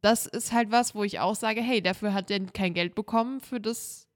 Das 0.00 0.26
ist 0.26 0.52
halt 0.52 0.70
was, 0.70 0.94
wo 0.94 1.04
ich 1.04 1.20
auch 1.20 1.34
sage, 1.36 1.60
hey, 1.62 1.80
dafür 1.80 2.12
hat 2.14 2.30
er 2.30 2.40
kein 2.46 2.74
Geld 2.74 2.94
bekommen 2.94 3.40
für 3.40 3.60
das, 3.60 4.08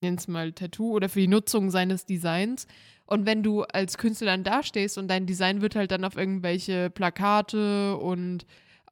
nenn's 0.00 0.28
mal 0.28 0.52
Tattoo 0.52 0.92
oder 0.92 1.08
für 1.08 1.20
die 1.20 1.28
Nutzung 1.28 1.70
seines 1.70 2.06
Designs. 2.06 2.66
Und 3.04 3.24
wenn 3.26 3.42
du 3.42 3.62
als 3.62 3.98
Künstler 3.98 4.26
dann 4.28 4.44
dastehst 4.44 4.98
und 4.98 5.08
dein 5.08 5.26
Design 5.26 5.60
wird 5.60 5.76
halt 5.76 5.90
dann 5.90 6.04
auf 6.04 6.16
irgendwelche 6.16 6.90
Plakate 6.90 7.96
und 7.98 8.46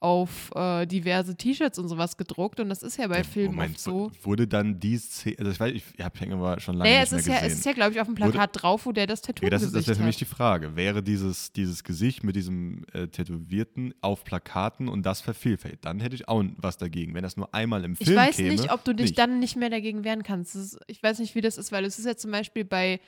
auf 0.04 0.50
äh, 0.54 0.84
diverse 0.86 1.34
T-Shirts 1.34 1.78
und 1.78 1.88
sowas 1.88 2.18
gedruckt 2.18 2.60
und 2.60 2.68
das 2.68 2.82
ist 2.82 2.98
ja 2.98 3.06
bei 3.08 3.18
Ja, 3.18 3.24
Filmen 3.24 3.54
Moment, 3.54 3.70
oft 3.76 3.80
so. 3.80 4.10
Wurde 4.22 4.46
dann 4.46 4.78
die 4.78 4.98
Szene, 4.98 5.36
also 5.38 5.50
ich 5.50 5.58
weiß, 5.58 5.72
ich 5.72 6.04
habe 6.04 6.20
Hangover 6.20 6.60
schon 6.60 6.76
lange 6.76 6.90
Naja, 6.90 7.00
nicht 7.00 7.06
es 7.06 7.10
mehr 7.12 7.20
ist, 7.20 7.26
ja, 7.26 7.34
gesehen. 7.36 7.46
es 7.52 7.58
ist 7.58 7.64
ja, 7.64 7.72
glaube 7.72 7.92
ich, 7.92 8.00
auf 8.00 8.06
dem 8.06 8.14
Plakat 8.14 8.50
drauf, 8.52 8.84
wo 8.84 8.92
der 8.92 9.06
das 9.06 9.22
Tattoo 9.22 9.40
Okay, 9.42 9.50
das 9.50 9.62
ist, 9.62 9.74
das 9.74 9.86
wäre 9.86 9.96
für 9.96 10.04
mich 10.04 10.18
die 10.18 10.26
Frage. 10.26 10.76
Wäre 10.76 11.02
dieses, 11.02 11.52
dieses 11.52 11.82
Gesicht 11.84 12.22
mit 12.22 12.36
diesem 12.36 12.84
äh, 12.92 13.06
Tätowierten 13.06 13.94
auf 14.02 14.24
Plakaten 14.24 14.88
und 14.88 15.06
das 15.06 15.22
vervielfältigt, 15.22 15.84
dann 15.86 16.00
hätte 16.00 16.14
ich 16.16 16.28
auch 16.28 16.44
was 16.58 16.76
dagegen. 16.76 17.14
Wenn 17.14 17.22
das 17.22 17.38
nur 17.38 17.54
einmal 17.54 17.82
im 17.84 17.96
Film 17.96 18.10
Ich 18.10 18.14
weiß 18.16 18.36
käme, 18.36 18.50
nicht, 18.50 18.70
ob 18.72 18.84
du 18.84 18.92
dich 18.94 19.06
nicht. 19.06 19.18
dann 19.18 19.38
nicht 19.38 19.56
mehr 19.56 19.70
dagegen 19.70 20.04
wehren 20.04 20.22
kannst. 20.22 20.54
Ist, 20.54 20.78
ich 20.86 21.02
weiß 21.02 21.18
nicht, 21.20 21.34
wie 21.34 21.40
das 21.40 21.56
ist, 21.56 21.72
weil 21.72 21.84
es 21.86 21.98
ist 21.98 22.04
ja 22.04 22.14
zum 22.14 22.30
Beispiel 22.30 22.66
bei, 22.66 23.00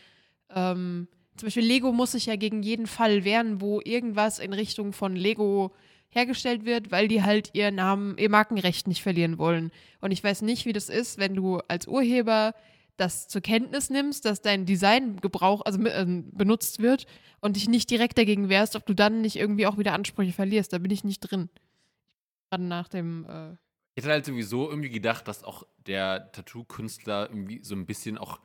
ähm, 0.55 1.09
zum 1.37 1.49
Beispiel 1.49 1.65
Lego 1.67 1.93
muss 1.93 2.13
sich 2.13 2.25
ja 2.25 2.37
gegen 2.37 2.63
jeden 2.63 2.87
Fall 2.87 3.25
wehren, 3.25 3.61
wo 3.61 3.83
irgendwas 3.85 4.39
in 4.39 4.55
Richtung 4.55 4.95
von 4.95 5.15
Lego 5.15 5.73
hergestellt 6.17 6.65
wird, 6.65 6.91
weil 6.91 7.07
die 7.07 7.23
halt 7.23 7.51
ihr 7.53 7.71
Namen, 7.71 8.19
ihr 8.19 8.31
Markenrecht 8.31 8.89
nicht 8.89 9.03
verlieren 9.03 9.39
wollen. 9.39 9.71
Und 10.01 10.11
ich 10.11 10.25
weiß 10.25 10.43
nicht, 10.43 10.67
wie 10.67 10.73
das 10.73 10.89
ist, 10.89 11.19
wenn 11.19 11.35
du 11.35 11.59
als 11.69 11.87
Urheber 11.87 12.55
das 12.97 13.29
zur 13.29 13.43
Kenntnis 13.43 13.91
nimmst, 13.91 14.25
dass 14.25 14.41
dein 14.41 14.65
Design 14.65 15.21
Gebrauch, 15.21 15.63
also 15.65 15.81
äh, 15.85 16.07
benutzt 16.33 16.81
wird 16.81 17.07
und 17.41 17.57
dich 17.57 17.69
nicht 17.69 17.91
direkt 17.91 18.17
dagegen 18.19 18.49
wehrst, 18.49 18.75
ob 18.75 18.87
du 18.87 18.95
dann 18.95 19.21
nicht 19.21 19.37
irgendwie 19.37 19.67
auch 19.67 19.79
wieder 19.79 19.93
Ansprüche 19.93 20.33
verlierst. 20.33 20.73
Da 20.73 20.79
bin 20.79 20.91
ich 20.91 21.05
nicht 21.05 21.21
drin. 21.21 21.51
Gerade 22.51 22.65
nach 22.65 22.89
dem 22.89 23.27
äh, 23.29 23.51
Ich 23.95 24.05
hätte 24.05 24.13
halt 24.13 24.25
sowieso 24.25 24.71
irgendwie 24.71 24.91
gedacht, 24.91 25.29
dass 25.29 25.45
auch 25.45 25.65
der 25.87 26.33
Tattoo-Künstler 26.33 27.29
irgendwie 27.29 27.61
so 27.63 27.75
ein 27.75 27.87
bisschen 27.87 28.17
auch 28.17 28.41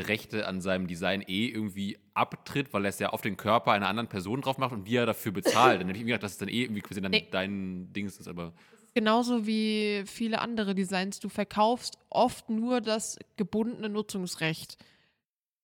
Rechte 0.00 0.46
an 0.46 0.60
seinem 0.60 0.86
Design 0.86 1.22
eh 1.26 1.48
irgendwie 1.48 1.98
abtritt, 2.14 2.72
weil 2.72 2.84
er 2.86 2.88
es 2.88 2.98
ja 2.98 3.10
auf 3.10 3.20
den 3.20 3.36
Körper 3.36 3.72
einer 3.72 3.88
anderen 3.88 4.08
Person 4.08 4.40
drauf 4.40 4.58
macht 4.58 4.72
und 4.72 4.84
die 4.88 4.96
er 4.96 5.06
dafür 5.06 5.32
bezahlt. 5.32 5.80
Dann 5.80 5.88
hätte 5.88 5.98
ich 5.98 6.02
irgendwie 6.02 6.12
gedacht, 6.12 6.22
dass 6.22 6.32
es 6.32 6.38
dann 6.38 6.48
eh 6.48 6.62
irgendwie 6.62 6.80
quasi 6.80 7.00
dann 7.00 7.10
Nee. 7.10 7.28
dein 7.30 7.92
Dings 7.92 8.18
ist, 8.18 8.28
aber 8.28 8.52
genauso 8.94 9.46
wie 9.46 10.04
viele 10.06 10.40
andere 10.40 10.74
Designs. 10.74 11.20
Du 11.20 11.28
verkaufst 11.28 11.98
oft 12.08 12.48
nur 12.48 12.80
das 12.80 13.18
gebundene 13.36 13.88
Nutzungsrecht. 13.88 14.78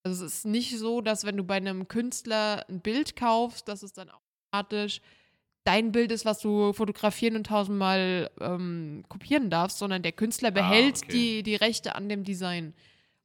Also 0.02 0.24
es 0.24 0.34
ist 0.34 0.46
nicht 0.46 0.78
so, 0.78 1.00
dass 1.00 1.24
wenn 1.24 1.36
du 1.36 1.44
bei 1.44 1.56
einem 1.56 1.88
Künstler 1.88 2.64
ein 2.68 2.80
Bild 2.80 3.16
kaufst, 3.16 3.68
dass 3.68 3.82
es 3.82 3.92
dann 3.92 4.10
automatisch 4.10 5.00
dein 5.64 5.92
Bild 5.92 6.12
ist, 6.12 6.24
was 6.24 6.38
du 6.38 6.72
fotografieren 6.72 7.36
und 7.36 7.46
tausendmal 7.46 8.30
ähm, 8.40 9.04
kopieren 9.08 9.50
darfst, 9.50 9.78
sondern 9.78 10.02
der 10.02 10.12
Künstler 10.12 10.50
behält 10.50 11.02
okay. 11.04 11.12
die, 11.12 11.42
die 11.42 11.56
Rechte 11.56 11.94
an 11.94 12.08
dem 12.08 12.24
Design. 12.24 12.72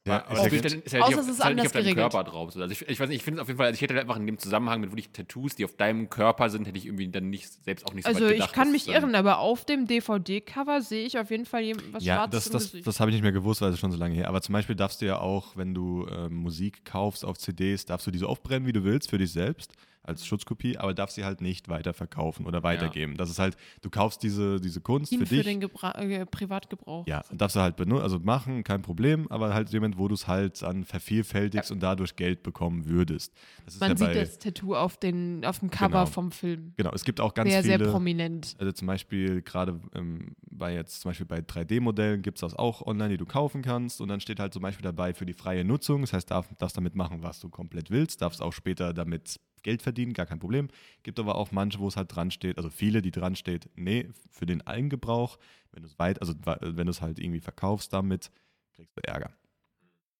Ja, 0.05 0.25
aber 0.27 0.45
ist 0.45 0.51
ja 0.53 0.61
dann- 0.61 0.81
ist 0.81 0.93
halt 0.93 1.03
Außer 1.03 1.09
nicht 1.11 1.19
auf, 1.19 1.23
es 1.23 1.27
ist 1.29 1.37
ist 1.37 1.43
halt 1.45 1.55
nicht 1.55 1.61
anders 1.61 1.65
auf 1.67 1.71
deinem 1.71 1.83
geregelt. 1.95 2.11
Körper 2.11 2.23
drauf. 2.29 2.55
Also 2.57 2.65
ich, 2.73 2.81
ich 2.89 2.99
weiß 2.99 3.07
nicht, 3.07 3.15
ich 3.17 3.23
finde 3.23 3.37
es 3.39 3.41
auf 3.43 3.47
jeden 3.47 3.57
Fall, 3.57 3.67
also 3.67 3.75
ich 3.75 3.81
hätte 3.81 3.97
einfach 3.99 4.17
in 4.17 4.25
dem 4.27 4.37
Zusammenhang 4.37 4.81
mit 4.81 4.91
wirklich 4.91 5.09
Tattoos, 5.11 5.55
die 5.55 5.63
auf 5.63 5.75
deinem 5.77 6.09
Körper 6.09 6.49
sind, 6.49 6.67
hätte 6.67 6.77
ich 6.77 6.85
irgendwie 6.87 7.07
dann 7.07 7.29
nicht, 7.29 7.47
selbst 7.63 7.85
auch 7.85 7.93
nicht 7.93 8.03
so 8.03 8.09
Also 8.09 8.25
weit 8.25 8.31
ich 8.31 8.35
gedacht. 8.37 8.53
kann 8.53 8.71
mich 8.73 8.89
irren, 8.89 9.15
aber 9.15 9.37
auf 9.39 9.63
dem 9.63 9.87
DVD-Cover 9.87 10.81
sehe 10.81 11.05
ich 11.05 11.17
auf 11.17 11.31
jeden 11.31 11.45
Fall 11.45 11.63
was 11.93 12.03
Ja, 12.03 12.15
Schwarzes 12.15 12.43
das, 12.45 12.51
das, 12.51 12.63
Gesicht. 12.71 12.87
das 12.87 12.99
habe 12.99 13.11
ich 13.11 13.15
nicht 13.15 13.23
mehr 13.23 13.31
gewusst, 13.31 13.61
weil 13.61 13.71
es 13.71 13.79
schon 13.79 13.91
so 13.91 13.97
lange 13.97 14.15
her. 14.15 14.27
Aber 14.27 14.41
zum 14.41 14.51
Beispiel 14.53 14.75
darfst 14.75 15.01
du 15.01 15.05
ja 15.05 15.19
auch, 15.19 15.55
wenn 15.55 15.73
du 15.73 16.05
ähm, 16.11 16.35
Musik 16.35 16.83
kaufst 16.83 17.23
auf 17.23 17.37
CDs, 17.37 17.85
darfst 17.85 18.05
du 18.05 18.11
die 18.11 18.19
so 18.19 18.27
aufbrennen, 18.27 18.67
wie 18.67 18.73
du 18.73 18.83
willst, 18.83 19.09
für 19.09 19.17
dich 19.17 19.31
selbst, 19.31 19.71
als 20.03 20.25
Schutzkopie, 20.25 20.77
aber 20.77 20.93
darfst 20.93 21.15
sie 21.15 21.23
halt 21.23 21.41
nicht 21.41 21.69
weiterverkaufen 21.69 22.45
oder 22.45 22.61
weitergeben. 22.63 23.15
Das 23.17 23.29
ist 23.29 23.39
halt, 23.39 23.55
du 23.81 23.89
kaufst 23.89 24.21
diese, 24.21 24.59
diese 24.59 24.81
Kunst 24.81 25.11
Ihn 25.11 25.19
für 25.19 25.25
für, 25.25 25.35
dich. 25.35 25.45
den 25.45 25.59
Gebra 25.61 25.91
äh, 25.93 26.25
Privatgebrauch. 26.25 27.07
Ja, 27.07 27.23
darfst 27.31 27.55
du 27.55 27.61
halt 27.61 27.79
also 27.79 28.19
machen, 28.19 28.63
kein 28.63 28.81
Problem, 28.81 29.27
aber 29.29 29.53
halt 29.53 29.69
jemand, 29.71 29.97
wo 29.97 30.07
du 30.07 30.15
es 30.15 30.27
halt 30.27 30.61
dann 30.61 30.83
vervielfältigst 30.83 31.71
und 31.71 31.81
dadurch 31.81 32.15
Geld 32.15 32.43
bekommen 32.43 32.85
würdest. 32.85 33.33
Das 33.65 33.75
ist 33.75 33.79
Man 33.81 33.91
ja 33.91 33.97
sieht 33.97 34.07
bei, 34.07 34.13
das 34.13 34.39
Tattoo 34.39 34.75
auf, 34.75 34.97
den, 34.97 35.45
auf 35.45 35.59
dem 35.59 35.69
Cover 35.69 35.89
Genau. 35.93 36.05
vom 36.05 36.31
Film. 36.31 36.73
Genau, 36.77 36.91
es 36.93 37.03
gibt 37.03 37.19
auch 37.21 37.33
ganz 37.33 37.49
sehr, 37.49 37.63
viele. 37.63 37.77
sehr 37.79 37.91
prominent. 37.91 38.55
Also 38.59 38.71
zum 38.71 38.87
Beispiel 38.87 39.41
gerade 39.41 39.79
ähm, 39.93 40.35
bei 40.41 40.73
jetzt 40.73 41.01
zum 41.01 41.09
Beispiel 41.09 41.25
bei 41.25 41.39
3D-Modellen 41.39 42.21
gibt 42.21 42.37
es 42.37 42.41
das 42.41 42.55
auch 42.55 42.81
online, 42.85 43.09
die 43.09 43.17
du 43.17 43.25
kaufen 43.25 43.61
kannst 43.61 44.01
und 44.01 44.09
dann 44.09 44.19
steht 44.19 44.39
halt 44.39 44.53
zum 44.53 44.61
Beispiel 44.61 44.83
dabei 44.83 45.13
für 45.13 45.25
die 45.25 45.33
freie 45.33 45.63
Nutzung. 45.63 46.01
Das 46.01 46.13
heißt, 46.13 46.29
darf, 46.31 46.47
darfst 46.57 46.77
damit 46.77 46.95
machen, 46.95 47.23
was 47.23 47.39
du 47.39 47.49
komplett 47.49 47.89
willst, 47.91 48.21
darfst 48.21 48.41
auch 48.41 48.53
später 48.53 48.93
damit 48.93 49.39
Geld 49.63 49.81
verdienen, 49.81 50.13
gar 50.13 50.25
kein 50.25 50.39
Problem. 50.39 50.67
Gibt 51.01 51.19
aber 51.19 51.35
auch 51.35 51.51
manche, 51.51 51.79
wo 51.79 51.87
es 51.87 51.97
halt 51.97 52.13
dran 52.15 52.31
steht, 52.31 52.57
also 52.57 52.69
viele, 52.69 53.01
die 53.01 53.11
dran 53.11 53.35
steht, 53.35 53.69
nee, 53.75 54.09
für 54.31 54.45
den 54.45 54.61
Eigengebrauch, 54.67 55.37
wenn 55.71 55.83
du 55.83 55.87
es 55.89 55.97
weit, 55.97 56.21
also 56.21 56.33
wenn 56.61 56.85
du 56.85 56.91
es 56.91 57.01
halt 57.01 57.19
irgendwie 57.19 57.39
verkaufst 57.39 57.91
damit, 57.93 58.31
kriegst 58.75 58.95
du 58.95 59.01
Ärger. 59.03 59.31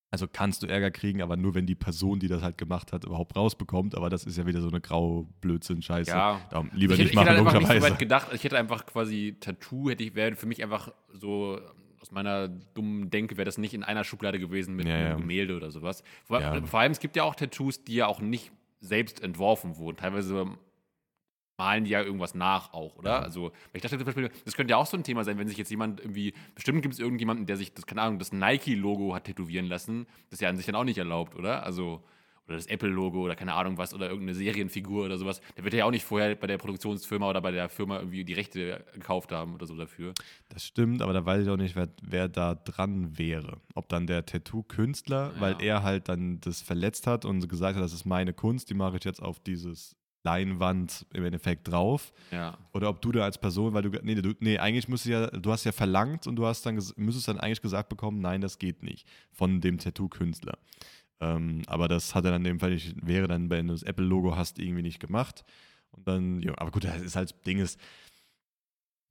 Also 0.09 0.27
kannst 0.31 0.61
du 0.61 0.67
Ärger 0.67 0.91
kriegen, 0.91 1.23
aber 1.23 1.37
nur 1.37 1.55
wenn 1.55 1.65
die 1.65 1.73
Person, 1.73 2.19
die 2.19 2.27
das 2.27 2.43
halt 2.43 2.55
gemacht 2.59 2.93
hat, 2.93 3.03
überhaupt 3.03 3.35
rausbekommt. 3.35 3.95
Aber 3.95 4.11
das 4.11 4.25
ist 4.25 4.37
ja 4.37 4.45
wieder 4.45 4.61
so 4.61 4.67
eine 4.67 4.79
grau 4.79 5.27
Blödsinn-Scheiße. 5.41 6.11
Ja. 6.11 6.39
Darum 6.51 6.69
lieber 6.71 6.93
ich 6.93 6.99
hätte, 6.99 7.03
nicht 7.05 7.09
ich 7.09 7.15
machen, 7.15 7.27
hätte 7.29 7.37
halt 7.37 7.47
einfach 7.47 7.59
nicht 7.71 7.81
so 7.81 7.89
weit 7.89 7.97
gedacht. 7.97 8.27
Ich 8.31 8.43
hätte 8.43 8.55
einfach 8.59 8.85
quasi 8.85 9.37
Tattoo, 9.39 9.89
hätte 9.89 10.03
ich, 10.03 10.13
wäre 10.13 10.35
für 10.35 10.45
mich 10.45 10.61
einfach 10.61 10.93
so 11.11 11.59
aus 11.99 12.11
meiner 12.11 12.47
dummen 12.47 13.09
Denke 13.09 13.37
wäre 13.37 13.45
das 13.45 13.57
nicht 13.57 13.73
in 13.73 13.81
einer 13.81 14.03
Schublade 14.03 14.37
gewesen 14.37 14.75
mit 14.75 14.87
Ja, 14.87 14.93
einem 14.93 15.07
ja. 15.07 15.15
Gemälde 15.15 15.55
oder 15.55 15.71
sowas. 15.71 16.03
Vor, 16.25 16.41
Ja. 16.41 16.61
vor 16.63 16.79
allem, 16.79 16.91
es 16.91 16.99
gibt 16.99 17.15
ja 17.15 17.23
auch 17.23 17.33
Tattoos, 17.33 17.83
die 17.83 17.95
ja 17.95 18.05
auch 18.05 18.19
nicht 18.19 18.51
selbst 18.83 19.21
entworfen 19.23 19.77
wurden. 19.77 19.97
Teilweise 19.97 20.57
malen 21.57 21.85
die 21.85 21.91
ja 21.91 22.01
irgendwas 22.01 22.35
nach 22.35 22.73
auch, 22.73 22.95
oder? 22.97 23.11
Ja. 23.11 23.19
Also, 23.19 23.51
ich 23.73 23.81
dachte 23.81 23.97
zum 23.97 24.05
Beispiel, 24.05 24.29
das 24.45 24.55
könnte 24.55 24.71
ja 24.71 24.77
auch 24.77 24.85
so 24.85 24.97
ein 24.97 25.03
Thema 25.03 25.23
sein, 25.23 25.37
wenn 25.37 25.47
sich 25.47 25.57
jetzt 25.57 25.69
jemand 25.69 25.99
irgendwie, 25.99 26.33
bestimmt 26.55 26.81
gibt 26.81 26.93
es 26.93 26.99
irgendjemanden, 26.99 27.45
der 27.45 27.57
sich, 27.57 27.73
das, 27.73 27.85
keine 27.85 28.01
Ahnung, 28.01 28.19
das 28.19 28.33
Nike-Logo 28.33 29.13
hat 29.15 29.25
tätowieren 29.25 29.67
lassen. 29.67 30.05
Das 30.29 30.37
ist 30.37 30.41
ja 30.41 30.49
an 30.49 30.57
sich 30.57 30.65
dann 30.65 30.75
auch 30.75 30.83
nicht 30.83 30.97
erlaubt, 30.97 31.35
oder? 31.35 31.63
Also, 31.63 32.03
oder 32.47 32.55
das 32.57 32.65
Apple-Logo 32.67 33.21
oder 33.21 33.35
keine 33.35 33.53
Ahnung 33.53 33.77
was 33.77 33.93
oder 33.93 34.07
irgendeine 34.09 34.35
Serienfigur 34.35 35.05
oder 35.05 35.17
sowas. 35.17 35.41
Der 35.55 35.63
wird 35.63 35.73
ja 35.73 35.85
auch 35.85 35.91
nicht 35.91 36.03
vorher 36.03 36.35
bei 36.35 36.47
der 36.47 36.57
Produktionsfirma 36.57 37.29
oder 37.29 37.41
bei 37.41 37.51
der 37.51 37.69
Firma 37.69 37.99
irgendwie 37.99 38.25
die 38.25 38.33
Rechte 38.33 38.83
gekauft 38.93 39.31
haben 39.31 39.53
oder 39.55 39.65
so 39.65 39.75
dafür. 39.77 40.13
Das 40.49 40.65
stimmt, 40.65 41.01
aber 41.01 41.13
da 41.13 41.25
weiß 41.25 41.43
ich 41.43 41.49
auch 41.49 41.57
nicht, 41.57 41.75
wer, 41.75 41.89
wer 42.01 42.27
da 42.27 42.55
dran 42.55 43.17
wäre. 43.17 43.61
Ob 43.75 43.87
dann 43.89 44.07
der 44.07 44.25
Tattoo-Künstler, 44.25 45.31
Ja. 45.35 45.41
weil 45.41 45.55
er 45.61 45.83
halt 45.83 46.09
dann 46.09 46.39
das 46.41 46.61
verletzt 46.61 47.07
hat 47.07 47.25
und 47.25 47.47
gesagt 47.47 47.75
hat, 47.77 47.83
das 47.83 47.93
ist 47.93 48.05
meine 48.05 48.33
Kunst, 48.33 48.69
die 48.69 48.73
mache 48.73 48.97
ich 48.97 49.03
jetzt 49.03 49.21
auf 49.21 49.39
dieses 49.39 49.95
Leinwand 50.25 51.05
im 51.13 51.25
Endeffekt 51.25 51.67
drauf. 51.67 52.13
Ja. 52.31 52.57
Oder 52.73 52.89
ob 52.89 53.01
du 53.01 53.11
da 53.11 53.23
als 53.23 53.37
Person, 53.37 53.73
weil 53.73 53.83
du, 53.83 53.89
nee, 54.03 54.15
du, 54.15 54.33
nee 54.39 54.57
eigentlich 54.57 54.87
müsstest 54.87 55.11
ja, 55.11 55.27
du 55.27 55.51
hast 55.51 55.65
ja 55.65 55.71
verlangt 55.73 56.27
und 56.27 56.35
du 56.37 56.45
hast 56.45 56.65
dann, 56.65 56.75
müsstest 56.95 57.27
dann 57.27 57.39
eigentlich 57.39 57.61
gesagt 57.61 57.89
bekommen, 57.89 58.19
nein, 58.21 58.39
das 58.41 58.57
geht 58.57 58.83
nicht, 58.83 59.05
von 59.31 59.59
dem 59.59 59.77
Tattoo-Künstler. 59.79 60.57
Ähm, 61.23 61.61
aber 61.67 61.87
das 61.87 62.13
hat 62.15 62.25
er 62.25 62.31
dann 62.31 62.41
in 62.41 62.51
dem 62.53 62.59
Fall 62.59 62.71
nicht, 62.71 62.95
wäre 63.05 63.27
dann, 63.27 63.49
wenn 63.49 63.67
du 63.67 63.73
das 63.73 63.83
Apple-Logo 63.83 64.35
hast, 64.35 64.59
irgendwie 64.59 64.81
nicht 64.83 64.99
gemacht. 64.99 65.43
Und 65.91 66.07
dann, 66.07 66.41
ja, 66.41 66.53
aber 66.57 66.71
gut, 66.71 66.83
das 66.83 67.01
ist 67.01 67.15
halt, 67.15 67.31
das 67.31 67.41
Ding 67.41 67.59
ist, 67.59 67.79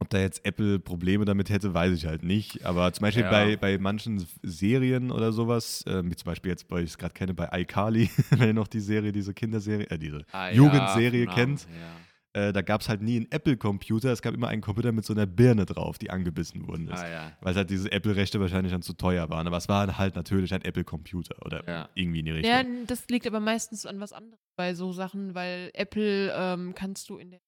ob 0.00 0.10
da 0.10 0.18
jetzt 0.18 0.44
Apple 0.44 0.80
Probleme 0.80 1.24
damit 1.24 1.48
hätte, 1.48 1.74
weiß 1.74 1.92
ich 1.96 2.06
halt 2.06 2.24
nicht. 2.24 2.64
Aber 2.64 2.92
zum 2.92 3.02
Beispiel 3.02 3.22
Ja. 3.22 3.30
bei, 3.30 3.56
bei 3.56 3.78
manchen 3.78 4.26
Serien 4.42 5.12
oder 5.12 5.30
sowas, 5.32 5.84
äh, 5.86 6.02
wie 6.04 6.16
zum 6.16 6.24
Beispiel 6.26 6.50
jetzt, 6.50 6.68
weil 6.72 6.82
ich 6.82 6.90
es 6.90 6.98
gerade 6.98 7.14
kenne, 7.14 7.34
bei 7.34 7.48
iCarly, 7.60 8.10
wenn 8.30 8.48
ihr 8.48 8.54
noch 8.54 8.66
die 8.66 8.80
Serie, 8.80 9.12
diese 9.12 9.32
Kinderserie, 9.32 9.88
äh, 9.90 9.98
diese 9.98 10.24
Ah, 10.32 10.48
ja, 10.48 10.54
Jugendserie 10.56 11.26
vom 11.26 11.34
Namen, 11.36 11.56
kennt, 11.56 11.68
Ja. 11.78 11.96
Äh, 12.34 12.52
da 12.52 12.62
gab 12.62 12.80
es 12.80 12.88
halt 12.88 13.02
nie 13.02 13.16
einen 13.16 13.30
Apple-Computer, 13.30 14.10
es 14.10 14.22
gab 14.22 14.32
immer 14.34 14.48
einen 14.48 14.62
Computer 14.62 14.92
mit 14.92 15.04
so 15.04 15.12
einer 15.12 15.26
Birne 15.26 15.66
drauf, 15.66 15.98
die 15.98 16.10
angebissen 16.10 16.66
worden 16.66 16.88
ist. 16.88 17.02
Ah, 17.02 17.08
ja. 17.10 17.32
Weil 17.42 17.54
halt 17.54 17.68
diese 17.70 17.92
Apple-Rechte 17.92 18.40
wahrscheinlich 18.40 18.72
dann 18.72 18.82
zu 18.82 18.94
teuer 18.94 19.28
waren. 19.28 19.46
Aber 19.46 19.56
es 19.58 19.68
war 19.68 19.98
halt 19.98 20.14
natürlich 20.16 20.52
ein 20.54 20.62
Apple-Computer 20.62 21.36
oder 21.44 21.66
Ja. 21.68 21.88
irgendwie 21.94 22.20
in 22.20 22.24
die 22.26 22.30
Richtung. 22.32 22.50
Ja, 22.52 22.64
das 22.86 23.06
liegt 23.08 23.26
aber 23.26 23.40
meistens 23.40 23.84
an 23.86 24.00
was 24.00 24.12
anderem 24.12 24.38
bei 24.56 24.74
so 24.74 24.92
Sachen, 24.92 25.34
weil 25.34 25.70
Apple 25.74 26.32
ähm, 26.34 26.74
kannst 26.74 27.08
du 27.10 27.18
in 27.18 27.30
der 27.32 27.40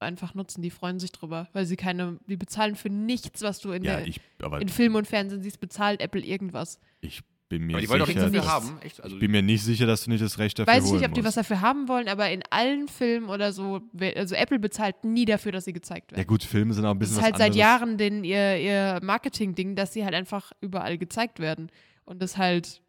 einfach 0.00 0.34
nutzen. 0.34 0.60
Die 0.60 0.70
freuen 0.70 0.98
sich 1.00 1.12
drüber, 1.12 1.48
weil 1.52 1.64
sie 1.66 1.76
keine, 1.76 2.18
die 2.26 2.36
bezahlen 2.36 2.76
für 2.76 2.90
nichts, 2.90 3.40
was 3.42 3.60
du 3.60 3.70
in, 3.72 3.84
Ja, 3.84 3.96
der, 3.96 4.06
ich, 4.06 4.20
aber 4.42 4.60
in 4.60 4.68
Film 4.68 4.96
und 4.96 5.06
Fernsehen 5.06 5.42
siehst, 5.42 5.60
bezahlt 5.60 6.00
Apple 6.02 6.20
irgendwas. 6.20 6.78
ich 7.00 7.22
bin 7.48 7.66
mir 7.66 7.74
Aber 7.74 7.80
die 7.80 7.88
wollen 7.88 8.00
doch 8.00 8.06
sicher, 8.06 8.28
nichts 8.28 8.46
dafür 8.46 8.52
haben. 8.52 8.78
Echt? 8.82 9.02
Also, 9.02 9.16
ich 9.16 9.20
bin 9.20 9.30
mir 9.30 9.42
nicht 9.42 9.62
sicher, 9.62 9.86
dass 9.86 10.04
du 10.04 10.10
nicht 10.10 10.22
das 10.22 10.38
Recht 10.38 10.58
dafür 10.58 10.72
Weiß 10.72 10.84
ich 10.84 10.90
holen 10.90 11.00
nicht, 11.00 11.08
ob 11.08 11.14
die 11.14 11.20
was 11.24 11.36
musst. 11.36 11.50
dafür 11.50 11.60
haben 11.60 11.88
wollen, 11.88 12.08
aber 12.08 12.30
in 12.30 12.42
allen 12.50 12.88
Filmen 12.88 13.28
oder 13.28 13.52
so, 13.52 13.80
also 14.16 14.34
Apple 14.34 14.58
bezahlt 14.58 15.04
nie 15.04 15.24
dafür, 15.24 15.52
dass 15.52 15.64
sie 15.64 15.72
gezeigt 15.72 16.12
werden. 16.12 16.20
Ja 16.20 16.24
gut, 16.24 16.42
Filme 16.42 16.72
sind 16.74 16.84
auch 16.84 16.90
ein 16.92 16.98
das 16.98 17.10
bisschen 17.10 17.18
ist 17.18 17.24
halt 17.24 17.38
seit. 17.38 17.54
Jahren 17.54 17.98
den, 17.98 18.24
ihr, 18.24 18.58
ihr 18.58 19.00
Marketing-Ding, 19.02 19.76
dass 19.76 19.92
sie 19.92 20.04
halt 20.04 20.14
einfach 20.14 20.52
überall 20.60 20.98
gezeigt 20.98 21.38
werden. 21.38 21.70
Und 22.04 22.20
das 22.20 22.36
halt, 22.36 22.82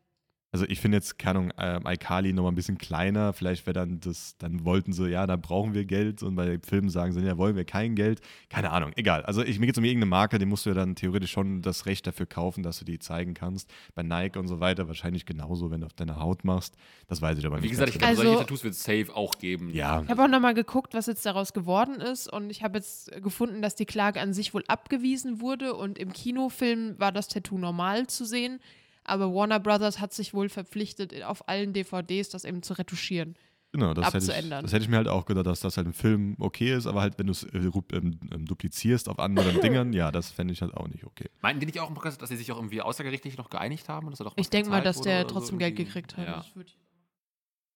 Also 0.56 0.66
ich 0.70 0.80
finde 0.80 0.96
jetzt, 1.00 1.20
keine 1.20 1.40
Ahnung, 1.40 1.54
ähm, 1.58 1.84
iCarly 1.86 2.32
nochmal 2.32 2.54
ein 2.54 2.56
bisschen 2.56 2.78
kleiner. 2.78 3.34
Vielleicht 3.34 3.66
wäre 3.66 3.74
dann 3.74 4.00
das, 4.00 4.38
dann 4.38 4.64
wollten 4.64 4.94
sie, 4.94 5.10
ja, 5.10 5.28
dann 5.28 5.42
brauchen 5.42 5.74
wir 5.74 5.84
Geld. 5.84 6.24
Und 6.24 6.36
bei 6.36 6.60
Filmen 6.66 6.88
sagen 6.90 7.12
sie, 7.12 7.20
ja, 7.20 7.38
wollen 7.38 7.58
wir 7.58 7.66
kein 7.66 7.94
Geld. 7.94 8.22
Keine 8.48 8.72
Ahnung, 8.72 8.94
egal. 8.96 9.24
Also 9.24 9.44
ich, 9.44 9.60
mir 9.60 9.66
geht 9.66 9.76
es 9.76 9.80
um 9.80 9.84
irgendeine 9.84 10.10
Marke, 10.10 10.40
die 10.40 10.46
musst 10.46 10.66
du 10.66 10.70
ja 10.70 10.74
dann 10.76 10.96
theoretisch 10.96 11.32
schon 11.32 11.62
das 11.62 11.86
Recht 11.88 12.08
dafür 12.08 12.26
kaufen, 12.26 12.64
dass 12.64 12.80
du 12.80 12.86
die 12.86 13.00
zeigen 13.00 13.34
kannst. 13.34 13.70
Bei 13.96 14.04
Nike 14.04 14.40
und 14.40 14.48
so 14.48 14.62
weiter 14.62 14.88
wahrscheinlich 14.88 15.26
genauso, 15.26 15.72
wenn 15.72 15.82
du 15.82 15.88
auf 15.88 15.94
deiner 15.94 16.22
Haut 16.22 16.46
machst. 16.46 16.78
Das 17.08 17.22
weiß 17.22 17.38
ich 17.38 17.46
aber 17.46 17.58
wie 17.58 17.64
nicht. 17.64 17.72
gesagt, 17.72 17.90
ich 17.90 17.98
glaube, 17.98 18.12
Also- 18.12 18.22
solche 18.24 18.40
Tattoos 18.40 18.64
wird 18.64 18.76
es 18.76 18.84
safe 18.86 19.14
auch 19.14 19.38
geben. 19.40 19.72
Ja. 19.74 20.04
ich 20.04 20.10
habe 20.10 20.24
auch 20.24 20.30
nochmal 20.30 20.54
geguckt, 20.54 20.94
was 20.94 21.08
jetzt 21.08 21.26
daraus 21.26 21.52
geworden 21.52 21.96
ist. 21.96 22.32
Und 22.32 22.50
ich 22.50 22.64
habe 22.64 22.78
jetzt 22.78 23.12
gefunden, 23.22 23.62
dass 23.62 23.76
die 23.76 23.86
Klage 23.86 24.22
an 24.22 24.34
sich 24.34 24.54
wohl 24.54 24.64
abgewiesen 24.70 25.42
wurde. 25.42 25.74
Und 25.74 25.98
im 25.98 26.14
Kinofilm 26.14 26.96
war 26.98 27.12
das 27.12 27.28
Tattoo 27.28 27.58
normal 27.58 28.08
zu 28.08 28.24
sehen. 28.24 28.62
Aber 29.06 29.34
Warner 29.34 29.60
Brothers 29.60 30.00
hat 30.00 30.14
sich 30.14 30.34
wohl 30.34 30.50
verpflichtet, 30.50 31.24
auf 31.24 31.48
allen 31.48 31.74
DVDs 31.74 32.30
das 32.30 32.44
eben 32.44 32.64
zu 32.64 32.74
retuschieren. 32.74 33.36
Genau, 33.72 33.94
das 33.94 34.08
hätte, 34.08 34.18
ich, 34.20 34.24
abzuändern. 34.30 34.64
das 34.64 34.72
hätte 34.72 34.84
ich 34.84 34.90
mir 34.90 34.96
halt 34.96 35.10
auch 35.10 35.26
gedacht, 35.26 35.48
dass 35.48 35.60
das 35.60 35.76
halt 35.76 35.86
im 35.86 35.94
Film 35.94 36.38
okay 36.40 36.74
ist, 36.74 36.88
aber 36.88 37.02
halt, 37.02 37.20
wenn 37.20 37.28
du 37.28 37.32
es 37.32 37.44
äh, 37.44 37.58
ähm, 37.58 38.20
ähm, 38.34 38.46
duplizierst 38.46 39.10
auf 39.10 39.20
anderen 39.20 39.60
Dingern, 39.62 39.92
ja, 39.92 40.12
das 40.12 40.32
fände 40.32 40.54
ich 40.54 40.62
halt 40.62 40.74
auch 40.74 40.88
nicht 40.88 41.04
okay. 41.04 41.30
Meinten 41.42 41.60
die 41.60 41.66
nicht 41.66 41.82
auch, 41.82 41.92
dass 42.02 42.30
sie 42.30 42.38
sich 42.38 42.50
auch 42.54 42.56
irgendwie 42.56 42.82
außergerichtlich 42.82 43.38
noch 43.38 43.50
geeinigt 43.50 43.90
haben? 43.90 44.06
Und 44.06 44.14
dass 44.14 44.22
er 44.22 44.26
doch 44.26 44.34
Ich 44.38 44.50
denke 44.50 44.70
mal, 44.70 44.82
dass 44.82 45.02
der 45.02 45.20
oder 45.20 45.30
so 45.30 45.36
trotzdem 45.36 45.60
Geld 45.60 45.76
gekriegt 45.76 46.16
hat. 46.16 46.26
Ja. 46.26 46.46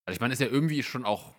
Also 0.06 0.16
ich 0.16 0.22
meine, 0.22 0.34
ist 0.34 0.40
ja 0.40 0.48
irgendwie 0.48 0.82
schon 0.84 1.04
auch 1.04 1.34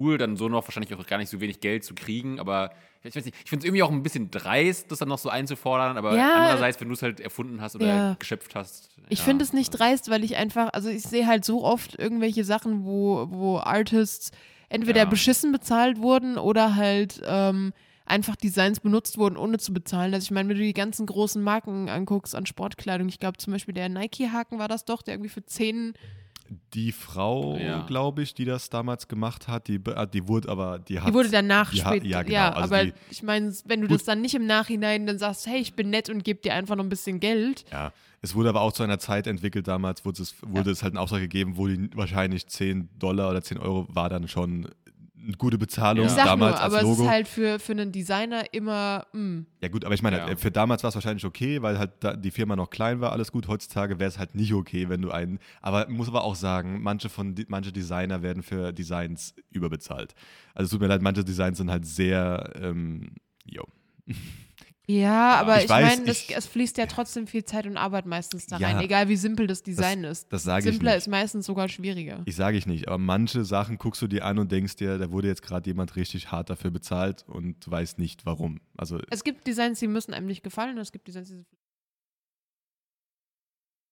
cool, 0.00 0.18
dann 0.18 0.36
so 0.36 0.48
noch 0.48 0.64
wahrscheinlich 0.66 0.94
auch 0.94 1.06
gar 1.06 1.18
nicht 1.18 1.30
so 1.30 1.40
wenig 1.40 1.60
Geld 1.60 1.84
zu 1.84 1.94
kriegen, 1.94 2.38
aber 2.38 2.70
ich 3.02 3.14
weiß 3.14 3.24
nicht, 3.24 3.36
ich 3.44 3.48
finde 3.48 3.62
es 3.62 3.66
irgendwie 3.66 3.82
auch 3.82 3.90
ein 3.90 4.02
bisschen 4.02 4.30
dreist, 4.30 4.90
das 4.90 4.98
dann 4.98 5.08
noch 5.08 5.18
so 5.18 5.28
einzufordern, 5.28 5.96
aber 5.96 6.16
Ja. 6.16 6.32
andererseits, 6.34 6.80
wenn 6.80 6.88
du 6.88 6.94
es 6.94 7.02
halt 7.02 7.20
erfunden 7.20 7.60
hast 7.60 7.76
oder 7.76 7.86
Ja. 7.86 8.14
geschöpft 8.18 8.54
hast. 8.54 8.90
Ich 9.08 9.20
ja, 9.20 9.24
finde 9.24 9.44
es 9.44 9.52
nicht 9.52 9.70
dreist, 9.70 10.10
weil 10.10 10.24
ich 10.24 10.36
einfach, 10.36 10.70
also 10.72 10.88
ich 10.88 11.02
sehe 11.02 11.26
halt 11.26 11.44
so 11.44 11.64
oft 11.64 11.98
irgendwelche 11.98 12.44
Sachen, 12.44 12.84
wo, 12.84 13.26
wo 13.30 13.58
Artists 13.58 14.32
entweder 14.68 15.06
beschissen 15.06 15.52
bezahlt 15.52 15.98
wurden 16.00 16.36
oder 16.38 16.74
halt 16.74 17.22
ähm, 17.24 17.72
einfach 18.04 18.34
Designs 18.36 18.80
benutzt 18.80 19.16
wurden, 19.18 19.36
ohne 19.36 19.58
zu 19.58 19.72
bezahlen. 19.72 20.12
Also 20.12 20.24
ich 20.24 20.30
meine, 20.32 20.48
wenn 20.48 20.56
du 20.56 20.62
die 20.62 20.72
ganzen 20.74 21.06
großen 21.06 21.42
Marken 21.42 21.88
anguckst 21.88 22.34
an 22.34 22.46
Sportkleidung, 22.46 23.08
ich 23.08 23.18
glaube 23.20 23.38
zum 23.38 23.52
Beispiel 23.52 23.74
der 23.74 23.88
Nike-Haken 23.88 24.58
war 24.58 24.68
das 24.68 24.84
doch, 24.84 25.02
der 25.02 25.14
irgendwie 25.14 25.30
für 25.30 25.44
10, 25.44 25.94
Die 26.74 26.92
Frau, 26.92 27.56
Ja. 27.58 27.82
glaube 27.86 28.22
ich, 28.22 28.34
die 28.34 28.44
das 28.44 28.70
damals 28.70 29.08
gemacht 29.08 29.48
hat, 29.48 29.68
die, 29.68 29.80
ah, 29.94 30.06
die 30.06 30.28
wurde 30.28 30.48
aber, 30.48 30.78
die 30.78 31.00
hat. 31.00 31.08
die 31.08 31.14
wurde 31.14 31.30
danach 31.30 31.72
später. 31.72 32.04
ja, 32.06 32.22
Ja, 32.22 32.22
genau, 32.22 32.60
also 32.60 32.74
aber 32.74 32.84
die- 32.86 32.92
ich 33.10 33.22
meine, 33.22 33.52
wenn 33.64 33.80
du 33.80 33.88
Gut. 33.88 33.96
das 33.98 34.04
dann 34.04 34.20
nicht 34.20 34.34
im 34.34 34.46
Nachhinein 34.46 35.06
dann 35.06 35.18
sagst, 35.18 35.46
hey, 35.46 35.58
ich 35.60 35.74
bin 35.74 35.90
nett 35.90 36.08
und 36.10 36.22
gebe 36.24 36.40
dir 36.40 36.54
einfach 36.54 36.76
noch 36.76 36.84
ein 36.84 36.88
bisschen 36.88 37.20
Geld. 37.20 37.64
Ja, 37.72 37.92
es 38.22 38.34
wurde 38.34 38.48
aber 38.48 38.60
auch 38.60 38.72
zu 38.72 38.82
einer 38.82 38.98
Zeit 38.98 39.26
entwickelt, 39.26 39.68
damals 39.68 40.04
wurde 40.04 40.22
es, 40.22 40.34
wurde 40.42 40.70
es 40.70 40.82
halt 40.82 40.92
einen 40.94 40.98
Auftrag 41.02 41.20
gegeben, 41.20 41.56
wo 41.56 41.66
die 41.68 41.90
wahrscheinlich 41.94 42.46
10 42.48 42.88
Dollar 42.98 43.30
oder 43.30 43.42
10 43.42 43.58
Euro 43.58 43.86
war 43.88 44.08
dann 44.08 44.28
schon 44.28 44.68
gute 45.38 45.58
Bezahlung 45.58 46.04
Ja. 46.06 46.10
Ich 46.10 46.16
sag 46.16 46.24
damals 46.26 46.54
nur, 46.56 46.62
als 46.62 46.74
aber 46.74 46.82
Logo. 46.82 46.94
es 46.94 47.00
ist 47.00 47.08
halt 47.08 47.28
für, 47.28 47.58
für 47.58 47.72
einen 47.72 47.92
Designer 47.92 48.44
immer, 48.52 49.06
mm, 49.12 49.40
Ja 49.60 49.68
gut, 49.68 49.84
aber 49.84 49.94
ich 49.94 50.02
meine, 50.02 50.18
Ja. 50.18 50.36
für 50.36 50.50
damals 50.50 50.82
war 50.82 50.88
es 50.88 50.94
wahrscheinlich 50.94 51.24
okay, 51.24 51.62
weil 51.62 51.78
halt 51.78 51.92
da 52.00 52.14
die 52.16 52.30
Firma 52.30 52.56
noch 52.56 52.70
klein 52.70 53.00
war, 53.00 53.12
alles 53.12 53.32
gut. 53.32 53.48
Heutzutage 53.48 53.98
wäre 53.98 54.08
es 54.08 54.18
halt 54.18 54.34
nicht 54.34 54.52
okay, 54.54 54.88
wenn 54.88 55.02
du 55.02 55.10
einen. 55.10 55.38
Aber 55.60 55.88
muss 55.88 56.08
aber 56.08 56.24
auch 56.24 56.34
sagen, 56.36 56.82
manche 56.82 57.08
von 57.08 57.34
manche 57.48 57.72
Designer 57.72 58.22
werden 58.22 58.42
für 58.42 58.72
Designs 58.72 59.34
überbezahlt. 59.50 60.14
Also 60.54 60.66
es 60.66 60.70
tut 60.70 60.80
mir 60.80 60.86
leid, 60.88 61.02
manche 61.02 61.24
Designs 61.24 61.58
sind 61.58 61.70
halt 61.70 61.86
sehr, 61.86 62.52
ähm, 62.60 63.10
jo. 63.44 63.64
Ja, 64.88 65.34
aber 65.34 65.58
ich 65.58 65.64
ich, 65.64 65.68
meine, 65.70 66.08
es, 66.08 66.46
fließt 66.46 66.78
ja 66.78 66.86
trotzdem 66.86 67.26
viel 67.26 67.44
Zeit 67.44 67.66
und 67.66 67.76
Arbeit 67.76 68.06
meistens 68.06 68.46
da 68.46 68.58
Ja. 68.58 68.68
rein, 68.68 68.80
egal 68.80 69.08
wie 69.08 69.16
simpel 69.16 69.46
das 69.48 69.62
Design 69.62 70.04
ist. 70.04 70.32
Das 70.32 70.44
sage 70.44 70.68
ich 70.68 70.74
Simpler 70.74 70.96
ist 70.96 71.08
meistens 71.08 71.46
sogar 71.46 71.68
schwieriger. 71.68 72.22
Ich 72.24 72.36
sage 72.36 72.56
ich 72.56 72.66
nicht, 72.66 72.86
aber 72.86 72.98
manche 72.98 73.44
Sachen 73.44 73.78
guckst 73.78 74.00
du 74.00 74.06
dir 74.06 74.24
an 74.24 74.38
und 74.38 74.52
denkst 74.52 74.76
dir, 74.76 74.98
da 74.98 75.10
wurde 75.10 75.26
jetzt 75.28 75.42
gerade 75.42 75.68
jemand 75.68 75.96
richtig 75.96 76.30
hart 76.30 76.50
dafür 76.50 76.70
bezahlt 76.70 77.24
und 77.26 77.68
weiß 77.68 77.98
nicht 77.98 78.26
warum. 78.26 78.60
Also 78.76 79.00
Es 79.10 79.24
gibt 79.24 79.46
Designs, 79.46 79.80
die 79.80 79.88
müssen 79.88 80.14
einem 80.14 80.26
nicht 80.26 80.44
gefallen, 80.44 80.76
und 80.76 80.82
es 80.82 80.92
gibt 80.92 81.08
Designs, 81.08 81.30
die 81.30 81.44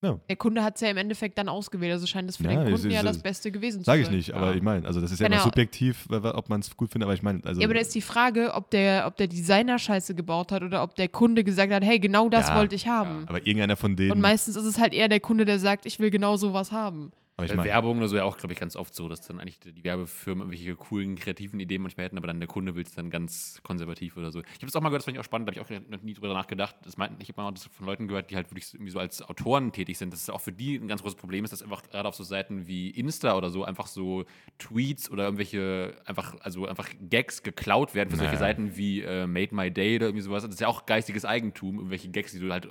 Ja. 0.04 0.18
Der 0.28 0.36
Kunde 0.36 0.62
hat 0.62 0.74
es 0.74 0.82
ja 0.82 0.88
im 0.90 0.96
Endeffekt 0.98 1.38
dann 1.38 1.48
ausgewählt, 1.48 1.92
also 1.92 2.06
scheint 2.06 2.28
es 2.28 2.36
für 2.36 2.44
Ja, 2.44 2.50
den 2.50 2.72
Kunden 2.72 2.88
ist- 2.88 2.94
ja 2.94 3.02
das 3.02 3.18
Beste 3.18 3.50
gewesen 3.50 3.80
zu 3.80 3.84
sage 3.86 4.04
sein. 4.04 4.12
ich 4.12 4.16
nicht, 4.28 4.34
aber 4.34 4.50
Ja. 4.50 4.54
ich 4.54 4.62
meine, 4.62 4.86
also 4.86 5.00
das 5.00 5.10
ist 5.10 5.20
ja 5.20 5.26
immer 5.26 5.40
subjektiv, 5.40 6.06
ob 6.10 6.48
man 6.48 6.60
es 6.60 6.76
gut 6.76 6.90
findet, 6.90 7.06
aber 7.06 7.14
ich 7.14 7.22
meine, 7.22 7.40
also 7.44 7.60
Ja, 7.60 7.66
aber 7.66 7.74
da 7.74 7.80
ist 7.80 7.94
die 7.94 8.00
Frage, 8.02 8.52
ob 8.54 8.70
der, 8.70 9.06
ob 9.06 9.16
der 9.16 9.26
Designer 9.28 9.78
Scheiße 9.78 10.14
gebaut 10.14 10.52
hat 10.52 10.62
oder 10.62 10.82
ob 10.82 10.94
der 10.94 11.08
Kunde 11.08 11.42
gesagt 11.44 11.72
hat, 11.72 11.82
hey, 11.82 11.98
genau 11.98 12.28
das 12.28 12.52
wollte 12.54 12.74
ich 12.74 12.86
haben. 12.86 13.24
aber 13.26 13.38
irgendeiner 13.38 13.76
von 13.76 13.96
denen, 13.96 14.12
Und 14.12 14.20
meistens 14.20 14.56
ist 14.56 14.64
es 14.64 14.78
halt 14.78 14.92
eher 14.92 15.08
der 15.08 15.20
Kunde, 15.20 15.44
der 15.44 15.58
sagt, 15.58 15.86
ich 15.86 15.98
will 15.98 16.10
genau 16.10 16.36
sowas 16.36 16.70
haben. 16.72 17.12
Aber 17.36 17.46
ich 17.46 17.50
Bei 17.50 17.56
meine, 17.56 17.68
Werbung 17.68 17.98
oder 17.98 18.06
so 18.06 18.16
ja 18.16 18.22
auch, 18.22 18.36
glaube 18.36 18.52
ich, 18.52 18.60
ganz 18.60 18.76
oft 18.76 18.94
so, 18.94 19.08
dass 19.08 19.22
dann 19.26 19.40
eigentlich 19.40 19.58
die 19.58 19.82
Werbefirmen 19.82 20.42
irgendwelche 20.42 20.76
coolen, 20.76 21.16
kreativen 21.16 21.58
Ideen 21.58 21.82
manchmal 21.82 22.06
hätten, 22.06 22.16
aber 22.16 22.28
dann 22.28 22.38
der 22.38 22.46
Kunde 22.46 22.76
will 22.76 22.84
es 22.84 22.94
dann 22.94 23.10
ganz 23.10 23.58
konservativ 23.64 24.16
oder 24.16 24.30
so. 24.30 24.40
Ich 24.40 24.46
habe 24.46 24.66
das 24.66 24.76
auch 24.76 24.80
mal 24.80 24.90
gehört, 24.90 25.00
das 25.00 25.06
fand 25.06 25.16
ich 25.16 25.20
auch 25.20 25.24
spannend, 25.24 25.48
da 25.48 25.54
habe 25.54 25.72
ich 25.72 25.82
auch 25.82 25.90
noch 25.90 26.02
nie 26.02 26.14
drüber 26.14 26.32
nachgedacht. 26.32 26.76
Das 26.82 26.96
meinten, 26.96 27.20
ich 27.20 27.28
habe 27.30 27.42
mal 27.42 27.50
das 27.50 27.64
von 27.64 27.86
Leuten 27.86 28.06
gehört, 28.06 28.30
die 28.30 28.36
halt 28.36 28.52
wirklich 28.52 28.72
irgendwie 28.72 28.92
so 28.92 29.00
als 29.00 29.20
Autoren 29.20 29.72
tätig 29.72 29.98
sind, 29.98 30.12
dass 30.12 30.22
es 30.22 30.30
auch 30.30 30.40
für 30.40 30.52
die 30.52 30.76
ein 30.76 30.86
ganz 30.86 31.02
großes 31.02 31.18
Problem 31.18 31.42
ist, 31.42 31.50
dass 31.50 31.62
einfach 31.62 31.82
gerade 31.82 32.08
auf 32.08 32.14
so 32.14 32.22
Seiten 32.22 32.68
wie 32.68 32.90
Insta 32.90 33.36
oder 33.36 33.50
so 33.50 33.64
einfach 33.64 33.88
so 33.88 34.26
Tweets 34.58 35.10
oder 35.10 35.24
irgendwelche 35.24 35.96
einfach, 36.04 36.36
also 36.40 36.66
einfach 36.68 36.88
Gags 37.00 37.42
geklaut 37.42 37.96
werden 37.96 38.10
für 38.10 38.16
solche 38.16 38.34
Naja. 38.34 38.38
Seiten 38.38 38.76
wie 38.76 39.00
äh, 39.02 39.26
Made 39.26 39.52
My 39.52 39.72
Day 39.72 39.96
oder 39.96 40.06
irgendwie 40.06 40.22
sowas. 40.22 40.44
Das 40.44 40.52
ist 40.52 40.60
ja 40.60 40.68
auch 40.68 40.86
geistiges 40.86 41.24
Eigentum, 41.24 41.78
irgendwelche 41.78 42.10
Gags, 42.10 42.30
die 42.30 42.38
du 42.38 42.52
halt 42.52 42.68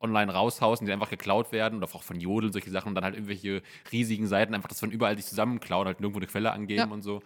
online 0.00 0.32
raushaust 0.32 0.80
und 0.82 0.86
die 0.86 0.92
einfach 0.92 1.10
geklaut 1.10 1.52
werden 1.52 1.76
oder 1.82 1.86
auch 1.94 2.02
von 2.02 2.18
Jodeln, 2.20 2.52
solche 2.52 2.70
Sachen 2.70 2.88
und 2.88 2.94
dann 2.94 3.04
halt 3.04 3.14
irgendwelche 3.14 3.62
riesigen 3.92 4.26
Seiten 4.26 4.54
einfach 4.54 4.68
das 4.68 4.80
von 4.80 4.90
überall 4.90 5.16
sich 5.16 5.26
zusammenklauen, 5.26 5.86
halt 5.86 6.00
nirgendwo 6.00 6.18
eine 6.20 6.26
Quelle 6.26 6.52
angeben 6.52 6.78
Ja. 6.78 6.86
und 6.86 7.02
so. 7.02 7.22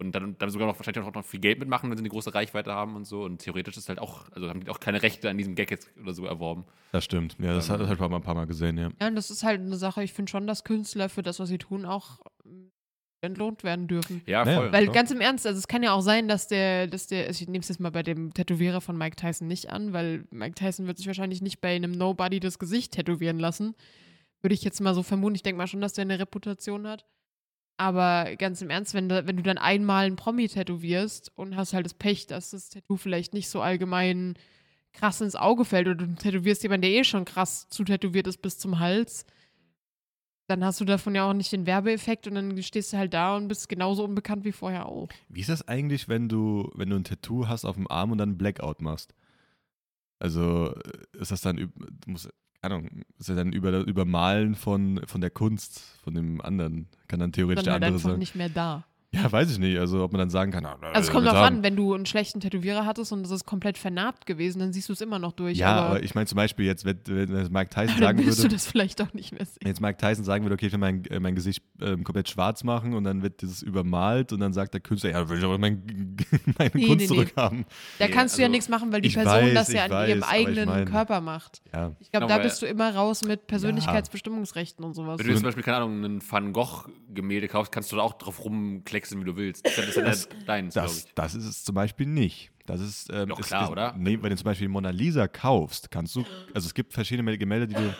Und 0.00 0.12
dann, 0.14 0.38
dann 0.38 0.48
sogar 0.50 0.68
noch 0.68 0.78
wahrscheinlich 0.78 1.04
auch 1.04 1.12
noch 1.12 1.24
viel 1.24 1.40
Geld 1.40 1.58
mitmachen, 1.58 1.90
wenn 1.90 1.96
sie 1.98 2.02
eine 2.02 2.08
große 2.08 2.32
Reichweite 2.32 2.72
haben 2.72 2.94
und 2.94 3.04
so. 3.04 3.24
Und 3.24 3.38
theoretisch 3.38 3.76
ist 3.76 3.88
halt 3.88 3.98
auch, 3.98 4.30
also 4.30 4.48
haben 4.48 4.60
die 4.60 4.70
auch 4.70 4.78
keine 4.78 5.02
Rechte 5.02 5.28
an 5.28 5.36
diesem 5.36 5.56
Gag 5.56 5.72
jetzt 5.72 5.90
oder 6.00 6.14
so 6.14 6.24
erworben. 6.24 6.64
das 6.92 7.04
stimmt. 7.04 7.36
Ja, 7.40 7.52
das 7.52 7.68
hat 7.68 7.80
Ähm, 7.80 7.88
das 7.88 7.90
hat 7.90 7.98
man 7.98 8.14
ein 8.14 8.22
paar 8.22 8.36
Mal 8.36 8.46
gesehen, 8.46 8.78
ja. 8.78 8.90
Ja, 9.00 9.08
und 9.08 9.16
das 9.16 9.28
ist 9.30 9.42
halt 9.42 9.60
eine 9.60 9.76
Sache, 9.76 10.04
ich 10.04 10.12
finde 10.12 10.30
schon, 10.30 10.46
dass 10.46 10.62
Künstler 10.62 11.08
für 11.08 11.22
das, 11.24 11.40
was 11.40 11.48
sie 11.48 11.58
tun, 11.58 11.84
auch 11.84 12.20
entlohnt 13.20 13.64
werden 13.64 13.88
dürfen. 13.88 14.22
Ja, 14.26 14.44
voll. 14.44 14.72
Weil 14.72 14.84
klar. 14.84 14.94
ganz 14.94 15.10
im 15.10 15.20
Ernst, 15.20 15.46
also 15.46 15.58
es 15.58 15.68
kann 15.68 15.82
ja 15.82 15.92
auch 15.92 16.00
sein, 16.00 16.28
dass 16.28 16.46
der, 16.46 16.86
dass 16.86 17.06
der, 17.06 17.26
also 17.26 17.42
ich 17.42 17.48
nehme 17.48 17.62
es 17.62 17.68
jetzt 17.68 17.80
mal 17.80 17.90
bei 17.90 18.02
dem 18.02 18.32
Tätowierer 18.32 18.80
von 18.80 18.96
Mike 18.96 19.16
Tyson 19.16 19.48
nicht 19.48 19.70
an, 19.70 19.92
weil 19.92 20.24
Mike 20.30 20.54
Tyson 20.54 20.86
wird 20.86 20.98
sich 20.98 21.06
wahrscheinlich 21.06 21.42
nicht 21.42 21.60
bei 21.60 21.74
einem 21.74 21.92
Nobody 21.92 22.40
das 22.40 22.58
Gesicht 22.58 22.92
tätowieren 22.92 23.38
lassen. 23.38 23.74
Würde 24.40 24.54
ich 24.54 24.62
jetzt 24.62 24.80
mal 24.80 24.94
so 24.94 25.02
vermuten. 25.02 25.34
Ich 25.34 25.42
denke 25.42 25.58
mal 25.58 25.66
schon, 25.66 25.80
dass 25.80 25.94
der 25.94 26.02
eine 26.02 26.18
Reputation 26.18 26.86
hat. 26.86 27.04
Aber 27.76 28.34
ganz 28.36 28.60
im 28.62 28.70
Ernst, 28.70 28.94
wenn 28.94 29.08
du, 29.08 29.26
wenn 29.26 29.36
du 29.36 29.42
dann 29.42 29.58
einmal 29.58 30.06
einen 30.06 30.16
Promi 30.16 30.48
tätowierst 30.48 31.32
und 31.36 31.56
hast 31.56 31.72
halt 31.72 31.86
das 31.86 31.94
Pech, 31.94 32.26
dass 32.26 32.50
das 32.50 32.70
Tattoo 32.70 32.96
vielleicht 32.96 33.34
nicht 33.34 33.48
so 33.48 33.60
allgemein 33.60 34.34
krass 34.92 35.20
ins 35.20 35.36
Auge 35.36 35.64
fällt 35.64 35.86
oder 35.86 36.06
du 36.06 36.14
tätowierst 36.14 36.62
jemanden, 36.64 36.82
der 36.82 36.90
eh 36.90 37.04
schon 37.04 37.24
krass 37.24 37.68
zutätowiert 37.68 38.26
ist 38.26 38.42
bis 38.42 38.58
zum 38.58 38.80
Hals, 38.80 39.26
dann 40.48 40.64
hast 40.64 40.80
du 40.80 40.84
davon 40.86 41.14
ja 41.14 41.28
auch 41.28 41.34
nicht 41.34 41.52
den 41.52 41.66
Werbeeffekt 41.66 42.26
und 42.26 42.34
dann 42.34 42.60
stehst 42.62 42.92
du 42.92 42.96
halt 42.96 43.12
da 43.12 43.36
und 43.36 43.48
bist 43.48 43.68
genauso 43.68 44.02
unbekannt 44.04 44.44
wie 44.44 44.52
vorher 44.52 44.86
auch. 44.86 45.08
Wie 45.28 45.40
ist 45.40 45.50
das 45.50 45.68
eigentlich, 45.68 46.08
wenn 46.08 46.28
du, 46.28 46.70
wenn 46.74 46.88
du 46.88 46.96
ein 46.96 47.04
Tattoo 47.04 47.46
hast 47.46 47.66
auf 47.66 47.76
dem 47.76 47.88
Arm 47.90 48.12
und 48.12 48.18
dann 48.18 48.38
Blackout 48.38 48.80
machst? 48.80 49.14
Also 50.18 50.74
äh, 50.74 51.18
ist 51.20 51.30
das 51.30 51.42
dann, 51.42 51.70
keine 52.62 52.74
Ahnung, 52.74 53.02
ist 53.18 53.28
ja 53.28 53.34
dann 53.34 53.52
über, 53.52 53.70
Übermalen 53.80 54.54
von, 54.54 55.02
von 55.06 55.20
der 55.20 55.30
Kunst, 55.30 55.80
von 56.02 56.14
dem 56.14 56.40
anderen, 56.40 56.88
kann 57.08 57.20
dann 57.20 57.32
theoretisch 57.32 57.64
Dann 57.64 57.64
der 57.64 57.72
halt 57.74 57.84
andere 57.84 57.96
einfach 57.98 58.10
sein. 58.10 58.18
nicht 58.18 58.34
mehr 58.34 58.48
da. 58.48 58.84
Ja, 59.14 59.32
weiß 59.32 59.50
ich 59.50 59.58
nicht. 59.58 59.78
Also 59.78 60.02
ob 60.04 60.12
man 60.12 60.18
dann 60.18 60.28
sagen 60.28 60.52
kann, 60.52 60.66
ah, 60.66 60.76
Also 60.92 61.08
es 61.08 61.12
kommt 61.14 61.26
haben- 61.26 61.36
an, 61.56 61.62
wenn 61.62 61.76
du 61.76 61.94
einen 61.94 62.04
schlechten 62.04 62.40
Tätowierer 62.40 62.84
hattest 62.84 63.10
und 63.10 63.24
es 63.24 63.30
ist 63.30 63.46
komplett 63.46 63.78
vernarbt 63.78 64.26
gewesen, 64.26 64.58
dann 64.58 64.74
siehst 64.74 64.90
du 64.90 64.92
es 64.92 65.00
immer 65.00 65.18
noch 65.18 65.32
durch. 65.32 65.56
Ja, 65.56 65.68
aber, 65.76 65.86
aber 65.88 66.02
ich 66.02 66.14
meine 66.14 66.26
zum 66.26 66.36
Beispiel 66.36 66.66
jetzt, 66.66 66.84
wenn, 66.84 66.98
wenn 67.06 67.50
Mike 67.50 67.70
Tyson 67.70 67.86
dann 68.00 68.16
sagen 68.18 68.26
wirst 68.26 68.38
du 68.40 68.42
würde, 68.44 68.54
das 68.56 68.66
vielleicht 68.66 69.00
auch 69.00 69.14
nicht 69.14 69.32
mehr 69.32 69.46
sehen. 69.46 69.56
wenn 69.62 69.68
jetzt 69.68 69.80
Mike 69.80 69.96
Tyson 69.96 70.24
sagen 70.24 70.44
würde, 70.44 70.54
okay, 70.56 70.66
ich 70.66 70.72
will 70.72 70.78
mein, 70.78 71.06
äh, 71.06 71.20
mein 71.20 71.34
Gesicht 71.34 71.62
ähm, 71.80 72.04
komplett 72.04 72.28
schwarz 72.28 72.64
machen 72.64 72.92
und 72.92 73.04
dann 73.04 73.22
wird 73.22 73.40
dieses 73.40 73.62
übermalt 73.62 74.34
und 74.34 74.40
dann 74.40 74.52
sagt 74.52 74.74
der 74.74 74.82
Künstler, 74.82 75.10
ja, 75.10 75.20
dann 75.20 75.30
will 75.30 75.38
ich 75.38 75.44
aber 75.44 75.56
mein, 75.56 75.82
meine 76.58 76.70
Nee, 76.74 76.86
Kunst 76.86 76.88
nee, 76.88 76.94
nee. 76.96 77.06
zurückhaben. 77.06 77.64
Da 77.98 78.06
Nee, 78.08 78.12
kannst 78.12 78.36
du 78.36 78.42
ja 78.42 78.46
also, 78.46 78.52
nichts 78.52 78.68
machen, 78.68 78.92
weil 78.92 79.00
die 79.00 79.08
ich 79.08 79.14
Person 79.14 79.32
weiß, 79.32 79.54
das 79.54 79.72
ja 79.72 79.86
ich 79.86 79.92
an 79.92 80.08
ihrem 80.10 80.20
weiß, 80.20 80.28
ich 80.28 80.34
eigenen 80.34 80.66
meine- 80.68 80.84
Körper 80.84 81.22
macht. 81.22 81.62
Ja. 81.72 81.92
Ich 81.98 82.10
glaube, 82.10 82.26
Genau, 82.26 82.36
da 82.38 82.42
bist 82.42 82.60
du 82.60 82.66
immer 82.66 82.94
raus 82.94 83.22
mit 83.24 83.46
Persönlichkeitsbestimmungsrechten 83.46 84.84
und 84.84 84.92
sowas. 84.92 85.18
Wenn 85.18 85.26
du 85.26 85.32
jetzt 85.32 85.40
zum 85.40 85.46
Beispiel, 85.46 85.62
keine 85.64 85.78
Ahnung, 85.78 86.04
ein 86.04 86.22
Van 86.30 86.52
Gogh-Gemälde 86.52 87.48
kaufst, 87.48 87.72
kannst 87.72 87.90
du 87.90 87.96
da 87.96 88.02
auch 88.02 88.12
drauf 88.14 88.38
rumklecksen, 88.98 89.20
wie 89.20 89.24
du 89.24 89.36
willst. 89.36 89.64
Das 89.66 89.78
ist 89.78 89.96
ja 89.96 90.02
dann 90.02 90.44
deins, 90.46 90.74
Das, 90.74 91.06
das 91.14 91.34
ist 91.34 91.44
es 91.44 91.64
zum 91.64 91.74
Beispiel 91.74 92.06
nicht. 92.06 92.50
Das 92.66 92.80
ist, 92.80 93.10
ähm, 93.10 93.28
Doch 93.28 93.40
ist, 93.40 93.48
klar, 93.48 93.64
ist, 93.64 93.70
oder? 93.70 93.94
Nee, 93.96 94.18
wenn 94.20 94.30
du 94.30 94.36
zum 94.36 94.44
Beispiel 94.44 94.68
Mona 94.68 94.90
Lisa 94.90 95.26
kaufst, 95.28 95.90
kannst 95.90 96.14
du, 96.16 96.24
also 96.54 96.66
es 96.66 96.74
gibt 96.74 96.92
verschiedene 96.92 97.38
Gemälde, 97.38 97.66
die 97.66 97.74
du, 97.74 97.94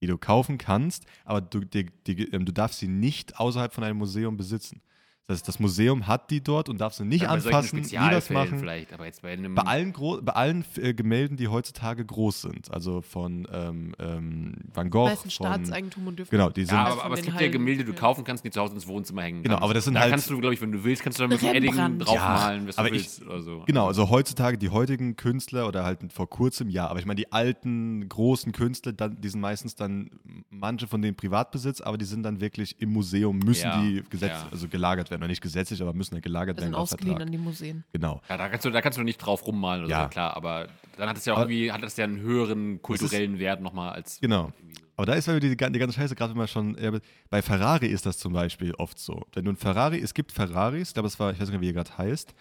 die 0.00 0.06
du 0.06 0.16
kaufen 0.16 0.58
kannst, 0.58 1.04
aber 1.24 1.40
du, 1.40 1.60
die, 1.60 1.86
die, 2.06 2.32
ähm, 2.32 2.44
du 2.46 2.52
darfst 2.52 2.78
sie 2.78 2.88
nicht 2.88 3.38
außerhalb 3.38 3.72
von 3.72 3.84
einem 3.84 3.98
Museum 3.98 4.36
besitzen. 4.36 4.82
Das 5.26 5.38
heißt, 5.38 5.48
das 5.48 5.58
Museum 5.58 6.06
hat 6.06 6.30
die 6.30 6.42
dort 6.42 6.68
und 6.68 6.82
darf 6.82 6.92
sie 6.92 7.04
nicht 7.06 7.22
Ja, 7.22 7.30
anfassen, 7.30 7.76
nie 7.76 7.84
Spezialfällen 7.84 8.44
machen. 8.44 8.58
vielleicht, 8.58 8.92
aber 8.92 9.06
jetzt 9.06 9.22
bei 9.22 9.32
einem. 9.32 9.54
Bei 9.54 9.62
allen, 9.62 9.94
gro- 9.94 10.20
bei 10.20 10.34
allen 10.34 10.66
äh, 10.76 10.92
Gemälden, 10.92 11.38
die 11.38 11.48
heutzutage 11.48 12.04
groß 12.04 12.42
sind, 12.42 12.70
also 12.70 13.00
von 13.00 13.48
ähm, 13.50 13.94
ähm, 13.98 14.52
Van 14.74 14.90
Gogh, 14.90 15.04
Meistens 15.08 15.32
von, 15.32 15.46
Staatseigentum 15.46 16.08
und 16.08 16.18
dürfen 16.18 16.30
genau, 16.30 16.50
die 16.50 16.66
sind 16.66 16.74
ja, 16.76 16.84
aber, 16.88 17.04
aber 17.06 17.14
es 17.14 17.22
gibt 17.22 17.40
ja 17.40 17.48
Gemälde, 17.48 17.84
die 17.84 17.90
du 17.90 17.92
ja. 17.94 17.98
kaufen 18.00 18.22
kannst, 18.22 18.44
die 18.44 18.50
zu 18.50 18.60
Hause 18.60 18.74
ins 18.74 18.86
Wohnzimmer 18.86 19.22
hängen 19.22 19.42
Genau, 19.42 19.54
kannst. 19.54 19.64
aber 19.64 19.72
das 19.72 19.84
sind 19.84 19.94
da 19.94 20.00
halt- 20.00 20.10
kannst 20.10 20.28
du, 20.28 20.38
glaube 20.38 20.52
ich, 20.54 20.60
wenn 20.60 20.72
du 20.72 20.84
willst, 20.84 21.02
kannst 21.02 21.18
du 21.18 21.22
da 21.22 21.28
mit 21.28 21.42
Edding 21.42 21.70
Rembrandt. 21.70 22.06
draufmalen, 22.06 22.68
was 22.68 22.76
du 22.76 22.80
aber 22.80 22.88
ich- 22.88 22.94
willst 22.94 23.22
oder 23.22 23.40
so. 23.40 23.62
Genau, 23.66 23.86
also 23.86 24.10
heutzutage 24.10 24.58
die 24.58 24.68
heutigen 24.68 25.16
Künstler 25.16 25.66
oder 25.66 25.84
halt 25.84 26.00
vor 26.12 26.28
kurzem 26.28 26.68
ja, 26.68 26.86
aber 26.86 26.98
ich 26.98 27.06
meine 27.06 27.16
die 27.16 27.32
alten 27.32 28.06
großen 28.10 28.52
Künstler, 28.52 28.92
dann, 28.92 29.18
die 29.18 29.28
sind 29.30 29.40
meistens 29.40 29.74
dann 29.74 30.10
manche 30.50 30.86
von 30.86 31.00
denen 31.00 31.16
Privatbesitz, 31.16 31.80
aber 31.80 31.96
die 31.96 32.04
sind 32.04 32.24
dann 32.24 32.42
wirklich 32.42 32.76
im 32.82 32.92
Museum 32.92 33.38
müssen 33.38 33.64
Ja, 33.68 33.80
die 33.80 34.02
gesetz, 34.10 34.32
ja. 34.32 34.48
also 34.50 34.68
gelagert 34.68 35.08
werden, 35.10 35.13
oder 35.20 35.28
nicht 35.28 35.40
gesetzlich, 35.40 35.80
aber 35.82 35.92
müssen 35.92 36.14
ja 36.14 36.20
gelagert 36.20 36.58
Das 36.58 36.64
werden 36.64 36.74
ausgeliehen 36.74 37.20
an 37.22 37.30
die 37.30 37.38
Museen. 37.38 37.84
Genau. 37.92 38.20
Ja, 38.28 38.36
da 38.36 38.48
kannst 38.48 38.64
du, 38.64 38.70
da 38.70 38.80
kannst 38.80 38.98
du 38.98 39.02
nicht 39.02 39.18
drauf 39.18 39.46
rummalen 39.46 39.84
oder 39.84 39.90
Ja. 39.90 40.02
so, 40.04 40.08
klar, 40.10 40.36
aber 40.36 40.68
dann 40.96 41.08
hat 41.08 41.16
es 41.16 41.24
ja 41.24 41.34
auch 41.34 41.38
Aber- 41.38 41.50
irgendwie, 41.50 41.72
hat 41.72 41.82
das 41.82 41.96
ja 41.96 42.04
einen 42.04 42.20
höheren 42.20 42.80
kulturellen 42.82 43.38
Wert 43.38 43.60
nochmal 43.60 43.92
als. 43.92 44.20
Genau. 44.20 44.52
Aber 44.96 45.06
da 45.06 45.14
ist 45.14 45.26
die, 45.26 45.40
die 45.40 45.56
ganze 45.56 45.92
Scheiße, 45.92 46.14
gerade 46.14 46.30
wenn 46.32 46.38
man 46.38 46.48
schon, 46.48 46.76
äh, 46.78 47.00
bei 47.28 47.42
Ferrari 47.42 47.86
ist 47.88 48.06
das 48.06 48.18
zum 48.18 48.32
Beispiel 48.32 48.74
oft 48.76 48.98
so. 48.98 49.22
Wenn 49.32 49.44
du 49.44 49.50
ein 49.52 49.56
Ferrari, 49.56 49.98
es 49.98 50.14
gibt 50.14 50.30
Ferraris, 50.30 50.88
ich 50.88 50.94
glaube, 50.94 51.08
es 51.08 51.18
war, 51.18 51.32
ich 51.32 51.40
weiß 51.40 51.48
nicht 51.48 51.52
mehr, 51.52 51.60
wie 51.62 51.70
er 51.70 51.72
gerade 51.84 51.98
heißt, 51.98 52.32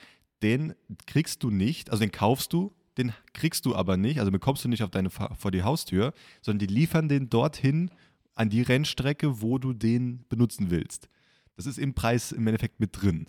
den 0.44 0.76
kriegst 1.08 1.42
du 1.42 1.50
nicht, 1.50 1.90
also 1.90 2.02
den 2.02 2.12
kaufst 2.12 2.54
du, 2.54 2.74
den 3.00 3.12
kriegst 3.34 3.66
du 3.66 3.76
aber 3.76 3.98
nicht, 3.98 4.20
also 4.20 4.30
bekommst 4.32 4.64
du 4.64 4.70
nicht 4.70 4.84
auf 4.84 4.92
deine, 4.92 5.10
vor 5.10 5.50
die 5.50 5.64
Haustür, 5.64 6.14
sondern 6.42 6.68
die 6.68 6.72
liefern 6.74 7.10
den 7.10 7.28
dorthin 7.30 7.90
an 8.36 8.50
die 8.50 8.62
Rennstrecke, 8.62 9.42
wo 9.42 9.58
du 9.58 9.74
den 9.74 10.26
benutzen 10.30 10.70
willst. 10.70 11.10
Das 11.56 11.66
ist 11.66 11.78
im 11.78 11.94
Preis 11.94 12.32
im 12.32 12.48
Endeffekt 12.48 12.80
mit 12.80 13.02
drin. 13.02 13.28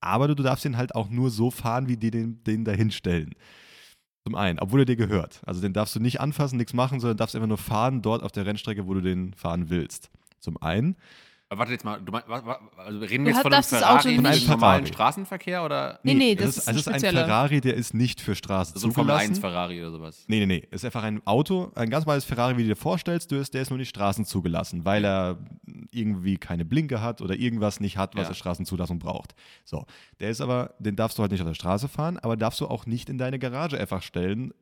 Aber 0.00 0.28
du, 0.28 0.34
du 0.34 0.42
darfst 0.42 0.64
den 0.64 0.76
halt 0.76 0.94
auch 0.94 1.08
nur 1.08 1.30
so 1.30 1.50
fahren, 1.50 1.88
wie 1.88 1.96
die 1.96 2.10
den, 2.10 2.42
den 2.44 2.64
dahin 2.64 2.90
stellen. 2.90 3.34
Zum 4.24 4.34
einen, 4.34 4.58
obwohl 4.58 4.80
er 4.80 4.86
dir 4.86 4.96
gehört. 4.96 5.40
Also 5.46 5.60
den 5.60 5.72
darfst 5.72 5.96
du 5.96 6.00
nicht 6.00 6.20
anfassen, 6.20 6.56
nichts 6.58 6.74
machen, 6.74 7.00
sondern 7.00 7.16
darfst 7.16 7.34
einfach 7.34 7.48
nur 7.48 7.58
fahren 7.58 8.02
dort 8.02 8.22
auf 8.22 8.32
der 8.32 8.46
Rennstrecke, 8.46 8.86
wo 8.86 8.94
du 8.94 9.00
den 9.00 9.32
fahren 9.34 9.70
willst. 9.70 10.10
Zum 10.38 10.60
einen. 10.62 10.96
Aber 11.50 11.60
warte 11.60 11.72
jetzt 11.72 11.84
mal, 11.84 11.98
du 11.98 12.12
mein, 12.12 12.22
also 12.26 12.98
reden 13.00 13.24
Du 13.24 13.30
wir 13.30 13.34
jetzt 13.34 13.36
hast- 13.36 13.42
von 13.42 13.52
einem 13.54 13.60
das 13.62 13.68
Ferrari 13.70 14.16
Von 14.16 14.26
einem 14.26 14.46
normalen. 14.48 14.86
Straßenverkehr 14.86 15.64
oder 15.64 15.98
Nee, 16.02 16.12
nee, 16.12 16.34
das 16.34 16.48
es 16.50 16.56
ist 16.58 16.68
also 16.68 16.80
ist 16.80 16.88
ein 16.88 16.94
spezieller. 17.00 17.24
Ferrari, 17.24 17.60
der 17.62 17.74
ist 17.74 17.94
nicht 17.94 18.20
für 18.20 18.34
Straßen 18.34 18.78
so 18.78 18.88
ein 18.88 18.92
Formel 18.92 19.12
1 19.14 19.22
zugelassen. 19.36 19.40
Ferrari 19.40 19.80
oder 19.80 19.90
sowas? 19.92 20.24
Nee, 20.28 20.40
nee, 20.40 20.46
nee. 20.46 20.68
Es 20.70 20.82
ist 20.82 20.84
einfach 20.84 21.04
ein 21.04 21.26
Auto, 21.26 21.72
ein 21.74 21.88
ganz 21.88 22.04
normales 22.04 22.26
Ferrari, 22.26 22.58
wie 22.58 22.62
du 22.64 22.68
dir 22.68 22.76
vorstellst, 22.76 23.30
du 23.32 23.36
ist, 23.36 23.54
der 23.54 23.62
ist 23.62 23.70
nur 23.70 23.78
nicht 23.78 23.88
Straßen 23.88 24.26
zugelassen, 24.26 24.84
weil 24.84 25.04
er 25.06 25.38
irgendwie 25.90 26.36
keine 26.36 26.66
Blinke 26.66 27.00
hat 27.00 27.22
oder 27.22 27.34
irgendwas 27.34 27.80
nicht 27.80 27.96
hat, 27.96 28.14
was 28.14 28.24
Ja. 28.24 28.28
er 28.30 28.34
Straßenzulassung 28.34 28.98
braucht. 28.98 29.34
So, 29.64 29.86
der 30.20 30.28
ist 30.28 30.42
aber, 30.42 30.74
den 30.78 30.96
darfst 30.96 31.16
du 31.16 31.22
halt 31.22 31.32
nicht 31.32 31.40
auf 31.40 31.48
der 31.48 31.54
Straße 31.54 31.88
fahren, 31.88 32.18
aber 32.18 32.36
darfst 32.36 32.60
du 32.60 32.66
auch 32.66 32.84
nicht 32.84 33.08
in 33.08 33.16
deine 33.16 33.38
Garage 33.38 33.78
einfach 33.80 34.02
stellen, 34.02 34.52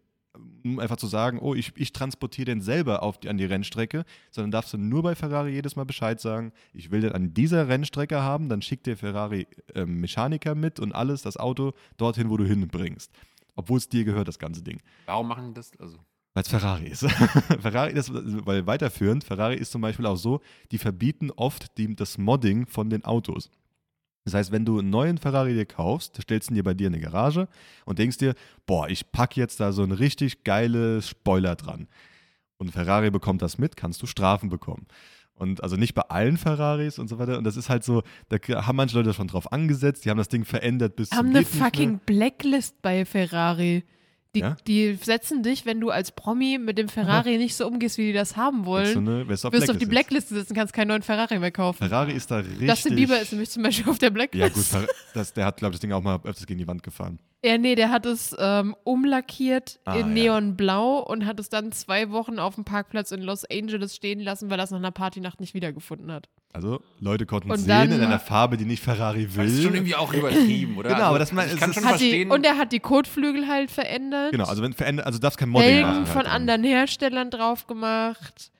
um 0.67 0.79
einfach 0.79 0.97
zu 0.97 1.07
sagen, 1.07 1.39
oh, 1.39 1.55
ich, 1.55 1.73
ich 1.77 1.93
transportiere 1.93 2.47
den 2.47 2.61
selber 2.61 3.03
auf 3.03 3.19
die, 3.19 3.29
an 3.29 3.39
die 3.39 3.45
Rennstrecke, 3.45 4.05
sondern 4.31 4.51
darfst 4.51 4.73
du 4.73 4.79
nur 4.79 5.03
bei 5.03 5.15
Ferrari 5.15 5.53
jedes 5.53 5.77
Mal 5.77 5.85
Bescheid 5.85 6.21
sagen, 6.21 6.53
ich 6.73 6.91
will 6.91 7.01
den 7.01 7.13
an 7.13 7.35
dieser 7.35 7.69
Rennstrecke 7.69 8.23
haben, 8.23 8.49
dann 8.49 8.63
schickt 8.63 8.87
der 8.87 8.97
Ferrari 8.97 9.47
ähm, 9.75 10.01
Mechaniker 10.01 10.55
mit 10.55 10.81
und 10.81 10.93
alles, 10.93 11.23
das 11.23 11.37
Auto, 11.37 11.73
dorthin, 11.97 12.31
wo 12.31 12.37
du 12.37 12.45
hinbringst. 12.45 13.11
Obwohl 13.55 13.79
es 13.79 13.89
dir 13.89 14.05
gehört, 14.05 14.29
das 14.29 14.39
ganze 14.39 14.63
Ding. 14.63 14.81
Warum 15.07 15.29
machen 15.29 15.49
die 15.49 15.55
das? 15.55 15.73
Also, 15.79 15.97
Weil 16.35 16.43
es 16.43 16.49
Ferrari 16.49 16.89
ist. 16.89 17.01
Ferrari, 17.61 17.95
das, 17.95 18.13
weil 18.13 18.67
weiterführend, 18.67 19.25
Ferrari 19.25 19.57
ist 19.57 19.73
zum 19.73 19.81
Beispiel 19.81 20.07
auch 20.07 20.17
so, 20.17 20.41
die 20.71 20.79
verbieten 20.79 21.31
oft 21.31 21.79
die, 21.79 21.95
das 21.97 22.19
Modding 22.19 22.67
von 22.67 22.91
den 22.91 23.05
Autos. 23.05 23.51
Das 24.27 24.35
heißt, 24.35 24.51
wenn 24.51 24.65
du 24.65 24.81
einen 24.81 24.91
neuen 24.91 25.19
Ferrari 25.19 25.55
dir 25.55 25.67
kaufst, 25.67 26.21
stellst 26.21 26.51
du 26.51 26.53
ihn 26.53 26.57
dir 26.57 26.65
bei 26.65 26.75
dir 26.75 26.89
in 26.89 26.95
die 26.95 26.99
Garage 26.99 27.47
und 27.85 28.01
denkst 28.01 28.19
dir, 28.19 28.35
boah, 28.67 28.89
ich 28.89 29.13
packe 29.13 29.39
jetzt 29.41 29.61
da 29.61 29.71
so 29.71 29.85
ein 29.85 29.93
richtig 29.93 30.43
geiles 30.43 31.09
Spoiler 31.11 31.55
dran. 31.55 31.87
Und 32.59 32.73
Ferrari 32.73 33.13
bekommt 33.13 33.41
das 33.41 33.57
mit, 33.57 33.77
kannst 33.77 34.03
du 34.03 34.07
Strafen 34.07 34.49
bekommen. 34.49 34.87
Und 35.35 35.63
also 35.63 35.77
nicht 35.77 35.95
bei 35.95 36.03
allen 36.03 36.39
Ferraris 36.39 36.99
und 36.99 37.07
so 37.07 37.21
weiter. 37.21 37.39
Und 37.39 37.45
das 37.45 37.57
ist 37.57 37.69
halt 37.69 37.85
so, 37.85 38.03
da 38.29 38.39
haben 38.67 38.75
manche 38.75 38.97
Leute 38.97 39.15
schon 39.15 39.29
drauf 39.29 39.53
angesetzt, 39.53 40.05
die 40.05 40.11
haben 40.11 40.19
das 40.19 40.29
Ding 40.29 40.45
verändert 40.45 40.97
bis 40.97 41.13
haben 41.13 41.29
zum 41.29 41.37
eine 41.37 41.45
fucking 41.45 42.01
Blacklist 42.05 42.83
bei 42.83 43.05
Ferrari. 43.05 43.85
Die, 44.37 44.41
Ja? 44.41 44.57
die 44.67 44.95
setzen 45.03 45.43
dich, 45.43 45.67
wenn 45.67 45.81
du 45.81 45.91
als 45.91 46.13
Promi 46.13 46.59
mit 46.59 46.77
dem 46.79 46.89
Ferrari 46.89 47.39
nicht 47.39 47.57
so 47.57 47.67
umgehst, 47.67 47.97
wie 47.99 48.07
die 48.09 48.13
das 48.13 48.37
haben 48.37 48.67
Willst 48.67 48.95
du 48.95 48.99
wollen, 49.05 49.09
eine, 49.09 49.29
wirst 49.29 49.45
du 49.45 49.49
auf 49.49 49.55
wirst 49.55 49.69
du 49.69 49.73
auf 49.73 49.79
die 49.79 49.87
Blacklist 49.87 50.29
Blacklist 50.29 50.29
gesetzt 50.29 50.51
und 50.51 50.57
kannst 50.57 50.73
keinen 50.75 50.89
neuen 50.89 51.03
Ferrari 51.03 51.39
mehr 51.39 51.51
kaufen. 51.51 51.79
Ferrari 51.79 52.13
ist 52.13 52.31
da 52.31 52.37
richtig. 52.39 52.69
Justin 52.69 52.97
Bieber 52.97 53.19
ist 53.21 53.33
nämlich 53.33 53.51
zum 53.51 53.63
Beispiel 53.63 53.91
auf 53.91 53.99
der 53.99 54.09
Ja, 54.11 54.15
Blacklist. 54.15 54.55
gut, 54.55 54.65
Fer- 54.65 54.89
das, 55.15 55.33
der 55.33 55.47
hat, 55.47 55.57
glaube 55.57 55.73
ich, 55.73 55.77
das 55.77 55.81
Ding 55.81 55.93
auch 55.93 56.03
mal 56.03 56.21
öfters 56.25 56.47
gegen 56.47 56.59
die 56.59 56.67
Wand 56.69 56.83
gefahren. 56.83 57.19
Ja, 57.45 57.59
nee, 57.59 57.75
der 57.77 57.91
hat 57.91 58.07
es 58.07 58.35
ähm, 58.39 58.75
umlackiert 58.83 59.79
Ah, 59.85 59.95
in 59.95 60.17
ja. 60.17 60.33
Neonblau 60.33 60.99
und 61.01 61.27
hat 61.27 61.39
es 61.39 61.49
dann 61.49 61.71
zwei 61.71 62.11
Wochen 62.11 62.39
auf 62.39 62.57
dem 62.57 62.65
Parkplatz 62.65 63.13
in 63.13 63.23
Los 63.23 63.45
Angeles 63.45 63.95
stehen 63.95 64.19
lassen, 64.21 64.51
weil 64.51 64.59
er 64.59 64.65
es 64.65 64.71
nach 64.71 64.79
einer 64.79 64.91
Partynacht 64.91 65.39
nicht 65.41 65.55
wiedergefunden 65.55 66.11
hat. 66.11 66.29
Also, 66.53 66.81
Leute 66.99 67.27
konnten 67.27 67.51
Und 67.51 67.59
sehen 67.59 67.69
dann- 67.69 67.93
in 67.93 68.01
einer 68.01 68.19
Farbe, 68.19 68.57
die 68.57 68.65
nicht 68.65 68.83
Ferrari 68.83 69.29
will. 69.37 69.45
das 69.45 69.53
ist 69.55 69.63
schon 69.63 69.75
irgendwie 69.75 69.95
auch 69.95 70.13
übertrieben, 70.15 70.77
oder? 70.79 70.89
Genau, 70.89 70.99
also, 71.01 71.09
aber 71.11 71.19
das 71.19 71.33
mein- 71.33 71.49
ich 71.53 71.57
kann 71.59 71.71
es 71.71 71.75
schon 71.77 71.85
ist- 71.85 71.89
Hat 71.91 72.01
die, 72.01 72.05
verstehen. 72.09 72.31
und 72.31 72.47
er 72.47 72.57
hat 72.57 72.73
die 72.73 72.81
Kotflügel 72.81 73.47
halt 73.47 73.71
verändert. 73.71 74.33
genau, 74.33 74.45
also 74.47 74.63
wenn 74.63 74.73
verändert, 74.73 75.07
also 75.07 75.19
du 75.19 75.23
darfst 75.23 75.39
kein 75.39 75.51
Modding 75.51 75.83
machen. 75.83 75.93
Felgen 75.95 76.07
von 76.07 76.17
halt. 76.23 76.29
anderen 76.29 76.65
Herstellern 76.65 77.31
drauf 77.31 77.67
gemacht. 77.67 78.51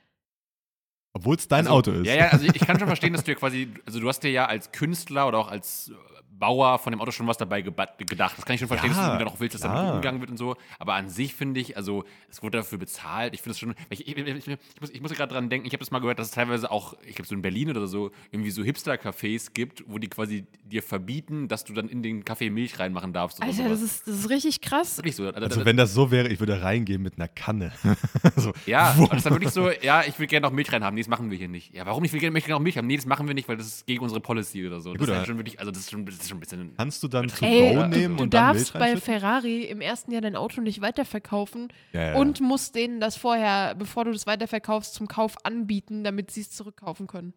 Obwohl 1.13 1.35
es 1.35 1.47
dein 1.47 1.65
also, 1.65 1.71
Auto 1.71 1.91
ist. 1.91 2.05
Ja, 2.05 2.13
ja, 2.13 2.27
also 2.29 2.45
ich 2.45 2.53
kann 2.67 2.77
schon 2.77 2.87
verstehen, 2.87 3.13
dass 3.13 3.23
du 3.23 3.31
ja 3.31 3.37
quasi, 3.37 3.69
also 3.87 3.99
du 3.99 4.07
hast 4.07 4.19
dir 4.21 4.29
ja 4.31 4.45
als 4.45 4.71
Künstler 4.71 5.27
oder 5.27 5.39
auch 5.39 5.49
als 5.49 5.91
Bauer 6.39 6.77
von 6.79 6.91
dem 6.91 7.01
Auto 7.01 7.11
schon 7.11 7.27
was 7.27 7.37
dabei 7.37 7.61
gedacht. 7.61 8.35
Das 8.37 8.45
kann 8.45 8.53
ich 8.53 8.59
schon 8.59 8.67
verstehen, 8.67 8.91
Ja, 8.91 8.97
dass 8.97 9.11
du 9.13 9.17
dann 9.19 9.27
auch 9.27 9.39
willst, 9.39 9.55
dass 9.55 9.61
damit 9.61 9.77
klar. 9.79 9.91
umgegangen 9.95 10.21
wird 10.21 10.29
und 10.31 10.37
so. 10.37 10.55
Aber 10.79 10.93
an 10.93 11.09
sich 11.09 11.33
finde 11.35 11.59
ich, 11.59 11.75
also 11.77 12.03
es 12.29 12.41
wurde 12.43 12.57
dafür 12.59 12.77
bezahlt. 12.77 13.33
Ich 13.33 13.41
finde 13.41 13.51
es 13.51 13.59
schon, 13.59 13.75
ich, 13.89 14.07
ich, 14.07 14.17
ich, 14.17 14.47
ich, 14.47 14.57
muss, 14.81 14.89
ich 14.91 15.01
muss 15.01 15.11
gerade 15.13 15.33
dran 15.33 15.49
denken, 15.49 15.65
ich 15.67 15.73
habe 15.73 15.79
das 15.79 15.91
mal 15.91 15.99
gehört, 15.99 16.19
dass 16.19 16.27
es 16.27 16.33
teilweise 16.33 16.69
auch, 16.71 16.95
ich 17.05 17.15
glaube 17.15 17.27
so 17.27 17.35
in 17.35 17.41
Berlin 17.41 17.69
oder 17.69 17.87
so, 17.87 18.11
irgendwie 18.31 18.51
so 18.51 18.61
Hipster-Cafés 18.63 19.51
gibt, 19.53 19.83
wo 19.87 19.97
die 19.97 20.07
quasi 20.09 20.45
dir 20.63 20.83
verbieten, 20.83 21.47
dass 21.47 21.63
du 21.63 21.73
dann 21.73 21.89
in 21.89 22.03
den 22.03 22.23
Kaffee 22.25 22.49
Milch 22.49 22.79
reinmachen 22.79 23.13
darfst. 23.13 23.39
Oder 23.39 23.47
Alter, 23.47 23.63
sowas. 23.63 23.81
das 23.81 23.81
ist, 23.81 24.07
das 24.07 24.15
ist 24.19 24.29
richtig 24.29 24.61
krass. 24.61 24.97
wirklich 24.97 25.15
so. 25.15 25.27
Also 25.29 25.65
wenn 25.65 25.77
das 25.77 25.93
so 25.93 26.11
wäre, 26.11 26.27
ich 26.29 26.39
würde 26.39 26.61
reingehen 26.61 27.01
mit 27.01 27.15
einer 27.17 27.27
Kanne. 27.27 27.71
so, 28.35 28.53
Ja, 28.65 28.93
wumm. 28.95 29.05
und 29.05 29.11
das 29.13 29.17
ist 29.19 29.25
dann 29.25 29.33
wirklich 29.33 29.51
so, 29.51 29.69
ja, 29.81 30.03
ich 30.07 30.17
will 30.19 30.27
gerne 30.27 30.45
noch 30.47 30.51
Milch 30.53 30.71
reinhaben. 30.71 30.95
Nee, 30.95 31.01
das 31.01 31.09
machen 31.09 31.31
wir 31.31 31.37
hier 31.37 31.47
nicht. 31.47 31.73
Ja, 31.73 31.85
warum? 31.85 32.03
Ich 32.03 32.13
will 32.13 32.19
gerne 32.19 32.31
möchte 32.33 32.47
gerne 32.47 32.59
noch 32.59 32.63
Milch 32.63 32.77
haben. 32.77 32.87
Nee, 32.87 32.95
das 32.97 33.05
machen 33.05 33.27
wir 33.27 33.33
nicht, 33.33 33.47
weil 33.47 33.57
das 33.57 33.67
ist 33.67 33.87
gegen 33.87 34.03
unsere 34.03 34.21
Policy 34.21 34.65
oder 34.67 34.79
so. 34.81 34.91
Das 34.93 34.99
gut, 34.99 35.07
ist 35.07 35.09
aber- 35.09 35.17
halt 35.19 35.27
schon 35.27 35.37
wirklich, 35.37 35.59
also 35.59 35.71
das 35.71 35.81
ist 35.81 35.91
schon, 35.91 36.05
das 36.05 36.26
ist 36.27 36.29
schon 36.29 36.37
ein 36.37 36.41
bisschen. 36.41 36.73
Kannst 36.77 37.01
du 37.03 37.07
dann 37.07 37.31
Ey, 37.41 37.73
go 37.75 37.81
du, 37.81 37.87
nehmen 37.87 38.17
du 38.17 38.23
und 38.23 38.33
dann 38.33 38.55
darfst 38.55 38.73
bei? 38.73 38.97
Ferrari 38.97 39.63
im 39.63 39.81
ersten 39.81 40.11
Jahr 40.11 40.21
dein 40.21 40.35
Auto 40.35 40.61
nicht 40.61 40.81
weiterverkaufen 40.81 41.69
Ja, 41.93 42.11
ja. 42.11 42.15
und 42.15 42.41
musst 42.41 42.75
denen 42.75 42.99
das 42.99 43.17
vorher, 43.17 43.75
bevor 43.75 44.05
du 44.05 44.11
das 44.11 44.27
weiterverkaufst, 44.27 44.93
zum 44.93 45.07
Kauf 45.07 45.35
anbieten, 45.45 46.03
damit 46.03 46.31
sie 46.31 46.41
es 46.41 46.51
zurückkaufen 46.51 47.07
können. 47.07 47.33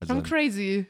also, 0.00 0.14
Schon 0.14 0.22
crazy. 0.22 0.86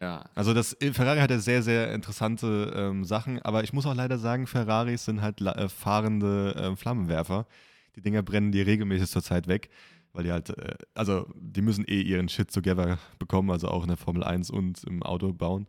Ja. 0.00 0.24
also 0.34 0.52
das 0.52 0.76
äh, 0.80 0.92
Ferrari 0.92 1.20
hat 1.20 1.30
ja 1.30 1.38
sehr, 1.38 1.62
sehr 1.62 1.92
interessante 1.94 2.72
ähm, 2.74 3.04
Sachen, 3.04 3.40
aber 3.42 3.62
ich 3.62 3.72
muss 3.72 3.86
auch 3.86 3.94
leider 3.94 4.18
sagen, 4.18 4.48
Ferraris 4.48 5.04
sind 5.04 5.22
halt 5.22 5.40
äh, 5.40 5.68
fahrende 5.68 6.54
äh, 6.56 6.76
Flammenwerfer. 6.76 7.46
Die 7.94 8.00
Dinger 8.00 8.22
brennen 8.22 8.50
die 8.50 8.62
regelmäßig 8.62 9.10
zur 9.10 9.22
Zeit 9.22 9.46
weg, 9.46 9.70
weil 10.12 10.24
die 10.24 10.32
halt, 10.32 10.50
äh, 10.58 10.74
also 10.94 11.26
die 11.36 11.62
müssen 11.62 11.84
eh 11.86 12.00
ihren 12.00 12.28
Shit 12.28 12.52
together 12.52 12.98
bekommen, 13.20 13.50
also 13.52 13.68
auch 13.68 13.82
in 13.82 13.88
der 13.88 13.96
Formel 13.96 14.24
1 14.24 14.50
und 14.50 14.82
im 14.84 15.04
Auto 15.04 15.32
bauen. 15.32 15.68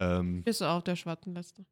Ähm, 0.00 0.42
Bist 0.42 0.60
du 0.60 0.64
auch 0.64 0.78
auf 0.78 0.84
der 0.84 0.96
schwarzen 0.96 1.34
Liste? 1.34 1.64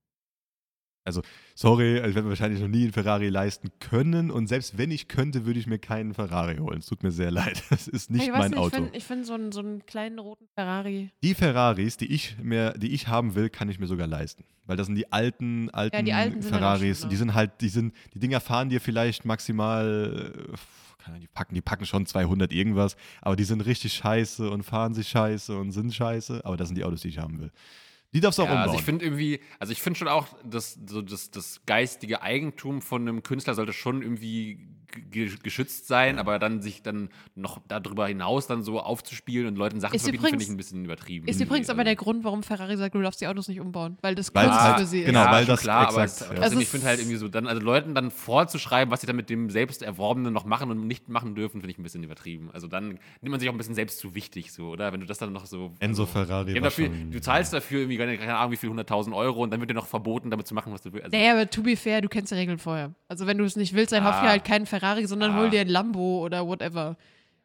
sorry, 1.54 1.98
ich 1.98 2.02
werde 2.02 2.22
mir 2.22 2.30
wahrscheinlich 2.30 2.60
noch 2.60 2.68
nie 2.68 2.82
einen 2.82 2.92
Ferrari 2.92 3.28
leisten 3.28 3.70
können 3.78 4.32
und 4.32 4.48
selbst 4.48 4.76
wenn 4.76 4.90
ich 4.90 5.06
könnte, 5.06 5.46
würde 5.46 5.60
ich 5.60 5.68
mir 5.68 5.78
keinen 5.78 6.14
Ferrari 6.14 6.56
holen. 6.56 6.78
Es 6.78 6.86
tut 6.86 7.04
mir 7.04 7.12
sehr 7.12 7.30
leid. 7.30 7.62
Es 7.70 7.86
ist 7.86 8.10
nicht 8.10 8.24
ich 8.24 8.32
mein 8.32 8.50
nicht, 8.50 8.58
Auto. 8.58 8.88
Ich 8.92 9.04
finde 9.04 9.24
find 9.24 9.26
so, 9.26 9.34
einen, 9.34 9.52
so 9.52 9.60
einen 9.60 9.86
kleinen 9.86 10.18
roten 10.18 10.48
Ferrari. 10.54 11.12
Die 11.22 11.34
Ferraris, 11.34 11.96
die 11.96 12.12
ich 12.12 12.36
mir, 12.42 12.72
die 12.72 12.92
ich 12.92 13.06
haben 13.06 13.36
will, 13.36 13.50
kann 13.50 13.68
ich 13.68 13.78
mir 13.78 13.86
sogar 13.86 14.08
leisten. 14.08 14.44
Weil 14.64 14.76
das 14.76 14.86
sind 14.86 14.96
die 14.96 15.12
alten, 15.12 15.70
alten, 15.70 16.04
die 16.04 16.12
alten 16.12 16.42
sind 16.42 16.52
Ferraris. 16.52 17.02
die 17.02 17.06
ne? 17.06 17.16
sind 17.16 17.34
halt, 17.34 17.60
die 17.60 17.68
sind, 17.68 17.94
die 18.12 18.18
Dinger 18.18 18.40
fahren 18.40 18.68
dir 18.68 18.80
vielleicht 18.80 19.24
maximal, 19.24 20.34
äh, 20.52 20.56
Ahnung, 21.06 21.20
die 21.20 21.28
packen, 21.28 21.54
die 21.54 21.60
packen 21.60 21.86
schon 21.86 22.06
200 22.06 22.52
irgendwas, 22.52 22.96
aber 23.20 23.36
die 23.36 23.44
sind 23.44 23.60
richtig 23.60 23.92
scheiße 23.94 24.50
und 24.50 24.64
fahren 24.64 24.94
sich 24.94 25.08
scheiße 25.08 25.56
und 25.56 25.72
sind 25.72 25.94
scheiße. 25.94 26.44
Aber 26.44 26.56
das 26.56 26.68
sind 26.68 26.76
die 26.76 26.84
Autos, 26.84 27.02
die 27.02 27.08
ich 27.08 27.18
haben 27.18 27.38
will. 27.38 27.52
Die 28.16 28.20
darfst 28.22 28.38
du 28.38 28.44
auch 28.44 28.46
Ja, 28.46 28.52
umbauen. 28.52 28.68
also 28.70 28.78
ich 28.78 28.84
finde 28.86 29.04
irgendwie, 29.04 29.40
also 29.58 29.72
ich 29.72 29.82
finde 29.82 29.98
schon 29.98 30.08
auch, 30.08 30.26
dass 30.42 30.78
so 30.86 31.02
das, 31.02 31.30
das 31.30 31.60
geistige 31.66 32.22
Eigentum 32.22 32.80
von 32.80 33.02
einem 33.02 33.22
Künstler 33.22 33.52
sollte 33.52 33.74
schon 33.74 34.00
irgendwie 34.00 34.54
ge 34.54 34.66
geschützt 35.10 35.86
sein, 35.86 36.18
aber 36.18 36.38
dann 36.38 36.62
sich 36.62 36.82
dann 36.82 37.08
noch 37.34 37.60
darüber 37.68 38.06
hinaus 38.06 38.46
dann 38.46 38.62
so 38.62 38.80
aufzuspielen 38.80 39.46
und 39.46 39.56
Leuten 39.56 39.80
Sachen 39.80 39.94
Ist 39.94 40.02
zu 40.04 40.10
verbieten, 40.10 40.28
finde 40.30 40.44
ich 40.44 40.50
ein 40.50 40.56
bisschen 40.56 40.84
übertrieben. 40.84 41.28
Ist 41.28 41.40
übrigens 41.40 41.68
aber 41.70 41.80
Also- 41.80 41.84
der 41.86 41.96
Grund, 41.96 42.24
warum 42.24 42.42
Ferrari 42.42 42.76
sagt, 42.76 42.94
du 42.94 43.02
darfst 43.02 43.20
die 43.20 43.26
Autos 43.26 43.48
nicht 43.48 43.60
umbauen, 43.60 43.98
weil 44.02 44.14
das 44.14 44.32
Kunst 44.32 44.50
halt- 44.50 44.78
für 44.80 44.86
sie 44.86 45.00
ist. 45.00 45.06
genau, 45.06 45.24
ja, 45.24 45.32
weil 45.32 45.44
das 45.46 45.60
klar, 45.60 45.88
aber 45.88 46.02
exakt, 46.04 46.30
es, 46.32 46.36
ja. 46.38 46.42
also 46.42 46.58
ich 46.58 46.68
finde 46.68 46.86
halt 46.86 46.98
irgendwie 47.00 47.16
so, 47.16 47.28
dann, 47.28 47.46
also 47.46 47.60
Leuten 47.62 47.94
dann 47.94 48.10
vorzuschreiben, 48.10 48.90
was 48.90 49.00
sie 49.00 49.06
dann 49.06 49.16
mit 49.16 49.30
dem 49.30 49.50
selbst 49.50 49.82
Erworbenen 49.82 50.32
noch 50.32 50.44
machen 50.44 50.70
und 50.70 50.86
nicht 50.86 51.08
machen 51.08 51.34
dürfen, 51.34 51.60
finde 51.60 51.70
ich 51.70 51.78
ein 51.78 51.82
bisschen 51.82 52.02
übertrieben. 52.02 52.50
Also 52.52 52.66
dann 52.68 52.88
nimmt 52.88 53.00
man 53.22 53.40
sich 53.40 53.48
auch 53.48 53.54
ein 53.54 53.58
bisschen 53.58 53.74
selbst 53.74 53.98
zu 53.98 54.14
wichtig, 54.14 54.52
so, 54.52 54.68
oder? 54.68 54.92
Wenn 54.92 55.00
du 55.00 55.06
das 55.06 55.18
dann 55.18 55.32
noch 55.32 55.46
so. 55.46 55.72
Enzo 55.78 56.02
also, 56.02 56.06
Ferrari 56.06 56.50
ja, 56.50 56.56
war 56.56 56.62
dafür, 56.62 56.86
schon- 56.86 57.10
Du 57.10 57.20
zahlst 57.20 57.52
dafür 57.52 57.80
irgendwie, 57.80 57.96
keine 57.98 58.16
keine 58.18 58.36
Ahnung, 58.36 58.52
wie 58.52 58.56
viel, 58.56 58.70
100.000 58.70 59.14
Euro 59.14 59.42
und 59.42 59.50
dann 59.50 59.60
wird 59.60 59.70
dir 59.70 59.74
noch 59.74 59.86
verboten, 59.86 60.30
damit 60.30 60.46
zu 60.46 60.54
machen, 60.54 60.72
was 60.72 60.82
du 60.82 60.92
willst. 60.92 61.04
Also, 61.06 61.16
Naja, 61.16 61.32
aber 61.32 61.48
to 61.50 61.62
be 61.62 61.76
fair, 61.76 62.00
du 62.00 62.08
kennst 62.08 62.30
die 62.32 62.36
Regeln 62.36 62.58
vorher. 62.58 62.94
Also 63.08 63.26
wenn 63.26 63.38
du 63.38 63.44
es 63.44 63.56
nicht 63.56 63.74
willst, 63.74 63.92
dann 63.92 64.02
Ah. 64.04 64.10
kauf 64.10 64.20
dir 64.22 64.28
halt 64.28 64.44
keinen 64.44 64.66
Ferrari, 64.66 64.85
sondern 65.06 65.32
Ah. 65.32 65.38
hol 65.38 65.50
dir 65.50 65.60
ein 65.60 65.68
Lambo 65.68 66.24
oder 66.24 66.46
whatever. 66.46 66.96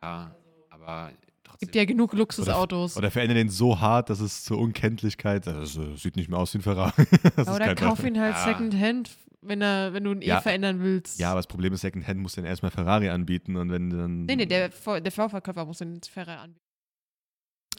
ja, 0.01 0.35
aber 0.69 1.11
trotzdem. 1.43 1.67
Gibt 1.67 1.75
ja 1.75 1.85
genug 1.85 2.13
Luxusautos. 2.13 2.97
Oder 2.97 3.11
verändere 3.11 3.37
den 3.39 3.49
so 3.49 3.79
hart, 3.79 4.09
dass 4.09 4.19
es 4.19 4.43
zur 4.43 4.57
Unkenntlichkeit, 4.59 5.45
das 5.47 5.77
äh, 5.77 5.95
sieht 5.95 6.15
nicht 6.15 6.29
mehr 6.29 6.39
aus 6.39 6.53
wie 6.53 6.59
ein 6.59 6.61
Ferrari. 6.61 6.91
Das 7.35 7.47
ist 7.47 7.53
oder 7.53 7.65
kein 7.67 7.75
kauf 7.75 7.99
Ferrari. 7.99 8.07
ihn 8.15 8.19
halt 8.21 8.35
Ja. 8.35 8.43
Secondhand, 8.45 9.11
wenn, 9.41 9.61
er, 9.61 9.93
wenn 9.93 10.03
du 10.03 10.11
ihn 10.13 10.21
eh 10.21 10.27
Ja. 10.27 10.41
verändern 10.41 10.81
willst. 10.81 11.19
Ja, 11.19 11.31
aber 11.31 11.39
das 11.39 11.47
Problem 11.47 11.73
ist, 11.73 11.81
Secondhand 11.81 12.19
muss 12.19 12.33
den 12.33 12.45
erstmal 12.45 12.71
Ferrari 12.71 13.09
anbieten 13.09 13.55
und 13.57 13.69
wenn 13.71 13.89
dann. 13.89 14.25
Nee, 14.25 14.35
nee, 14.35 14.45
der, 14.45 14.71
Vorverkäufer 14.71 15.65
muss 15.65 15.79
den 15.79 15.99
Ferrari 16.01 16.37
anbieten. 16.39 16.59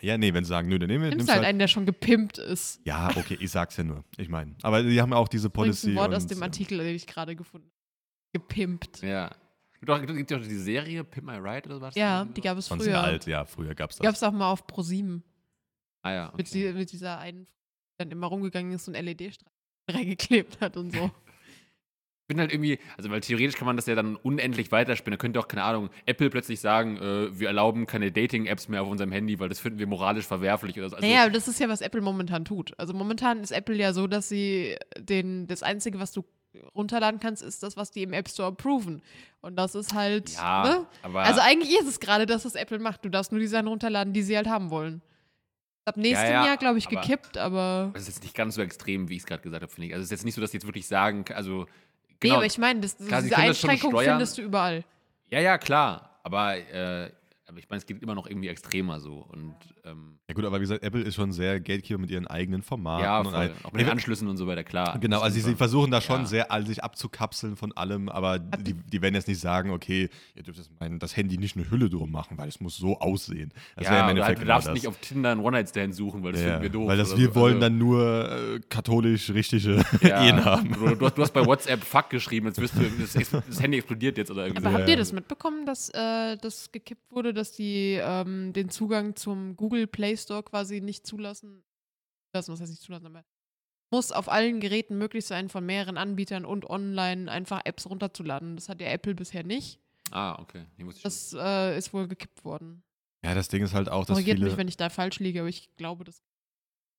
Ja, 0.00 0.18
nee, 0.18 0.34
wenn 0.34 0.42
sie 0.44 0.48
sagen, 0.48 0.68
nö, 0.68 0.80
dann 0.80 0.88
nehmen 0.88 1.02
wir. 1.04 1.10
Nimmst 1.10 1.18
nimmst 1.18 1.30
halt 1.30 1.38
halt- 1.42 1.48
einen, 1.48 1.58
der 1.60 1.68
schon 1.68 1.86
gepimpt 1.86 2.36
ist. 2.38 2.80
Ja, 2.84 3.10
okay, 3.14 3.36
ich 3.38 3.52
sag's 3.52 3.76
ja 3.76 3.84
nur. 3.84 4.04
Ich 4.16 4.28
meine. 4.28 4.56
Aber 4.62 4.82
die 4.82 5.00
haben 5.00 5.10
ja 5.12 5.16
auch 5.16 5.28
diese 5.28 5.48
Policy. 5.48 5.90
ein 5.90 5.94
Wort 5.96 6.12
aus 6.12 6.26
dem 6.26 6.38
ähm, 6.38 6.42
Artikel, 6.42 6.78
den 6.78 6.96
ich 6.96 7.06
gerade 7.06 7.36
gefunden 7.36 7.68
habe. 7.68 8.42
Gepimpt. 8.44 9.00
Ja. 9.02 9.30
Gibt 9.82 9.90
auch, 9.90 10.00
gibt 10.06 10.30
ja 10.30 10.36
auch 10.36 10.42
die 10.42 10.54
Serie 10.58 11.02
Pimp 11.02 11.26
My 11.26 11.38
Ride 11.38 11.68
oder 11.68 11.80
was? 11.80 11.96
Ja, 11.96 12.24
die 12.24 12.40
gab 12.40 12.56
es 12.56 12.68
Von 12.68 12.78
sehr 12.78 12.92
früher. 12.94 13.02
alt, 13.02 13.26
ja, 13.26 13.44
früher 13.44 13.74
gab 13.74 13.90
das. 13.90 13.98
es 14.00 14.22
auch 14.22 14.30
mal 14.30 14.48
auf 14.52 14.64
Pro7. 14.68 15.22
Ah 16.02 16.12
ja. 16.12 16.32
Mit, 16.36 16.46
Okay. 16.48 16.68
die, 16.68 16.78
mit 16.78 16.92
dieser 16.92 17.18
einen, 17.18 17.46
die 17.46 17.98
dann 17.98 18.12
immer 18.12 18.28
rumgegangen 18.28 18.70
ist 18.72 18.86
und 18.86 18.94
LED-Streifen 18.94 19.50
reingeklebt 19.90 20.60
hat 20.60 20.76
und 20.76 20.92
so. 20.92 21.06
Ich 21.06 22.28
bin 22.28 22.38
halt 22.38 22.52
irgendwie, 22.52 22.78
also 22.96 23.10
weil 23.10 23.20
theoretisch 23.22 23.56
kann 23.56 23.66
man 23.66 23.74
das 23.74 23.86
ja 23.86 23.96
dann 23.96 24.14
unendlich 24.14 24.70
weiterspinnen. 24.70 25.18
Da 25.18 25.20
könnte 25.20 25.40
auch, 25.40 25.48
keine 25.48 25.64
Ahnung, 25.64 25.90
Apple 26.06 26.30
plötzlich 26.30 26.60
sagen, 26.60 26.96
äh, 26.98 27.36
wir 27.36 27.48
erlauben 27.48 27.86
keine 27.86 28.12
Dating-Apps 28.12 28.68
mehr 28.68 28.82
auf 28.82 28.88
unserem 28.88 29.10
Handy, 29.10 29.40
weil 29.40 29.48
das 29.48 29.58
finden 29.58 29.80
wir 29.80 29.88
moralisch 29.88 30.26
verwerflich 30.26 30.78
oder 30.78 30.90
so. 30.90 30.96
Also, 30.96 31.06
naja, 31.08 31.22
aber 31.24 31.32
das 31.32 31.48
ist 31.48 31.58
ja, 31.58 31.68
was 31.68 31.80
Apple 31.80 32.00
momentan 32.02 32.44
tut. 32.44 32.72
Also 32.78 32.94
momentan 32.94 33.40
ist 33.40 33.50
Apple 33.50 33.74
ja 33.74 33.92
so, 33.92 34.06
dass 34.06 34.28
sie 34.28 34.76
den, 34.96 35.48
das 35.48 35.64
Einzige, 35.64 35.98
was 35.98 36.12
du 36.12 36.24
runterladen 36.74 37.20
kannst, 37.20 37.42
ist 37.42 37.62
das, 37.62 37.76
was 37.76 37.90
die 37.90 38.02
im 38.02 38.12
App 38.12 38.28
Store 38.28 38.48
approven. 38.48 39.02
Und 39.40 39.56
das 39.56 39.74
ist 39.74 39.94
halt, 39.94 40.30
ja, 40.30 40.62
ne? 40.62 40.86
Also 41.14 41.40
eigentlich 41.40 41.78
ist 41.78 41.86
es 41.86 42.00
gerade 42.00 42.26
das, 42.26 42.44
was 42.44 42.54
Apple 42.54 42.78
macht. 42.78 43.04
Du 43.04 43.08
darfst 43.08 43.32
nur 43.32 43.40
die 43.40 43.46
Sachen 43.46 43.66
runterladen, 43.68 44.12
die 44.12 44.22
sie 44.22 44.36
halt 44.36 44.48
haben 44.48 44.70
wollen. 44.70 45.02
Ab 45.84 45.96
nächstem 45.96 46.30
ja, 46.30 46.46
Jahr, 46.46 46.56
glaube 46.56 46.78
ich, 46.78 46.86
aber- 46.86 47.00
gekippt, 47.00 47.36
aber. 47.36 47.90
das 47.94 48.02
ist 48.02 48.08
jetzt 48.08 48.22
nicht 48.22 48.34
ganz 48.36 48.54
so 48.54 48.62
extrem, 48.62 49.08
wie 49.08 49.16
ich 49.16 49.22
es 49.22 49.26
gerade 49.26 49.42
gesagt 49.42 49.62
habe, 49.62 49.72
finde 49.72 49.88
ich. 49.88 49.94
Also 49.94 50.02
es 50.02 50.06
ist 50.06 50.10
jetzt 50.12 50.24
nicht 50.24 50.34
so, 50.34 50.40
dass 50.40 50.52
die 50.52 50.58
jetzt 50.58 50.66
wirklich 50.66 50.86
sagen, 50.86 51.24
also 51.34 51.66
Nee, 52.22 52.28
genau, 52.28 52.36
aber 52.36 52.46
ich 52.46 52.56
meine, 52.58 52.80
das, 52.80 52.92
sie 52.98 53.04
diese 53.06 53.30
das 53.30 53.38
Einschränkung 53.38 53.98
findest 53.98 54.38
du 54.38 54.42
überall. 54.42 54.84
ja, 55.28 55.40
ja, 55.40 55.58
klar, 55.58 56.20
aber, 56.22 56.56
äh, 56.56 57.10
aber 57.52 57.58
ich 57.60 57.68
meine, 57.68 57.78
es 57.78 57.86
geht 57.86 58.02
immer 58.02 58.14
noch 58.14 58.26
irgendwie 58.26 58.48
extremer 58.48 58.98
so 58.98 59.18
und 59.30 59.54
ähm, 59.84 60.18
Ja, 60.28 60.34
gut, 60.34 60.44
aber 60.44 60.56
wie 60.56 60.62
gesagt, 60.62 60.82
Apple 60.82 61.02
ist 61.02 61.14
schon 61.14 61.32
sehr 61.32 61.60
Gatekeeper 61.60 61.98
mit 62.00 62.10
ihren 62.10 62.26
eigenen 62.26 62.62
Formaten. 62.62 63.04
ja, 63.04 63.18
und 63.20 63.26
voll. 63.26 63.34
all- 63.34 63.52
auch 63.62 63.72
mit 63.72 63.82
den 63.82 63.88
Anschlüssen 63.90 64.26
und 64.28 64.36
so 64.38 64.46
weiter, 64.46 64.64
klar. 64.64 64.98
Genau, 64.98 65.20
also 65.20 65.34
sie, 65.34 65.42
sie 65.42 65.54
versuchen 65.54 65.90
da 65.90 66.00
schon 66.00 66.20
Ja. 66.20 66.26
sehr 66.26 66.50
all- 66.50 66.66
sich 66.66 66.82
abzukapseln 66.82 67.56
von 67.56 67.72
allem, 67.72 68.08
aber 68.08 68.38
die, 68.38 68.74
die 68.74 69.02
werden 69.02 69.14
jetzt 69.14 69.28
nicht 69.28 69.40
sagen, 69.40 69.70
okay, 69.70 70.08
ihr 70.34 70.42
dürft 70.42 70.58
das, 70.58 70.70
mein, 70.80 70.98
das 70.98 71.16
Handy 71.16 71.36
nicht 71.38 71.56
eine 71.56 71.70
Hülle 71.70 71.90
drum 71.90 72.10
machen, 72.10 72.38
weil 72.38 72.48
es 72.48 72.60
muss 72.60 72.76
so 72.76 72.98
aussehen. 72.98 73.52
Das 73.76 73.86
ja, 73.86 74.10
im 74.10 74.18
halt, 74.22 74.36
du 74.38 74.40
genau 74.40 74.54
darfst 74.54 74.68
das. 74.68 74.74
nicht 74.74 74.86
auf 74.88 74.96
Tinder 74.98 75.30
einen 75.32 75.40
One-Night-Stand 75.40 75.94
suchen, 75.94 76.22
weil 76.22 76.32
das 76.32 76.40
ja, 76.40 76.46
finden 76.48 76.62
wir 76.62 76.70
doof. 76.70 76.88
weil 76.88 76.96
das 76.96 77.16
wir 77.16 77.26
so. 77.28 77.34
wollen 77.34 77.54
Also- 77.56 77.60
dann 77.66 77.78
nur 77.78 78.30
äh, 78.30 78.60
katholisch 78.70 79.30
richtige 79.30 79.84
Ja. 80.02 80.24
Ehen 80.24 80.44
haben. 80.44 80.72
Du, 80.72 80.94
du, 80.94 81.06
hast, 81.06 81.18
du 81.18 81.22
hast 81.22 81.32
bei 81.32 81.44
WhatsApp 81.44 81.82
Fuck 81.84 82.08
geschrieben, 82.10 82.46
jetzt 82.46 82.60
wirst 82.60 82.74
du, 82.76 82.80
das, 82.98 83.12
das 83.46 83.60
Handy 83.60 83.78
explodiert 83.78 84.16
jetzt 84.16 84.30
oder 84.30 84.46
irgendwie 84.46 84.64
Aber 84.64 84.72
so. 84.72 84.78
habt 84.78 84.88
ihr 84.88 84.96
das 84.96 85.12
mitbekommen, 85.12 85.66
dass 85.66 85.88
äh, 85.90 86.36
das 86.38 86.70
gekippt 86.72 87.10
wurde, 87.10 87.34
dass 87.34 87.41
die 87.50 87.98
ähm, 88.00 88.52
den 88.52 88.68
Zugang 88.68 89.16
zum 89.16 89.56
Google 89.56 89.88
Play 89.88 90.16
Store 90.16 90.44
quasi 90.44 90.80
nicht 90.80 91.04
zulassen? 91.06 91.64
Zulassen, 92.30 92.52
was 92.52 92.60
heißt 92.60 92.70
nicht 92.70 92.82
zulassen, 92.82 93.06
aber 93.06 93.24
muss 93.90 94.12
auf 94.12 94.30
allen 94.30 94.60
Geräten 94.60 94.96
möglich 94.96 95.26
sein, 95.26 95.48
von 95.48 95.66
mehreren 95.66 95.98
Anbietern 95.98 96.44
und 96.44 96.68
online 96.68 97.30
einfach 97.30 97.60
Apps 97.64 97.88
runterzuladen. 97.88 98.56
Das 98.56 98.68
hat 98.68 98.80
ja 98.80 98.88
Apple 98.88 99.14
bisher 99.14 99.44
nicht. 99.44 99.80
Ah, 100.10 100.40
okay. 100.40 100.64
Das 101.02 101.36
äh, 101.38 101.76
ist 101.76 101.92
wohl 101.92 102.08
gekippt 102.08 102.44
worden. 102.44 102.82
Ja, 103.24 103.34
das 103.34 103.48
Ding 103.48 103.62
ist 103.62 103.74
halt 103.74 103.88
auch, 103.88 104.04
dass 104.04 104.14
Korrigiert 104.16 104.38
viele, 104.38 104.50
mich, 104.50 104.56
wenn 104.56 104.68
ich 104.68 104.76
da 104.76 104.88
falsch 104.88 105.20
liege, 105.20 105.40
aber 105.40 105.48
ich 105.48 105.74
glaube, 105.76 106.04
das. 106.04 106.22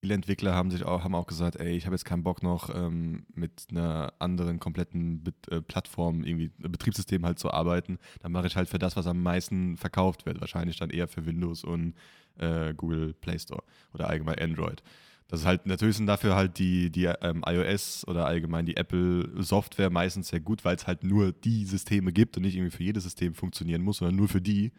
Viele 0.04 0.16
Entwickler 0.16 0.54
haben 0.54 0.70
sich 0.70 0.84
auch, 0.84 1.06
haben 1.06 1.16
auch 1.16 1.28
gesagt, 1.28 1.56
ey, 1.56 1.78
ich 1.78 1.86
habe 1.86 1.94
jetzt 1.94 2.04
keinen 2.04 2.24
Bock 2.24 2.44
noch 2.44 2.70
ähm, 2.76 3.26
mit 3.36 3.68
einer 3.72 4.12
anderen 4.20 4.60
kompletten 4.60 5.24
Bet 5.24 5.48
äh, 5.50 5.62
Plattform, 5.62 6.26
irgendwie 6.26 6.52
Betriebssystem 6.58 7.26
halt 7.26 7.40
zu 7.40 7.50
arbeiten. 7.52 8.00
Dann 8.22 8.34
mache 8.34 8.48
ich 8.48 8.58
halt 8.58 8.68
für 8.68 8.80
das, 8.80 8.98
was 8.98 9.08
am 9.08 9.24
meisten 9.24 9.78
verkauft 9.78 10.26
wird. 10.26 10.42
Wahrscheinlich 10.42 10.76
dann 10.76 10.90
eher 10.90 11.08
für 11.08 11.26
Windows 11.26 11.64
und 11.64 11.94
äh, 12.38 12.74
Google 12.74 13.14
Play 13.14 13.40
Store 13.40 13.64
oder 13.94 14.10
allgemein 14.10 14.40
Android. 14.40 14.84
Das 15.30 15.40
ist 15.40 15.46
halt, 15.46 15.66
natürlich 15.68 15.96
sind 15.96 16.08
dafür 16.08 16.36
halt 16.36 16.60
die, 16.60 16.90
die 16.90 17.06
ähm, 17.06 17.42
iOS 17.48 18.06
oder 18.06 18.26
allgemein 18.26 18.66
die 18.66 18.76
Apple-Software 18.76 19.90
meistens 19.90 20.28
sehr 20.28 20.42
gut, 20.42 20.66
weil 20.66 20.76
es 20.76 20.86
halt 20.86 21.06
nur 21.06 21.32
die 21.32 21.64
Systeme 21.64 22.12
gibt 22.12 22.36
und 22.36 22.44
nicht 22.44 22.56
irgendwie 22.58 22.76
für 22.76 22.84
jedes 22.84 23.04
System 23.04 23.36
funktionieren 23.36 23.82
muss, 23.82 24.00
sondern 24.00 24.18
nur 24.18 24.28
für 24.28 24.42
die. 24.42 24.74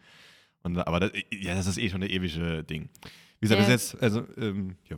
Und, 0.61 0.77
aber 0.77 0.99
das, 0.99 1.13
ja, 1.31 1.55
das 1.55 1.65
ist 1.65 1.79
eh 1.79 1.89
schon 1.89 2.03
eine 2.03 2.11
ewige 2.11 2.63
Ding. 2.63 2.89
Wie 3.39 3.47
gesagt, 3.47 3.61
Ja. 3.61 3.65
bis 3.65 3.91
jetzt, 3.91 4.01
also, 4.03 4.23
ähm, 4.37 4.75
ja. 4.87 4.97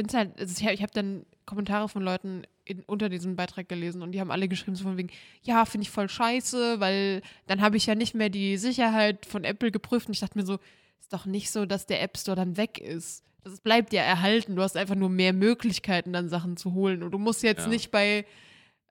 Bin's 0.00 0.14
halt, 0.14 0.38
also 0.40 0.66
ich, 0.66 0.82
habe 0.82 0.92
dann 0.94 1.26
Kommentare 1.44 1.88
von 1.88 2.02
Leuten 2.02 2.44
in, 2.64 2.82
unter 2.84 3.10
diesem 3.10 3.36
Beitrag 3.36 3.68
gelesen 3.68 4.02
und 4.02 4.12
die 4.12 4.20
haben 4.20 4.30
alle 4.30 4.48
geschrieben, 4.48 4.76
so 4.76 4.84
von 4.84 4.96
wegen, 4.96 5.10
ja, 5.42 5.64
finde 5.66 5.82
ich 5.82 5.90
voll 5.90 6.08
scheiße, 6.08 6.80
weil 6.80 7.20
dann 7.46 7.60
habe 7.60 7.76
ich 7.76 7.86
ja 7.86 7.94
nicht 7.94 8.14
mehr 8.14 8.30
die 8.30 8.56
Sicherheit 8.56 9.26
von 9.26 9.44
Apple 9.44 9.70
geprüft 9.70 10.06
und 10.06 10.14
ich 10.14 10.20
dachte 10.20 10.38
mir 10.38 10.46
so, 10.46 10.58
ist 11.00 11.12
doch 11.12 11.26
nicht 11.26 11.50
so, 11.50 11.66
dass 11.66 11.86
der 11.86 12.02
App 12.02 12.16
Store 12.16 12.36
dann 12.36 12.56
weg 12.56 12.78
ist. 12.78 13.24
Das 13.44 13.60
bleibt 13.60 13.92
ja 13.92 14.02
erhalten. 14.02 14.56
Du 14.56 14.62
hast 14.62 14.76
einfach 14.76 14.94
nur 14.94 15.08
mehr 15.08 15.32
Möglichkeiten, 15.32 16.12
dann 16.12 16.28
Sachen 16.28 16.56
zu 16.56 16.74
holen. 16.74 17.02
Und 17.02 17.10
du 17.10 17.18
musst 17.18 17.42
jetzt 17.42 17.62
Ja. 17.62 17.68
nicht 17.68 17.90
bei 17.90 18.24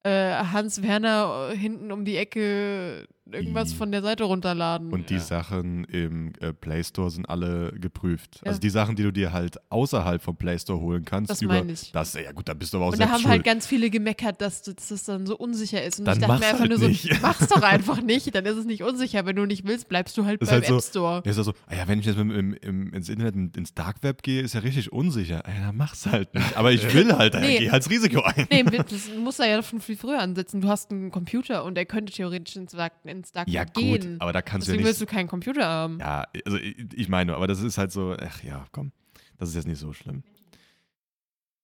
äh, 0.03 0.33
Hans 0.33 0.81
Werner 0.81 1.49
äh, 1.51 1.57
hinten 1.57 1.91
um 1.91 2.05
die 2.05 2.17
Ecke 2.17 3.07
irgendwas 3.33 3.73
von 3.73 3.91
der 3.91 4.01
Seite 4.01 4.23
runterladen. 4.23 4.91
Und 4.91 5.09
die 5.09 5.15
Ja. 5.15 5.19
Sachen 5.19 5.83
im 5.85 6.33
äh, 6.39 6.53
Play 6.53 6.83
Store 6.83 7.09
sind 7.11 7.27
alle 7.29 7.71
geprüft. 7.79 8.41
Ja. 8.43 8.47
Also 8.49 8.59
die 8.59 8.69
Sachen, 8.69 8.95
die 8.95 9.03
du 9.03 9.11
dir 9.11 9.31
halt 9.33 9.57
außerhalb 9.69 10.21
vom 10.21 10.35
Play 10.35 10.57
Store 10.59 10.79
holen 10.79 11.05
kannst, 11.05 11.29
Das 11.31 11.41
über 11.41 11.53
meine 11.55 11.71
ich. 11.73 11.91
das, 11.91 12.13
ja 12.13 12.31
gut, 12.31 12.47
da 12.49 12.53
bist 12.53 12.73
du 12.73 12.77
aber 12.77 12.87
auch 12.87 12.91
Und 12.93 12.99
da 12.99 13.09
haben 13.09 13.19
schuld. 13.21 13.27
halt 13.31 13.43
ganz 13.43 13.67
viele 13.67 13.89
gemeckert, 13.89 14.41
dass, 14.41 14.61
dass 14.61 14.87
das 14.89 15.03
dann 15.03 15.25
so 15.25 15.37
unsicher 15.37 15.83
ist. 15.83 15.99
Und 15.99 16.05
Dann 16.05 16.15
ich 16.17 16.19
dachte 16.21 16.31
mach's 16.33 16.39
mir 16.41 16.47
einfach 16.47 16.59
halt 16.61 16.69
nur 16.69 16.79
so, 16.79 16.87
nicht. 16.87 17.09
mach's 17.21 17.47
doch 17.47 17.61
einfach 17.61 18.01
nicht, 18.01 18.33
dann 18.33 18.45
ist 18.45 18.57
es 18.57 18.65
nicht 18.65 18.83
unsicher. 18.83 19.25
Wenn 19.25 19.35
du 19.35 19.45
nicht 19.45 19.65
willst, 19.65 19.89
bleibst 19.89 20.17
du 20.17 20.25
halt 20.25 20.41
Ist 20.41 20.49
beim 20.49 20.55
halt 20.61 20.65
so- 20.67 20.77
App 20.77 20.83
Store. 20.83 21.21
Ja, 21.25 21.31
ist 21.31 21.37
ja 21.37 21.43
so, 21.43 21.53
ah 21.67 21.75
ja, 21.75 21.87
wenn 21.87 21.99
ich 21.99 22.05
jetzt 22.05 22.17
mit, 22.17 22.35
im, 22.35 22.53
im, 22.53 22.93
ins 22.93 23.09
Internet, 23.09 23.57
ins 23.57 23.73
Dark 23.73 24.03
Web 24.03 24.23
gehe, 24.23 24.41
ist 24.41 24.53
ja 24.53 24.61
richtig 24.61 24.91
unsicher. 24.91 25.43
Ja, 25.47 25.67
dann 25.67 25.77
mach's 25.77 26.05
halt 26.05 26.33
nicht. 26.33 26.57
Aber 26.57 26.71
ich 26.71 26.93
will 26.93 27.13
halt, 27.13 27.33
nee. 27.35 27.59
Geh 27.59 27.71
halt 27.71 27.83
das 27.83 27.89
Risiko 27.89 28.21
ein. 28.21 28.47
Nee, 28.51 28.63
das 28.63 29.09
muss 29.17 29.39
er 29.39 29.47
ja 29.47 29.63
schon 29.63 29.81
viel 29.81 29.97
früher 29.97 30.19
ansetzen. 30.19 30.61
Du 30.61 30.67
hast 30.69 30.91
einen 30.91 31.11
Computer 31.11 31.63
und 31.63 31.77
er 31.77 31.85
könnte 31.85 32.11
theoretisch 32.13 32.55
ins 32.55 32.75
Ins 33.19 33.31
Dark 33.31 33.47
Ja 33.47 33.61
Web 33.61 33.73
gut, 33.73 33.83
gehen. 33.83 34.19
aber 34.19 34.33
da 34.33 34.41
kannst 34.41 34.67
Deswegen 34.67 34.79
du 34.79 34.83
ja 34.83 34.87
willst 34.89 35.01
nicht... 35.01 35.11
du 35.11 35.15
keinen 35.15 35.27
Computer 35.27 35.65
haben. 35.65 35.99
Ja, 35.99 36.25
also 36.45 36.57
ich, 36.57 36.77
ich 36.93 37.09
meine, 37.09 37.35
aber 37.35 37.47
das 37.47 37.61
ist 37.61 37.77
halt 37.77 37.91
so, 37.91 38.15
ach 38.19 38.43
ja, 38.43 38.65
komm, 38.71 38.91
das 39.37 39.49
ist 39.49 39.55
jetzt 39.55 39.67
nicht 39.67 39.79
so 39.79 39.93
schlimm. 39.93 40.23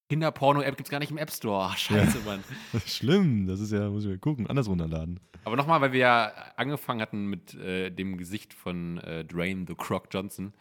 Kinderporno-App 0.09 0.77
gibt 0.77 0.87
es 0.87 0.91
gar 0.91 0.99
nicht 0.99 1.11
im 1.11 1.17
App 1.17 1.31
Store. 1.31 1.71
Scheiße, 1.77 2.19
Mann. 2.25 2.43
Das 2.73 2.85
ist 2.85 2.97
schlimm, 2.97 3.47
das 3.47 3.59
ist 3.59 3.71
ja, 3.71 3.89
muss 3.89 4.03
ich 4.03 4.09
mal 4.09 4.19
gucken, 4.19 4.47
anders 4.47 4.67
runterladen. 4.67 5.19
Aber 5.43 5.55
nochmal, 5.55 5.81
weil 5.81 5.93
wir 5.93 5.99
ja 5.99 6.31
angefangen 6.57 7.01
hatten 7.01 7.25
mit 7.27 7.53
äh, 7.55 7.89
dem 7.89 8.17
Gesicht 8.17 8.53
von 8.53 8.97
äh, 8.99 9.25
Dwayne 9.25 9.65
The 9.67 9.75
Croc 9.75 10.07
Johnson. 10.11 10.53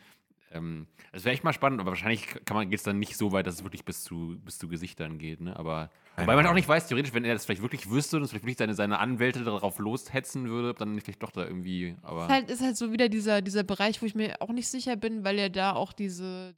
Ähm, 0.55 0.87
das 1.13 1.25
wäre 1.25 1.35
echt 1.35 1.45
mal 1.45 1.53
spannend, 1.53 1.81
aber 1.81 1.91
wahrscheinlich 1.91 2.27
geht 2.27 2.75
es 2.75 2.83
dann 2.83 2.99
nicht 2.99 3.17
so 3.17 3.33
weit, 3.33 3.47
dass 3.47 3.57
es 3.57 3.65
wirklich 3.65 3.85
bis 3.85 4.03
zu, 4.05 4.39
bis 4.45 4.59
zu 4.59 4.69
Gesichtern 4.69 5.19
geht. 5.19 5.41
Ne? 5.41 5.57
Aber 5.57 5.91
wobei 6.17 6.37
man 6.37 6.47
auch 6.47 6.55
nicht 6.55 6.69
weiß, 6.69 6.87
theoretisch, 6.87 7.13
wenn 7.13 7.25
er 7.25 7.35
das 7.35 7.45
vielleicht 7.45 7.63
wirklich 7.63 7.91
wüsste 7.91 8.17
und 8.17 8.23
es 8.23 8.31
vielleicht 8.31 8.45
wirklich 8.45 8.59
seine, 8.59 8.75
seine 8.75 8.99
Anwälte 8.99 9.45
darauf 9.45 9.79
loshetzen 9.79 10.49
würde, 10.49 10.75
dann 10.75 11.01
vielleicht 11.01 11.23
doch 11.23 11.31
da 11.31 11.45
irgendwie. 11.45 11.97
Aber 12.03 12.25
Ist 12.25 12.31
halt, 12.31 12.51
ist 12.51 12.63
halt 12.63 12.77
so 12.77 12.93
wieder 12.93 13.09
dieser, 13.09 13.43
dieser 13.43 13.65
Bereich, 13.65 14.01
wo 14.01 14.07
ich 14.07 14.15
mir 14.15 14.41
auch 14.41 14.51
nicht 14.51 14.69
sicher 14.69 14.97
bin, 14.97 15.25
weil 15.25 15.39
ja 15.39 15.49
da 15.49 15.73
auch 15.73 15.93
diese 15.93 16.55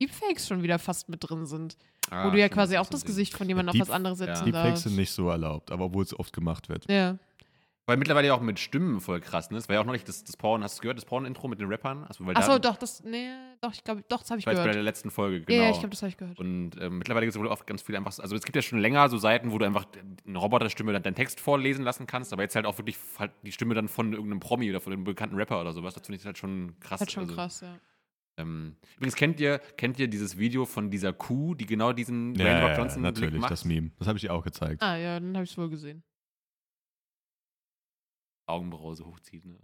Deepfakes 0.00 0.48
schon 0.48 0.62
wieder 0.62 0.78
fast 0.78 1.08
mit 1.08 1.28
drin 1.28 1.46
sind. 1.46 1.76
Ah, 2.10 2.26
wo 2.26 2.30
du 2.30 2.38
ja 2.38 2.48
quasi 2.48 2.76
auch 2.76 2.86
das. 2.86 3.04
Gesicht 3.04 3.34
von 3.34 3.48
jemandem 3.48 3.80
auf 3.80 3.88
was 3.88 3.94
anderes 3.94 4.18
ja. 4.18 4.26
setzen 4.26 4.44
Deepfakes 4.46 4.82
sind 4.82 4.92
darfst. 4.92 4.98
nicht 4.98 5.12
so 5.12 5.28
erlaubt, 5.28 5.70
aber 5.70 5.86
obwohl 5.86 6.04
es 6.04 6.18
oft 6.18 6.32
gemacht 6.32 6.68
wird. 6.68 6.88
Ja. 6.90 7.18
Weil 7.86 7.96
mittlerweile 7.96 8.28
ja 8.28 8.34
auch 8.34 8.40
mit 8.40 8.60
Stimmen 8.60 9.00
voll 9.00 9.20
krass, 9.20 9.50
ne? 9.50 9.56
Das 9.56 9.68
war 9.68 9.74
ja 9.74 9.80
auch 9.80 9.84
noch 9.84 9.92
nicht 9.92 10.08
das, 10.08 10.22
das 10.22 10.36
Porn, 10.36 10.62
hast 10.62 10.78
du 10.78 10.82
gehört, 10.82 10.98
das 10.98 11.04
Porn-Intro 11.04 11.48
mit 11.48 11.60
den 11.60 11.66
Rappern? 11.66 12.04
Also, 12.04 12.24
weil 12.24 12.36
Achso, 12.36 12.60
doch, 12.60 12.76
das, 12.76 13.02
nee, 13.02 13.28
doch, 13.60 13.72
ich 13.72 13.82
glaube, 13.82 14.04
doch, 14.08 14.20
das 14.20 14.30
habe 14.30 14.38
ich 14.38 14.46
jetzt 14.46 14.54
bei 14.54 14.60
gehört. 14.62 14.76
der 14.76 14.84
letzten 14.84 15.10
Folge, 15.10 15.38
Ja, 15.38 15.44
genau. 15.44 15.62
Ja, 15.64 15.70
ich 15.70 15.80
glaube, 15.80 15.90
das 15.90 16.02
habe 16.02 16.10
ich 16.10 16.16
gehört. 16.16 16.38
Und 16.38 16.80
ähm, 16.80 16.98
mittlerweile 16.98 17.26
gibt 17.26 17.34
es 17.34 17.40
wohl 17.40 17.48
oft 17.48 17.66
ganz 17.66 17.82
viele 17.82 17.98
einfach, 17.98 18.16
also 18.20 18.36
es 18.36 18.44
gibt 18.44 18.54
ja 18.54 18.62
schon 18.62 18.78
länger 18.78 19.08
so 19.08 19.18
Seiten, 19.18 19.50
wo 19.50 19.58
du 19.58 19.64
einfach 19.64 19.86
eine 20.24 20.38
Roboterstimme 20.38 20.92
dann 20.92 21.02
deinen 21.02 21.16
Text 21.16 21.40
vorlesen 21.40 21.84
lassen 21.84 22.06
kannst, 22.06 22.32
aber 22.32 22.42
jetzt 22.42 22.54
halt 22.54 22.66
auch 22.66 22.78
wirklich 22.78 22.96
halt 23.18 23.32
die 23.42 23.50
Stimme 23.50 23.74
dann 23.74 23.88
von 23.88 24.12
irgendeinem 24.12 24.38
Promi 24.38 24.70
oder 24.70 24.80
von 24.80 24.92
einem 24.92 25.02
bekannten 25.02 25.34
Rapper 25.34 25.60
oder 25.60 25.72
sowas. 25.72 25.94
Das 25.94 26.06
finde 26.06 26.20
ich 26.20 26.24
halt 26.24 26.38
schon 26.38 26.78
krass. 26.78 27.00
Das 27.00 27.00
ist 27.00 27.00
halt 27.00 27.12
schon 27.12 27.22
also, 27.24 27.34
krass, 27.34 27.60
ja. 27.62 27.74
Ähm, 28.38 28.76
übrigens 28.96 29.16
kennt 29.16 29.40
ihr, 29.40 29.58
kennt 29.76 29.98
ihr 29.98 30.08
dieses 30.08 30.38
Video 30.38 30.64
von 30.66 30.90
dieser 30.90 31.12
Kuh, 31.12 31.54
die 31.54 31.66
genau 31.66 31.92
diesen 31.92 32.34
Ja, 32.36 32.44
Dwayne 32.44 32.60
ja, 32.60 32.68
ja, 32.68 32.78
Johnson 32.78 33.02
Blick 33.02 33.14
natürlich, 33.14 33.40
macht? 33.40 33.50
das 33.50 33.64
Meme. 33.64 33.90
Das 33.98 34.06
habe 34.08 34.18
ich 34.18 34.22
dir 34.22 34.32
auch 34.32 34.44
gezeigt. 34.44 34.82
Ah, 34.82 34.96
ja, 34.96 35.18
dann 35.18 35.34
habe 35.34 35.44
ich 35.44 35.50
es 35.50 35.58
wohl 35.58 35.68
gesehen. 35.68 36.02
Augenbraue 38.52 38.94
so 38.94 39.06
hochzieht. 39.06 39.44
Ne? 39.44 39.56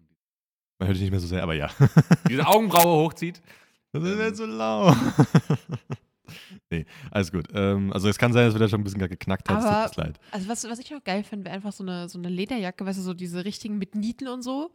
Man 0.79 0.87
hört 0.89 0.97
dich 0.97 1.03
nicht 1.03 1.11
mehr 1.11 1.21
so 1.21 1.27
sehr, 1.27 1.43
aber 1.43 1.55
ja. 1.55 1.71
Diese 2.29 2.47
Augenbraue 2.47 3.05
hochzieht. 3.05 3.41
Das 3.93 4.05
ist 4.05 4.11
Ähm. 4.13 4.19
nicht 4.19 4.37
so 4.37 4.45
laut. 4.45 4.95
nee, 6.71 6.85
alles 7.11 7.33
gut. 7.33 7.47
Ähm, 7.55 7.91
also 7.93 8.09
es 8.09 8.19
kann 8.19 8.35
sein, 8.35 8.45
dass 8.45 8.55
wir 8.55 8.59
da 8.61 8.69
schon 8.69 8.83
ein 8.83 8.85
bisschen 8.85 9.01
geknackt 9.01 9.49
haben. 9.49 9.65
Aber- 9.65 9.87
tut 9.89 9.97
uns 9.97 9.97
leid. 9.97 10.21
Also 10.31 10.47
was, 10.49 10.65
was 10.65 10.79
ich 10.79 10.95
auch 10.95 11.03
geil 11.03 11.25
finde, 11.25 11.47
wäre 11.47 11.55
einfach 11.55 11.73
so 11.73 11.83
eine, 11.83 12.09
so 12.09 12.19
eine 12.19 12.29
Lederjacke, 12.29 12.85
weißt 12.85 12.99
du, 12.99 13.03
so 13.03 13.15
diese 13.15 13.45
richtigen 13.47 13.79
mit 13.79 13.95
Nieten 13.95 14.29
und 14.29 14.43
so. 14.43 14.71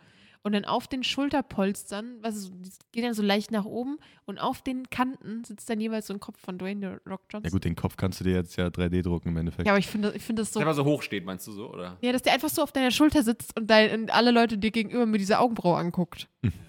Und 0.45 0.51
dann 0.51 0.65
auf 0.65 0.87
den 0.87 1.03
Schulterpolstern, 1.05 2.21
weißt 2.21 2.35
du, 2.35 2.41
so, 2.41 2.49
die 2.51 2.69
gehen 2.91 3.03
dann 3.03 3.13
so 3.13 3.23
leicht 3.23 3.51
nach 3.51 3.63
oben 3.63 3.97
und 4.25 4.39
auf 4.39 4.61
den 4.61 4.89
Kanten 4.89 5.45
sitzt 5.45 5.69
dann 5.69 5.79
jeweils 5.79 6.07
so 6.07 6.13
ein 6.13 6.19
Kopf 6.19 6.37
von 6.37 6.57
Dwayne 6.57 6.81
The 7.05 7.09
Rock 7.09 7.21
Johnson. 7.31 7.45
Ja 7.45 7.49
gut, 7.49 7.63
den 7.63 7.75
Kopf 7.77 7.95
kannst 7.95 8.19
du 8.19 8.25
dir 8.25 8.33
jetzt 8.33 8.57
ja 8.57 8.67
3D 8.67 9.03
drucken 9.03 9.29
im 9.29 9.37
Endeffekt. 9.37 9.65
Ja, 9.65 9.71
aber 9.71 9.79
ich 9.79 9.87
finde 9.87 10.11
ich 10.13 10.21
finde 10.21 10.41
das 10.41 10.49
So. 10.49 10.55
so. 10.55 10.59
Der 10.59 10.67
aber 10.67 10.75
so 10.75 10.83
hoch 10.83 11.01
steht, 11.01 11.23
meinst 11.23 11.47
du 11.47 11.53
so? 11.53 11.71
Oder? 11.71 11.97
Ja, 12.01 12.11
dass 12.11 12.23
der 12.23 12.33
einfach 12.33 12.49
so 12.49 12.61
auf 12.61 12.73
deiner 12.73 12.91
Schulter 12.91 13.23
sitzt 13.23 13.57
und, 13.57 13.67
dein, 13.67 14.01
und 14.01 14.11
alle 14.11 14.31
Leute 14.31 14.57
dir 14.57 14.71
gegenüber 14.71 15.05
mit 15.05 15.21
dieser 15.21 15.39
Augenbraue 15.39 15.77
anguckt. 15.77 16.27
Hm. 16.43 16.51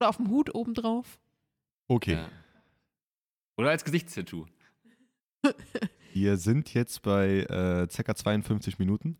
Oder 0.00 0.08
auf 0.08 0.16
dem 0.16 0.28
Hut 0.28 0.52
obendrauf. 0.54 1.20
Okay, 1.86 2.14
Ja. 2.14 2.28
Oder 3.56 3.70
als 3.70 3.84
Gesichtstattoo. 3.84 4.46
wir 6.14 6.36
sind 6.36 6.74
jetzt 6.74 7.02
bei 7.02 7.40
äh, 7.40 7.86
ca. 7.86 8.14
52 8.14 8.80
Minuten. 8.80 9.18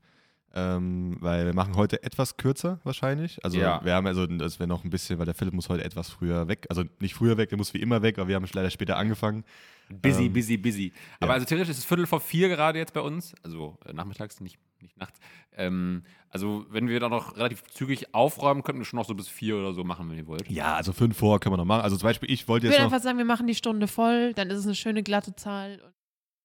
Ähm, 0.55 1.17
weil 1.21 1.47
wir 1.47 1.55
machen 1.55 1.77
heute 1.77 2.03
etwas 2.03 2.37
kürzer 2.37 2.79
wahrscheinlich. 2.85 3.43
Also 3.45 3.59
Ja. 3.59 3.81
wir 3.85 3.95
haben 3.95 4.07
also, 4.07 4.27
das 4.27 4.59
wäre 4.59 4.69
noch 4.69 4.85
ein 4.85 4.91
bisschen, 4.91 5.19
weil 5.19 5.25
der 5.25 5.35
Philipp 5.35 5.55
muss 5.55 5.69
heute 5.71 5.83
etwas 5.85 6.11
früher 6.11 6.47
weg. 6.49 6.67
Also 6.69 6.85
nicht 7.01 7.15
früher 7.15 7.39
weg, 7.39 7.49
der 7.49 7.57
muss 7.59 7.73
wie 7.73 7.79
immer 7.81 8.03
weg, 8.03 8.19
aber 8.19 8.29
wir 8.29 8.37
haben 8.37 8.47
leider 8.53 8.69
später 8.71 8.99
angefangen. 8.99 9.45
Busy, 9.89 10.27
Ähm, 10.27 10.33
busy, 10.33 10.57
busy. 10.59 10.93
Aber 11.21 11.29
ja. 11.29 11.35
also 11.35 11.47
theoretisch 11.47 11.71
ist 11.71 11.79
es 11.79 11.85
Viertel 11.85 12.07
vor 12.07 12.21
vier 12.21 12.49
gerade 12.49 12.79
jetzt 12.79 12.93
bei 12.93 13.01
uns. 13.01 13.35
Also 13.43 13.79
äh, 13.87 13.93
nachmittags, 13.95 14.41
nicht, 14.41 14.59
nicht 14.81 14.97
nachts. 14.99 15.19
Ähm, 15.57 16.03
also 16.29 16.67
wenn 16.71 16.87
wir 16.89 17.01
da 17.01 17.09
noch 17.09 17.37
relativ 17.37 17.65
zügig 17.65 18.15
aufräumen, 18.15 18.63
könnten 18.63 18.81
wir 18.81 18.85
schon 18.87 18.99
noch 18.99 19.07
so 19.07 19.15
bis 19.15 19.29
vier 19.29 19.57
oder 19.57 19.73
so 19.73 19.85
machen, 19.85 20.09
wenn 20.11 20.19
ihr 20.19 20.27
wollt. 20.27 20.51
Ja, 20.51 20.75
also 20.77 20.93
fünf 20.93 21.17
vor 21.17 21.41
können 21.41 21.55
wir 21.55 21.59
noch 21.59 21.65
machen. 21.65 21.83
Also 21.83 21.97
zum 21.97 22.07
Beispiel, 22.09 22.31
ich 22.31 22.47
wollte 22.49 22.67
Ich 22.67 22.73
jetzt 22.73 22.79
würde 22.79 22.89
noch. 22.89 22.93
einfach 22.93 23.05
sagen, 23.05 23.19
wir 23.19 23.25
machen 23.25 23.47
die 23.47 23.55
Stunde 23.55 23.87
voll, 23.89 24.33
dann 24.35 24.51
ist 24.51 24.59
es 24.59 24.67
eine 24.67 24.75
schöne 24.75 25.03
glatte 25.03 25.35
Zahl. 25.35 25.81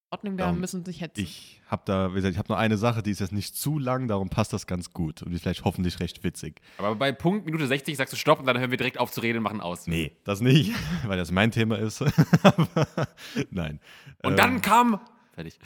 Ordnung, 0.09 0.37
wir 0.37 0.45
Ja, 0.45 0.51
müssen 0.53 0.79
uns 0.79 0.87
nicht 0.87 1.01
hetzen. 1.01 1.19
Ich 1.21 1.61
habe 1.67 1.81
da, 1.85 2.11
wie 2.11 2.15
gesagt, 2.15 2.31
ich 2.33 2.37
habe 2.37 2.47
nur 2.47 2.57
eine 2.57 2.77
Sache, 2.77 3.03
die 3.03 3.11
ist 3.11 3.19
jetzt 3.19 3.33
nicht 3.33 3.55
zu 3.57 3.77
lang, 3.77 4.07
darum 4.07 4.29
passt 4.29 4.53
das 4.53 4.65
ganz 4.65 4.93
gut 4.93 5.21
und 5.21 5.33
ist 5.33 5.41
vielleicht 5.41 5.65
hoffentlich 5.65 5.99
recht 5.99 6.23
witzig. 6.23 6.61
Aber 6.77 6.95
bei 6.95 7.11
Punkt 7.11 7.45
Minute 7.45 7.67
60 7.67 7.97
sagst 7.97 8.13
du 8.13 8.17
Stopp 8.17 8.39
und 8.39 8.45
dann 8.45 8.57
hören 8.57 8.71
wir 8.71 8.77
direkt 8.77 8.99
auf 8.99 9.11
zu 9.11 9.19
reden 9.21 9.39
und 9.39 9.43
machen 9.43 9.59
aus. 9.61 9.85
Nee, 9.85 10.13
das 10.23 10.39
nicht, 10.39 10.73
weil 11.05 11.17
das 11.17 11.31
mein 11.31 11.51
Thema 11.51 11.77
ist. 11.77 12.01
Nein. 13.51 13.79
Und 14.23 14.31
Ähm, 14.31 14.37
dann 14.37 14.61
kam. 14.61 14.99
Fertig. 15.33 15.59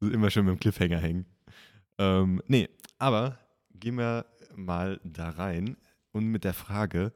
immer 0.00 0.30
schön 0.30 0.44
mit 0.46 0.54
dem 0.54 0.60
Cliffhanger 0.60 0.98
hängen. 0.98 1.26
Ähm, 1.98 2.42
nee, 2.46 2.68
aber 2.98 3.38
gehen 3.74 3.98
wir 3.98 4.26
mal 4.54 5.00
da 5.04 5.30
rein 5.30 5.76
und 6.12 6.26
mit 6.26 6.44
der 6.44 6.54
Frage: 6.54 7.12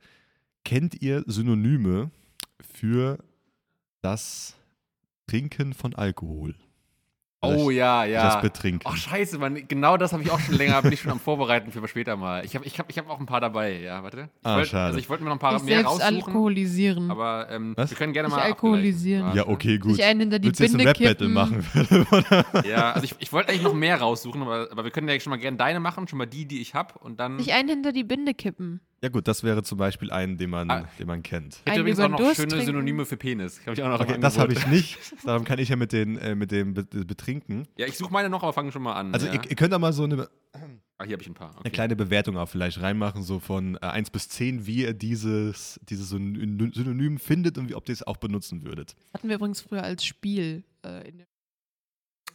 Kennt 0.64 1.00
ihr 1.02 1.22
Synonyme 1.26 2.10
für 2.60 3.18
das 4.02 4.56
Trinken 5.30 5.74
von 5.74 5.94
Alkohol? 5.94 6.54
Oh 7.42 7.70
ja, 7.70 8.02
Das 8.04 8.34
ja. 8.34 8.40
Betrinken. 8.40 8.82
Ach 8.84 8.96
scheiße, 8.96 9.38
Mann. 9.38 9.66
Genau 9.66 9.96
das 9.96 10.12
habe 10.12 10.22
ich 10.22 10.30
auch 10.30 10.40
schon 10.40 10.56
länger, 10.56 10.82
bin 10.82 10.92
ich 10.92 11.00
schon 11.00 11.12
am 11.12 11.20
Vorbereiten 11.20 11.70
für 11.70 11.86
später 11.88 12.14
mal. 12.16 12.44
Ich 12.44 12.54
habe 12.54 12.66
ich 12.66 12.78
hab, 12.78 12.90
ich 12.90 12.98
hab 12.98 13.08
auch 13.08 13.18
ein 13.18 13.24
paar 13.24 13.40
dabei, 13.40 13.78
ja, 13.80 14.02
warte. 14.02 14.28
Ich 14.40 14.46
Ah, 14.46 14.56
wollt, 14.56 14.66
schade. 14.68 14.86
Also 14.88 14.98
ich 14.98 15.08
wollte 15.08 15.22
mir 15.22 15.30
noch 15.30 15.36
ein 15.36 15.38
paar 15.38 15.58
Sich 15.58 15.66
mehr 15.68 15.78
selbst 15.78 15.90
raussuchen. 16.02 16.16
alkoholisieren. 16.16 17.10
Aber 17.10 17.48
ähm, 17.50 17.72
Was? 17.78 17.88
wir 17.90 17.96
können 17.96 18.12
gerne 18.12 18.28
Sich 18.28 18.36
mal 18.36 18.44
alkoholisieren. 18.44 19.34
ja, 19.34 19.46
okay, 19.48 19.78
gut. 19.78 19.94
Sich 19.94 20.04
einen 20.04 20.20
hinter 20.20 20.38
die 20.38 20.48
Willst 20.48 20.60
du 20.60 20.64
jetzt 20.64 20.74
ein 20.74 20.78
Binde 20.78 20.90
Rap-Battle 20.90 21.28
kippen. 21.28 21.32
machen? 21.32 22.64
Ja, 22.68 22.92
also 22.92 23.04
ich, 23.04 23.14
ich 23.20 23.32
wollte 23.32 23.48
eigentlich 23.50 23.62
noch 23.62 23.72
mehr 23.74 23.98
raussuchen, 24.00 24.42
aber, 24.42 24.68
aber 24.70 24.84
wir 24.84 24.90
können 24.90 25.08
ja 25.08 25.18
schon 25.20 25.30
mal 25.30 25.38
gerne 25.38 25.56
deine 25.56 25.80
machen, 25.80 26.08
schon 26.08 26.18
mal 26.18 26.26
die, 26.26 26.44
die 26.44 26.60
ich 26.60 26.74
habe 26.74 26.98
und 26.98 27.20
dann. 27.20 27.38
Sich 27.38 27.54
einen 27.54 27.68
hinter 27.70 27.92
die 27.92 28.04
Binde 28.04 28.34
kippen. 28.34 28.80
Ja 29.02 29.08
gut, 29.08 29.26
das 29.28 29.42
wäre 29.42 29.62
zum 29.62 29.78
Beispiel 29.78 30.10
ein, 30.10 30.36
den 30.36 30.50
man, 30.50 30.70
Ah. 30.70 30.88
den 30.98 31.06
man 31.06 31.22
kennt. 31.22 31.54
Ich 31.54 31.60
hätte 31.60 31.70
einen 31.70 31.80
übrigens 31.80 32.00
auch 32.00 32.08
noch 32.10 32.18
Durst 32.18 32.36
schöne 32.36 32.48
trinken. 32.48 32.66
Synonyme 32.66 33.06
für 33.06 33.16
Penis. 33.16 33.60
Hab 33.64 33.72
ich 33.72 33.82
auch 33.82 33.88
noch 33.88 34.00
Okay, 34.00 34.18
das 34.20 34.36
habe 34.38 34.52
ich 34.52 34.66
nicht. 34.66 34.98
Darum 35.24 35.44
kann 35.44 35.58
ich 35.58 35.70
ja 35.70 35.76
mit, 35.76 35.92
den, 35.92 36.18
äh, 36.18 36.34
mit 36.34 36.50
dem 36.50 36.74
Be 36.74 36.84
Betrinken. 36.84 37.66
Ja, 37.78 37.86
ich 37.86 37.96
suche 37.96 38.12
meine 38.12 38.28
noch, 38.28 38.42
aber 38.42 38.52
fange 38.52 38.72
schon 38.72 38.82
mal 38.82 38.92
an. 38.94 39.14
Also 39.14 39.26
ja. 39.26 39.34
ihr, 39.34 39.40
ihr 39.48 39.56
könnt 39.56 39.72
da 39.72 39.78
mal 39.78 39.94
so 39.94 40.04
eine, 40.04 40.28
ah, 40.98 41.04
hier 41.04 41.14
habe 41.14 41.22
ich 41.22 41.28
ein 41.28 41.32
paar. 41.34 41.50
eine 41.50 41.60
Okay. 41.60 41.70
kleine 41.70 41.96
Bewertung 41.96 42.36
auch 42.36 42.48
vielleicht 42.48 42.82
reinmachen, 42.82 43.22
so 43.22 43.40
von 43.40 43.76
äh, 43.76 43.86
1 43.86 44.10
bis 44.10 44.28
10, 44.28 44.66
wie 44.66 44.82
ihr 44.82 44.92
dieses, 44.92 45.80
dieses 45.88 46.10
Syn- 46.10 46.70
Synonym 46.74 47.18
findet 47.18 47.56
und 47.56 47.70
wie, 47.70 47.74
ob 47.76 47.88
ihr 47.88 47.94
es 47.94 48.02
auch 48.06 48.18
benutzen 48.18 48.64
würdet. 48.64 48.96
Hatten 49.14 49.28
wir 49.30 49.36
übrigens 49.36 49.62
früher 49.62 49.82
als 49.82 50.04
Spiel. 50.04 50.62
Äh, 50.84 51.08
in 51.08 51.18
der 51.18 51.26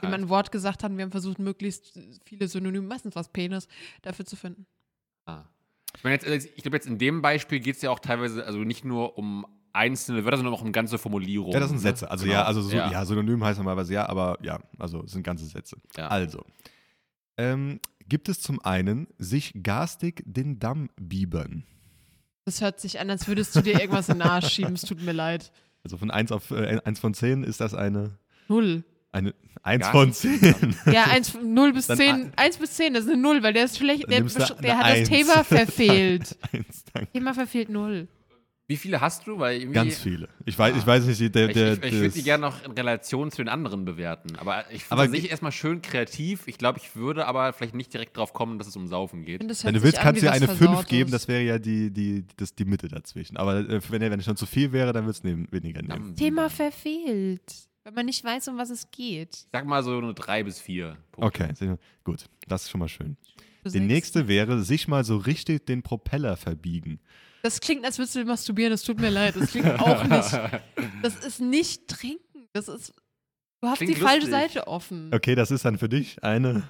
wenn 0.02 0.10
man 0.12 0.22
Ah. 0.22 0.24
ein 0.26 0.30
Wort 0.30 0.52
gesagt 0.52 0.84
hat, 0.84 0.96
wir 0.98 1.04
haben 1.04 1.12
versucht, 1.12 1.40
möglichst 1.40 1.98
viele 2.26 2.48
Synonyme, 2.48 2.86
meistens 2.88 3.16
was 3.16 3.30
Penis, 3.30 3.68
dafür 4.02 4.26
zu 4.26 4.36
finden. 4.36 4.66
Ah. 5.26 5.44
Ich 5.98 6.04
meine, 6.04 6.16
jetzt, 6.16 6.50
ich 6.56 6.64
glaube, 6.64 6.78
jetzt 6.78 6.88
in 6.88 6.98
dem 6.98 7.22
Beispiel 7.22 7.60
geht 7.60 7.76
es 7.78 7.82
ja 7.82 7.90
auch 7.90 8.00
teilweise, 8.00 8.46
also 8.46 8.60
nicht 8.60 8.86
nur 8.86 9.18
um 9.18 9.46
einzelne 9.74 10.24
Wörter, 10.24 10.38
sondern 10.38 10.54
auch 10.54 10.62
um 10.62 10.72
ganze 10.72 10.98
Formulierungen. 10.98 11.54
Ja, 11.54 11.60
das 11.60 11.70
sind 11.70 11.78
ne? 11.78 11.82
Sätze. 11.84 12.10
Also 12.10 12.26
Genau. 12.26 12.36
ja, 12.36 12.46
also 12.46 12.62
so, 12.62 12.76
ja. 12.76 12.90
ja. 12.90 13.06
Synonym 13.06 13.44
heißt 13.44 13.58
normalerweise 13.58 13.94
ja, 13.94 14.08
aber 14.08 14.38
ja, 14.42 14.60
also 14.80 15.04
es 15.04 15.12
sind 15.12 15.24
ganze 15.24 15.46
Sätze. 15.46 15.78
Ja. 15.98 16.08
Also, 16.08 16.46
ähm, 17.38 17.80
gibt 18.08 18.30
es 18.30 18.40
zum 18.42 18.64
einen 18.64 19.08
sich 19.18 19.54
garstig 19.62 20.24
den 20.26 20.60
Damm 20.60 20.90
biebern? 20.96 21.66
Das 22.46 22.62
hört 22.62 22.80
sich 22.80 23.00
an, 23.00 23.10
als 23.10 23.28
würdest 23.28 23.56
du 23.56 23.62
dir 23.62 23.80
irgendwas 23.80 24.08
in 24.08 24.20
den 24.20 24.28
Arsch 24.28 24.54
schieben. 24.54 24.76
Es 24.76 24.82
tut 24.82 25.02
mir 25.02 25.14
leid. 25.14 25.52
Also 25.84 25.98
von 25.98 26.12
1 26.12 26.32
auf 26.32 26.52
äh, 26.52 26.80
1 26.84 27.00
von 27.00 27.14
10 27.14 27.44
ist 27.44 27.60
das 27.60 27.74
eine, 27.74 28.18
Null. 28.48 28.84
Eine 29.16 29.34
1 29.64 29.82
Garstig 29.92 30.40
von 30.40 30.74
10. 30.74 30.76
Ja, 30.94 31.06
1, 31.06 31.38
0 31.44 31.74
bis 31.74 31.88
Dann 31.88 31.98
10. 31.98 32.32
1 32.36 32.58
bis 32.58 32.74
10, 32.74 32.94
das 32.94 33.06
ist 33.06 33.12
eine 33.12 33.22
Null, 33.22 33.42
weil 33.42 33.54
der 33.54 33.66
ist 33.66 33.78
schlecht. 33.78 34.04
Der, 34.12 34.22
der 34.22 34.78
hat 34.78 34.86
das 34.86 34.92
Eins. 35.00 35.10
Thema 35.10 35.44
verfehlt. 35.44 36.38
Eins, 36.52 36.84
danke. 36.94 37.12
Thema 37.12 37.34
verfehlt 37.34 37.70
Null. 37.70 38.08
Wie 38.68 38.78
viele 38.78 39.00
hast 39.00 39.28
du? 39.28 39.38
Weil 39.38 39.68
Ganz 39.68 40.00
viele. 40.00 40.28
Ich 40.44 40.58
weiß, 40.58 40.76
ich 40.76 40.88
weiß 40.88 41.06
nicht, 41.06 41.36
der, 41.36 41.50
Ich, 41.50 41.54
der, 41.54 41.74
ich, 41.74 41.84
ich 41.84 41.92
würde 41.92 42.06
das- 42.06 42.14
die 42.16 42.24
gerne 42.24 42.42
noch 42.42 42.66
in 42.66 42.72
Relation 42.72 43.30
zu 43.30 43.38
den 43.38 43.48
anderen 43.48 43.86
bewerten. 43.86 44.36
Aber 44.38 44.64
ich 44.72 44.86
finde 44.86 45.08
sich 45.12 45.30
erstmal 45.30 45.52
schön 45.52 45.84
kreativ. 45.84 46.48
Ich 46.48 46.58
glaube, 46.58 46.80
ich 46.80 46.96
würde 46.96 47.28
aber 47.28 47.54
vielleicht 47.54 47.76
nicht 47.76 47.94
direkt 47.94 48.18
drauf 48.18 48.34
kommen, 48.34 48.58
dass 48.58 48.66
es 48.68 48.76
um 48.76 48.88
Saufen 48.88 49.20
Ich 49.20 49.26
geht. 49.28 49.48
das 49.48 49.64
Wenn 49.66 49.76
du 49.76 49.84
willst, 49.84 50.00
kannst 50.00 50.24
du 50.24 50.26
dir 50.26 50.32
eine 50.32 50.48
5 50.48 50.58
Versautes. 50.58 50.88
geben, 50.88 51.12
das 51.12 51.28
wäre 51.28 51.44
ja 51.44 51.60
die, 51.60 51.92
die, 51.92 52.26
das, 52.38 52.56
die 52.56 52.66
Mitte 52.66 52.88
dazwischen. 52.88 53.38
Aber 53.38 53.58
äh, 53.60 53.80
wenn 53.90 54.02
wenn 54.02 54.20
es 54.20 54.26
schon 54.26 54.36
zu 54.36 54.48
viel 54.48 54.72
wäre, 54.72 54.94
dann 54.94 55.06
würde 55.06 55.20
es 55.20 55.52
weniger 55.52 55.84
nehmen. 55.84 56.16
Thema 56.16 56.50
verfehlt. 56.50 57.44
Wenn 57.86 57.94
man 57.94 58.06
nicht 58.08 58.24
weiß, 58.24 58.48
um 58.48 58.58
was 58.58 58.72
es 58.72 58.90
geht. 58.92 59.36
Ich 59.36 59.48
sag 59.52 59.66
mal 59.66 59.84
so 59.84 59.98
eine 59.98 60.14
drei 60.16 60.44
bis 60.44 60.60
vier. 60.60 60.98
Punkte. 61.12 61.44
Okay, 61.54 61.78
gut. 62.04 62.26
Das 62.48 62.64
ist 62.64 62.72
schon 62.72 62.80
mal 62.80 62.88
schön. 62.90 63.16
Sagst- 63.64 63.78
nächste 63.80 64.28
wäre, 64.28 64.62
sich 64.64 64.88
mal 64.88 65.04
so 65.04 65.18
richtig 65.18 65.66
den 65.68 65.84
Propeller 65.84 66.36
verbiegen. 66.36 67.00
Das 67.44 67.62
klingt, 67.62 67.86
als 67.86 68.00
würdest 68.00 68.16
du 68.16 68.26
masturbieren. 68.26 68.72
Das 68.72 68.82
tut 68.84 69.00
mir 69.00 69.12
leid. 69.12 69.36
Das 69.36 69.52
klingt 69.52 69.80
auch 69.80 70.04
nicht. 70.04 70.40
Das 71.04 71.16
ist 71.24 71.40
nicht 71.40 71.88
trinken. 71.88 72.48
Das 72.54 72.68
ist. 72.68 72.94
Du 73.62 73.68
hast 73.68 73.78
Klingt 73.78 73.96
die 73.96 74.02
falsche 74.02 74.28
lustig. 74.30 74.54
Seite 74.54 74.68
offen. 74.68 75.12
Okay, 75.14 75.36
das 75.36 75.52
ist 75.52 75.64
dann 75.66 75.78
für 75.78 75.90
dich 75.90 76.24
eine. 76.24 76.68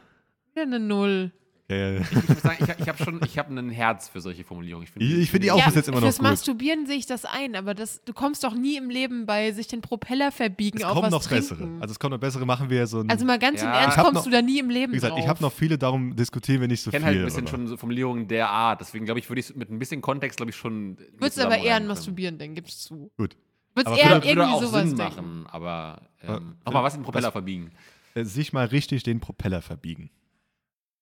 Wieder 0.51 0.63
eine 0.63 0.79
Null. 0.79 1.31
Äh, 1.67 1.97
Ich 1.99 2.11
muss 2.29 2.41
sagen, 2.43 2.57
ich, 2.63 2.79
ich 2.79 2.87
habe 2.87 3.03
schon, 3.03 3.19
ich 3.25 3.39
habe 3.39 3.51
ein 3.57 3.69
Herz 3.71 4.07
für 4.07 4.21
solche 4.21 4.43
Formulierungen. 4.43 4.87
Ich- 4.97 5.11
ich 5.17 5.31
finde 5.31 5.45
die 5.45 5.51
auch 5.51 5.57
ja, 5.57 5.65
bis 5.65 5.73
jetzt 5.73 5.87
immer 5.87 5.97
noch 5.97 6.03
fürs 6.03 6.17
gut. 6.19 6.27
Masturbieren 6.27 6.85
sehe 6.85 6.97
ich 6.97 7.07
das 7.07 7.25
ein, 7.25 7.55
aber 7.55 7.73
das, 7.73 8.03
du 8.05 8.13
kommst 8.13 8.43
doch 8.43 8.53
nie 8.53 8.77
im 8.77 8.91
Leben 8.91 9.25
bei 9.25 9.51
sich 9.51 9.67
den 9.67 9.81
Propeller 9.81 10.31
verbiegen 10.31 10.77
es 10.77 10.83
auf 10.83 10.91
kommen 10.93 11.05
was 11.05 11.11
noch 11.11 11.23
trinken. 11.23 11.49
bessere. 11.49 11.69
Also 11.79 11.91
es 11.93 11.99
kommen 11.99 12.11
noch 12.11 12.19
bessere, 12.19 12.45
machen 12.45 12.69
wir 12.69 12.85
so 12.85 12.99
ein. 12.99 13.09
Also 13.09 13.25
mal 13.25 13.39
ganz 13.39 13.61
im 13.63 13.67
Ja. 13.67 13.79
Ernst, 13.79 13.93
Ich 13.93 13.97
hab 13.97 14.05
kommst 14.05 14.15
noch- 14.17 14.23
du 14.25 14.29
da 14.29 14.43
nie 14.43 14.59
im 14.59 14.69
Leben 14.69 14.91
wie 14.93 14.97
gesagt, 14.97 15.13
drauf. 15.13 15.19
ich 15.19 15.27
habe 15.27 15.41
noch 15.41 15.51
viele, 15.51 15.79
darum 15.79 16.15
diskutieren 16.15 16.61
wir 16.61 16.67
nicht 16.67 16.81
so 16.83 16.89
Ich 16.89 16.93
kenne 16.93 17.05
viel. 17.05 17.13
halt 17.13 17.19
ein 17.21 17.25
bisschen 17.25 17.41
aber- 17.47 17.49
schon 17.49 17.67
so 17.67 17.77
Formulierungen 17.77 18.27
der 18.27 18.47
Art. 18.49 18.81
Deswegen 18.81 19.05
glaube 19.05 19.19
ich, 19.19 19.27
würde 19.29 19.39
ich 19.39 19.55
mit 19.55 19.71
ein 19.71 19.79
bisschen 19.79 20.01
Kontext, 20.01 20.37
glaube 20.37 20.51
ich, 20.51 20.55
schon. 20.55 20.97
Du 20.97 21.03
würdest 21.19 21.39
aber 21.39 21.57
eher 21.57 21.77
an 21.77 21.87
Masturbieren 21.87 22.37
denken, 22.37 22.53
gibst 22.55 22.83
zu. 22.83 23.09
Gut. 23.17 23.33
Du 23.33 23.37
würdest 23.81 23.87
Aber 23.87 23.97
eher. 23.97 24.03
Würde, 24.11 24.15
würde 24.27 24.27
irgendwie 24.41 24.53
auch 24.53 24.61
sowas 24.61 24.87
Sinn 24.87 24.97
denken. 24.97 25.15
machen, 25.15 25.47
aber 25.49 26.01
Ja, 26.27 26.37
ähm, 26.37 26.55
nochmal 26.63 26.83
was 26.83 26.93
in 26.93 26.99
den 26.99 27.05
Propeller 27.05 27.27
was- 27.29 27.31
verbiegen. 27.31 27.71
Äh, 28.13 28.23
sich 28.23 28.53
mal 28.53 28.67
richtig 28.67 29.01
den 29.01 29.19
Propeller 29.19 29.63
verbiegen. 29.63 30.11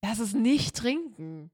Das 0.03 0.19
ist 0.19 0.35
nicht 0.35 0.75
trinken. 0.75 1.49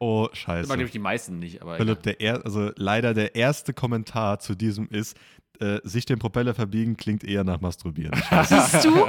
Oh, 0.00 0.28
Das 0.30 0.38
scheiße. 0.38 0.66
sind, 0.66 0.74
glaube 0.76 0.86
ich, 0.86 0.92
die 0.92 0.98
meisten 0.98 1.38
nicht, 1.38 1.60
aber. 1.60 1.76
Philipp, 1.76 1.98
egal. 2.06 2.14
der 2.14 2.20
er, 2.20 2.44
also 2.46 2.72
leider 2.76 3.12
der 3.12 3.34
erste 3.34 3.74
Kommentar 3.74 4.38
zu 4.38 4.54
diesem 4.54 4.88
ist, 4.88 5.16
äh, 5.62 5.80
sich 5.84 6.04
den 6.04 6.18
Propeller 6.18 6.54
verbiegen 6.54 6.96
klingt 6.96 7.24
eher 7.24 7.44
nach 7.44 7.60
Masturbieren. 7.60 8.20
Siehst 8.44 8.84
du? 8.84 9.06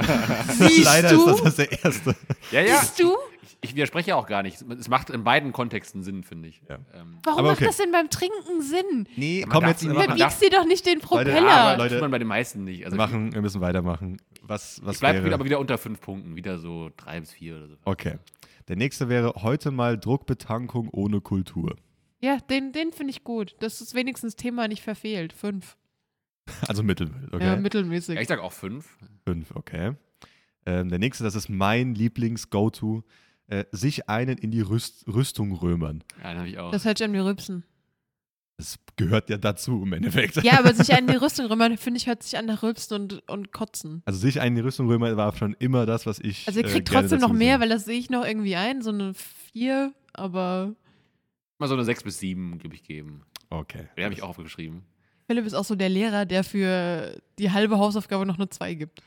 Siehst 0.48 0.84
Leider 0.84 1.10
du? 1.10 1.28
ist 1.30 1.44
das 1.44 1.56
das 1.56 1.66
erste. 1.66 2.14
Ja, 2.52 2.60
ja. 2.60 2.78
Siehst 2.78 3.00
du? 3.00 3.12
Ich, 3.42 3.56
ich 3.60 3.74
widerspreche 3.74 4.14
auch 4.16 4.26
gar 4.26 4.42
nicht. 4.42 4.62
Es 4.78 4.88
macht 4.88 5.10
in 5.10 5.24
beiden 5.24 5.52
Kontexten 5.52 6.02
Sinn, 6.02 6.22
finde 6.22 6.48
ich. 6.48 6.62
Ja. 6.68 6.76
Ähm, 6.94 7.18
Warum 7.24 7.40
Aber 7.40 7.48
macht 7.48 7.58
okay. 7.58 7.66
das 7.66 7.76
denn 7.78 7.90
beim 7.92 8.08
Trinken 8.08 8.62
Sinn? 8.62 9.08
Nee, 9.16 9.40
Man 9.42 9.50
komm 9.50 9.66
jetzt. 9.68 9.82
man 9.84 9.96
Verbiegst 9.96 10.42
dir 10.42 10.50
doch 10.50 10.64
nicht 10.66 10.86
den 10.86 11.00
Propeller. 11.00 11.40
Leute, 11.40 11.50
aber 11.50 11.76
Leute. 11.76 11.94
tut 11.94 12.00
man 12.02 12.10
bei 12.10 12.18
den 12.18 12.28
meisten 12.28 12.64
nicht. 12.64 12.84
Also 12.84 12.96
wir, 12.96 13.04
machen, 13.04 13.32
wir 13.34 13.42
müssen 13.42 13.60
weitermachen. 13.60 14.18
Was, 14.42 14.80
was 14.84 14.96
ich 14.96 15.00
bleibe 15.00 15.32
aber 15.34 15.44
wieder 15.44 15.58
unter 15.58 15.76
fünf 15.78 16.00
Punkten. 16.00 16.36
Wieder 16.36 16.58
so 16.58 16.90
drei 16.96 17.20
bis 17.20 17.32
vier 17.32 17.56
oder 17.56 17.68
so. 17.68 17.76
Okay. 17.84 18.18
Der 18.68 18.76
nächste 18.76 19.08
wäre 19.08 19.34
heute 19.42 19.70
mal 19.70 19.98
Druckbetankung 19.98 20.88
ohne 20.90 21.20
Kultur. 21.20 21.76
ja, 22.20 22.38
den, 22.48 22.72
den 22.72 22.92
finde 22.92 23.10
ich 23.10 23.24
gut. 23.24 23.56
Das 23.60 23.80
ist 23.82 23.94
wenigstens 23.94 24.36
Thema 24.36 24.68
nicht 24.68 24.82
verfehlt. 24.82 25.32
Fünf. 25.34 25.76
Also 26.68 26.82
Mittelwelt, 26.82 27.32
okay? 27.32 27.44
Ja, 27.44 27.56
mittelmäßig. 27.56 28.16
Ja, 28.16 28.20
ich 28.20 28.28
sag 28.28 28.40
auch 28.40 28.52
fünf. 28.52 28.98
Fünf, 29.26 29.50
okay. 29.54 29.94
Ähm, 30.66 30.88
der 30.88 30.98
nächste, 30.98 31.24
das 31.24 31.34
ist 31.34 31.48
mein 31.48 31.94
Lieblings-Go-To. 31.94 33.02
Äh, 33.46 33.64
sich 33.72 34.08
einen 34.08 34.38
in 34.38 34.50
die 34.50 34.62
Rüst 34.62 35.06
Rüstung 35.06 35.52
römern. 35.52 36.02
Ja, 36.22 36.30
den 36.30 36.38
habe 36.38 36.48
ich 36.48 36.58
auch. 36.58 36.70
Das 36.70 36.84
hört 36.86 36.98
sich 36.98 37.04
an 37.06 37.12
wie 37.12 37.18
Rübsen. 37.18 37.64
Das 38.56 38.78
gehört 38.96 39.28
ja 39.28 39.36
dazu 39.36 39.82
im 39.82 39.92
Endeffekt. 39.92 40.36
Ja, 40.42 40.60
aber 40.60 40.72
sich 40.74 40.94
an 40.94 41.06
die 41.06 41.16
Rüstung 41.16 41.46
rümmern, 41.46 41.76
finde 41.76 41.98
ich, 41.98 42.06
hört 42.06 42.22
sich 42.22 42.38
an 42.38 42.46
nach 42.46 42.62
Rülpsen 42.62 42.94
und, 42.94 43.28
und 43.28 43.52
Kotzen. 43.52 44.02
Also 44.06 44.18
sich 44.18 44.40
einen 44.40 44.56
in 44.56 44.62
die 44.62 44.66
Rüstung 44.66 44.86
römern 44.86 45.16
war 45.16 45.36
schon 45.36 45.54
immer 45.58 45.84
das, 45.84 46.06
was 46.06 46.20
ich. 46.20 46.46
Also 46.46 46.60
ihr 46.60 46.66
äh, 46.66 46.70
kriegt 46.70 46.88
gerne 46.88 47.08
trotzdem 47.08 47.20
noch 47.20 47.32
mehr, 47.34 47.60
weil 47.60 47.68
das 47.68 47.84
sehe 47.84 47.98
ich 47.98 48.08
noch 48.08 48.24
irgendwie 48.24 48.56
ein, 48.56 48.80
so 48.80 48.90
eine 48.90 49.12
vier, 49.14 49.92
aber 50.12 50.74
Mal 51.58 51.68
so 51.68 51.74
eine 51.74 51.84
sechs 51.84 52.02
bis 52.02 52.18
sieben, 52.18 52.58
gebe 52.58 52.74
ich 52.74 52.82
geben. 52.82 53.22
Okay. 53.50 53.88
Den 53.96 54.04
habe 54.04 54.14
ich 54.14 54.22
auch 54.22 54.30
aufgeschrieben. 54.30 54.82
Philipp 55.26 55.46
ist 55.46 55.54
auch 55.54 55.64
so 55.64 55.74
der 55.74 55.88
Lehrer, 55.88 56.26
der 56.26 56.44
für 56.44 57.20
die 57.38 57.50
halbe 57.50 57.78
Hausaufgabe 57.78 58.26
noch 58.26 58.36
eine 58.38 58.48
zwei 58.50 58.74
gibt. 58.74 59.02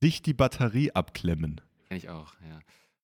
Sich 0.00 0.22
die 0.22 0.34
Batterie 0.34 0.92
abklemmen. 0.92 1.60
Kenn 1.88 1.98
ich 1.98 2.08
auch, 2.08 2.32
ja. 2.48 2.58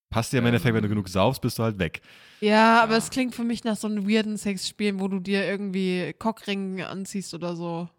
Passt 0.09 0.31
dir 0.31 0.37
im 0.37 0.45
Endeffekt, 0.45 0.73
wenn 0.73 0.81
du 0.81 0.87
Ähm. 0.87 0.93
genug 0.93 1.09
saufst, 1.09 1.41
bist 1.41 1.59
du 1.59 1.63
halt 1.63 1.77
weg. 1.77 2.01
Ja, 2.39 2.81
aber 2.81 2.93
Ja. 2.93 2.97
es 2.99 3.09
klingt 3.09 3.35
für 3.35 3.43
mich 3.43 3.63
nach 3.65 3.75
so 3.75 3.87
einem 3.87 4.07
weirden 4.09 4.37
Sexspielen, 4.37 4.99
wo 4.99 5.07
du 5.09 5.19
dir 5.19 5.45
irgendwie 5.45 6.13
Cockring 6.17 6.81
anziehst 6.81 7.33
oder 7.33 7.55
so. 7.55 7.89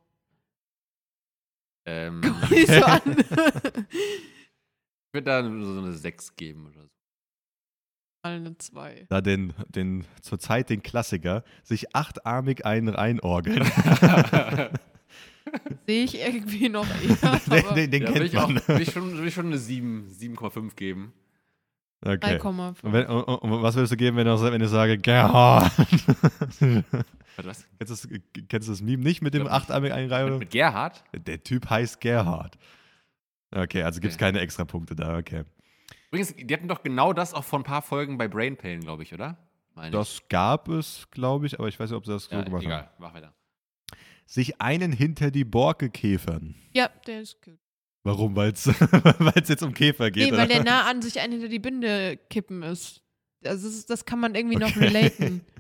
Ähm, 1.85 2.21
Guck 2.23 2.51
mich 2.51 2.67
so 2.67 2.85
an. 2.85 3.03
ich 3.19 5.13
würde 5.13 5.25
da 5.25 5.43
so 5.43 5.49
eine 5.81 5.93
sechs 5.93 6.35
geben 6.35 6.67
oder 6.67 6.83
so. 6.83 6.89
Mal 8.27 8.37
eine 8.37 8.59
zwei. 8.59 9.07
Da 9.09 9.21
den, 9.21 9.53
den 9.69 10.05
zurzeit 10.21 10.69
den 10.69 10.83
Klassiker, 10.83 11.45
sich 11.63 11.95
achtarmig 11.95 12.67
einen 12.67 12.89
reinorgeln. 12.89 13.63
Sehe 15.87 16.05
ich 16.05 16.19
irgendwie 16.19 16.69
noch 16.69 16.87
eher. 17.03 17.39
den 17.39 17.65
aber 17.65 17.75
den, 17.75 17.91
den 17.93 18.03
ja, 18.03 18.09
will 18.09 18.15
kennt 18.15 18.25
ich, 18.27 18.37
auch, 18.39 18.49
man. 18.49 18.61
will 18.67 18.83
ich, 18.83 18.93
schon, 18.93 19.17
will 19.17 19.29
ich 19.29 19.35
schon 19.35 19.47
eine 19.47 19.59
sieben, 19.59 20.09
7,5 20.11 20.75
geben. 20.75 21.13
Okay. 22.05 22.37
3,5. 22.39 22.83
Und, 22.83 22.95
und, 23.07 23.25
und 23.53 23.63
was 23.63 23.77
würdest 23.77 23.93
du 23.93 23.97
geben, 23.97 24.17
wenn, 24.17 24.27
du, 24.27 24.41
wenn 24.43 24.61
ich 24.61 24.69
sage, 24.69 24.99
Gerhard? 24.99 25.71
Was? 27.37 27.67
kennst, 27.79 28.05
du 28.05 28.09
das, 28.09 28.09
kennst 28.49 28.69
du 28.69 28.73
das 28.73 28.83
Meme 28.83 29.05
nicht 29.05 29.23
mit 29.23 29.35
dem 29.35 29.47
achtarmig 29.47 29.91
Mit, 29.91 29.99
einreihen? 29.99 30.39
mit 30.39 30.51
Gerhard? 30.51 31.05
Der 31.15 31.43
Typ 31.43 31.71
heißt 31.71 32.01
Gerhard. 32.01 32.57
Okay, 33.55 33.83
also 33.85 34.01
gibt 34.01 34.11
es 34.11 34.17
Okay. 34.17 34.25
keine 34.27 34.41
extra 34.41 34.65
Punkte 34.65 34.97
da, 34.97 35.17
okay. 35.19 35.45
Übrigens, 36.17 36.35
die 36.49 36.55
hatten 36.55 36.69
doch 36.69 36.83
genau 36.83 37.13
das 37.13 37.35
auch 37.35 37.45
vor 37.45 37.59
ein 37.59 37.65
paar 37.65 37.83
Folgen 37.83 38.17
bei 38.17 38.27
Brain 38.27 38.57
Pain, 38.57 38.81
glaube 38.81 39.03
ich, 39.03 39.13
oder? 39.13 39.37
Meine 39.75 39.89
ich. 39.89 39.93
Das 39.93 40.23
gab 40.29 40.69
es, 40.69 41.07
glaube 41.11 41.47
ich, 41.47 41.59
aber 41.59 41.69
ich 41.69 41.79
weiß 41.79 41.91
nicht, 41.91 41.97
ob 41.97 42.07
sie 42.07 42.13
das 42.13 42.25
so 42.25 42.37
ja, 42.37 42.43
gemacht 42.43 42.63
haben. 42.63 42.71
egal, 42.71 42.91
mach 42.99 43.13
weiter. 43.13 43.35
Sich 44.25 44.61
einen 44.61 44.93
hinter 44.93 45.31
die 45.31 45.45
Borke 45.45 45.91
käfern. 45.91 46.55
Ja, 46.73 46.89
der 47.07 47.21
ist 47.21 47.43
gut. 47.43 47.59
Warum? 48.03 48.35
Weil 48.35 48.53
es 48.53 48.65
jetzt 49.49 49.63
um 49.63 49.75
Käfer 49.75 50.11
geht? 50.11 50.31
Nee, 50.31 50.39
weil 50.39 50.47
oder? 50.47 50.55
der 50.55 50.65
nah 50.65 50.89
an 50.89 51.03
sich 51.03 51.21
einen 51.21 51.35
hinter 51.35 51.49
die 51.49 51.59
Binde 51.59 52.17
kippen 52.31 52.63
ist. 52.63 53.03
Also 53.45 53.67
das, 53.67 53.77
ist, 53.77 53.91
das 53.91 54.05
kann 54.07 54.19
man 54.19 54.35
irgendwie 54.35 54.57
noch 54.57 54.75
relaten. 54.77 55.43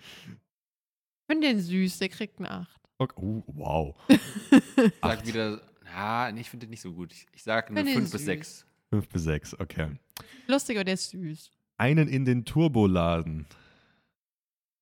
Ich 1.29 1.35
finde 1.35 1.49
den 1.49 1.61
süß, 1.61 1.99
der 1.99 2.09
kriegt 2.09 2.39
eine 2.39 2.49
8. 2.49 2.81
Okay. 2.99 3.21
Oh, 3.21 3.43
wow. 3.49 3.97
Ich 4.07 4.21
sag 5.03 5.27
wieder, 5.27 5.61
ja, 5.85 6.31
nee, 6.31 6.43
ich 6.43 6.49
finde 6.49 6.67
den 6.67 6.71
nicht 6.71 6.83
so 6.83 6.93
gut. 6.93 7.13
Ich, 7.13 7.27
ich 7.33 7.43
sag 7.43 7.69
eine 7.69 7.81
Find 7.81 7.89
den 7.89 7.95
5 7.95 8.13
bis 8.13 8.21
süß. 8.21 8.27
6. 8.27 8.66
Fünf 8.91 9.09
bis 9.09 9.23
sechs, 9.25 9.59
okay. 9.59 9.91
Lustig, 10.47 10.77
aber 10.77 10.85
der 10.85 10.95
ist 10.95 11.11
süß. 11.11 11.51
Einen 11.79 12.09
in 12.09 12.25
den 12.25 12.45
Turboladen. 12.45 13.47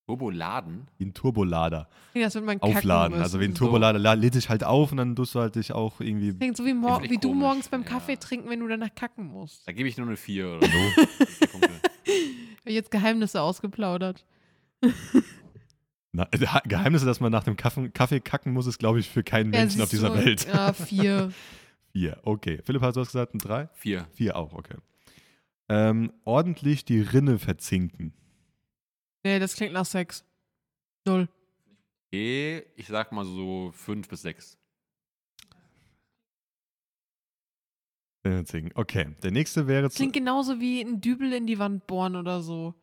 Turboladen? 0.07 0.87
Ein 1.01 1.13
Turbolader. 1.15 1.89
Klingt, 2.11 2.25
als 2.25 2.35
würde 2.35 2.45
man 2.45 2.61
Aufladen. 2.61 3.19
Also 3.19 3.39
wie 3.39 3.45
ein 3.45 3.49
müssen. 3.49 3.57
Turbolader 3.57 3.97
la- 3.97 4.13
lädt 4.13 4.35
sich 4.35 4.49
halt 4.49 4.63
auf 4.63 4.91
und 4.91 4.97
dann 4.97 5.15
tust 5.15 5.33
du 5.33 5.39
halt 5.39 5.55
dich 5.55 5.71
auch 5.71 5.99
irgendwie. 5.99 6.33
Klingt 6.33 6.55
so 6.55 6.63
wie, 6.65 6.75
mor 6.75 7.01
wie 7.03 7.17
du 7.17 7.33
morgens 7.33 7.69
beim 7.69 7.81
ja. 7.81 7.87
Kaffee 7.89 8.15
trinken, 8.17 8.49
wenn 8.49 8.59
du 8.59 8.67
danach 8.67 8.93
kacken 8.93 9.25
musst. 9.25 9.67
Da 9.67 9.71
gebe 9.71 9.89
ich 9.89 9.97
nur 9.97 10.05
eine 10.05 10.15
4 10.15 10.47
oder 10.57 10.67
so. 10.67 10.73
Ich 12.67 12.73
jetzt 12.73 12.89
Geheimnisse 12.89 13.41
ausgeplaudert. 13.41 14.25
Na, 16.11 16.27
äh, 16.31 16.37
Geheimnisse, 16.67 17.05
dass 17.05 17.19
man 17.19 17.31
nach 17.31 17.43
dem 17.43 17.57
Kaffee, 17.57 17.89
Kaffee 17.89 18.19
kacken 18.21 18.53
muss, 18.53 18.65
ist, 18.65 18.79
glaube 18.79 18.99
ich, 18.99 19.07
für 19.09 19.23
keinen 19.23 19.53
Ja, 19.53 19.59
Menschen 19.59 19.81
auf 19.81 19.89
dieser 19.89 20.09
du, 20.09 20.15
Welt. 20.15 20.47
Ja, 20.47 20.73
vier. 20.73 21.31
Vier, 21.95 22.19
okay. 22.23 22.59
Philipp, 22.65 22.81
hast 22.81 22.95
du 22.97 22.99
was 22.99 23.07
gesagt? 23.07 23.33
Ein 23.33 23.37
drei? 23.39 23.69
Vier. 23.71 24.05
Vier 24.11 24.35
auch, 24.35 24.51
okay. 24.51 24.75
Ähm, 25.69 26.11
ordentlich 26.25 26.83
die 26.83 26.99
Rinne 26.99 27.39
verzinken. 27.39 28.11
Nee, 29.23 29.39
das 29.39 29.55
klingt 29.55 29.71
nach 29.71 29.85
Sex. 29.85 30.25
Null. 31.07 31.29
Okay, 32.11 32.65
ich 32.75 32.87
sag 32.87 33.13
mal 33.13 33.23
so 33.23 33.71
5 33.73 34.09
bis 34.09 34.23
6. 34.23 34.57
Rinne 38.25 38.35
verzinken. 38.39 38.71
Okay, 38.75 39.15
der 39.23 39.31
nächste 39.31 39.65
wäre. 39.67 39.89
zu- 39.89 39.95
Klingt 39.95 40.13
genauso 40.13 40.59
wie 40.59 40.81
ein 40.81 40.99
Dübel 40.99 41.31
in 41.31 41.47
die 41.47 41.59
Wand 41.59 41.87
bohren 41.87 42.17
oder 42.17 42.41
so. 42.41 42.73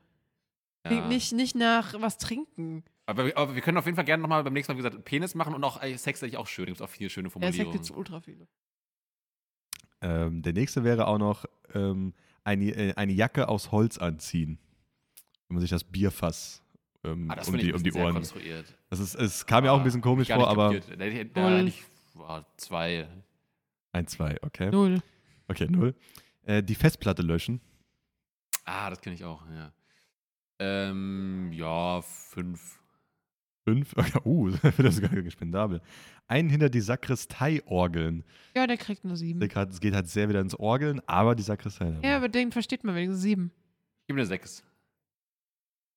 Klingt 0.87 1.09
nicht, 1.09 1.33
nicht 1.33 1.55
nach 1.55 2.01
was 2.01 2.17
trinken. 2.17 2.83
Aber, 3.05 3.27
wir- 3.27 3.37
aber 3.37 3.55
wir 3.55 3.61
können 3.61 3.77
auf 3.77 3.85
jeden 3.85 3.97
Fall 3.97 4.07
gerne 4.07 4.23
nochmal 4.23 4.43
beim 4.43 4.55
nächsten 4.55 4.73
Mal, 4.73 4.79
wie 4.79 4.83
gesagt, 4.83 5.05
Penis 5.05 5.35
machen 5.35 5.55
und 5.55 5.63
auch 5.65 5.83
Sex 5.83 6.21
hätte 6.23 6.29
ich 6.29 6.39
auch 6.39 6.47
schön. 6.47 6.65
Da 6.65 6.71
gibt 6.71 6.81
es 6.81 6.83
auch 6.83 6.89
viele 6.91 7.11
schöne 7.11 7.29
Der 7.29 7.31
Sex 7.31 7.35
Formulierungen. 7.57 7.73
gibt's 7.73 7.91
ultra 7.91 8.21
viele. 8.21 8.49
Ähm, 10.03 10.43
der 10.43 10.53
nächste 10.53 10.85
wäre 10.85 11.07
auch 11.07 11.19
noch 11.19 11.45
ähm, 11.75 12.13
eine, 12.45 12.71
äh, 12.71 12.95
eine 12.95 13.13
Jacke 13.13 13.49
aus 13.49 13.73
Holz 13.73 13.99
anziehen. 13.99 14.59
Wenn 15.49 15.55
man 15.57 15.61
sich 15.61 15.71
das 15.71 15.85
Bierfass 15.85 16.63
ähm, 17.05 17.31
ah, 17.31 17.37
das 17.37 17.49
um, 17.49 17.57
die, 17.57 17.69
ein 17.69 17.75
um 17.75 17.83
die 17.83 17.93
Ohren. 17.93 18.15
konstruiert. 18.15 18.67
Das 18.91 19.01
ist, 19.01 19.15
es 19.15 19.47
kam 19.47 19.65
mir 19.65 19.73
auch 19.73 19.79
ein 19.79 19.85
bisschen 19.85 20.01
komisch 20.01 20.29
vor, 20.29 20.49
aber. 20.49 20.71
Da 20.71 21.05
hätte 21.05 21.07
ich, 21.07 21.33
da 21.33 21.49
Null. 21.49 21.59
hätte 21.59 21.69
ich 21.69 21.83
boah, 22.15 22.47
zwei. 22.57 23.09
Ein, 23.93 24.07
zwei, 24.07 24.37
okay. 24.43 24.71
Null. 24.71 25.03
Okay, 25.49 25.67
null. 25.69 25.95
Äh, 26.45 26.63
die 26.63 26.75
Festplatte 26.75 27.23
löschen. 27.23 27.61
Ah, 28.65 28.91
das 28.91 29.01
kenne 29.01 29.15
ich 29.15 29.25
auch, 29.25 29.43
ja. 29.51 29.73
Ähm, 30.59 31.51
ja, 31.53 32.01
fünf. 32.03 32.82
Fünf. 33.65 33.95
Uh, 34.25 34.51
das 34.79 34.95
ist 34.95 35.03
gar 35.03 35.13
nicht 35.13 35.33
spendabel. 35.33 35.81
Einen 36.29 36.49
hinter 36.49 36.69
die 36.69 36.81
Sakristei 36.81 37.63
orgeln. 37.67 38.25
Ja, 38.57 38.67
der 38.67 38.77
kriegt 38.77 39.05
eine 39.05 39.17
sieben. 39.17 39.41
Es 39.43 39.81
geht 39.81 39.95
halt 39.95 40.09
sehr 40.09 40.29
wieder 40.29 40.41
ins 40.41 40.55
Orgeln, 40.55 41.01
aber 41.07 41.35
die 41.35 41.43
Sakristei. 41.43 41.99
Ja, 42.03 42.17
aber 42.17 42.29
den 42.29 42.53
versteht 42.53 42.85
man 42.85 42.95
wenigstens 42.95 43.23
sieben. 43.23 43.53
Ich 44.03 44.09
gebe 44.09 44.21
eine 44.21 44.27
sechs. 44.27 44.65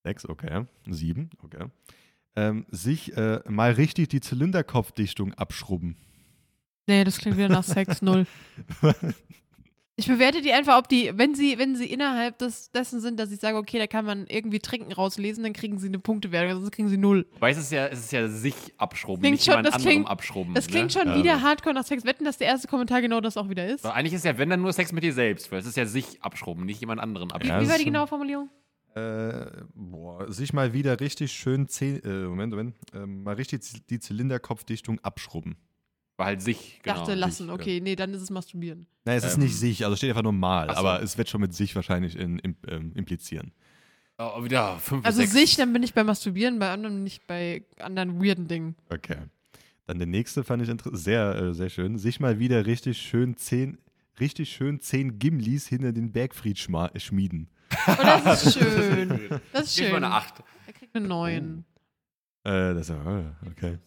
Sechs, 0.04 0.28
okay. 0.28 0.66
Sieben, 0.88 1.30
okay. 1.44 1.66
Ähm, 2.36 2.66
sich 2.70 3.16
äh, 3.16 3.42
mal 3.48 3.72
richtig 3.72 4.10
die 4.10 4.22
Zylinderkopfdichtung 4.22 5.34
abschrubben. 5.34 5.98
Nee, 6.88 7.04
das 7.04 7.18
klingt 7.18 7.38
wieder 7.38 7.50
nach 7.50 7.64
Sex. 7.64 8.02
Null. 8.02 8.28
Ich 9.98 10.08
bewerte 10.08 10.42
die 10.42 10.52
einfach, 10.52 10.78
ob 10.78 10.90
die, 10.90 11.12
wenn 11.16 11.36
sie, 11.36 11.58
wenn 11.58 11.78
sie 11.78 11.86
innerhalb 11.86 12.38
des, 12.40 12.70
dessen 12.72 13.00
sind, 13.00 13.18
dass 13.18 13.32
ich 13.32 13.40
sage, 13.40 13.58
okay, 13.58 13.80
da 13.80 13.88
kann 13.88 14.04
man 14.04 14.28
irgendwie 14.28 14.60
Trinken 14.60 14.92
rauslesen, 14.92 15.42
dann 15.44 15.54
kriegen 15.54 15.80
sie 15.80 15.88
eine 15.88 16.00
Punktewertung, 16.00 16.60
sonst 16.60 16.72
kriegen 16.74 16.90
sie 16.90 16.98
null. 16.98 17.26
Wobei 17.36 17.52
es 17.52 17.58
ist 17.58 17.72
ja, 17.72 17.88
es 17.88 18.00
ist 18.00 18.12
ja 18.12 18.28
sich 18.28 18.56
abschrubben, 18.78 19.22
Klingt 19.22 19.36
nicht 19.36 19.46
schon- 19.46 19.54
jemand 19.54 19.68
das 19.68 19.76
anderem 19.76 19.92
klingt- 19.94 20.08
abschrubben. 20.10 20.54
Das 20.54 20.68
klingt 20.68 20.94
ne? 20.94 21.02
schon 21.02 21.08
Ja, 21.08 21.18
wieder 21.18 21.42
hardcore 21.42 21.74
nach 21.74 21.86
Sex. 21.86 22.04
Wetten, 22.04 22.26
dass 22.26 22.38
der 22.38 22.48
erste 22.48 22.68
Kommentar 22.68 23.02
genau 23.02 23.22
das 23.22 23.38
auch 23.38 23.48
wieder 23.48 23.66
ist? 23.68 23.86
Aber 23.86 23.94
eigentlich 23.96 24.14
ist 24.14 24.26
ja, 24.26 24.38
wenn 24.38 24.50
dann 24.50 24.62
nur 24.62 24.74
Sex 24.74 24.92
mit 24.92 25.04
dir 25.04 25.14
selbst, 25.14 25.50
weil 25.54 25.60
es 25.60 25.66
ist 25.66 25.78
ja 25.78 25.86
sich 25.86 26.22
abschrubben, 26.22 26.66
nicht 26.66 26.82
jemand 26.82 27.00
anderen 27.00 27.30
Wie, 27.30 27.34
abschrubben. 27.36 27.56
Ja, 27.56 27.62
wie 27.62 27.66
das 27.66 27.72
war 27.72 27.78
die 27.80 27.86
genaue 27.86 28.08
Formulierung? 28.08 28.50
Äh, 28.96 29.46
boah, 29.76 30.32
sich 30.32 30.52
mal 30.52 30.74
wieder 30.74 31.00
richtig 31.00 31.32
schön, 31.32 31.68
Zeh 31.70 31.98
äh, 31.98 32.28
Moment, 32.28 32.52
Moment, 32.52 32.76
ähm, 32.94 33.24
mal 33.24 33.36
richtig 33.36 33.62
die 33.90 34.00
Zylinderkopfdichtung 34.00 35.00
abschrubben. 35.04 35.56
War 36.18 36.28
halt 36.28 36.42
sich, 36.42 36.80
genau. 36.82 36.98
Dachte, 36.98 37.14
lassen. 37.16 37.44
sich, 37.48 37.52
Okay, 37.54 37.82
nee, 37.82 37.96
dann 37.96 38.14
ist 38.14 38.22
es 38.22 38.30
Masturbieren. 38.30 38.88
Nein, 39.04 39.18
es 39.18 39.26
ist 39.26 39.36
Ähm, 39.36 39.44
nicht 39.44 39.56
sich, 39.58 39.84
also 39.84 39.96
steht 39.98 40.10
einfach 40.12 40.24
normal, 40.24 40.68
ach 40.70 40.76
so. 40.76 40.80
aber 40.80 41.02
es 41.04 41.18
wird 41.18 41.30
schon 41.30 41.42
mit 41.42 41.54
sich 41.54 41.76
wahrscheinlich 41.76 42.18
in, 42.18 42.40
im, 42.40 42.56
ähm, 42.68 42.92
implizieren. 42.96 43.52
Ja. 44.18 44.34
Oh, 44.38 44.44
wieder 44.46 44.80
fünf 44.80 45.06
Also 45.06 45.20
sechs. 45.20 45.34
sich, 45.34 45.56
dann 45.58 45.74
bin 45.74 45.84
ich 45.84 45.94
bei 45.94 46.04
Masturbieren, 46.06 46.58
bei 46.60 46.72
anderen 46.72 47.04
nicht 47.04 47.28
bei 47.28 47.64
anderen 47.80 48.24
weirden 48.24 48.48
Dingen. 48.48 48.76
Okay. 48.90 49.18
Dann 49.88 49.98
der 49.98 50.08
nächste 50.08 50.44
fand 50.46 50.64
ich 50.64 50.70
sehr, 50.94 51.36
äh, 51.36 51.54
sehr 51.54 51.70
schön. 51.70 51.98
Sich 51.98 52.20
mal 52.22 52.40
wieder 52.40 52.66
richtig 52.66 52.98
schön 53.00 53.36
zehn, 53.36 53.78
richtig 54.20 54.50
schön 54.52 54.80
zehn 54.80 55.20
Gimlis 55.20 55.68
hinter 55.68 55.92
den 55.92 56.14
Bergfried 56.14 56.58
schma- 56.58 56.98
schmieden. 56.98 57.50
Oh, 57.88 57.94
das 58.24 58.46
ist 58.46 58.54
schön. 58.58 59.20
Das 59.52 59.66
ist 59.66 59.76
schön. 59.78 59.90
mal 59.92 59.98
eine 59.98 60.12
acht. 60.12 60.36
Er 60.66 60.74
kriegt 60.74 60.96
eine 60.96 61.08
9. 61.08 61.66
Äh, 62.46 62.50
das 62.74 62.82
ist 62.84 62.90
ja, 62.90 63.20
äh, 63.20 63.24
okay. 63.52 63.78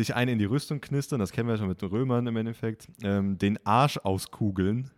Sich 0.00 0.14
einen 0.14 0.32
in 0.32 0.38
die 0.38 0.44
Rüstung 0.44 0.80
knistern, 0.80 1.20
das 1.20 1.32
kennen 1.32 1.48
wir 1.48 1.56
schon 1.56 1.68
mit 1.68 1.80
den 1.82 1.88
Römern 1.88 2.26
im 2.26 2.36
Endeffekt, 2.36 2.88
ähm, 3.02 3.38
den 3.38 3.64
Arsch 3.66 3.98
auskugeln. 3.98 4.90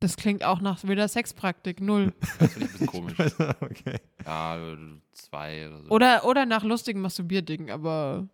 Das 0.00 0.16
klingt 0.16 0.44
auch 0.44 0.60
nach 0.60 0.82
wieder 0.84 1.08
Sexpraktik, 1.08 1.80
null. 1.80 2.12
Das 2.38 2.52
finde 2.52 2.66
ich 2.66 2.72
ein 2.72 2.72
bisschen 2.72 2.86
komisch. 2.86 3.14
okay. 3.60 3.98
Ja, 4.24 4.76
zwei 5.12 5.68
oder 5.68 5.82
so. 5.82 5.88
Oder, 5.90 6.24
oder 6.26 6.46
nach 6.46 6.62
lustigen 6.64 7.00
Masturbierdingen, 7.00 7.70
aber 7.70 8.28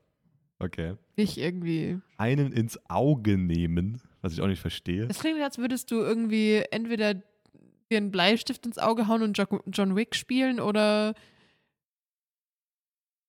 Okay. 0.59 0.95
nicht 1.17 1.39
irgendwie. 1.39 2.01
Einen 2.19 2.53
ins 2.53 2.79
Auge 2.89 3.37
nehmen, 3.39 4.01
was 4.21 4.33
ich 4.33 4.41
auch 4.41 4.47
nicht 4.47 4.61
verstehe. 4.61 5.07
Es 5.09 5.19
klingt, 5.21 5.41
als 5.41 5.59
würdest 5.59 5.91
du 5.91 5.97
irgendwie 5.97 6.63
entweder 6.71 7.15
dir 7.15 7.23
einen 7.97 8.11
Bleistift 8.11 8.65
ins 8.67 8.79
Auge 8.79 9.07
hauen 9.09 9.23
und 9.23 9.37
Jo- 9.39 9.63
John 9.67 9.97
Wick 9.97 10.15
spielen 10.15 10.61
oder 10.61 11.15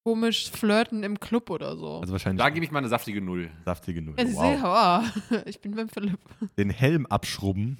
komisch 0.04 0.52
flirten 0.52 1.04
im 1.04 1.20
Club 1.20 1.50
oder 1.50 1.76
so. 1.78 2.00
Also 2.00 2.12
wahrscheinlich 2.12 2.42
da 2.44 2.50
gebe 2.50 2.66
ich 2.66 2.72
mal 2.72 2.80
eine 2.80 2.90
saftige 2.90 3.22
Null. 3.22 3.50
saftige 3.66 4.02
Null. 4.02 4.16
Ja, 4.18 4.26
sie 4.26 4.36
Wow. 4.36 4.42
sehen, 4.44 5.36
oh, 5.36 5.42
ich 5.50 5.60
bin 5.62 5.76
beim 5.76 5.90
Philipp. 5.90 6.20
Den 6.58 6.70
Helm 6.70 7.06
abschrubben. 7.06 7.78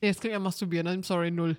Nee, 0.00 0.08
es 0.08 0.20
klingt 0.20 0.32
ja 0.32 0.38
masturbieren, 0.38 0.86
I'm 0.88 1.04
sorry, 1.04 1.30
null. 1.30 1.56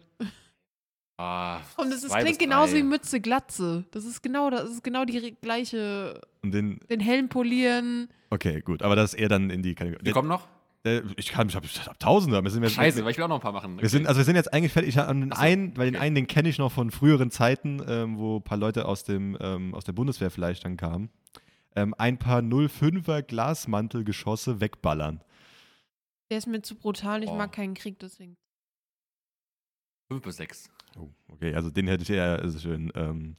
Ah, 1.20 1.62
Und 1.78 1.92
es 1.92 2.04
ist, 2.04 2.14
klingt 2.16 2.38
genauso 2.38 2.76
wie 2.76 2.84
Mütze 2.84 3.20
Glatze. 3.20 3.86
Das 3.90 4.06
ist 4.06 4.22
genau, 4.22 4.52
das 4.52 4.70
ist 4.70 4.84
genau 4.84 5.04
die 5.04 5.36
gleiche. 5.42 6.22
Und 6.44 6.52
den. 6.54 6.80
Den 6.92 7.00
Helm 7.00 7.28
polieren. 7.28 8.08
Okay, 8.30 8.62
gut. 8.62 8.84
Aber 8.84 8.96
das 8.96 9.14
ist 9.16 9.20
eher 9.20 9.28
dann 9.28 9.50
in 9.50 9.64
die 9.64 9.74
Kategorie. 9.74 10.06
Wir 10.06 10.14
kommen 10.14 10.28
noch? 10.30 10.48
Der, 10.88 11.04
ich 11.18 11.30
kann, 11.30 11.50
ich 11.50 11.56
habe 11.56 11.68
hab 11.68 12.00
Tausende. 12.00 12.42
Wir 12.42 12.50
sind, 12.50 12.62
wir, 12.62 12.70
Scheiße, 12.70 13.04
weil 13.04 13.12
ich 13.12 13.18
will 13.18 13.26
auch 13.26 13.30
noch 13.30 13.36
ein 13.36 13.42
paar 13.42 13.52
machen. 13.52 13.82
wir 13.82 13.90
sind, 13.90 14.08
also 14.08 14.20
wir 14.20 14.26
sind 14.26 14.36
jetzt 14.36 14.54
eigentlich 14.54 14.72
fertig. 14.72 14.90
Ich 14.90 14.98
hab 14.98 15.08
den 15.10 15.32
Ach 15.34 15.38
so, 15.38 15.44
einen, 15.44 15.76
weil 15.78 15.88
den 15.88 15.96
okay. 15.96 16.06
einen, 16.06 16.16
den 16.16 16.28
kenne 16.28 16.48
ich 16.50 16.58
noch 16.58 16.72
von 16.72 16.92
früheren 16.92 17.30
Zeiten, 17.30 17.82
ähm, 17.88 18.18
wo 18.18 18.38
ein 18.38 18.44
paar 18.44 18.58
Leute 18.58 18.86
aus, 18.86 19.04
dem, 19.04 19.38
ähm, 19.42 19.74
aus 19.76 19.84
der 19.84 19.94
Bundeswehr 19.94 20.32
vielleicht 20.32 20.64
dann 20.66 20.78
kamen. 20.78 21.10
Ähm, 21.76 21.94
ein 21.98 22.18
paar 22.18 22.42
05er 22.42 23.22
Glasmantelgeschosse 23.22 24.62
wegballern. 24.62 25.22
Der 26.32 26.38
ist 26.40 26.48
mir 26.48 26.62
zu 26.62 26.76
brutal, 26.76 27.24
ich 27.24 27.30
Oh. 27.30 27.36
mag 27.36 27.52
keinen 27.52 27.74
Krieg, 27.74 28.00
deswegen. 28.00 28.36
Fünf 30.12 30.24
bis 30.24 30.38
sechs. 30.38 30.70
Oh, 30.98 31.10
okay, 31.28 31.54
also 31.54 31.70
den 31.70 31.88
hätte 31.88 32.04
ich 32.04 32.10
eher 32.10 32.40
also 32.40 32.60
schön 32.60 32.92
ähm, 32.96 33.36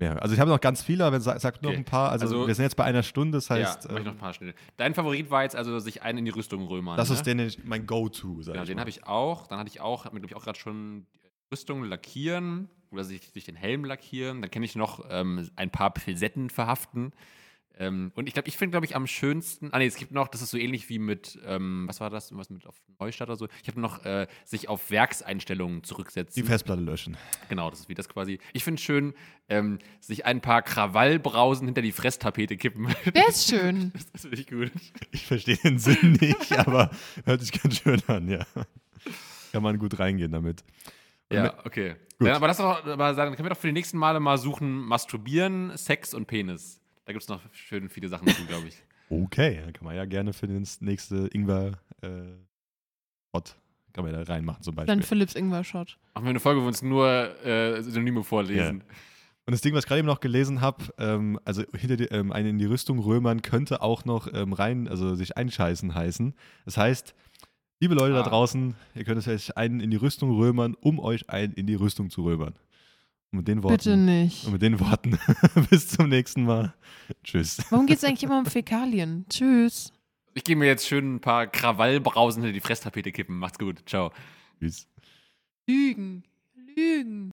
mehr. 0.00 0.20
Also 0.22 0.34
ich 0.34 0.40
habe 0.40 0.50
noch 0.50 0.60
ganz 0.60 0.82
viele, 0.82 1.04
aber 1.04 1.20
sag, 1.20 1.40
sag 1.40 1.62
noch 1.62 1.70
Okay. 1.70 1.78
ein 1.78 1.84
paar. 1.84 2.10
Also, 2.10 2.26
Also- 2.26 2.46
wir 2.46 2.54
sind 2.54 2.64
jetzt 2.64 2.76
bei 2.76 2.84
einer 2.84 3.02
Stunde, 3.02 3.38
das 3.38 3.50
heißt, 3.50 3.84
ja, 3.84 3.90
mach 3.92 3.98
ich 3.98 4.04
noch 4.04 4.12
ähm, 4.12 4.16
ein 4.16 4.20
paar 4.20 4.34
schnell. 4.34 4.54
Dein 4.76 4.94
Favorit 4.94 5.30
war 5.30 5.42
jetzt 5.42 5.56
also 5.56 5.78
sich 5.78 6.02
einen 6.02 6.18
in 6.18 6.24
die 6.24 6.30
Rüstung 6.30 6.66
römern. 6.66 6.96
das 6.96 7.08
ne? 7.10 7.14
ist 7.14 7.26
den, 7.26 7.52
mein 7.64 7.86
Go-To, 7.86 8.42
sag 8.42 8.52
Genau, 8.54 8.62
ich 8.62 8.68
den 8.68 8.80
habe 8.80 8.90
ich 8.90 9.06
auch. 9.06 9.46
Dann 9.46 9.58
hatte 9.58 9.70
ich 9.70 9.80
auch, 9.80 10.04
habe 10.04 10.14
mir 10.14 10.20
glaube 10.20 10.32
ich 10.32 10.36
auch 10.36 10.44
gerade 10.44 10.58
schon 10.58 11.06
Rüstung 11.52 11.84
lackieren 11.84 12.68
oder 12.90 13.04
sich, 13.04 13.22
sich 13.28 13.44
den 13.44 13.56
Helm 13.56 13.84
lackieren. 13.84 14.42
Dann 14.42 14.50
kenne 14.50 14.64
ich 14.64 14.76
noch 14.76 15.04
ähm, 15.10 15.48
ein 15.56 15.70
paar 15.70 15.92
Pilsetten 15.92 16.50
verhaften. 16.50 17.12
Ähm, 17.80 18.10
und 18.16 18.26
ich 18.26 18.34
glaube, 18.34 18.48
ich 18.48 18.56
finde, 18.56 18.72
glaube 18.72 18.86
ich, 18.86 18.96
am 18.96 19.06
schönsten. 19.06 19.68
Ah, 19.72 19.78
nee, 19.78 19.86
es 19.86 19.94
gibt 19.94 20.10
noch, 20.10 20.26
das 20.26 20.42
ist 20.42 20.50
so 20.50 20.58
ähnlich 20.58 20.88
wie 20.88 20.98
mit, 20.98 21.38
ähm, 21.46 21.84
was 21.86 22.00
war 22.00 22.10
das? 22.10 22.36
Was 22.36 22.50
mit 22.50 22.66
auf 22.66 22.74
Neustadt 22.98 23.28
oder 23.28 23.36
so. 23.36 23.46
Ich 23.62 23.68
habe 23.68 23.80
noch 23.80 24.04
äh, 24.04 24.26
sich 24.44 24.68
auf 24.68 24.90
Werkseinstellungen 24.90 25.84
zurücksetzen. 25.84 26.42
Die 26.42 26.48
Festplatte 26.48 26.82
löschen. 26.82 27.16
Genau, 27.48 27.70
das 27.70 27.80
ist 27.80 27.88
wie 27.88 27.94
das 27.94 28.08
quasi. 28.08 28.40
Ich 28.52 28.64
finde 28.64 28.80
es 28.80 28.84
schön, 28.84 29.14
ähm, 29.48 29.78
sich 30.00 30.26
ein 30.26 30.40
paar 30.40 30.62
Krawallbrausen 30.62 31.68
hinter 31.68 31.82
die 31.82 31.92
Fresstapete 31.92 32.56
kippen. 32.56 32.88
Der 33.14 33.28
ist 33.28 33.48
schön. 33.48 33.92
das 34.12 34.22
finde 34.22 34.36
ich 34.38 34.48
gut. 34.48 34.72
Ich 35.12 35.26
verstehe 35.26 35.56
den 35.56 35.78
Sinn 35.78 36.18
nicht, 36.20 36.58
aber 36.58 36.90
hört 37.24 37.42
sich 37.42 37.52
ganz 37.52 37.78
schön 37.78 38.02
an, 38.08 38.28
ja. 38.28 38.44
Kann 39.52 39.62
man 39.62 39.78
gut 39.78 40.00
reingehen 40.00 40.32
damit. 40.32 40.64
Ja, 41.32 41.54
okay. 41.64 41.94
Dann, 42.18 42.28
aber, 42.30 42.48
das 42.48 42.56
doch, 42.56 42.84
aber 42.84 43.12
dann 43.12 43.34
können 43.36 43.46
wir 43.46 43.50
doch 43.50 43.60
für 43.60 43.68
die 43.68 43.72
nächsten 43.72 43.98
Male 43.98 44.18
mal 44.18 44.38
suchen: 44.38 44.80
Masturbieren, 44.80 45.76
Sex 45.76 46.14
und 46.14 46.26
Penis. 46.26 46.77
Da 47.08 47.12
gibt 47.14 47.22
es 47.22 47.28
noch 47.30 47.40
schön 47.54 47.88
viele 47.88 48.06
Sachen 48.08 48.26
dazu, 48.26 48.44
glaube 48.46 48.68
ich. 48.68 48.76
Okay, 49.10 49.62
dann 49.64 49.72
kann 49.72 49.86
man 49.86 49.96
ja 49.96 50.04
gerne 50.04 50.34
für 50.34 50.46
das 50.46 50.82
nächste 50.82 51.28
Ingwer 51.32 51.78
äh, 52.02 52.08
Hot 53.34 53.56
kann 53.94 54.04
man 54.04 54.12
da 54.12 54.22
reinmachen 54.22 54.62
zum 54.62 54.74
Beispiel. 54.74 54.94
Dann 54.94 55.02
Philips 55.02 55.34
Ingwer-Shot. 55.34 55.96
Machen 56.14 56.26
wir 56.26 56.30
eine 56.30 56.40
Folge, 56.40 56.60
wo 56.60 56.64
wir 56.64 56.68
uns 56.68 56.82
nur 56.82 57.08
äh, 57.42 57.82
Synonyme 57.82 58.22
vorlesen. 58.22 58.82
Und 59.46 59.52
das 59.52 59.62
Ding, 59.62 59.72
was 59.72 59.84
ich 59.84 59.88
gerade 59.88 60.00
eben 60.00 60.06
noch 60.06 60.20
gelesen 60.20 60.60
habe, 60.60 60.84
ähm, 60.98 61.40
also 61.46 61.62
hinter 61.74 61.96
die, 61.96 62.04
ähm, 62.04 62.30
einen 62.30 62.50
in 62.50 62.58
die 62.58 62.66
Rüstung 62.66 62.98
römern, 62.98 63.40
könnte 63.40 63.80
auch 63.80 64.04
noch 64.04 64.28
ähm, 64.34 64.52
rein, 64.52 64.88
also 64.88 65.14
sich 65.14 65.38
einscheißen 65.38 65.94
heißen. 65.94 66.34
Das 66.66 66.76
heißt, 66.76 67.14
liebe 67.80 67.94
Leute 67.94 68.14
Ah. 68.14 68.22
da 68.22 68.28
draußen, 68.28 68.74
ihr 68.94 69.04
könnt 69.04 69.26
euch 69.26 69.56
einen 69.56 69.80
in 69.80 69.90
die 69.90 69.96
Rüstung 69.96 70.36
römern, 70.36 70.76
um 70.78 70.98
euch 71.00 71.30
einen 71.30 71.54
in 71.54 71.66
die 71.66 71.74
Rüstung 71.76 72.10
zu 72.10 72.24
römern. 72.24 72.54
Und 73.30 73.38
mit 73.40 73.48
den 73.48 73.62
Worten, 73.62 73.76
Bitte 73.76 73.96
nicht. 73.96 74.46
und 74.46 74.52
mit 74.52 74.62
den 74.62 74.80
Worten 74.80 75.18
bis 75.70 75.88
zum 75.88 76.08
nächsten 76.08 76.44
Mal. 76.44 76.74
Tschüss. 77.24 77.58
Warum 77.70 77.86
geht 77.86 77.98
es 77.98 78.04
eigentlich 78.04 78.22
immer 78.22 78.38
um 78.38 78.46
Fäkalien? 78.46 79.26
Tschüss. 79.28 79.92
Ich 80.34 80.44
gehe 80.44 80.56
mir 80.56 80.66
jetzt 80.66 80.86
schön 80.86 81.16
ein 81.16 81.20
paar 81.20 81.46
Krawallbrausen 81.46 82.42
hinter 82.42 82.54
die 82.54 82.60
Fresstapete 82.60 83.12
kippen. 83.12 83.38
Macht's 83.38 83.58
gut. 83.58 83.82
Ciao. 83.86 84.12
Tschüss. 84.60 84.86
Lügen. 85.66 86.22
Lügen. 86.76 87.26